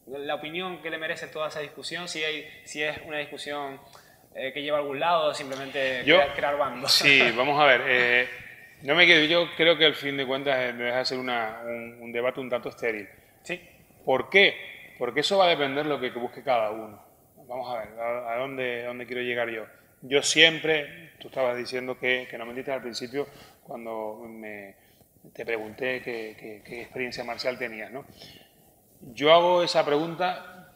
la 0.07 0.34
opinión 0.34 0.82
que 0.82 0.91
le 0.91 0.99
merece 0.99 1.26
toda 1.28 1.49
esa 1.49 1.61
discusión, 1.61 2.09
si, 2.09 2.22
hay, 2.24 2.49
si 2.64 2.82
es 2.82 2.99
una 3.07 3.18
discusión 3.18 3.80
eh, 4.34 4.53
que 4.53 4.62
lleva 4.62 4.78
a 4.78 4.80
algún 4.80 4.99
lado 5.01 5.28
o 5.30 5.34
simplemente 5.34 6.03
Yo- 6.05 6.16
crear, 6.16 6.34
crear 6.34 6.57
bandos. 6.59 6.93
Sí, 6.93 7.20
vamos 7.36 7.61
a 7.61 7.64
ver. 7.66 7.82
eh, 7.86 8.28
no 8.82 8.95
me 8.95 9.07
quedo, 9.07 9.24
yo 9.26 9.49
creo 9.57 9.76
que 9.76 9.84
al 9.84 9.95
fin 9.95 10.16
de 10.16 10.26
cuentas 10.26 10.57
eh, 10.59 10.72
me 10.72 10.84
deja 10.84 10.99
de 10.99 11.05
ser 11.05 11.18
una- 11.18 11.61
un, 11.64 11.99
un 12.01 12.12
debate 12.12 12.41
un 12.41 12.49
tanto 12.51 12.68
estéril. 12.68 13.09
sí. 13.43 13.61
¿Por 14.05 14.30
qué? 14.30 14.95
Porque 14.99 15.20
eso 15.20 15.36
va 15.36 15.45
a 15.45 15.49
depender 15.49 15.84
de 15.84 15.91
lo 15.91 16.01
que 16.01 16.09
busque 16.11 16.43
cada 16.43 16.70
uno. 16.70 17.05
Vamos 17.51 17.68
a 17.68 17.80
ver, 17.80 17.88
¿a, 17.98 18.36
dónde, 18.36 19.05
quiero 19.09 19.22
llegar 19.22 19.51
yo? 19.51 19.66
Yo 20.03 20.22
siempre, 20.22 21.14
tú 21.18 21.26
estabas 21.26 21.57
diciendo 21.57 21.98
que, 21.98 22.28
que 22.30 22.38
no 22.38 22.46
mentiste 22.46 22.70
al 22.70 22.80
principio 22.80 23.26
cuando 23.64 24.20
me, 24.24 24.76
te 25.32 25.44
pregunté 25.44 26.01
qué, 26.01 26.62
experiencia 26.80 27.24
marcial 27.24 27.59
tenías, 27.59 27.90
¿no? 27.90 28.05
Yo 29.01 29.34
hago 29.34 29.64
esa 29.64 29.84
pregunta 29.84 30.70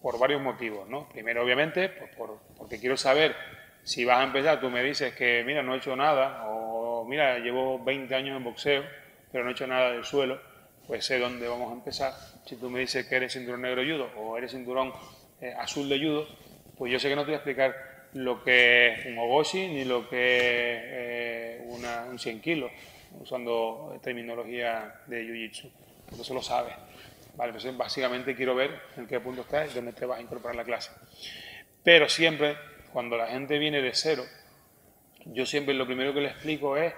por 0.00 0.16
varios 0.20 0.40
motivos, 0.40 0.88
¿no? 0.88 1.08
Primero, 1.08 1.42
obviamente, 1.42 1.88
pues 1.88 2.14
por- 2.14 2.38
porque 2.56 2.78
quiero 2.78 2.96
saber 2.96 3.34
si 3.82 4.04
vas 4.04 4.18
a 4.20 4.22
empezar, 4.22 4.60
tú 4.60 4.70
me 4.70 4.84
dices 4.84 5.16
que, 5.16 5.42
mira, 5.44 5.64
no 5.64 5.74
he 5.74 5.78
hecho 5.78 5.96
nada, 5.96 6.44
o 6.46 7.04
mira, 7.04 7.40
llevo 7.40 7.82
20 7.82 8.14
años 8.14 8.36
en 8.36 8.44
boxeo, 8.44 8.84
pero 9.32 9.42
no 9.42 9.50
he 9.50 9.54
hecho 9.54 9.66
nada 9.66 9.90
del 9.90 10.04
suelo, 10.04 10.40
pues 10.86 11.04
sé 11.04 11.18
dónde 11.18 11.48
vamos 11.48 11.72
a 11.72 11.74
empezar. 11.74 12.12
Si 12.46 12.54
tú 12.54 12.70
me 12.70 12.78
dices 12.78 13.08
que 13.08 13.16
eres 13.16 13.32
cinturón 13.32 13.62
negro 13.62 13.82
judo 13.82 14.08
o 14.16 14.38
eres 14.38 14.52
cinturón 14.52 14.92
eh, 15.42 15.52
azul 15.58 15.88
de 15.88 15.98
judo, 15.98 16.28
pues 16.78 16.92
yo 16.92 17.00
sé 17.00 17.08
que 17.08 17.16
no 17.16 17.22
te 17.22 17.26
voy 17.26 17.34
a 17.34 17.38
explicar 17.38 17.74
lo 18.14 18.44
que 18.44 18.92
es 18.92 19.06
un 19.06 19.18
ogoshi 19.18 19.66
ni 19.66 19.84
lo 19.84 20.08
que 20.08 20.76
es 20.76 20.82
eh, 20.84 21.66
un 21.66 22.18
100 22.18 22.40
kilos, 22.40 22.70
usando 23.20 23.98
terminología 24.02 25.00
de 25.06 25.24
jiu-jitsu, 25.24 25.70
eso 26.20 26.32
lo 26.34 26.42
sabes. 26.42 26.74
Vale, 27.34 27.50
entonces 27.50 27.76
básicamente 27.76 28.36
quiero 28.36 28.54
ver 28.54 28.70
en 28.96 29.06
qué 29.06 29.18
punto 29.18 29.40
estás 29.40 29.72
y 29.72 29.74
dónde 29.74 29.92
te 29.92 30.06
vas 30.06 30.18
a 30.18 30.22
incorporar 30.22 30.54
la 30.54 30.64
clase. 30.64 30.92
Pero 31.82 32.08
siempre, 32.08 32.56
cuando 32.92 33.16
la 33.16 33.26
gente 33.26 33.58
viene 33.58 33.82
de 33.82 33.94
cero, 33.94 34.22
yo 35.24 35.44
siempre 35.44 35.74
lo 35.74 35.86
primero 35.86 36.14
que 36.14 36.20
le 36.20 36.28
explico 36.28 36.76
es 36.76 36.94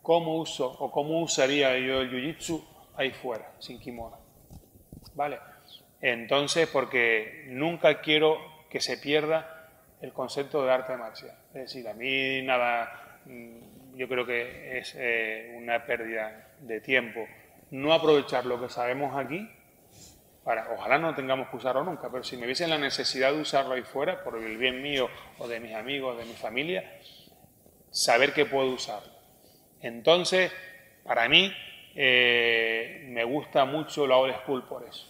cómo 0.00 0.38
uso 0.38 0.66
o 0.66 0.90
cómo 0.90 1.20
usaría 1.20 1.76
yo 1.78 2.00
el 2.00 2.10
jiu-jitsu 2.10 2.64
ahí 2.96 3.10
fuera, 3.10 3.52
sin 3.58 3.78
kimono. 3.78 4.18
¿Vale? 5.14 5.38
Entonces, 6.06 6.68
porque 6.68 7.44
nunca 7.48 8.00
quiero 8.00 8.38
que 8.68 8.80
se 8.80 8.98
pierda 8.98 9.70
el 10.00 10.12
concepto 10.12 10.64
de 10.64 10.72
arte 10.72 10.96
marcial. 10.96 11.36
Es 11.54 11.62
decir, 11.62 11.88
a 11.88 11.94
mí 11.94 12.42
nada, 12.42 13.20
mm, 13.24 13.96
yo 13.96 14.08
creo 14.08 14.26
que 14.26 14.78
es 14.78 14.94
eh, 14.98 15.54
una 15.56 15.86
pérdida 15.86 16.50
de 16.60 16.80
tiempo 16.80 17.26
no 17.70 17.92
aprovechar 17.92 18.44
lo 18.46 18.60
que 18.60 18.68
sabemos 18.68 19.16
aquí 19.16 19.48
ojalá 20.76 20.98
no 20.98 21.14
tengamos 21.14 21.48
que 21.48 21.56
usarlo 21.56 21.84
nunca, 21.84 22.10
pero 22.10 22.22
si 22.22 22.36
me 22.36 22.46
viesen 22.46 22.70
la 22.70 22.78
necesidad 22.78 23.32
de 23.32 23.40
usarlo 23.40 23.74
ahí 23.74 23.82
fuera, 23.82 24.22
por 24.22 24.36
el 24.36 24.56
bien 24.56 24.82
mío 24.82 25.08
o 25.38 25.48
de 25.48 25.60
mis 25.60 25.74
amigos, 25.74 26.18
de 26.18 26.24
mi 26.24 26.34
familia, 26.34 26.98
saber 27.90 28.32
que 28.32 28.44
puedo 28.44 28.70
usarlo. 28.70 29.12
Entonces, 29.80 30.52
para 31.02 31.28
mí, 31.28 31.52
eh, 31.94 33.06
me 33.08 33.24
gusta 33.24 33.64
mucho 33.64 34.06
la 34.06 34.16
old 34.16 34.34
school 34.42 34.64
por 34.64 34.84
eso, 34.86 35.06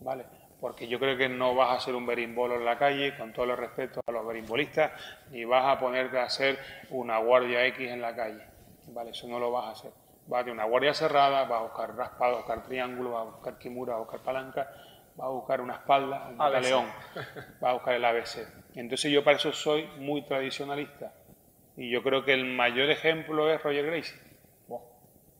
¿vale? 0.00 0.24
Porque 0.64 0.88
yo 0.88 0.98
creo 0.98 1.18
que 1.18 1.28
no 1.28 1.54
vas 1.54 1.76
a 1.76 1.84
ser 1.84 1.94
un 1.94 2.06
berimbolo 2.06 2.54
en 2.54 2.64
la 2.64 2.78
calle, 2.78 3.14
con 3.18 3.34
todo 3.34 3.44
el 3.44 3.54
respeto 3.54 4.00
a 4.06 4.10
los 4.10 4.26
berimbolistas, 4.26 4.92
ni 5.30 5.44
vas 5.44 5.66
a 5.66 5.78
ponerte 5.78 6.18
a 6.18 6.22
hacer 6.22 6.58
una 6.88 7.18
guardia 7.18 7.66
X 7.66 7.90
en 7.90 8.00
la 8.00 8.16
calle, 8.16 8.42
¿vale? 8.86 9.10
Eso 9.10 9.28
no 9.28 9.38
lo 9.38 9.52
vas 9.52 9.66
a 9.66 9.70
hacer. 9.72 9.90
Vas 10.26 10.40
a 10.40 10.44
tener 10.44 10.54
una 10.54 10.64
guardia 10.64 10.94
cerrada, 10.94 11.44
vas 11.44 11.60
a 11.60 11.62
buscar 11.64 11.94
raspado, 11.94 12.36
vas 12.36 12.44
a 12.44 12.46
buscar 12.46 12.62
triángulo, 12.62 13.10
vas 13.10 13.20
a 13.20 13.30
buscar 13.30 13.58
kimura, 13.58 13.92
vas 13.92 13.98
a 13.98 14.04
buscar 14.04 14.20
palanca, 14.20 14.70
vas 15.16 15.26
a 15.26 15.30
buscar 15.32 15.60
una 15.60 15.74
espalda, 15.74 16.30
un 16.30 16.62
león, 16.62 16.86
vas 17.60 17.70
a 17.70 17.72
buscar 17.74 17.92
el 17.92 18.04
ABC. 18.06 18.48
Entonces 18.74 19.12
yo 19.12 19.22
para 19.22 19.36
eso 19.36 19.52
soy 19.52 19.86
muy 19.98 20.22
tradicionalista 20.22 21.12
y 21.76 21.90
yo 21.90 22.02
creo 22.02 22.24
que 22.24 22.32
el 22.32 22.46
mayor 22.46 22.88
ejemplo 22.88 23.52
es 23.52 23.62
Roger 23.62 23.84
Gracie. 23.84 24.16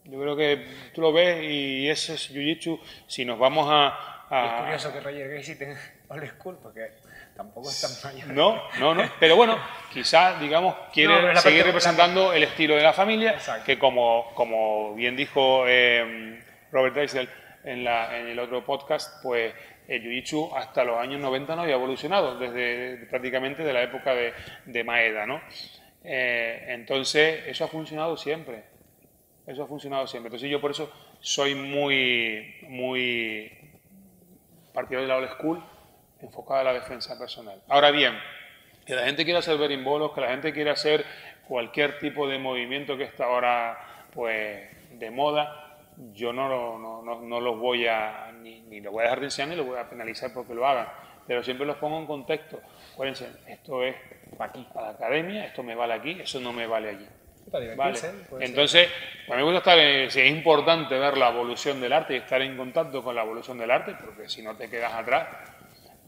Yo 0.06 0.20
creo 0.20 0.36
que 0.36 0.66
tú 0.92 1.00
lo 1.00 1.14
ves 1.14 1.42
y 1.42 1.88
ese 1.88 2.12
es 2.12 2.30
Jiu-Jitsu. 2.30 2.78
Si 3.06 3.24
nos 3.24 3.38
vamos 3.38 3.66
a, 3.70 4.13
Es 4.34 4.60
curioso 4.60 4.92
que 4.92 5.00
Roger 5.00 5.28
Gracie 5.28 5.56
tenga 5.56 5.78
old 6.08 6.26
school 6.26 6.58
porque 6.62 6.90
tampoco 7.36 7.68
es 7.70 7.80
tan 7.80 8.12
mayor. 8.14 8.28
No, 8.30 8.62
no, 8.78 8.94
no. 8.94 9.10
Pero 9.20 9.36
bueno, 9.36 9.58
quizás, 9.92 10.40
digamos, 10.40 10.74
quiere 10.92 11.36
seguir 11.36 11.64
representando 11.64 12.32
el 12.32 12.42
estilo 12.42 12.74
de 12.76 12.82
la 12.82 12.92
familia, 12.92 13.36
que 13.64 13.78
como, 13.78 14.32
como 14.34 14.94
bien 14.94 15.16
dijo 15.16 15.64
eh, 15.66 16.42
Robert 16.72 16.94
Dreisel 16.94 17.28
en, 17.64 17.84
la, 17.84 18.18
en 18.18 18.28
el 18.28 18.38
otro 18.38 18.64
podcast, 18.64 19.22
pues 19.22 19.54
el 19.86 20.02
Jiu-Jitsu 20.02 20.56
hasta 20.56 20.84
los 20.84 20.98
años 20.98 21.20
90 21.20 21.56
no 21.56 21.62
había 21.62 21.74
evolucionado, 21.74 22.38
desde 22.38 23.06
prácticamente 23.06 23.62
de 23.62 23.72
la 23.72 23.82
época 23.82 24.14
de, 24.14 24.32
de 24.64 24.84
Maeda, 24.84 25.26
¿no? 25.26 25.40
Eh, 26.02 26.66
entonces, 26.68 27.44
eso 27.46 27.64
ha 27.64 27.68
funcionado 27.68 28.16
siempre. 28.16 28.64
Eso 29.46 29.64
ha 29.64 29.66
funcionado 29.66 30.06
siempre. 30.06 30.28
Entonces, 30.28 30.50
yo 30.50 30.60
por 30.60 30.70
eso 30.70 30.90
soy 31.20 31.54
muy, 31.54 32.56
muy 32.68 33.63
partidario 34.74 35.08
de 35.08 35.14
la 35.14 35.16
old 35.16 35.30
school, 35.38 35.64
enfocada 36.20 36.60
a 36.60 36.64
la 36.64 36.72
defensa 36.74 37.18
personal. 37.18 37.62
Ahora 37.68 37.90
bien, 37.90 38.18
que 38.84 38.94
la 38.94 39.04
gente 39.04 39.24
quiera 39.24 39.38
hacer 39.38 39.56
berimbolos, 39.56 40.12
que 40.12 40.20
la 40.20 40.28
gente 40.28 40.52
quiera 40.52 40.72
hacer 40.72 41.06
cualquier 41.48 41.98
tipo 41.98 42.28
de 42.28 42.38
movimiento 42.38 42.96
que 42.96 43.04
está 43.04 43.24
ahora 43.24 43.78
pues 44.12 44.68
de 44.98 45.10
moda, 45.10 45.78
yo 46.12 46.32
no, 46.32 46.48
no, 46.78 47.20
no, 47.20 47.40
los 47.40 47.58
voy 47.58 47.86
a 47.86 48.32
ni, 48.40 48.60
ni 48.62 48.80
los 48.80 48.92
voy 48.92 49.02
a 49.02 49.04
dejar 49.04 49.20
de 49.20 49.26
enseñar 49.26 49.48
ni 49.50 49.56
los 49.56 49.66
voy 49.66 49.78
a 49.78 49.88
penalizar 49.88 50.32
porque 50.34 50.54
lo 50.54 50.66
hagan, 50.66 50.88
pero 51.26 51.42
siempre 51.42 51.66
los 51.66 51.76
pongo 51.76 51.98
en 51.98 52.06
contexto. 52.06 52.60
Acuérdense, 52.92 53.28
esto 53.46 53.82
es 53.82 53.94
para 54.36 54.50
aquí, 54.50 54.66
para 54.72 54.88
la 54.88 54.92
academia, 54.94 55.46
esto 55.46 55.62
me 55.62 55.74
vale 55.74 55.94
aquí, 55.94 56.18
eso 56.20 56.40
no 56.40 56.52
me 56.52 56.66
vale 56.66 56.90
allí. 56.90 57.08
Vale. 57.76 57.98
Entonces, 58.40 58.88
para 59.26 59.40
mí 59.40 59.46
me 59.46 59.52
gusta 59.52 59.70
estar, 59.70 59.78
es 59.78 60.16
importante 60.16 60.98
ver 60.98 61.16
la 61.16 61.28
evolución 61.28 61.80
del 61.80 61.92
arte 61.92 62.14
y 62.14 62.16
estar 62.18 62.42
en 62.42 62.56
contacto 62.56 63.02
con 63.02 63.14
la 63.14 63.22
evolución 63.22 63.58
del 63.58 63.70
arte, 63.70 63.94
porque 64.04 64.28
si 64.28 64.42
no 64.42 64.56
te 64.56 64.68
quedas 64.68 64.92
atrás. 64.92 65.28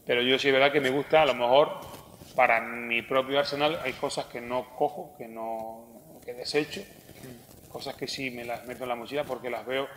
Pero 0.05 0.21
yo 0.21 0.37
sí 0.39 0.47
es 0.47 0.53
verdad 0.53 0.71
que 0.71 0.81
me 0.81 0.89
gusta, 0.89 1.21
a 1.21 1.25
lo 1.25 1.33
mejor 1.33 1.79
para 2.35 2.61
mi 2.61 3.01
propio 3.01 3.39
arsenal 3.39 3.79
hay 3.83 3.93
cosas 3.93 4.25
que 4.25 4.39
no 4.39 4.75
cojo, 4.75 5.15
que 5.17 5.27
no 5.27 6.19
que 6.23 6.33
desecho, 6.33 6.81
cosas 7.69 7.95
que 7.95 8.07
sí 8.07 8.29
me 8.31 8.43
las 8.43 8.65
meto 8.65 8.83
en 8.83 8.89
la 8.89 8.95
mochila 8.95 9.23
porque 9.23 9.49
las 9.49 9.65
veo 9.65 9.87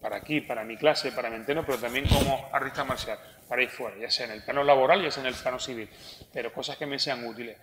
para 0.00 0.16
aquí, 0.16 0.40
para 0.40 0.64
mi 0.64 0.76
clase, 0.76 1.12
para 1.12 1.30
mi 1.30 1.36
entreno, 1.36 1.64
pero 1.64 1.78
también 1.78 2.06
como 2.08 2.48
artista 2.52 2.84
marcial, 2.84 3.18
para 3.48 3.62
ir 3.62 3.68
fuera, 3.68 3.96
ya 3.98 4.10
sea 4.10 4.26
en 4.26 4.32
el 4.32 4.42
plano 4.42 4.64
laboral, 4.64 5.02
ya 5.02 5.10
sea 5.10 5.22
en 5.22 5.28
el 5.28 5.34
plano 5.34 5.58
civil, 5.58 5.88
pero 6.32 6.52
cosas 6.52 6.76
que 6.76 6.86
me 6.86 6.98
sean 6.98 7.24
útiles. 7.26 7.56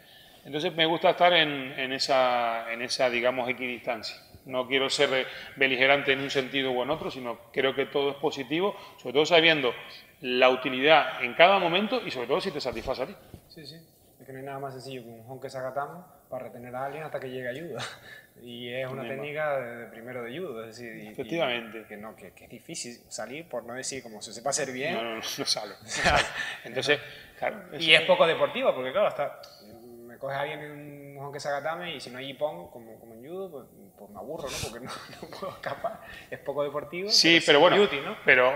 Entonces 0.48 0.74
me 0.74 0.86
gusta 0.86 1.10
estar 1.10 1.34
en, 1.34 1.74
en, 1.78 1.92
esa, 1.92 2.72
en 2.72 2.82
esa, 2.82 3.10
digamos, 3.10 3.50
equidistancia. 3.50 4.16
No 4.46 4.66
quiero 4.66 4.90
ser 4.90 5.28
beligerante 5.58 6.14
en 6.14 6.22
un 6.22 6.30
sentido 6.30 6.72
u 6.72 6.82
en 6.84 6.90
otro, 6.90 7.12
sino 7.12 7.38
creo 7.52 7.76
que 7.76 7.88
todo 7.88 8.12
es 8.12 8.16
positivo, 8.16 8.74
sobre 8.96 9.12
todo 9.12 9.26
sabiendo 9.26 9.74
la 10.22 10.50
utilidad 10.50 11.22
en 11.22 11.34
cada 11.34 11.60
momento 11.60 12.02
y 12.06 12.12
sobre 12.12 12.28
todo 12.28 12.40
si 12.40 12.52
te 12.52 12.62
satisface 12.62 13.04
a 13.04 13.08
ti. 13.08 13.16
Sí, 13.50 13.66
sí. 13.66 13.76
Es 14.22 14.26
que 14.26 14.32
no 14.32 14.40
hay 14.40 14.46
nada 14.46 14.60
más 14.60 14.72
sencillo 14.72 15.04
que 15.04 15.10
un 15.10 15.26
honke 15.28 15.50
sagatamo 15.50 16.08
para 16.30 16.46
retener 16.46 16.74
a 16.74 16.86
alguien 16.86 17.04
hasta 17.04 17.20
que 17.20 17.30
llegue 17.30 17.50
ayuda. 17.50 17.84
Y 18.44 18.72
es 18.72 18.88
una 18.88 19.02
técnica 19.02 19.60
de, 19.60 19.86
primero 19.88 20.22
de 20.22 20.38
judo, 20.38 20.64
es 20.64 20.78
decir, 20.78 21.08
efectivamente. 21.08 21.86
que, 21.88 21.98
no, 21.98 22.16
que, 22.16 22.32
es 22.40 22.50
difícil 22.50 23.00
salir, 23.08 23.50
por 23.50 23.64
no 23.64 23.74
decir 23.74 24.04
como 24.04 24.22
se 24.22 24.32
sepa 24.32 24.52
hacer 24.52 24.72
bien. 24.72 24.94
No, 24.94 25.02
no, 25.02 25.16
no, 25.16 25.24
sale. 25.24 25.74
sale. 25.86 26.24
Entonces, 26.64 27.00
claro. 27.40 27.64
Y 27.80 27.94
es 27.94 28.02
poco 28.02 28.28
deportivo, 28.28 28.76
porque 28.76 28.92
claro, 28.92 29.08
hasta 29.08 29.42
me 30.18 30.20
coge 30.20 30.36
alguien 30.36 30.60
en 30.62 30.72
un 30.72 31.26
honke 31.26 31.40
sagatame 31.40 31.96
y 31.96 32.00
si 32.00 32.10
no 32.10 32.18
hay 32.18 32.32
ipon, 32.32 32.70
como, 32.72 33.00
como 33.00 33.14
en 33.14 33.28
judo, 33.28 33.52
pues, 33.52 33.66
pues, 33.98 34.10
me 34.10 34.18
aburro, 34.18 34.50
¿no? 34.50 34.58
Porque 34.64 34.86
no, 34.86 34.92
no, 35.22 35.28
puedo 35.30 35.54
escapar. 35.54 36.02
Es 36.32 36.40
poco 36.40 36.64
deportivo. 36.64 37.10
Sí, 37.10 37.40
pero, 37.46 37.60
bueno, 37.60 37.80
útil, 37.82 38.04
¿no? 38.04 38.18
pero 38.26 38.52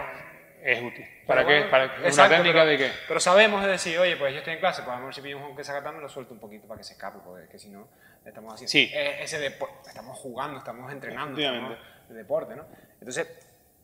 es 0.64 0.82
útil. 0.82 1.06
¿Para 1.28 1.46
qué? 1.46 1.68
¿Para 1.70 1.86
una 1.86 2.30
técnica 2.30 2.66
de 2.66 2.78
qué? 2.78 2.92
Pero 3.08 3.20
sabemos, 3.20 3.64
es 3.64 3.70
decir, 3.70 4.00
oye, 4.00 4.18
pues 4.18 4.34
yo 4.34 4.40
estoy 4.40 4.54
en 4.54 4.60
clase, 4.60 4.82
pues 4.82 4.90
a 4.90 4.96
lo 4.96 5.02
mejor 5.02 5.14
si 5.14 5.22
pillo 5.22 5.38
un 5.38 5.56
que 5.56 5.64
saca 5.64 5.92
me 5.92 6.02
lo 6.02 6.10
suelto 6.10 6.34
un 6.34 6.40
poquito 6.40 6.68
para 6.68 6.80
que 6.80 6.84
se 6.84 6.94
escape, 6.94 7.20
porque 7.24 7.48
que 7.48 7.60
si 7.60 7.70
no, 7.70 7.88
estamos 8.26 8.56
haciendo 8.56 8.72
sí. 8.72 8.92
ese 8.94 9.40
deporte, 9.40 9.90
estamos 9.90 10.18
jugando, 10.18 10.58
estamos 10.58 10.92
entrenando, 10.92 11.40
estamos 11.40 11.78
de 12.10 12.16
deporte, 12.16 12.56
¿no? 12.56 12.66
Entonces, 12.94 13.28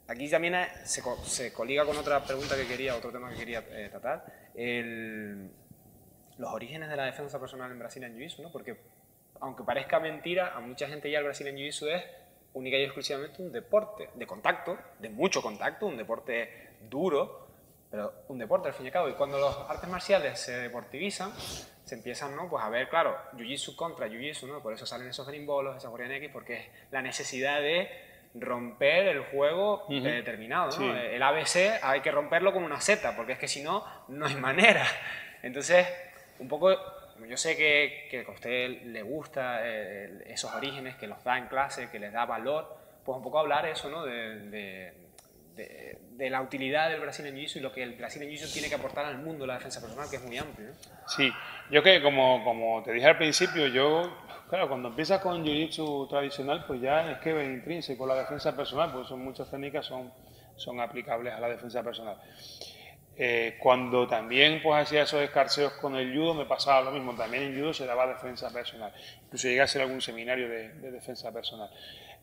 aquí 0.08 0.28
también 0.30 0.56
se, 0.84 1.04
se, 1.26 1.54
coliga 1.54 1.86
con 1.86 1.96
otra 1.96 2.24
pregunta 2.24 2.56
que 2.56 2.66
quería, 2.66 2.96
otro 2.96 3.12
tema 3.12 3.30
que 3.30 3.38
quería 3.38 3.64
eh, 3.72 3.90
tratar, 3.90 4.26
el, 4.56 5.52
los 6.38 6.52
orígenes 6.52 6.90
de 6.90 6.96
la 6.96 7.06
defensa 7.06 7.40
personal 7.40 7.72
en 7.72 7.80
Brasil 7.80 8.04
en 8.04 8.16
Jiu-Jitsu, 8.16 8.44
¿no? 8.44 8.52
Porque, 8.52 8.78
aunque 9.40 9.64
parezca 9.64 10.00
mentira, 10.00 10.54
a 10.56 10.60
mucha 10.60 10.88
gente 10.88 11.10
ya 11.10 11.20
el 11.20 11.26
Brasil 11.26 11.48
en 11.48 11.56
Jiu-Jitsu 11.56 11.88
es 11.90 12.04
única 12.54 12.78
y 12.78 12.84
exclusivamente 12.84 13.42
un 13.42 13.52
deporte 13.52 14.10
de 14.14 14.28
contacto, 14.28 14.78
de 15.00 15.10
mucho 15.10 15.42
contacto, 15.42 15.86
un 15.86 15.98
deporte 15.98 16.70
duro, 16.90 17.48
pero 17.90 18.14
un 18.28 18.38
deporte 18.38 18.68
al 18.68 18.74
fin 18.74 18.86
y 18.86 18.90
al 18.90 18.94
cabo. 18.94 19.10
Y 19.10 19.14
cuando 19.14 19.38
los 19.38 19.58
artes 19.70 19.90
marciales 19.90 20.40
se 20.40 20.58
deportivizan, 20.58 21.32
se 21.86 21.96
empiezan 21.96 22.36
¿no? 22.36 22.50
pues 22.50 22.64
a 22.64 22.70
ver, 22.70 22.90
claro, 22.90 23.16
jiu-jitsu 23.34 23.76
contra 23.76 24.08
jiu-jitsu, 24.08 24.48
¿no? 24.48 24.62
por 24.62 24.74
eso 24.74 24.86
salen 24.86 25.08
esos 25.08 25.28
grimbolos, 25.28 25.78
esas 25.78 25.90
Korean 25.90 26.12
X, 26.12 26.30
porque 26.34 26.56
es 26.56 26.68
la 26.92 27.02
necesidad 27.02 27.62
de 27.62 27.90
romper 28.36 29.08
el 29.08 29.24
juego 29.26 29.86
determinado. 29.90 30.78
¿no? 30.80 30.96
El 30.96 31.24
ABC 31.24 31.82
hay 31.82 32.02
que 32.02 32.12
romperlo 32.12 32.54
con 32.54 32.64
una 32.64 32.82
Z, 32.82 33.16
porque 33.16 33.34
es 33.34 33.40
que 33.40 33.48
si 33.48 33.64
no, 33.64 33.86
no 34.10 34.26
hay 34.26 34.36
manera. 34.36 34.86
Entonces, 35.42 35.88
un 36.40 36.48
poco, 36.48 36.76
yo 37.28 37.38
sé 37.38 37.56
que, 37.56 38.08
que 38.10 38.26
a 38.28 38.32
usted 38.32 38.84
le 38.84 39.02
gusta 39.02 39.60
eh, 39.64 40.24
esos 40.28 40.54
orígenes, 40.54 40.96
que 40.96 41.08
los 41.08 41.24
da 41.24 41.38
en 41.38 41.48
clase, 41.48 41.90
que 41.90 42.00
les 42.00 42.14
da 42.14 42.26
valor, 42.26 42.78
pues 43.04 43.18
un 43.18 43.24
poco 43.24 43.40
hablar 43.40 43.66
eso, 43.66 43.90
¿no? 43.90 44.04
de 44.06 45.08
de, 45.58 46.30
la 46.30 46.42
utilidad 46.42 46.90
del 46.90 47.02
Brasil 47.02 47.26
en 47.26 47.36
Jiu-Jitsu 47.36 47.58
y 47.58 47.60
lo 47.62 47.72
que 47.72 47.84
el 47.84 47.94
Brasil 47.94 48.22
en 48.22 48.30
Jiu-Jitsu 48.30 48.54
tiene 48.54 48.70
que 48.70 48.76
aportar 48.76 49.06
al 49.06 49.18
mundo 49.20 49.46
la 49.46 49.56
defensa 49.56 49.82
personal, 49.82 50.10
que 50.10 50.18
es 50.18 50.24
muy 50.24 50.38
amplio. 50.38 50.70
Sí, 51.08 51.32
yo 51.70 51.84
que 51.84 52.02
como, 52.02 52.44
como 52.44 52.84
te 52.84 52.92
dije 52.92 53.08
al 53.08 53.18
principio, 53.18 53.68
yo, 53.68 54.18
claro, 54.50 54.68
cuando 54.68 54.90
empiezas 54.90 55.22
con 55.22 55.44
Jiu-Jitsu 55.44 56.10
tradicional, 56.10 56.66
pues 56.66 56.82
ya 56.82 57.12
es 57.12 57.20
que 57.20 57.40
es 57.40 57.48
intrínseco 57.48 58.06
la 58.06 58.16
defensa 58.16 58.56
personal, 58.56 58.92
pues 58.92 59.08
son 59.08 59.24
muchas 59.24 59.50
técnicas 59.50 59.86
son, 59.86 60.12
son 60.56 60.80
aplicables 60.80 61.34
a 61.34 61.40
la 61.40 61.50
defensa 61.50 61.84
personal. 61.84 62.18
Eh, 63.20 63.58
cuando 63.60 64.08
también 64.08 64.62
pues 64.62 64.84
hacía 64.84 65.02
esos 65.02 65.22
escarceos 65.22 65.74
con 65.74 65.96
el 65.96 66.16
judo 66.16 66.36
me 66.36 66.46
pasaba 66.46 66.82
lo 66.82 66.92
mismo, 66.92 67.16
también 67.16 67.44
en 67.44 67.60
judo 67.60 67.74
se 67.74 67.88
daba 67.88 68.06
defensa 68.06 68.54
personal, 68.54 68.94
incluso 69.24 69.48
llegué 69.48 69.62
a 69.62 69.64
hacer 69.64 69.82
algún 69.82 70.02
seminario 70.02 70.48
de, 70.48 70.70
de 70.70 70.92
defensa 70.92 71.32
personal. 71.32 71.70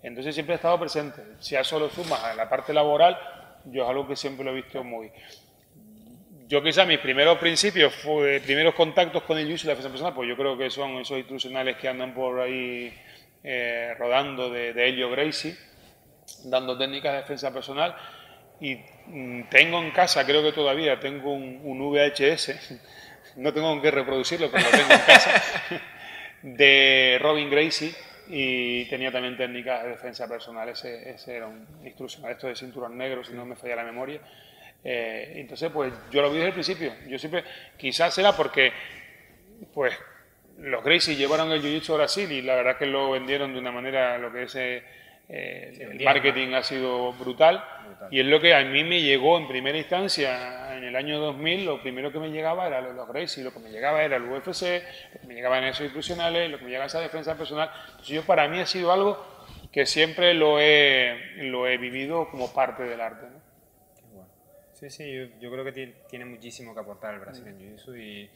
Entonces 0.05 0.35
siempre 0.35 0.55
he 0.55 0.57
estado 0.57 0.79
presente. 0.79 1.21
Si 1.41 1.57
a 1.57 1.61
eso 1.61 1.79
lo 1.81 1.89
sumas 1.89 2.23
a 2.23 2.35
la 2.35 2.49
parte 2.49 2.73
laboral, 2.75 3.19
yo 3.65 3.85
es 3.85 3.89
algo 3.89 4.07
que 4.07 4.17
siempre 4.17 4.45
lo 4.45 4.51
he 4.53 4.55
visto 4.55 4.85
muy. 4.85 5.11
yo 6.47 6.63
quizá 6.63 6.85
mis 6.85 6.99
primeros 6.99 7.39
principios, 7.39 7.95
fue, 7.95 8.39
primeros 8.41 8.75
contactos 8.75 9.23
con 9.23 9.39
el 9.39 9.47
jiu 9.47 9.57
y 9.57 9.67
la 9.67 9.71
defensa 9.71 9.89
personal, 9.89 10.15
pues 10.15 10.29
yo 10.29 10.37
creo 10.37 10.59
que 10.59 10.71
son 10.71 10.99
esos 10.99 11.17
instruccionales 11.17 11.77
que 11.79 11.89
andan 11.89 12.13
por 12.13 12.39
ahí 12.41 12.95
eh, 13.43 13.95
rodando 13.99 14.51
de, 14.51 14.75
de 14.75 14.89
Helio 14.89 15.11
Gracie, 15.11 15.57
dando 16.45 16.77
técnicas 16.77 17.13
de 17.13 17.19
defensa 17.21 17.53
personal. 17.53 17.97
Y 18.61 18.79
mm, 19.07 19.43
tengo 19.51 19.79
en 19.81 19.91
casa, 19.91 20.25
creo 20.25 20.43
que 20.43 20.53
todavía, 20.53 21.01
tengo 21.01 21.33
un, 21.33 21.61
un 21.63 21.93
VHS, 21.93 22.81
no 23.37 23.53
tengo 23.53 23.69
con 23.69 23.83
qué 23.83 23.91
reproducirlo, 23.91 24.51
pero 24.51 24.65
lo 24.65 24.71
tengo 24.71 24.93
en 24.93 25.01
casa, 25.01 25.43
de 26.43 27.19
Robin 27.21 27.51
Gracie 27.51 27.95
y 28.29 28.85
tenía 28.87 29.13
también 29.13 29.37
técnicas 29.37 29.83
de 29.83 29.91
defensa 29.91 30.29
personal. 30.29 30.69
Ese, 30.69 31.11
ese 31.11 31.37
era 31.37 31.47
un 31.47 31.67
instruccional, 31.85 32.33
esto 32.33 32.47
de 32.47 32.57
cinturón 32.57 32.97
negro, 32.97 33.25
si 33.25 33.33
no 33.33 33.45
me 33.45 33.57
falla 33.57 33.77
la 33.77 33.85
memoria. 33.85 34.21
Eh, 34.83 35.33
entonces, 35.37 35.71
pues 35.73 35.93
yo 36.11 36.23
lo 36.23 36.31
vi 36.31 36.37
desde 36.37 36.49
el 36.49 36.55
principio. 36.55 36.93
Yo 37.09 37.19
siempre, 37.19 37.45
quizás 37.77 38.17
era 38.19 38.33
porque, 38.33 38.73
pues, 39.73 39.95
los 40.59 40.85
Gracie 40.85 41.17
llevaron 41.17 41.51
el 41.51 41.63
Jiu-Jitsu 41.63 41.95
a 41.95 41.97
Brasil 41.97 42.31
y 42.31 42.43
la 42.43 42.55
verdad 42.55 42.77
que 42.77 42.87
lo 42.87 43.11
vendieron 43.11 43.53
de 43.53 43.59
una 43.59 43.73
manera, 43.73 44.19
lo 44.19 44.33
que 44.33 44.45
es 44.45 44.55
eh, 44.55 44.85
el 45.29 46.05
marketing 46.05 46.53
ha 46.53 46.63
sido 46.63 47.13
brutal, 47.15 47.65
Y 48.11 48.21
es 48.21 48.27
lo 48.27 48.41
que 48.41 48.55
a 48.55 48.63
mí 48.65 48.85
me 48.85 49.01
llegó 49.01 49.39
en 49.39 49.49
primera 49.49 49.79
instancia 49.79 50.77
en 50.77 50.85
el 50.85 50.97
año 50.97 51.19
2000. 51.19 51.65
Lo 51.65 51.81
primero 51.81 52.13
que 52.13 52.19
me 52.19 52.31
llegaba 52.31 52.67
era 52.67 52.81
los, 52.81 53.09
Gracie, 53.09 53.43
lo 53.43 53.53
que 53.53 53.61
me 53.61 53.71
llegaba 53.71 54.03
era 54.03 54.17
el 54.17 54.25
UFC, 54.25 54.83
lo 55.15 55.21
que 55.21 55.27
me 55.27 55.35
llegaba 55.35 55.59
en 55.59 55.65
esos 55.65 55.83
institucionales, 55.83 56.51
lo 56.51 56.59
que 56.59 56.65
me 56.65 56.71
llegaba 56.71 56.87
esa 56.87 57.01
defensa 57.01 57.37
personal. 57.37 57.71
Entonces, 57.87 58.09
yo 58.09 58.23
para 58.25 58.47
mí 58.49 58.61
ha 58.61 58.67
sido 58.67 58.93
algo 58.93 59.25
que 59.73 59.87
siempre 59.87 60.35
lo 60.35 60.61
he, 60.61 61.37
lo 61.37 61.67
he 61.67 61.79
vivido 61.79 62.29
como 62.31 62.53
parte 62.53 62.83
del 62.83 63.01
arte. 63.01 63.27
Sí, 64.75 64.91
sí, 64.91 65.31
yo, 65.41 65.51
creo 65.51 65.65
que 65.65 65.73
tiene 66.09 66.25
muchísimo 66.27 66.75
que 66.75 66.81
aportar 66.81 67.15
el 67.15 67.21
Brazilian 67.21 67.59
Jiu-Jitsu 67.59 67.97
y, 67.99 68.31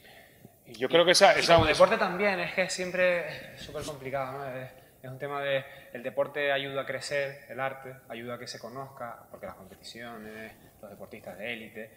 yo 0.77 0.87
creo 0.87 1.03
que 1.03 1.11
esa... 1.11 1.33
esa 1.33 1.55
como 1.55 1.65
deporte 1.65 1.97
también, 1.97 2.39
es 2.39 2.53
que 2.53 2.69
siempre 2.69 3.55
es 3.55 3.61
súper 3.61 3.83
complicado, 3.83 4.37
¿no? 4.37 4.45
Es, 4.45 4.69
un 5.07 5.17
tema 5.17 5.41
de... 5.41 5.63
El 5.93 6.03
deporte 6.03 6.51
ayuda 6.51 6.81
a 6.81 6.85
crecer, 6.85 7.45
el 7.49 7.59
arte 7.59 7.95
ayuda 8.09 8.35
a 8.35 8.39
que 8.39 8.47
se 8.47 8.59
conozca, 8.59 9.27
porque 9.31 9.45
las 9.45 9.55
competiciones, 9.55 10.53
los 10.81 10.91
deportistas 10.91 11.37
de 11.37 11.53
élite, 11.53 11.91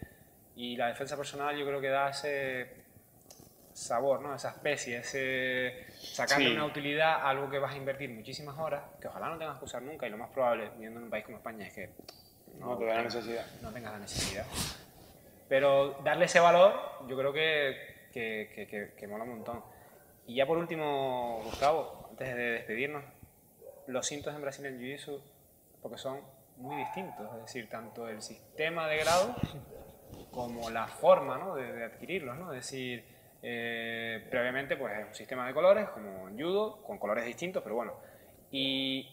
y 0.55 0.75
la 0.77 0.87
defensa 0.87 1.17
personal 1.17 1.57
yo 1.57 1.65
creo 1.65 1.81
que 1.81 1.89
da 1.89 2.09
ese 2.09 2.83
sabor, 3.73 4.21
¿no? 4.21 4.35
Esa 4.35 4.49
especie, 4.49 4.97
ese 4.99 5.85
sacarle 5.97 6.53
una 6.53 6.65
utilidad 6.65 7.13
a 7.13 7.29
algo 7.29 7.49
que 7.49 7.59
vas 7.59 7.73
a 7.73 7.77
invertir 7.77 8.09
muchísimas 8.11 8.57
horas, 8.57 8.83
que 9.01 9.07
ojalá 9.07 9.29
no 9.29 9.37
tengas 9.37 9.57
que 9.57 9.65
usar 9.65 9.81
nunca, 9.81 10.07
y 10.07 10.09
lo 10.09 10.17
más 10.17 10.29
probable, 10.29 10.69
viviendo 10.75 10.99
en 10.99 11.05
un 11.05 11.09
país 11.09 11.25
como 11.25 11.37
España, 11.37 11.67
es 11.67 11.73
que 11.73 11.89
no, 12.59 12.77
te 12.77 12.85
da 12.85 12.95
la 12.95 13.03
necesidad. 13.03 13.45
No 13.61 13.71
tengas 13.71 13.93
la 13.93 13.99
necesidad. 13.99 14.45
Pero 15.49 15.99
darle 16.03 16.25
ese 16.25 16.39
valor, 16.39 16.73
yo 17.07 17.17
creo 17.17 17.33
que, 17.33 18.09
que, 18.11 18.93
que, 18.97 19.07
mola 19.07 19.23
un 19.23 19.31
montón. 19.31 19.63
Y 20.27 20.35
ya 20.35 20.45
por 20.45 20.57
último, 20.57 21.41
Gustavo, 21.43 22.02
antes 22.13 22.35
de 22.35 22.51
despedirnos, 22.51 23.03
los 23.87 24.05
cintos 24.05 24.35
en 24.35 24.41
Brasil 24.41 24.67
en 24.67 24.79
Jiu-Jitsu, 24.79 25.19
porque 25.81 25.97
son 25.97 26.21
muy 26.57 26.75
distintos, 26.75 27.27
es 27.37 27.41
decir, 27.41 27.67
tanto 27.67 28.07
el 28.07 28.21
sistema 28.21 28.87
de 28.87 28.97
grado 28.97 29.35
como 30.29 30.69
la 30.69 30.85
forma 30.85 31.39
¿no? 31.39 31.55
de, 31.55 31.83
adquirirlos, 31.83 32.37
¿no? 32.37 32.53
Es 32.53 32.67
decir, 32.67 33.03
eh, 33.41 34.27
previamente 34.29 34.77
pues 34.77 34.95
es 34.95 35.07
un 35.07 35.15
sistema 35.15 35.47
de 35.47 35.55
colores, 35.55 35.89
como 35.89 36.27
en 36.29 36.39
judo, 36.39 36.83
con 36.83 36.99
colores 36.99 37.25
distintos, 37.25 37.63
pero 37.63 37.75
bueno. 37.75 37.93
Y 38.51 39.09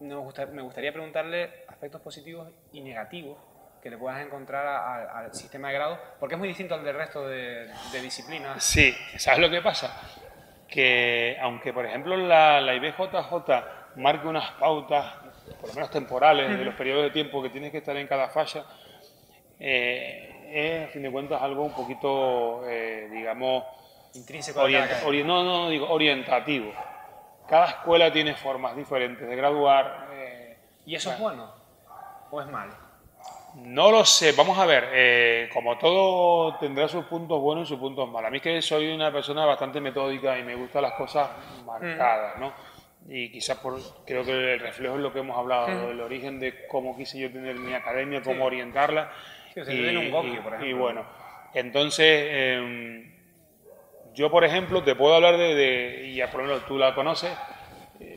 me 0.00 0.16
gustaría 0.16 0.92
preguntarle 0.92 1.64
aspectos 1.68 2.00
positivos 2.00 2.50
y 2.72 2.80
negativos 2.80 3.38
que 3.80 3.88
le 3.88 3.98
puedas 3.98 4.20
encontrar 4.20 4.66
al 4.66 5.32
sistema 5.32 5.68
de 5.68 5.74
grado, 5.74 6.00
porque 6.18 6.34
es 6.34 6.38
muy 6.40 6.48
distinto 6.48 6.74
al 6.74 6.82
del 6.82 6.96
resto 6.96 7.28
de, 7.28 7.70
disciplinas. 8.02 8.64
Sí, 8.64 8.92
¿sabes 9.16 9.38
lo 9.38 9.48
que 9.48 9.62
pasa? 9.62 10.25
Que 10.68 11.36
aunque, 11.40 11.72
por 11.72 11.86
ejemplo, 11.86 12.16
la, 12.16 12.60
la 12.60 12.74
IBJJ 12.74 13.96
marque 13.96 14.26
unas 14.26 14.50
pautas, 14.52 15.14
por 15.60 15.68
lo 15.68 15.74
menos 15.74 15.90
temporales, 15.90 16.58
de 16.58 16.64
los 16.64 16.74
periodos 16.74 17.04
de 17.04 17.10
tiempo 17.10 17.42
que 17.42 17.50
tienes 17.50 17.70
que 17.70 17.78
estar 17.78 17.96
en 17.96 18.06
cada 18.06 18.28
falla, 18.28 18.64
eh, 19.58 20.36
es, 20.50 20.88
a 20.88 20.92
fin 20.92 21.02
de 21.02 21.10
cuentas, 21.10 21.40
algo 21.40 21.64
un 21.64 21.72
poquito, 21.72 22.62
eh, 22.68 23.08
digamos, 23.10 23.64
intrínseco. 24.14 24.68
no, 24.68 25.44
no, 25.44 25.68
digo 25.68 25.88
orientativo. 25.88 26.72
Cada 27.48 27.66
escuela 27.66 28.12
tiene 28.12 28.34
formas 28.34 28.76
diferentes 28.76 29.28
de 29.28 29.36
graduar. 29.36 30.08
Eh, 30.12 30.56
¿Y 30.84 30.94
eso 30.96 31.12
es 31.12 31.18
bueno? 31.18 31.66
o 32.30 32.40
es 32.40 32.48
malo? 32.48 32.85
No 33.56 33.90
lo 33.90 34.04
sé, 34.04 34.32
vamos 34.32 34.58
a 34.58 34.66
ver, 34.66 34.90
eh, 34.92 35.48
como 35.50 35.78
todo 35.78 36.58
tendrá 36.58 36.88
sus 36.88 37.06
puntos 37.06 37.40
buenos 37.40 37.66
y 37.66 37.68
sus 37.70 37.78
puntos 37.78 38.06
malos. 38.10 38.28
A 38.28 38.30
mí 38.30 38.36
es 38.36 38.42
que 38.42 38.60
soy 38.60 38.92
una 38.92 39.10
persona 39.10 39.46
bastante 39.46 39.80
metódica 39.80 40.38
y 40.38 40.42
me 40.42 40.54
gustan 40.54 40.82
las 40.82 40.92
cosas 40.92 41.30
marcadas, 41.64 42.38
¿no? 42.38 42.52
Y 43.08 43.30
quizás 43.30 43.56
por, 43.58 43.80
creo 44.04 44.24
que 44.24 44.54
el 44.54 44.60
reflejo 44.60 44.96
es 44.96 45.00
lo 45.00 45.10
que 45.10 45.20
hemos 45.20 45.38
hablado, 45.38 45.90
el 45.90 46.00
origen 46.00 46.38
de 46.38 46.66
cómo 46.66 46.94
quise 46.96 47.18
yo 47.18 47.32
tener 47.32 47.54
mi 47.54 47.72
academia, 47.72 48.20
cómo 48.20 48.44
orientarla. 48.44 49.10
y, 49.54 49.96
un 49.96 50.10
por 50.10 50.26
ejemplo. 50.26 50.66
Y 50.66 50.72
bueno, 50.74 51.06
entonces, 51.54 52.28
em, 52.30 53.10
yo 54.12 54.30
por 54.30 54.44
ejemplo 54.44 54.82
te 54.84 54.94
puedo 54.94 55.14
hablar 55.14 55.38
de, 55.38 56.02
y 56.08 56.20
por 56.26 56.42
lo 56.42 56.48
menos 56.48 56.66
tú 56.66 56.76
la 56.76 56.94
conoces, 56.94 57.32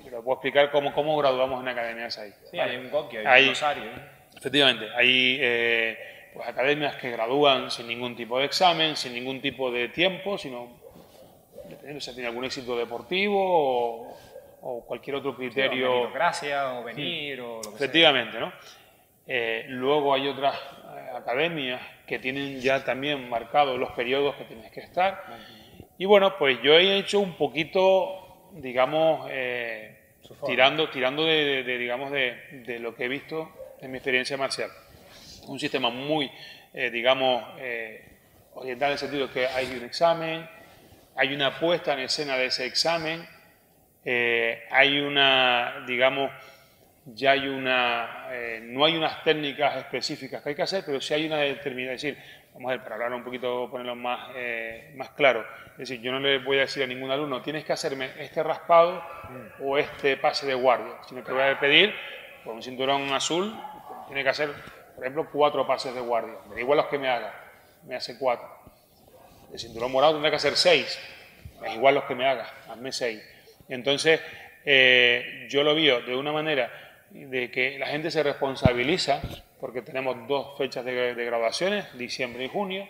pero 0.03 0.21
puedo 0.21 0.35
explicar 0.35 0.69
cómo, 0.69 0.93
cómo 0.93 1.17
graduamos 1.17 1.61
en 1.61 1.69
academias 1.69 2.17
ahí. 2.17 2.33
Sí, 2.51 2.59
hay 2.59 2.75
un 2.75 2.89
GOKI, 2.89 3.17
hay, 3.17 3.43
un 3.43 3.49
Rosario. 3.49 4.18
Efectivamente, 4.39 4.87
hay 4.95 5.37
eh, 5.41 5.97
pues, 6.33 6.47
academias 6.47 6.95
que 6.95 7.11
gradúan 7.11 7.69
sin 7.69 7.87
ningún 7.87 8.15
tipo 8.15 8.39
de 8.39 8.45
examen, 8.45 8.95
sin 8.95 9.13
ningún 9.13 9.41
tipo 9.41 9.69
de 9.69 9.89
tiempo, 9.89 10.37
sino 10.37 10.79
dependiendo 11.65 11.99
si 11.99 12.13
tiene 12.13 12.29
algún 12.29 12.45
éxito 12.45 12.77
deportivo 12.77 14.15
o, 14.61 14.85
cualquier 14.87 15.17
otro 15.17 15.35
criterio. 15.35 16.09
Sí, 16.31 16.47
o 16.53 16.83
venir 16.85 17.41
o 17.41 17.57
lo 17.57 17.69
que 17.69 17.75
Efectivamente, 17.75 18.39
¿no? 18.39 18.53
Eh, 19.27 19.65
luego 19.67 20.13
hay 20.13 20.29
otras 20.29 20.55
eh, 20.55 21.17
academias 21.17 21.81
que 22.07 22.17
tienen 22.17 22.61
ya 22.61 22.85
también 22.85 23.29
marcados 23.29 23.77
los 23.77 23.91
periodos 23.91 24.37
que 24.37 24.45
tienes 24.45 24.71
que 24.71 24.79
estar. 24.79 25.21
Y 25.97 26.05
bueno, 26.05 26.37
pues 26.37 26.61
yo 26.63 26.75
he 26.75 26.97
hecho 26.97 27.19
un 27.19 27.33
poquito, 27.33 28.51
digamos, 28.53 29.29
tirando, 30.45 30.89
tirando 30.89 31.25
de, 31.25 31.61
digamos, 31.77 32.09
de, 32.11 32.79
lo 32.79 32.95
que 32.95 33.03
he 33.03 33.09
visto 33.09 33.49
en 33.81 33.91
mi 33.91 33.97
experiencia 33.97 34.37
marcial. 34.37 34.69
Un 35.47 35.59
sistema 35.59 35.89
muy, 35.89 36.31
eh, 36.73 36.89
digamos, 36.89 37.43
eh, 37.59 38.03
oriental 38.53 38.89
en 38.89 38.93
el 38.93 38.99
sentido 38.99 39.31
que 39.31 39.47
hay 39.47 39.67
un 39.77 39.83
examen, 39.85 40.47
hay 41.15 41.33
una 41.33 41.59
puesta 41.59 41.93
en 41.93 41.99
escena 41.99 42.37
de 42.37 42.45
ese 42.45 42.65
examen, 42.65 43.27
eh, 44.05 44.63
hay 44.69 44.99
una, 44.99 45.83
digamos, 45.87 46.31
ya 47.05 47.31
hay 47.31 47.47
una, 47.47 48.27
no 48.61 48.85
hay 48.85 48.95
unas 48.95 49.23
técnicas 49.23 49.77
específicas 49.77 50.43
que 50.43 50.49
hay 50.49 50.55
que 50.55 50.61
hacer, 50.61 50.83
pero 50.85 51.01
sí 51.01 51.13
hay 51.13 51.25
una 51.25 51.37
determinada, 51.37 51.95
es 51.95 52.01
decir, 52.03 52.19
vamos 52.53 52.71
a 52.71 52.75
ver, 52.75 52.83
para 52.83 52.95
hablar 52.95 53.13
un 53.13 53.23
poquito, 53.23 53.69
ponerlo 53.69 53.95
más, 53.95 54.31
eh, 54.35 54.91
más 54.95 55.11
claro, 55.11 55.45
es 55.73 55.77
decir, 55.77 56.01
yo 56.01 56.11
no 56.11 56.19
le 56.19 56.39
voy 56.39 56.57
a 56.57 56.61
decir 56.61 56.83
a 56.83 56.87
ningún 56.87 57.09
alumno, 57.11 57.41
tienes 57.41 57.63
que 57.63 57.73
hacerme 57.73 58.11
este 58.19 58.43
raspado 58.43 59.03
o 59.61 59.77
este 59.77 60.17
pase 60.17 60.45
de 60.45 60.53
guardia, 60.53 60.95
sino 61.07 61.23
que 61.23 61.31
voy 61.31 61.43
a 61.43 61.59
pedir, 61.59 61.93
por 62.43 62.55
un 62.55 62.63
cinturón 62.63 63.11
azul, 63.13 63.55
tiene 64.07 64.23
que 64.23 64.29
hacer, 64.29 64.51
por 64.95 65.03
ejemplo, 65.03 65.29
cuatro 65.31 65.65
pases 65.67 65.93
de 65.93 66.01
guardia, 66.01 66.35
me 66.47 66.55
da 66.55 66.61
igual 66.61 66.77
los 66.77 66.87
que 66.87 66.97
me 66.97 67.09
haga, 67.09 67.33
me 67.85 67.95
hace 67.95 68.17
cuatro. 68.17 68.47
El 69.51 69.59
cinturón 69.59 69.91
morado 69.91 70.13
tendrá 70.13 70.29
que 70.29 70.37
hacer 70.37 70.55
seis, 70.55 70.99
me 71.61 71.67
da 71.67 71.73
igual 71.73 71.95
los 71.95 72.03
que 72.05 72.15
me 72.15 72.27
haga, 72.27 72.47
hazme 72.69 72.91
seis. 72.91 73.21
Entonces, 73.67 74.19
eh, 74.65 75.47
yo 75.49 75.63
lo 75.63 75.75
veo 75.75 76.01
de 76.01 76.15
una 76.15 76.31
manera 76.31 76.71
de 77.11 77.49
que 77.49 77.79
la 77.79 77.87
gente 77.87 78.11
se 78.11 78.21
responsabiliza 78.21 79.21
porque 79.59 79.81
tenemos 79.81 80.27
dos 80.27 80.57
fechas 80.57 80.85
de, 80.85 81.13
graduaciones, 81.13 81.85
diciembre 81.97 82.45
y 82.45 82.49
junio. 82.49 82.87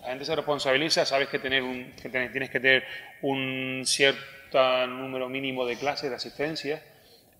La 0.00 0.08
gente 0.08 0.24
se 0.24 0.36
responsabiliza, 0.36 1.04
sabes 1.04 1.28
que, 1.28 1.38
tener 1.38 1.62
un, 1.62 1.92
que 2.00 2.08
tienes 2.08 2.50
que 2.50 2.60
tener 2.60 2.84
un 3.22 3.82
cierto 3.84 4.86
número 4.86 5.28
mínimo 5.28 5.66
de 5.66 5.76
clases 5.76 6.10
de 6.10 6.16
asistencia 6.16 6.82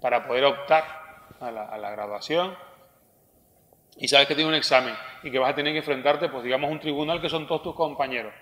para 0.01 0.27
poder 0.27 0.45
optar 0.45 1.04
a 1.41 1.51
la, 1.51 1.91
graduación. 1.91 2.57
Y 3.97 4.09
sabes 4.09 4.27
que 4.27 4.35
tienes 4.35 4.49
un 4.49 4.57
examen 4.57 4.95
y 5.23 5.31
que 5.31 5.39
vas 5.39 5.53
a 5.53 5.55
tener 5.55 5.73
que 5.73 5.79
enfrentarte, 5.79 6.29
pues 6.29 6.43
digamos, 6.43 6.69
a 6.69 6.73
un 6.73 6.81
tribunal 6.81 7.21
que 7.21 7.29
son 7.29 7.47
todos 7.47 7.63
tus 7.63 7.75
compañeros. 7.75 8.33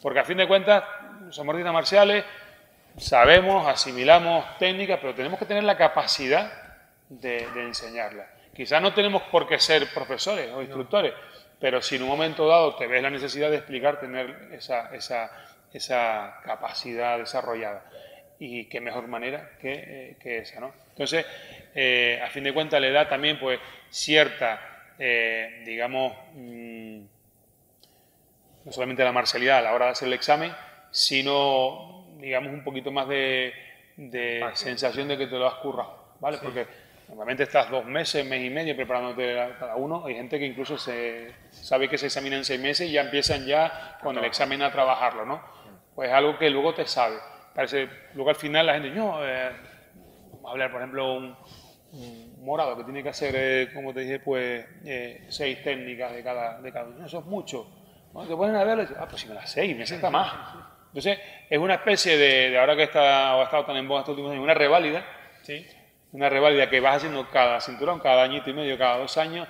Porque 0.00 0.20
a 0.20 0.24
fin 0.24 0.36
de 0.36 0.46
cuentas, 0.46 0.84
somos 1.30 1.52
artistas 1.52 1.72
marciales, 1.72 2.24
sabemos, 2.96 3.66
asimilamos 3.66 4.44
técnicas, 4.58 4.98
pero 5.00 5.14
tenemos 5.14 5.38
que 5.38 5.46
tener 5.46 5.64
la 5.64 5.76
capacidad 5.76 6.52
de, 7.08 7.46
de 7.54 7.62
enseñarla. 7.62 8.28
Quizás 8.54 8.80
no 8.80 8.94
tenemos 8.94 9.22
por 9.24 9.48
qué 9.48 9.58
ser 9.58 9.92
profesores 9.92 10.52
o 10.52 10.62
instructores, 10.62 11.12
pero 11.58 11.82
si 11.82 11.96
en 11.96 12.02
un 12.02 12.08
momento 12.08 12.46
dado 12.46 12.76
te 12.76 12.86
ves 12.86 13.02
la 13.02 13.10
necesidad 13.10 13.50
de 13.50 13.56
explicar, 13.56 13.98
tener 13.98 14.50
esa, 14.52 14.94
esa, 14.94 15.30
esa 15.72 16.40
capacidad 16.44 17.18
desarrollada. 17.18 17.84
Y 18.38 18.66
qué 18.66 18.80
mejor 18.80 19.08
manera 19.08 19.50
que, 19.60 20.16
eh, 20.22 20.38
esa, 20.38 20.60
¿no? 20.60 20.72
Entonces, 20.94 21.26
eh, 21.74 22.20
a 22.24 22.30
fin 22.30 22.44
de 22.44 22.54
cuentas, 22.54 22.80
le 22.80 22.92
da 22.92 23.08
también 23.08 23.38
pues 23.40 23.58
cierta, 23.90 24.92
eh, 24.96 25.62
digamos, 25.66 26.14
mm, 26.34 27.00
no 28.64 28.72
solamente 28.72 29.02
la 29.02 29.10
marcialidad 29.10 29.58
a 29.58 29.62
la 29.62 29.74
hora 29.74 29.86
de 29.86 29.92
hacer 29.92 30.06
el 30.06 30.14
examen, 30.14 30.52
sino, 30.92 32.06
digamos, 32.18 32.52
un 32.52 32.62
poquito 32.62 32.92
más 32.92 33.08
de, 33.08 33.52
de 33.96 34.44
sensación 34.54 35.08
de 35.08 35.18
que 35.18 35.26
te 35.26 35.36
lo 35.36 35.48
has 35.48 35.54
currado, 35.54 36.14
¿vale? 36.20 36.38
Porque 36.40 36.66
normalmente 37.08 37.42
estás 37.42 37.68
dos 37.68 37.84
meses, 37.84 38.24
mes 38.24 38.44
y 38.44 38.50
medio 38.50 38.76
preparándote 38.76 39.34
cada 39.58 39.74
uno. 39.74 40.06
Hay 40.06 40.14
gente 40.14 40.38
que 40.38 40.46
incluso 40.46 40.78
se 40.78 41.34
sabe 41.50 41.88
que 41.88 41.98
se 41.98 42.06
examina 42.06 42.36
en 42.36 42.44
seis 42.44 42.60
meses 42.60 42.88
y 42.88 42.92
ya 42.92 43.02
empiezan 43.02 43.44
ya 43.46 43.98
con 44.00 44.16
el 44.16 44.24
examen 44.24 44.62
a 44.62 44.70
trabajarlo, 44.70 45.26
¿no? 45.26 45.42
Pues 45.96 46.12
algo 46.12 46.38
que 46.38 46.50
luego 46.50 46.72
te 46.72 46.86
sabe. 46.86 47.16
Parece, 47.52 47.88
luego 48.14 48.30
al 48.30 48.36
final 48.36 48.66
la 48.66 48.74
gente, 48.74 48.90
no, 48.90 49.24
eh, 49.24 49.50
hablar, 50.48 50.70
por 50.70 50.80
ejemplo, 50.80 51.14
un, 51.14 51.36
morado 52.40 52.76
que 52.76 52.84
tiene 52.84 53.02
que 53.02 53.08
hacer, 53.10 53.34
eh, 53.36 53.70
como 53.72 53.94
te 53.94 54.00
dije, 54.00 54.18
pues 54.18 54.66
eh, 54.84 55.24
seis 55.28 55.62
técnicas 55.62 56.12
de 56.12 56.22
cada, 56.22 56.60
de 56.60 56.72
cada 56.72 56.86
uno. 56.86 57.06
Eso 57.06 57.20
es 57.20 57.24
mucho. 57.24 57.66
¿no? 58.12 58.26
Te 58.26 58.34
ponen 58.34 58.56
a 58.56 58.64
ver, 58.64 58.88
ah, 58.98 59.06
pues 59.08 59.22
si 59.22 59.28
me 59.28 59.34
las 59.34 59.50
seis, 59.50 59.76
me 59.76 59.84
está 59.84 60.10
más. 60.10 60.32
Entonces, 60.88 61.18
es 61.50 61.58
una 61.58 61.74
especie 61.74 62.16
de, 62.16 62.58
ahora 62.58 62.76
que 62.76 62.84
está, 62.84 63.34
ha 63.34 63.42
estado 63.42 63.64
tan 63.64 63.76
en 63.76 63.88
boga 63.88 64.00
estos 64.00 64.12
últimos 64.12 64.32
años, 64.32 64.44
una 64.44 64.54
reválida. 64.54 65.04
Sí. 65.42 65.66
Una 66.12 66.28
reválida 66.28 66.70
que 66.70 66.78
vas 66.78 66.96
haciendo 66.96 67.28
cada 67.30 67.60
cinturón, 67.60 67.98
cada 67.98 68.22
añito 68.22 68.48
y 68.48 68.52
medio, 68.52 68.78
cada 68.78 68.98
dos 68.98 69.18
años, 69.18 69.48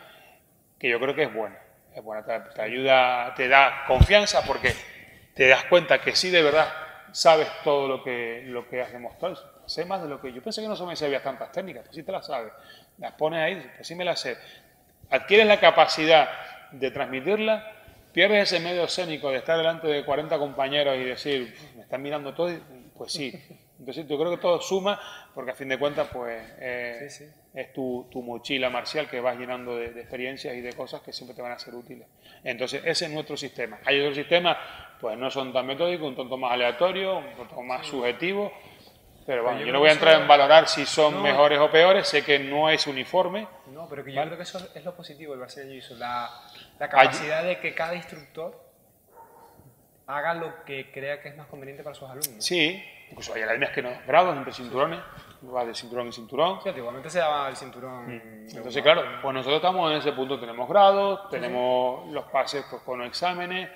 que 0.79 0.89
yo 0.89 0.99
creo 0.99 1.15
que 1.15 1.25
es 1.25 1.35
buena. 1.35 1.59
Es 1.95 2.03
buena, 2.03 2.25
te, 2.25 2.63
ayuda, 2.63 3.35
te 3.37 3.49
da 3.49 3.85
confianza 3.87 4.43
porque 4.47 4.73
te 5.35 5.47
das 5.47 5.65
cuenta 5.67 6.01
que 6.01 6.17
sí 6.17 6.31
de 6.31 6.43
verdad 6.43 6.67
sabes 7.13 7.49
todo 7.63 7.87
lo 7.87 8.03
que, 8.03 8.43
lo 8.47 8.69
que 8.69 8.81
has 8.81 8.91
demostrado. 8.91 9.37
Sé 9.67 9.85
más 9.85 10.03
de 10.03 10.09
lo 10.09 10.21
que 10.21 10.33
yo 10.33 10.43
pensé 10.43 10.63
que 10.63 10.69
no 10.69 10.87
me 10.87 10.97
sabía 10.97 11.23
tantas 11.23 11.53
técnicas, 11.53 11.85
pues 11.85 11.97
sí 11.97 12.03
te 12.03 12.13
las 12.13 12.27
sabes. 12.27 12.53
Las 12.99 13.13
pones 13.13 13.41
ahí, 13.41 13.71
pues 13.77 13.87
sí 13.87 13.95
me 13.95 14.05
las 14.05 14.21
sé. 14.21 14.37
Adquieres 15.11 15.47
la 15.47 15.61
capacidad 15.61 16.29
de 16.73 16.91
transmitirla 16.91 17.75
pierdes 18.15 18.53
ese 18.53 18.63
medio 18.63 18.85
escénico 18.85 19.29
de 19.31 19.39
estar 19.39 19.59
delante 19.59 19.89
de 19.89 20.05
40 20.05 20.39
compañeros 20.39 20.97
y 20.97 21.03
decir, 21.03 21.55
me 21.75 21.83
están 21.83 22.01
mirando 22.01 22.33
todo, 22.33 22.49
pues 22.97 23.13
sí. 23.13 23.35
Entonces 23.79 24.07
yo 24.07 24.17
creo 24.17 24.31
que 24.31 24.37
todo 24.39 24.61
suma, 24.61 24.99
porque 25.35 25.51
a 25.51 25.55
fin 25.55 25.69
de 25.69 25.77
cuentas, 25.77 26.09
pues 26.13 26.41
eh, 26.61 27.09
es 27.53 27.73
tu, 27.73 28.09
mochila 28.15 28.71
marcial 28.71 29.11
que 29.11 29.19
vas 29.19 29.37
llenando 29.37 29.77
de, 29.77 29.87
experiencias 29.87 30.55
y 30.55 30.61
de 30.61 30.73
cosas 30.75 31.03
que 31.03 31.13
siempre 31.13 31.35
te 31.35 31.43
van 31.43 31.53
a 31.53 31.59
ser 31.59 31.75
útiles. 31.75 32.07
Entonces 32.45 32.83
ese 32.85 33.07
es 33.07 33.11
nuestro 33.11 33.37
sistema. 33.37 33.81
Hay 33.85 33.99
otros 34.01 34.15
sistemas, 34.15 34.57
pues 35.01 35.19
no 35.19 35.29
son 35.29 35.53
tan 35.53 35.67
metódicos, 35.67 36.07
un 36.07 36.15
tonto 36.15 36.37
más 36.37 36.53
aleatorio, 36.53 37.19
un 37.19 37.35
tonto 37.37 37.61
más 37.63 37.85
subjetivo. 37.85 38.53
Pero 39.27 39.43
bueno, 39.43 39.61
yo, 39.61 39.73
no 39.73 39.79
voy 39.79 39.89
a 39.89 39.93
entrar 39.93 40.21
en 40.21 40.29
valorar 40.29 40.69
si 40.69 40.85
son 40.85 41.23
mejores 41.23 41.59
o 41.59 41.71
peores, 41.71 42.07
sé 42.07 42.23
que 42.23 42.39
no 42.39 42.69
es 42.69 42.87
uniforme. 42.87 43.49
No, 43.73 43.89
pero 43.89 44.05
que 44.05 44.13
yo 44.13 44.23
creo 44.23 44.37
que 44.37 44.43
eso 44.43 44.59
es 44.75 44.85
lo 44.85 44.95
positivo 44.95 45.33
del 45.33 45.41
Barcelona 45.41 45.81
Jiu 45.81 45.97
la, 45.97 46.31
la 46.79 46.89
capacidad 46.89 47.43
de 47.43 47.59
que 47.59 47.75
cada 47.75 47.95
instructor 47.95 48.63
haga 50.07 50.35
lo 50.35 50.65
que 50.65 50.91
crea 50.91 51.21
que 51.21 51.29
es 51.31 51.37
más 51.37 51.47
conveniente 51.47 51.83
para 51.83 51.95
sus 51.95 52.09
alumnos. 52.09 52.45
Sí, 52.45 52.85
incluso 53.11 53.35
hay 53.35 53.43
academias 53.43 53.71
que 53.73 53.83
no, 53.83 53.91
grados 54.07 54.37
entre 54.37 54.53
cinturones, 54.53 55.01
va 55.55 55.65
de 55.65 55.75
cinturón 55.75 56.07
en 56.07 56.13
cinturón. 56.13 56.61
Sí, 56.63 56.71
igualmente 56.77 57.11
se 57.11 57.19
daba 57.19 57.49
el 57.49 57.57
cinturón. 57.57 58.17
Mm. 58.17 58.57
Entonces, 58.57 58.83
claro, 58.83 59.03
pues 59.23 59.35
nosotros 59.35 59.57
estamos 59.57 59.91
en 59.91 59.99
ese 59.99 60.13
punto, 60.13 60.39
tenemos 60.39 60.69
grados, 60.69 61.29
tenemos 61.31 62.11
los 62.13 62.25
pases 62.27 62.65
pues, 62.69 62.83
con 62.83 62.99
los 62.99 63.09
exámenes 63.09 63.71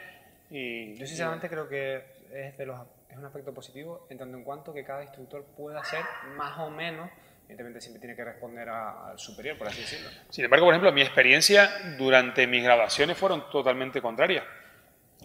y... 0.51 0.95
Yo 0.95 1.07
sinceramente 1.07 1.49
creo 1.49 1.69
que 1.69 2.19
es, 2.33 2.59
de 2.59 2.66
los, 2.66 2.79
es 3.19 3.20
un 3.20 3.27
aspecto 3.27 3.53
positivo 3.53 4.07
en 4.11 4.19
tanto 4.19 4.36
en 4.36 4.45
cuanto 4.45 4.73
que 4.73 4.85
cada 4.85 5.03
instructor 5.03 5.45
pueda 5.57 5.81
hacer 5.81 6.01
más 6.36 6.59
o 6.59 6.70
menos 6.70 7.11
evidentemente 7.49 7.81
siempre 7.81 8.01
tiene 8.01 8.15
que 8.15 8.24
responder 8.24 8.69
al 8.69 9.19
superior, 9.19 9.57
por 9.57 9.69
así 9.69 9.81
decirlo. 9.81 10.11
Sin 10.28 10.45
embargo, 10.45 10.66
por 10.66 10.74
ejemplo, 10.74 10.93
mi 10.93 11.01
experiencia 11.01 11.70
durante 11.97 12.47
mis 12.47 12.62
graduaciones 12.62 13.16
fueron 13.16 13.49
totalmente 13.51 14.03
contrarias. 14.03 14.45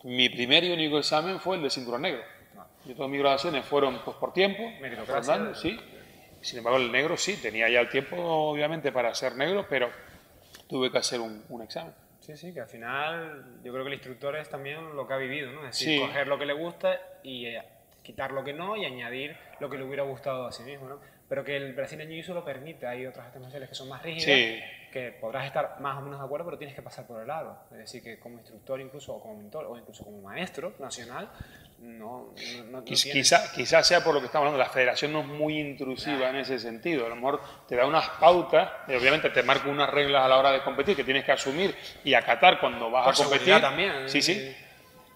Mi 0.04 0.30
primer 0.30 0.64
y 0.64 0.72
único 0.72 0.98
examen 0.98 1.40
fue 1.40 1.58
el 1.58 1.64
de 1.64 1.70
cinturón 1.70 2.02
negro. 2.04 2.22
Ah. 2.58 2.66
Yo 2.86 2.96
todas 2.96 3.12
mis 3.12 3.20
graduaciones 3.20 3.66
fueron 3.66 4.02
pues, 4.06 4.16
por 4.16 4.32
tiempo, 4.32 4.64
andando, 5.14 5.54
sí. 5.54 5.78
Sin 6.40 6.60
embargo, 6.60 6.80
el 6.80 6.92
negro 6.92 7.18
sí, 7.18 7.38
tenía 7.42 7.70
ya 7.70 7.82
el 7.82 7.90
tiempo, 7.90 8.16
obviamente, 8.18 8.92
para 8.94 9.14
ser 9.14 9.36
negro, 9.36 9.66
pero 9.70 9.90
tuve 10.68 10.92
que 10.92 10.98
hacer 10.98 11.20
un, 11.20 11.62
examen. 11.62 11.94
Sí, 12.22 12.38
sí, 12.38 12.54
que 12.54 12.62
al 12.62 12.68
final 12.68 13.60
yo 13.64 13.74
creo 13.74 13.84
que 13.84 13.90
el 13.90 13.96
instructor 13.96 14.38
es 14.38 14.48
también 14.48 14.96
lo 14.96 15.06
que 15.06 15.14
ha 15.14 15.18
vivido, 15.18 15.52
¿no? 15.52 15.68
Es 15.68 15.78
decir, 15.78 16.00
coger 16.00 16.28
lo 16.28 16.40
que 16.40 16.46
le 16.46 16.54
gusta 16.54 17.00
y 17.22 17.48
eh, 17.48 17.62
quitar 18.04 18.32
lo 18.32 18.44
que 18.44 18.54
no 18.54 18.76
y 18.76 18.86
añadir 18.86 19.36
lo 19.60 19.70
que 19.70 19.78
le 19.78 19.84
hubiera 19.84 20.04
gustado 20.04 20.46
a 20.46 20.52
sí 20.52 20.64
mismo, 20.64 20.88
¿no? 20.88 21.00
pero 21.34 21.44
que 21.44 21.58
el 21.58 21.74
brasileño 21.74 22.22
jiu 22.22 22.36
lo 22.36 22.46
permite. 22.46 22.86
Hay 22.86 23.08
otras 23.08 23.26
artes 23.26 23.42
marciales 23.42 23.68
que 23.68 23.74
son 23.74 23.90
más 23.90 24.04
rígidas, 24.04 24.62
que 24.92 25.18
podrás 25.20 25.48
estar 25.48 25.80
más 25.80 25.98
o 25.98 26.02
menos 26.02 26.20
de 26.20 26.26
acuerdo, 26.26 26.46
pero 26.46 26.60
tienes 26.60 26.76
que 26.76 26.84
pasar 26.84 27.08
por 27.08 27.22
el 27.22 27.28
lado. 27.28 27.58
Es 27.72 27.78
decir, 27.78 28.04
que 28.04 28.20
como 28.20 28.38
instructor 28.38 28.80
incluso, 28.80 29.16
o 29.16 29.20
como 29.20 29.38
mentor, 29.38 29.66
o 29.66 29.76
incluso 29.76 30.04
como 30.04 30.22
maestro 30.22 30.76
nacional, 30.78 31.32
no, 31.80 32.36
no, 32.70 32.84
quizá, 32.84 33.52
quizá, 33.52 33.84
sea 33.84 34.04
por 34.04 34.14
lo 34.14 34.20
que 34.20 34.28
estamos 34.28 34.46
hablando, 34.46 34.64
la 34.64 34.70
federación 34.70 35.12
no 35.12 35.22
es 35.22 35.26
muy 35.26 35.60
intrusiva 35.60 36.30
en 36.30 36.36
ese 36.36 36.60
sentido. 36.60 37.08
A 37.08 37.10
lo 37.10 37.16
mejor 37.16 37.42
te 37.68 37.76
da 37.76 37.88
unas 37.88 38.08
pautas, 38.20 38.70
y 38.88 38.94
obviamente 38.94 39.32
te 39.32 39.42
marca 39.42 39.70
unas 39.70 39.90
reglas 39.90 40.24
a 40.24 40.28
la 40.28 40.38
hora 40.38 40.52
de 40.52 40.62
competir 40.62 40.96
que 40.96 41.04
tienes 41.04 41.26
que 41.26 41.32
asumir 41.32 41.76
y 42.04 42.14
acatar 42.14 42.60
cuando 42.60 42.92
vas 42.92 43.20
a 43.20 43.24
competir. 43.24 43.60
también. 43.60 44.08
Sí, 44.08 44.22
sí. 44.22 44.56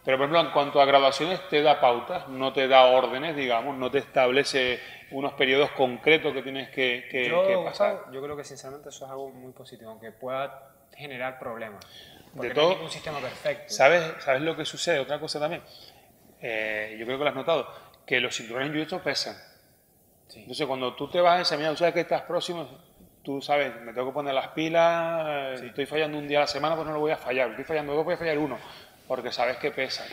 Pero, 0.08 0.20
por 0.20 0.24
ejemplo, 0.30 0.40
en 0.40 0.54
cuanto 0.54 0.80
a 0.80 0.86
graduaciones, 0.86 1.50
te 1.50 1.62
da 1.62 1.82
pautas, 1.82 2.30
no 2.30 2.54
te 2.54 2.70
da 2.70 2.86
órdenes, 2.86 3.36
digamos, 3.36 3.76
no 3.76 3.92
te 3.92 3.98
establece 3.98 4.80
unos 5.12 5.34
periodos 5.34 5.72
concretos 5.72 6.34
que 6.34 6.42
tienes 6.42 6.70
que, 6.70 7.10
que, 7.12 7.62
pasar. 7.66 8.06
yo 8.14 8.22
creo 8.22 8.38
que, 8.38 8.46
sinceramente, 8.46 8.88
eso 8.88 9.04
es 9.04 9.12
algo 9.12 9.32
muy 9.32 9.52
positivo, 9.52 9.92
aunque 9.92 10.14
pueda 10.14 10.72
generar 10.96 11.38
problemas. 11.38 11.86
de 12.36 12.52
todo, 12.52 12.78
no 12.78 12.84
un 12.86 12.90
sistema 12.90 13.20
perfecto. 13.20 13.66
¿sabes, 13.68 14.02
¿Sabes 14.20 14.44
lo 14.44 14.56
que 14.56 14.64
sucede? 14.64 15.00
Otra 15.00 15.20
cosa 15.20 15.42
también. 15.42 15.62
Eh, 16.40 16.96
yo 16.98 17.06
creo 17.06 17.18
que 17.18 17.24
lo 17.26 17.30
has 17.30 17.36
notado, 17.36 17.68
que 18.06 18.22
los 18.22 18.34
cinturones 18.34 18.74
en 18.74 18.88
jiu 18.88 19.00
pesan. 19.02 19.36
Entonces, 20.34 20.66
cuando 20.66 20.96
tú 20.96 21.10
te 21.10 21.20
vas 21.20 21.40
a 21.40 21.42
examinar, 21.42 21.74
tú 21.74 21.80
sabes 21.80 21.94
que 21.94 22.00
estás 22.00 22.22
próximo, 22.22 22.66
tú 23.24 23.42
sabes, 23.42 23.76
me 23.82 23.92
tengo 23.92 24.08
que 24.08 24.14
poner 24.14 24.34
las 24.34 24.48
pilas, 24.52 25.60
si 25.60 25.66
estoy 25.66 25.86
fallando 25.86 26.18
un 26.18 26.30
día 26.30 26.38
a 26.38 26.42
la 26.44 26.48
semana, 26.48 26.76
pues 26.76 26.88
no 26.88 26.94
lo 26.94 27.02
voy 27.02 27.12
a 27.12 27.18
fallar, 27.18 27.50
estoy 27.50 27.66
fallando 27.66 27.94
dos, 27.94 28.06
voy 28.06 28.14
a 28.14 28.18
fallar 28.18 28.38
uno 28.38 28.58
porque 29.08 29.32
sabes 29.32 29.58
que 29.58 29.72
pesa. 29.72 30.06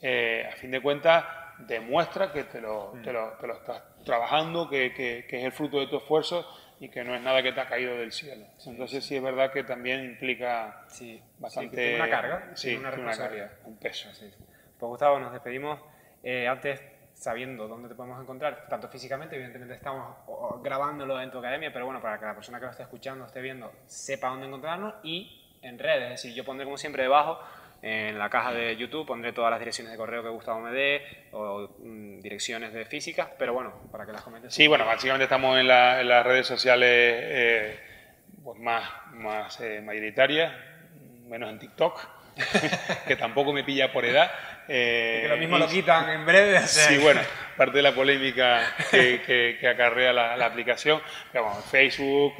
Eh, 0.00 0.48
a 0.50 0.56
fin 0.56 0.70
de 0.70 0.80
cuentas, 0.80 1.24
demuestra 1.58 2.32
que 2.32 2.44
te 2.44 2.60
lo, 2.60 2.92
te 3.02 3.12
lo, 3.12 3.32
te 3.32 3.46
lo 3.46 3.54
estás 3.54 3.82
trabajando, 4.04 4.68
que, 4.68 4.92
que, 4.92 5.24
es 5.28 5.44
el 5.44 5.52
fruto 5.52 5.78
de 5.78 5.86
tu 5.86 5.96
esfuerzo 5.96 6.46
y 6.80 6.88
que 6.88 7.04
no 7.04 7.14
es 7.14 7.22
nada 7.22 7.42
que 7.42 7.52
te 7.52 7.60
ha 7.60 7.68
caído 7.68 7.96
del 7.96 8.12
cielo. 8.12 8.44
Entonces 8.66 9.04
sí 9.04 9.16
es 9.16 9.22
verdad 9.22 9.52
que 9.52 9.62
también 9.62 10.04
implica 10.04 10.84
bastante... 11.38 11.94
una 11.94 12.10
carga, 12.10 12.50
sí, 12.54 12.74
una 12.74 12.90
responsabilidad. 12.90 13.52
un 13.64 13.76
peso. 13.76 14.08
Pues 14.10 14.88
Gustavo, 14.88 15.20
nos 15.20 15.32
despedimos. 15.32 15.80
Eh, 16.24 16.48
antes 16.48 16.80
sabiendo 17.14 17.68
dónde 17.68 17.88
te 17.88 17.94
podemos 17.94 18.20
encontrar, 18.20 18.66
tanto 18.68 18.88
físicamente, 18.88 19.36
evidentemente 19.36 19.74
estamos 19.74 20.16
grabándolo 20.60 21.20
en 21.20 21.30
tu 21.30 21.38
academia, 21.38 21.72
pero 21.72 21.84
bueno, 21.84 22.02
para 22.02 22.18
que 22.18 22.24
la 22.24 22.34
persona 22.34 22.58
que 22.58 22.64
lo 22.64 22.72
esté 22.72 22.82
escuchando, 22.82 23.24
esté 23.24 23.40
viendo, 23.40 23.72
sepa 23.86 24.28
dónde 24.28 24.46
encontrarnos 24.46 24.94
y 25.04 25.41
en 25.62 25.78
redes. 25.78 26.04
Es 26.04 26.22
decir, 26.22 26.34
yo 26.34 26.44
pondré 26.44 26.64
como 26.64 26.76
siempre 26.76 27.04
debajo, 27.04 27.40
en 27.82 28.16
la 28.16 28.30
caja 28.30 28.52
de 28.52 28.76
YouTube, 28.76 29.06
pondré 29.06 29.32
todas 29.32 29.50
las 29.50 29.58
direcciones 29.58 29.90
de 29.92 29.98
correo 29.98 30.22
que 30.22 30.28
Gustavo 30.28 30.60
me 30.60 30.70
dé 30.70 31.02
o 31.32 31.68
mm, 31.78 32.20
direcciones 32.20 32.72
de 32.72 32.84
física, 32.84 33.32
pero 33.36 33.54
bueno, 33.54 33.72
para 33.90 34.06
que 34.06 34.12
las 34.12 34.22
comentes. 34.22 34.54
Sí, 34.54 34.68
bueno, 34.68 34.86
básicamente 34.86 35.24
estamos 35.24 35.58
en, 35.58 35.66
las 35.66 36.24
redes 36.24 36.46
sociales 36.46 36.88
eh, 36.90 37.80
pues 38.44 38.58
más, 38.60 38.88
más 39.12 39.60
eh, 39.60 39.80
mayoritarias, 39.80 40.52
menos 41.26 41.50
en 41.50 41.58
TikTok, 41.58 42.00
que 43.08 43.16
tampoco 43.16 43.52
me 43.52 43.64
pilla 43.64 43.92
por 43.92 44.04
edad. 44.04 44.30
Eh, 44.68 45.20
que 45.22 45.28
lo 45.28 45.36
mismo 45.36 45.58
lo 45.58 45.68
quitan 45.68 46.08
en 46.10 46.24
breve. 46.24 46.60
Sí, 46.66 46.98
bueno, 46.98 47.20
parte 47.56 47.78
de 47.78 47.82
la 47.82 47.94
polémica 47.94 48.74
que, 48.90 49.56
que, 49.60 49.68
acarrea 49.68 50.12
la, 50.12 50.46
aplicación. 50.46 51.00
Pero 51.32 51.52
Facebook, 51.70 52.34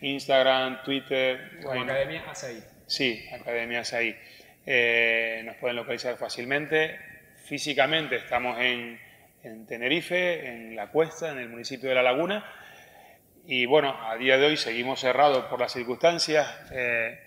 Instagram, 0.00 0.82
Twitter. 0.82 1.58
Academia 1.60 2.24
Asaí. 2.28 2.62
Sí, 2.86 3.28
Academia 3.32 3.80
Asaí. 3.80 4.16
Eh, 4.66 5.42
nos 5.44 5.56
pueden 5.56 5.76
localizar 5.76 6.16
fácilmente. 6.16 6.98
Físicamente 7.44 8.16
estamos 8.16 8.58
en, 8.60 8.98
Tenerife, 9.66 10.46
en 10.46 10.76
La 10.76 10.88
Cuesta, 10.88 11.32
en 11.32 11.38
el 11.38 11.48
municipio 11.48 11.88
de 11.88 11.94
La 11.94 12.02
Laguna. 12.02 12.44
Y 13.46 13.66
bueno, 13.66 13.96
a 14.08 14.16
día 14.16 14.38
de 14.38 14.46
hoy 14.46 14.56
seguimos 14.56 15.00
cerrados 15.00 15.46
por 15.46 15.58
las 15.58 15.72
circunstancias. 15.72 16.46
Eh, 16.72 17.18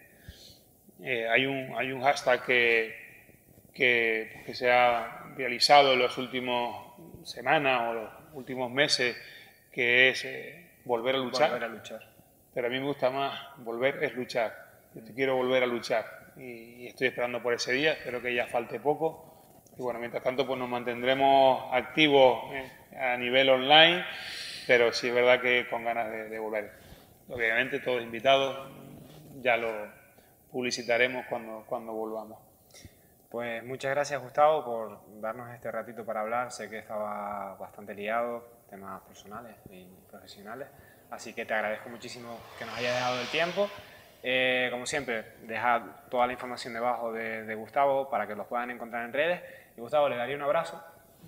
eh, 1.03 1.27
hay, 1.29 1.45
un, 1.45 1.73
hay 1.77 1.91
un 1.91 2.01
hashtag 2.03 2.45
que, 2.45 3.02
que, 3.73 4.43
que, 4.45 4.53
se 4.53 4.71
ha 4.71 5.33
realizado 5.35 5.93
en 5.93 5.99
las 5.99 6.17
últimas 6.17 6.75
semanas 7.23 7.89
o 7.89 7.93
los 7.93 8.09
últimos 8.33 8.71
meses, 8.71 9.15
que 9.71 10.09
es 10.09 10.27
volver 10.85 11.15
a 11.15 11.19
luchar. 11.19 11.49
Volver 11.49 11.63
a 11.63 11.67
luchar 11.67 12.13
pero 12.53 12.67
a 12.67 12.69
mí 12.69 12.79
me 12.79 12.85
gusta 12.85 13.09
más 13.09 13.57
volver 13.57 14.03
es 14.03 14.13
luchar. 14.13 14.55
Yo 14.93 15.03
te 15.03 15.13
quiero 15.13 15.35
volver 15.35 15.63
a 15.63 15.65
luchar 15.65 16.05
y, 16.37 16.87
estoy 16.87 17.07
esperando 17.07 17.41
por 17.41 17.53
ese 17.53 17.73
día, 17.73 17.93
espero 17.93 18.21
que 18.21 18.33
ya 18.33 18.47
falte 18.47 18.79
poco. 18.79 19.31
Y 19.77 19.81
bueno, 19.81 19.99
mientras 19.99 20.23
tanto 20.23 20.45
pues 20.45 20.59
nos 20.59 20.69
mantendremos 20.69 21.73
activos 21.73 22.53
eh, 22.53 22.95
a 22.95 23.17
nivel 23.17 23.49
online, 23.49 24.05
pero 24.67 24.93
sí 24.93 25.07
es 25.07 25.13
verdad 25.15 25.41
que 25.41 25.67
con 25.67 25.83
ganas 25.83 26.11
de, 26.29 26.37
volver. 26.37 26.71
Obviamente 27.27 27.79
todos 27.79 28.03
invitados, 28.03 28.71
ya 29.41 29.57
lo 29.57 29.71
publicitaremos 30.51 31.25
cuando, 31.27 31.65
cuando 31.67 31.93
volvamos. 31.93 32.37
Pues 33.33 33.63
muchas 33.63 33.89
gracias 33.89 34.21
Gustavo 34.21 34.63
por 34.63 34.99
darnos 35.19 35.51
este 35.55 35.71
ratito 35.71 36.05
para 36.05 36.21
hablar. 36.21 36.51
Sé 36.51 36.69
que 36.69 36.77
estaba 36.77 37.55
bastante 37.55 37.95
liado, 37.95 38.47
temas 38.69 39.01
personales 39.01 39.55
y 39.71 39.87
profesionales, 40.07 40.67
así 41.09 41.33
que 41.33 41.43
te 41.43 41.55
agradezco 41.55 41.89
muchísimo 41.89 42.37
que 42.59 42.65
nos 42.65 42.77
hayas 42.77 42.93
dejado 42.93 43.19
el 43.19 43.27
tiempo. 43.29 43.67
Eh, 44.21 44.67
como 44.69 44.85
siempre, 44.85 45.25
deja 45.47 45.83
toda 46.11 46.27
la 46.27 46.33
información 46.33 46.75
debajo 46.75 47.11
de, 47.11 47.55
Gustavo 47.55 48.07
para 48.07 48.27
que 48.27 48.35
los 48.35 48.45
puedan 48.45 48.69
encontrar 48.69 49.03
en 49.03 49.13
redes. 49.13 49.41
Y 49.75 49.81
Gustavo, 49.81 50.09
le 50.09 50.15
daría 50.15 50.35
un 50.35 50.43
abrazo. 50.43 50.79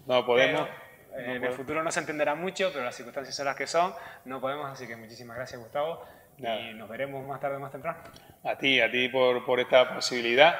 No 0.05 0.23
podemos. 0.27 0.69
en 1.17 1.43
el 1.43 1.53
futuro 1.53 1.81
no 1.81 1.89
se 1.89 2.01
entenderá 2.01 2.35
mucho, 2.35 2.69
pero 2.71 2.85
las 2.85 2.93
circunstancias 2.93 3.35
son 3.35 3.47
las 3.47 3.55
que 3.55 3.65
son. 3.65 3.95
No 4.25 4.39
podemos, 4.39 4.69
así 4.69 4.85
que 4.85 4.95
muchísimas 4.95 5.37
gracias, 5.37 5.59
Gustavo. 5.59 6.05
Y 6.37 6.75
nos 6.75 6.87
veremos 6.87 7.25
más 7.25 7.39
tarde, 7.39 7.57
más 7.57 7.71
temprano. 7.71 7.97
A 8.43 8.55
ti, 8.55 8.79
a 8.79 8.91
ti 8.91 9.09
por, 9.09 9.43
por 9.43 9.59
esta 9.59 9.95
posibilidad 9.95 10.55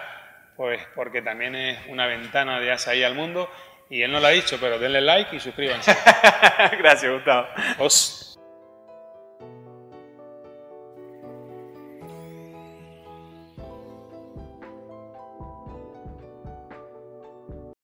pues 0.55 0.81
porque 0.95 1.21
también 1.21 1.55
es 1.55 1.79
una 1.87 2.07
ventana 2.07 2.59
de 2.59 2.71
Asaí 2.71 3.03
al 3.03 3.15
mundo. 3.15 3.49
Y 3.89 4.01
él 4.01 4.11
no 4.11 4.19
lo 4.19 4.27
ha 4.27 4.31
dicho, 4.31 4.57
pero 4.59 4.79
denle 4.79 5.01
like 5.01 5.35
y 5.35 5.39
suscríbanse. 5.39 5.95
Gracias, 6.79 7.11
Gustavo. 7.11 7.47
Os. 7.79 8.34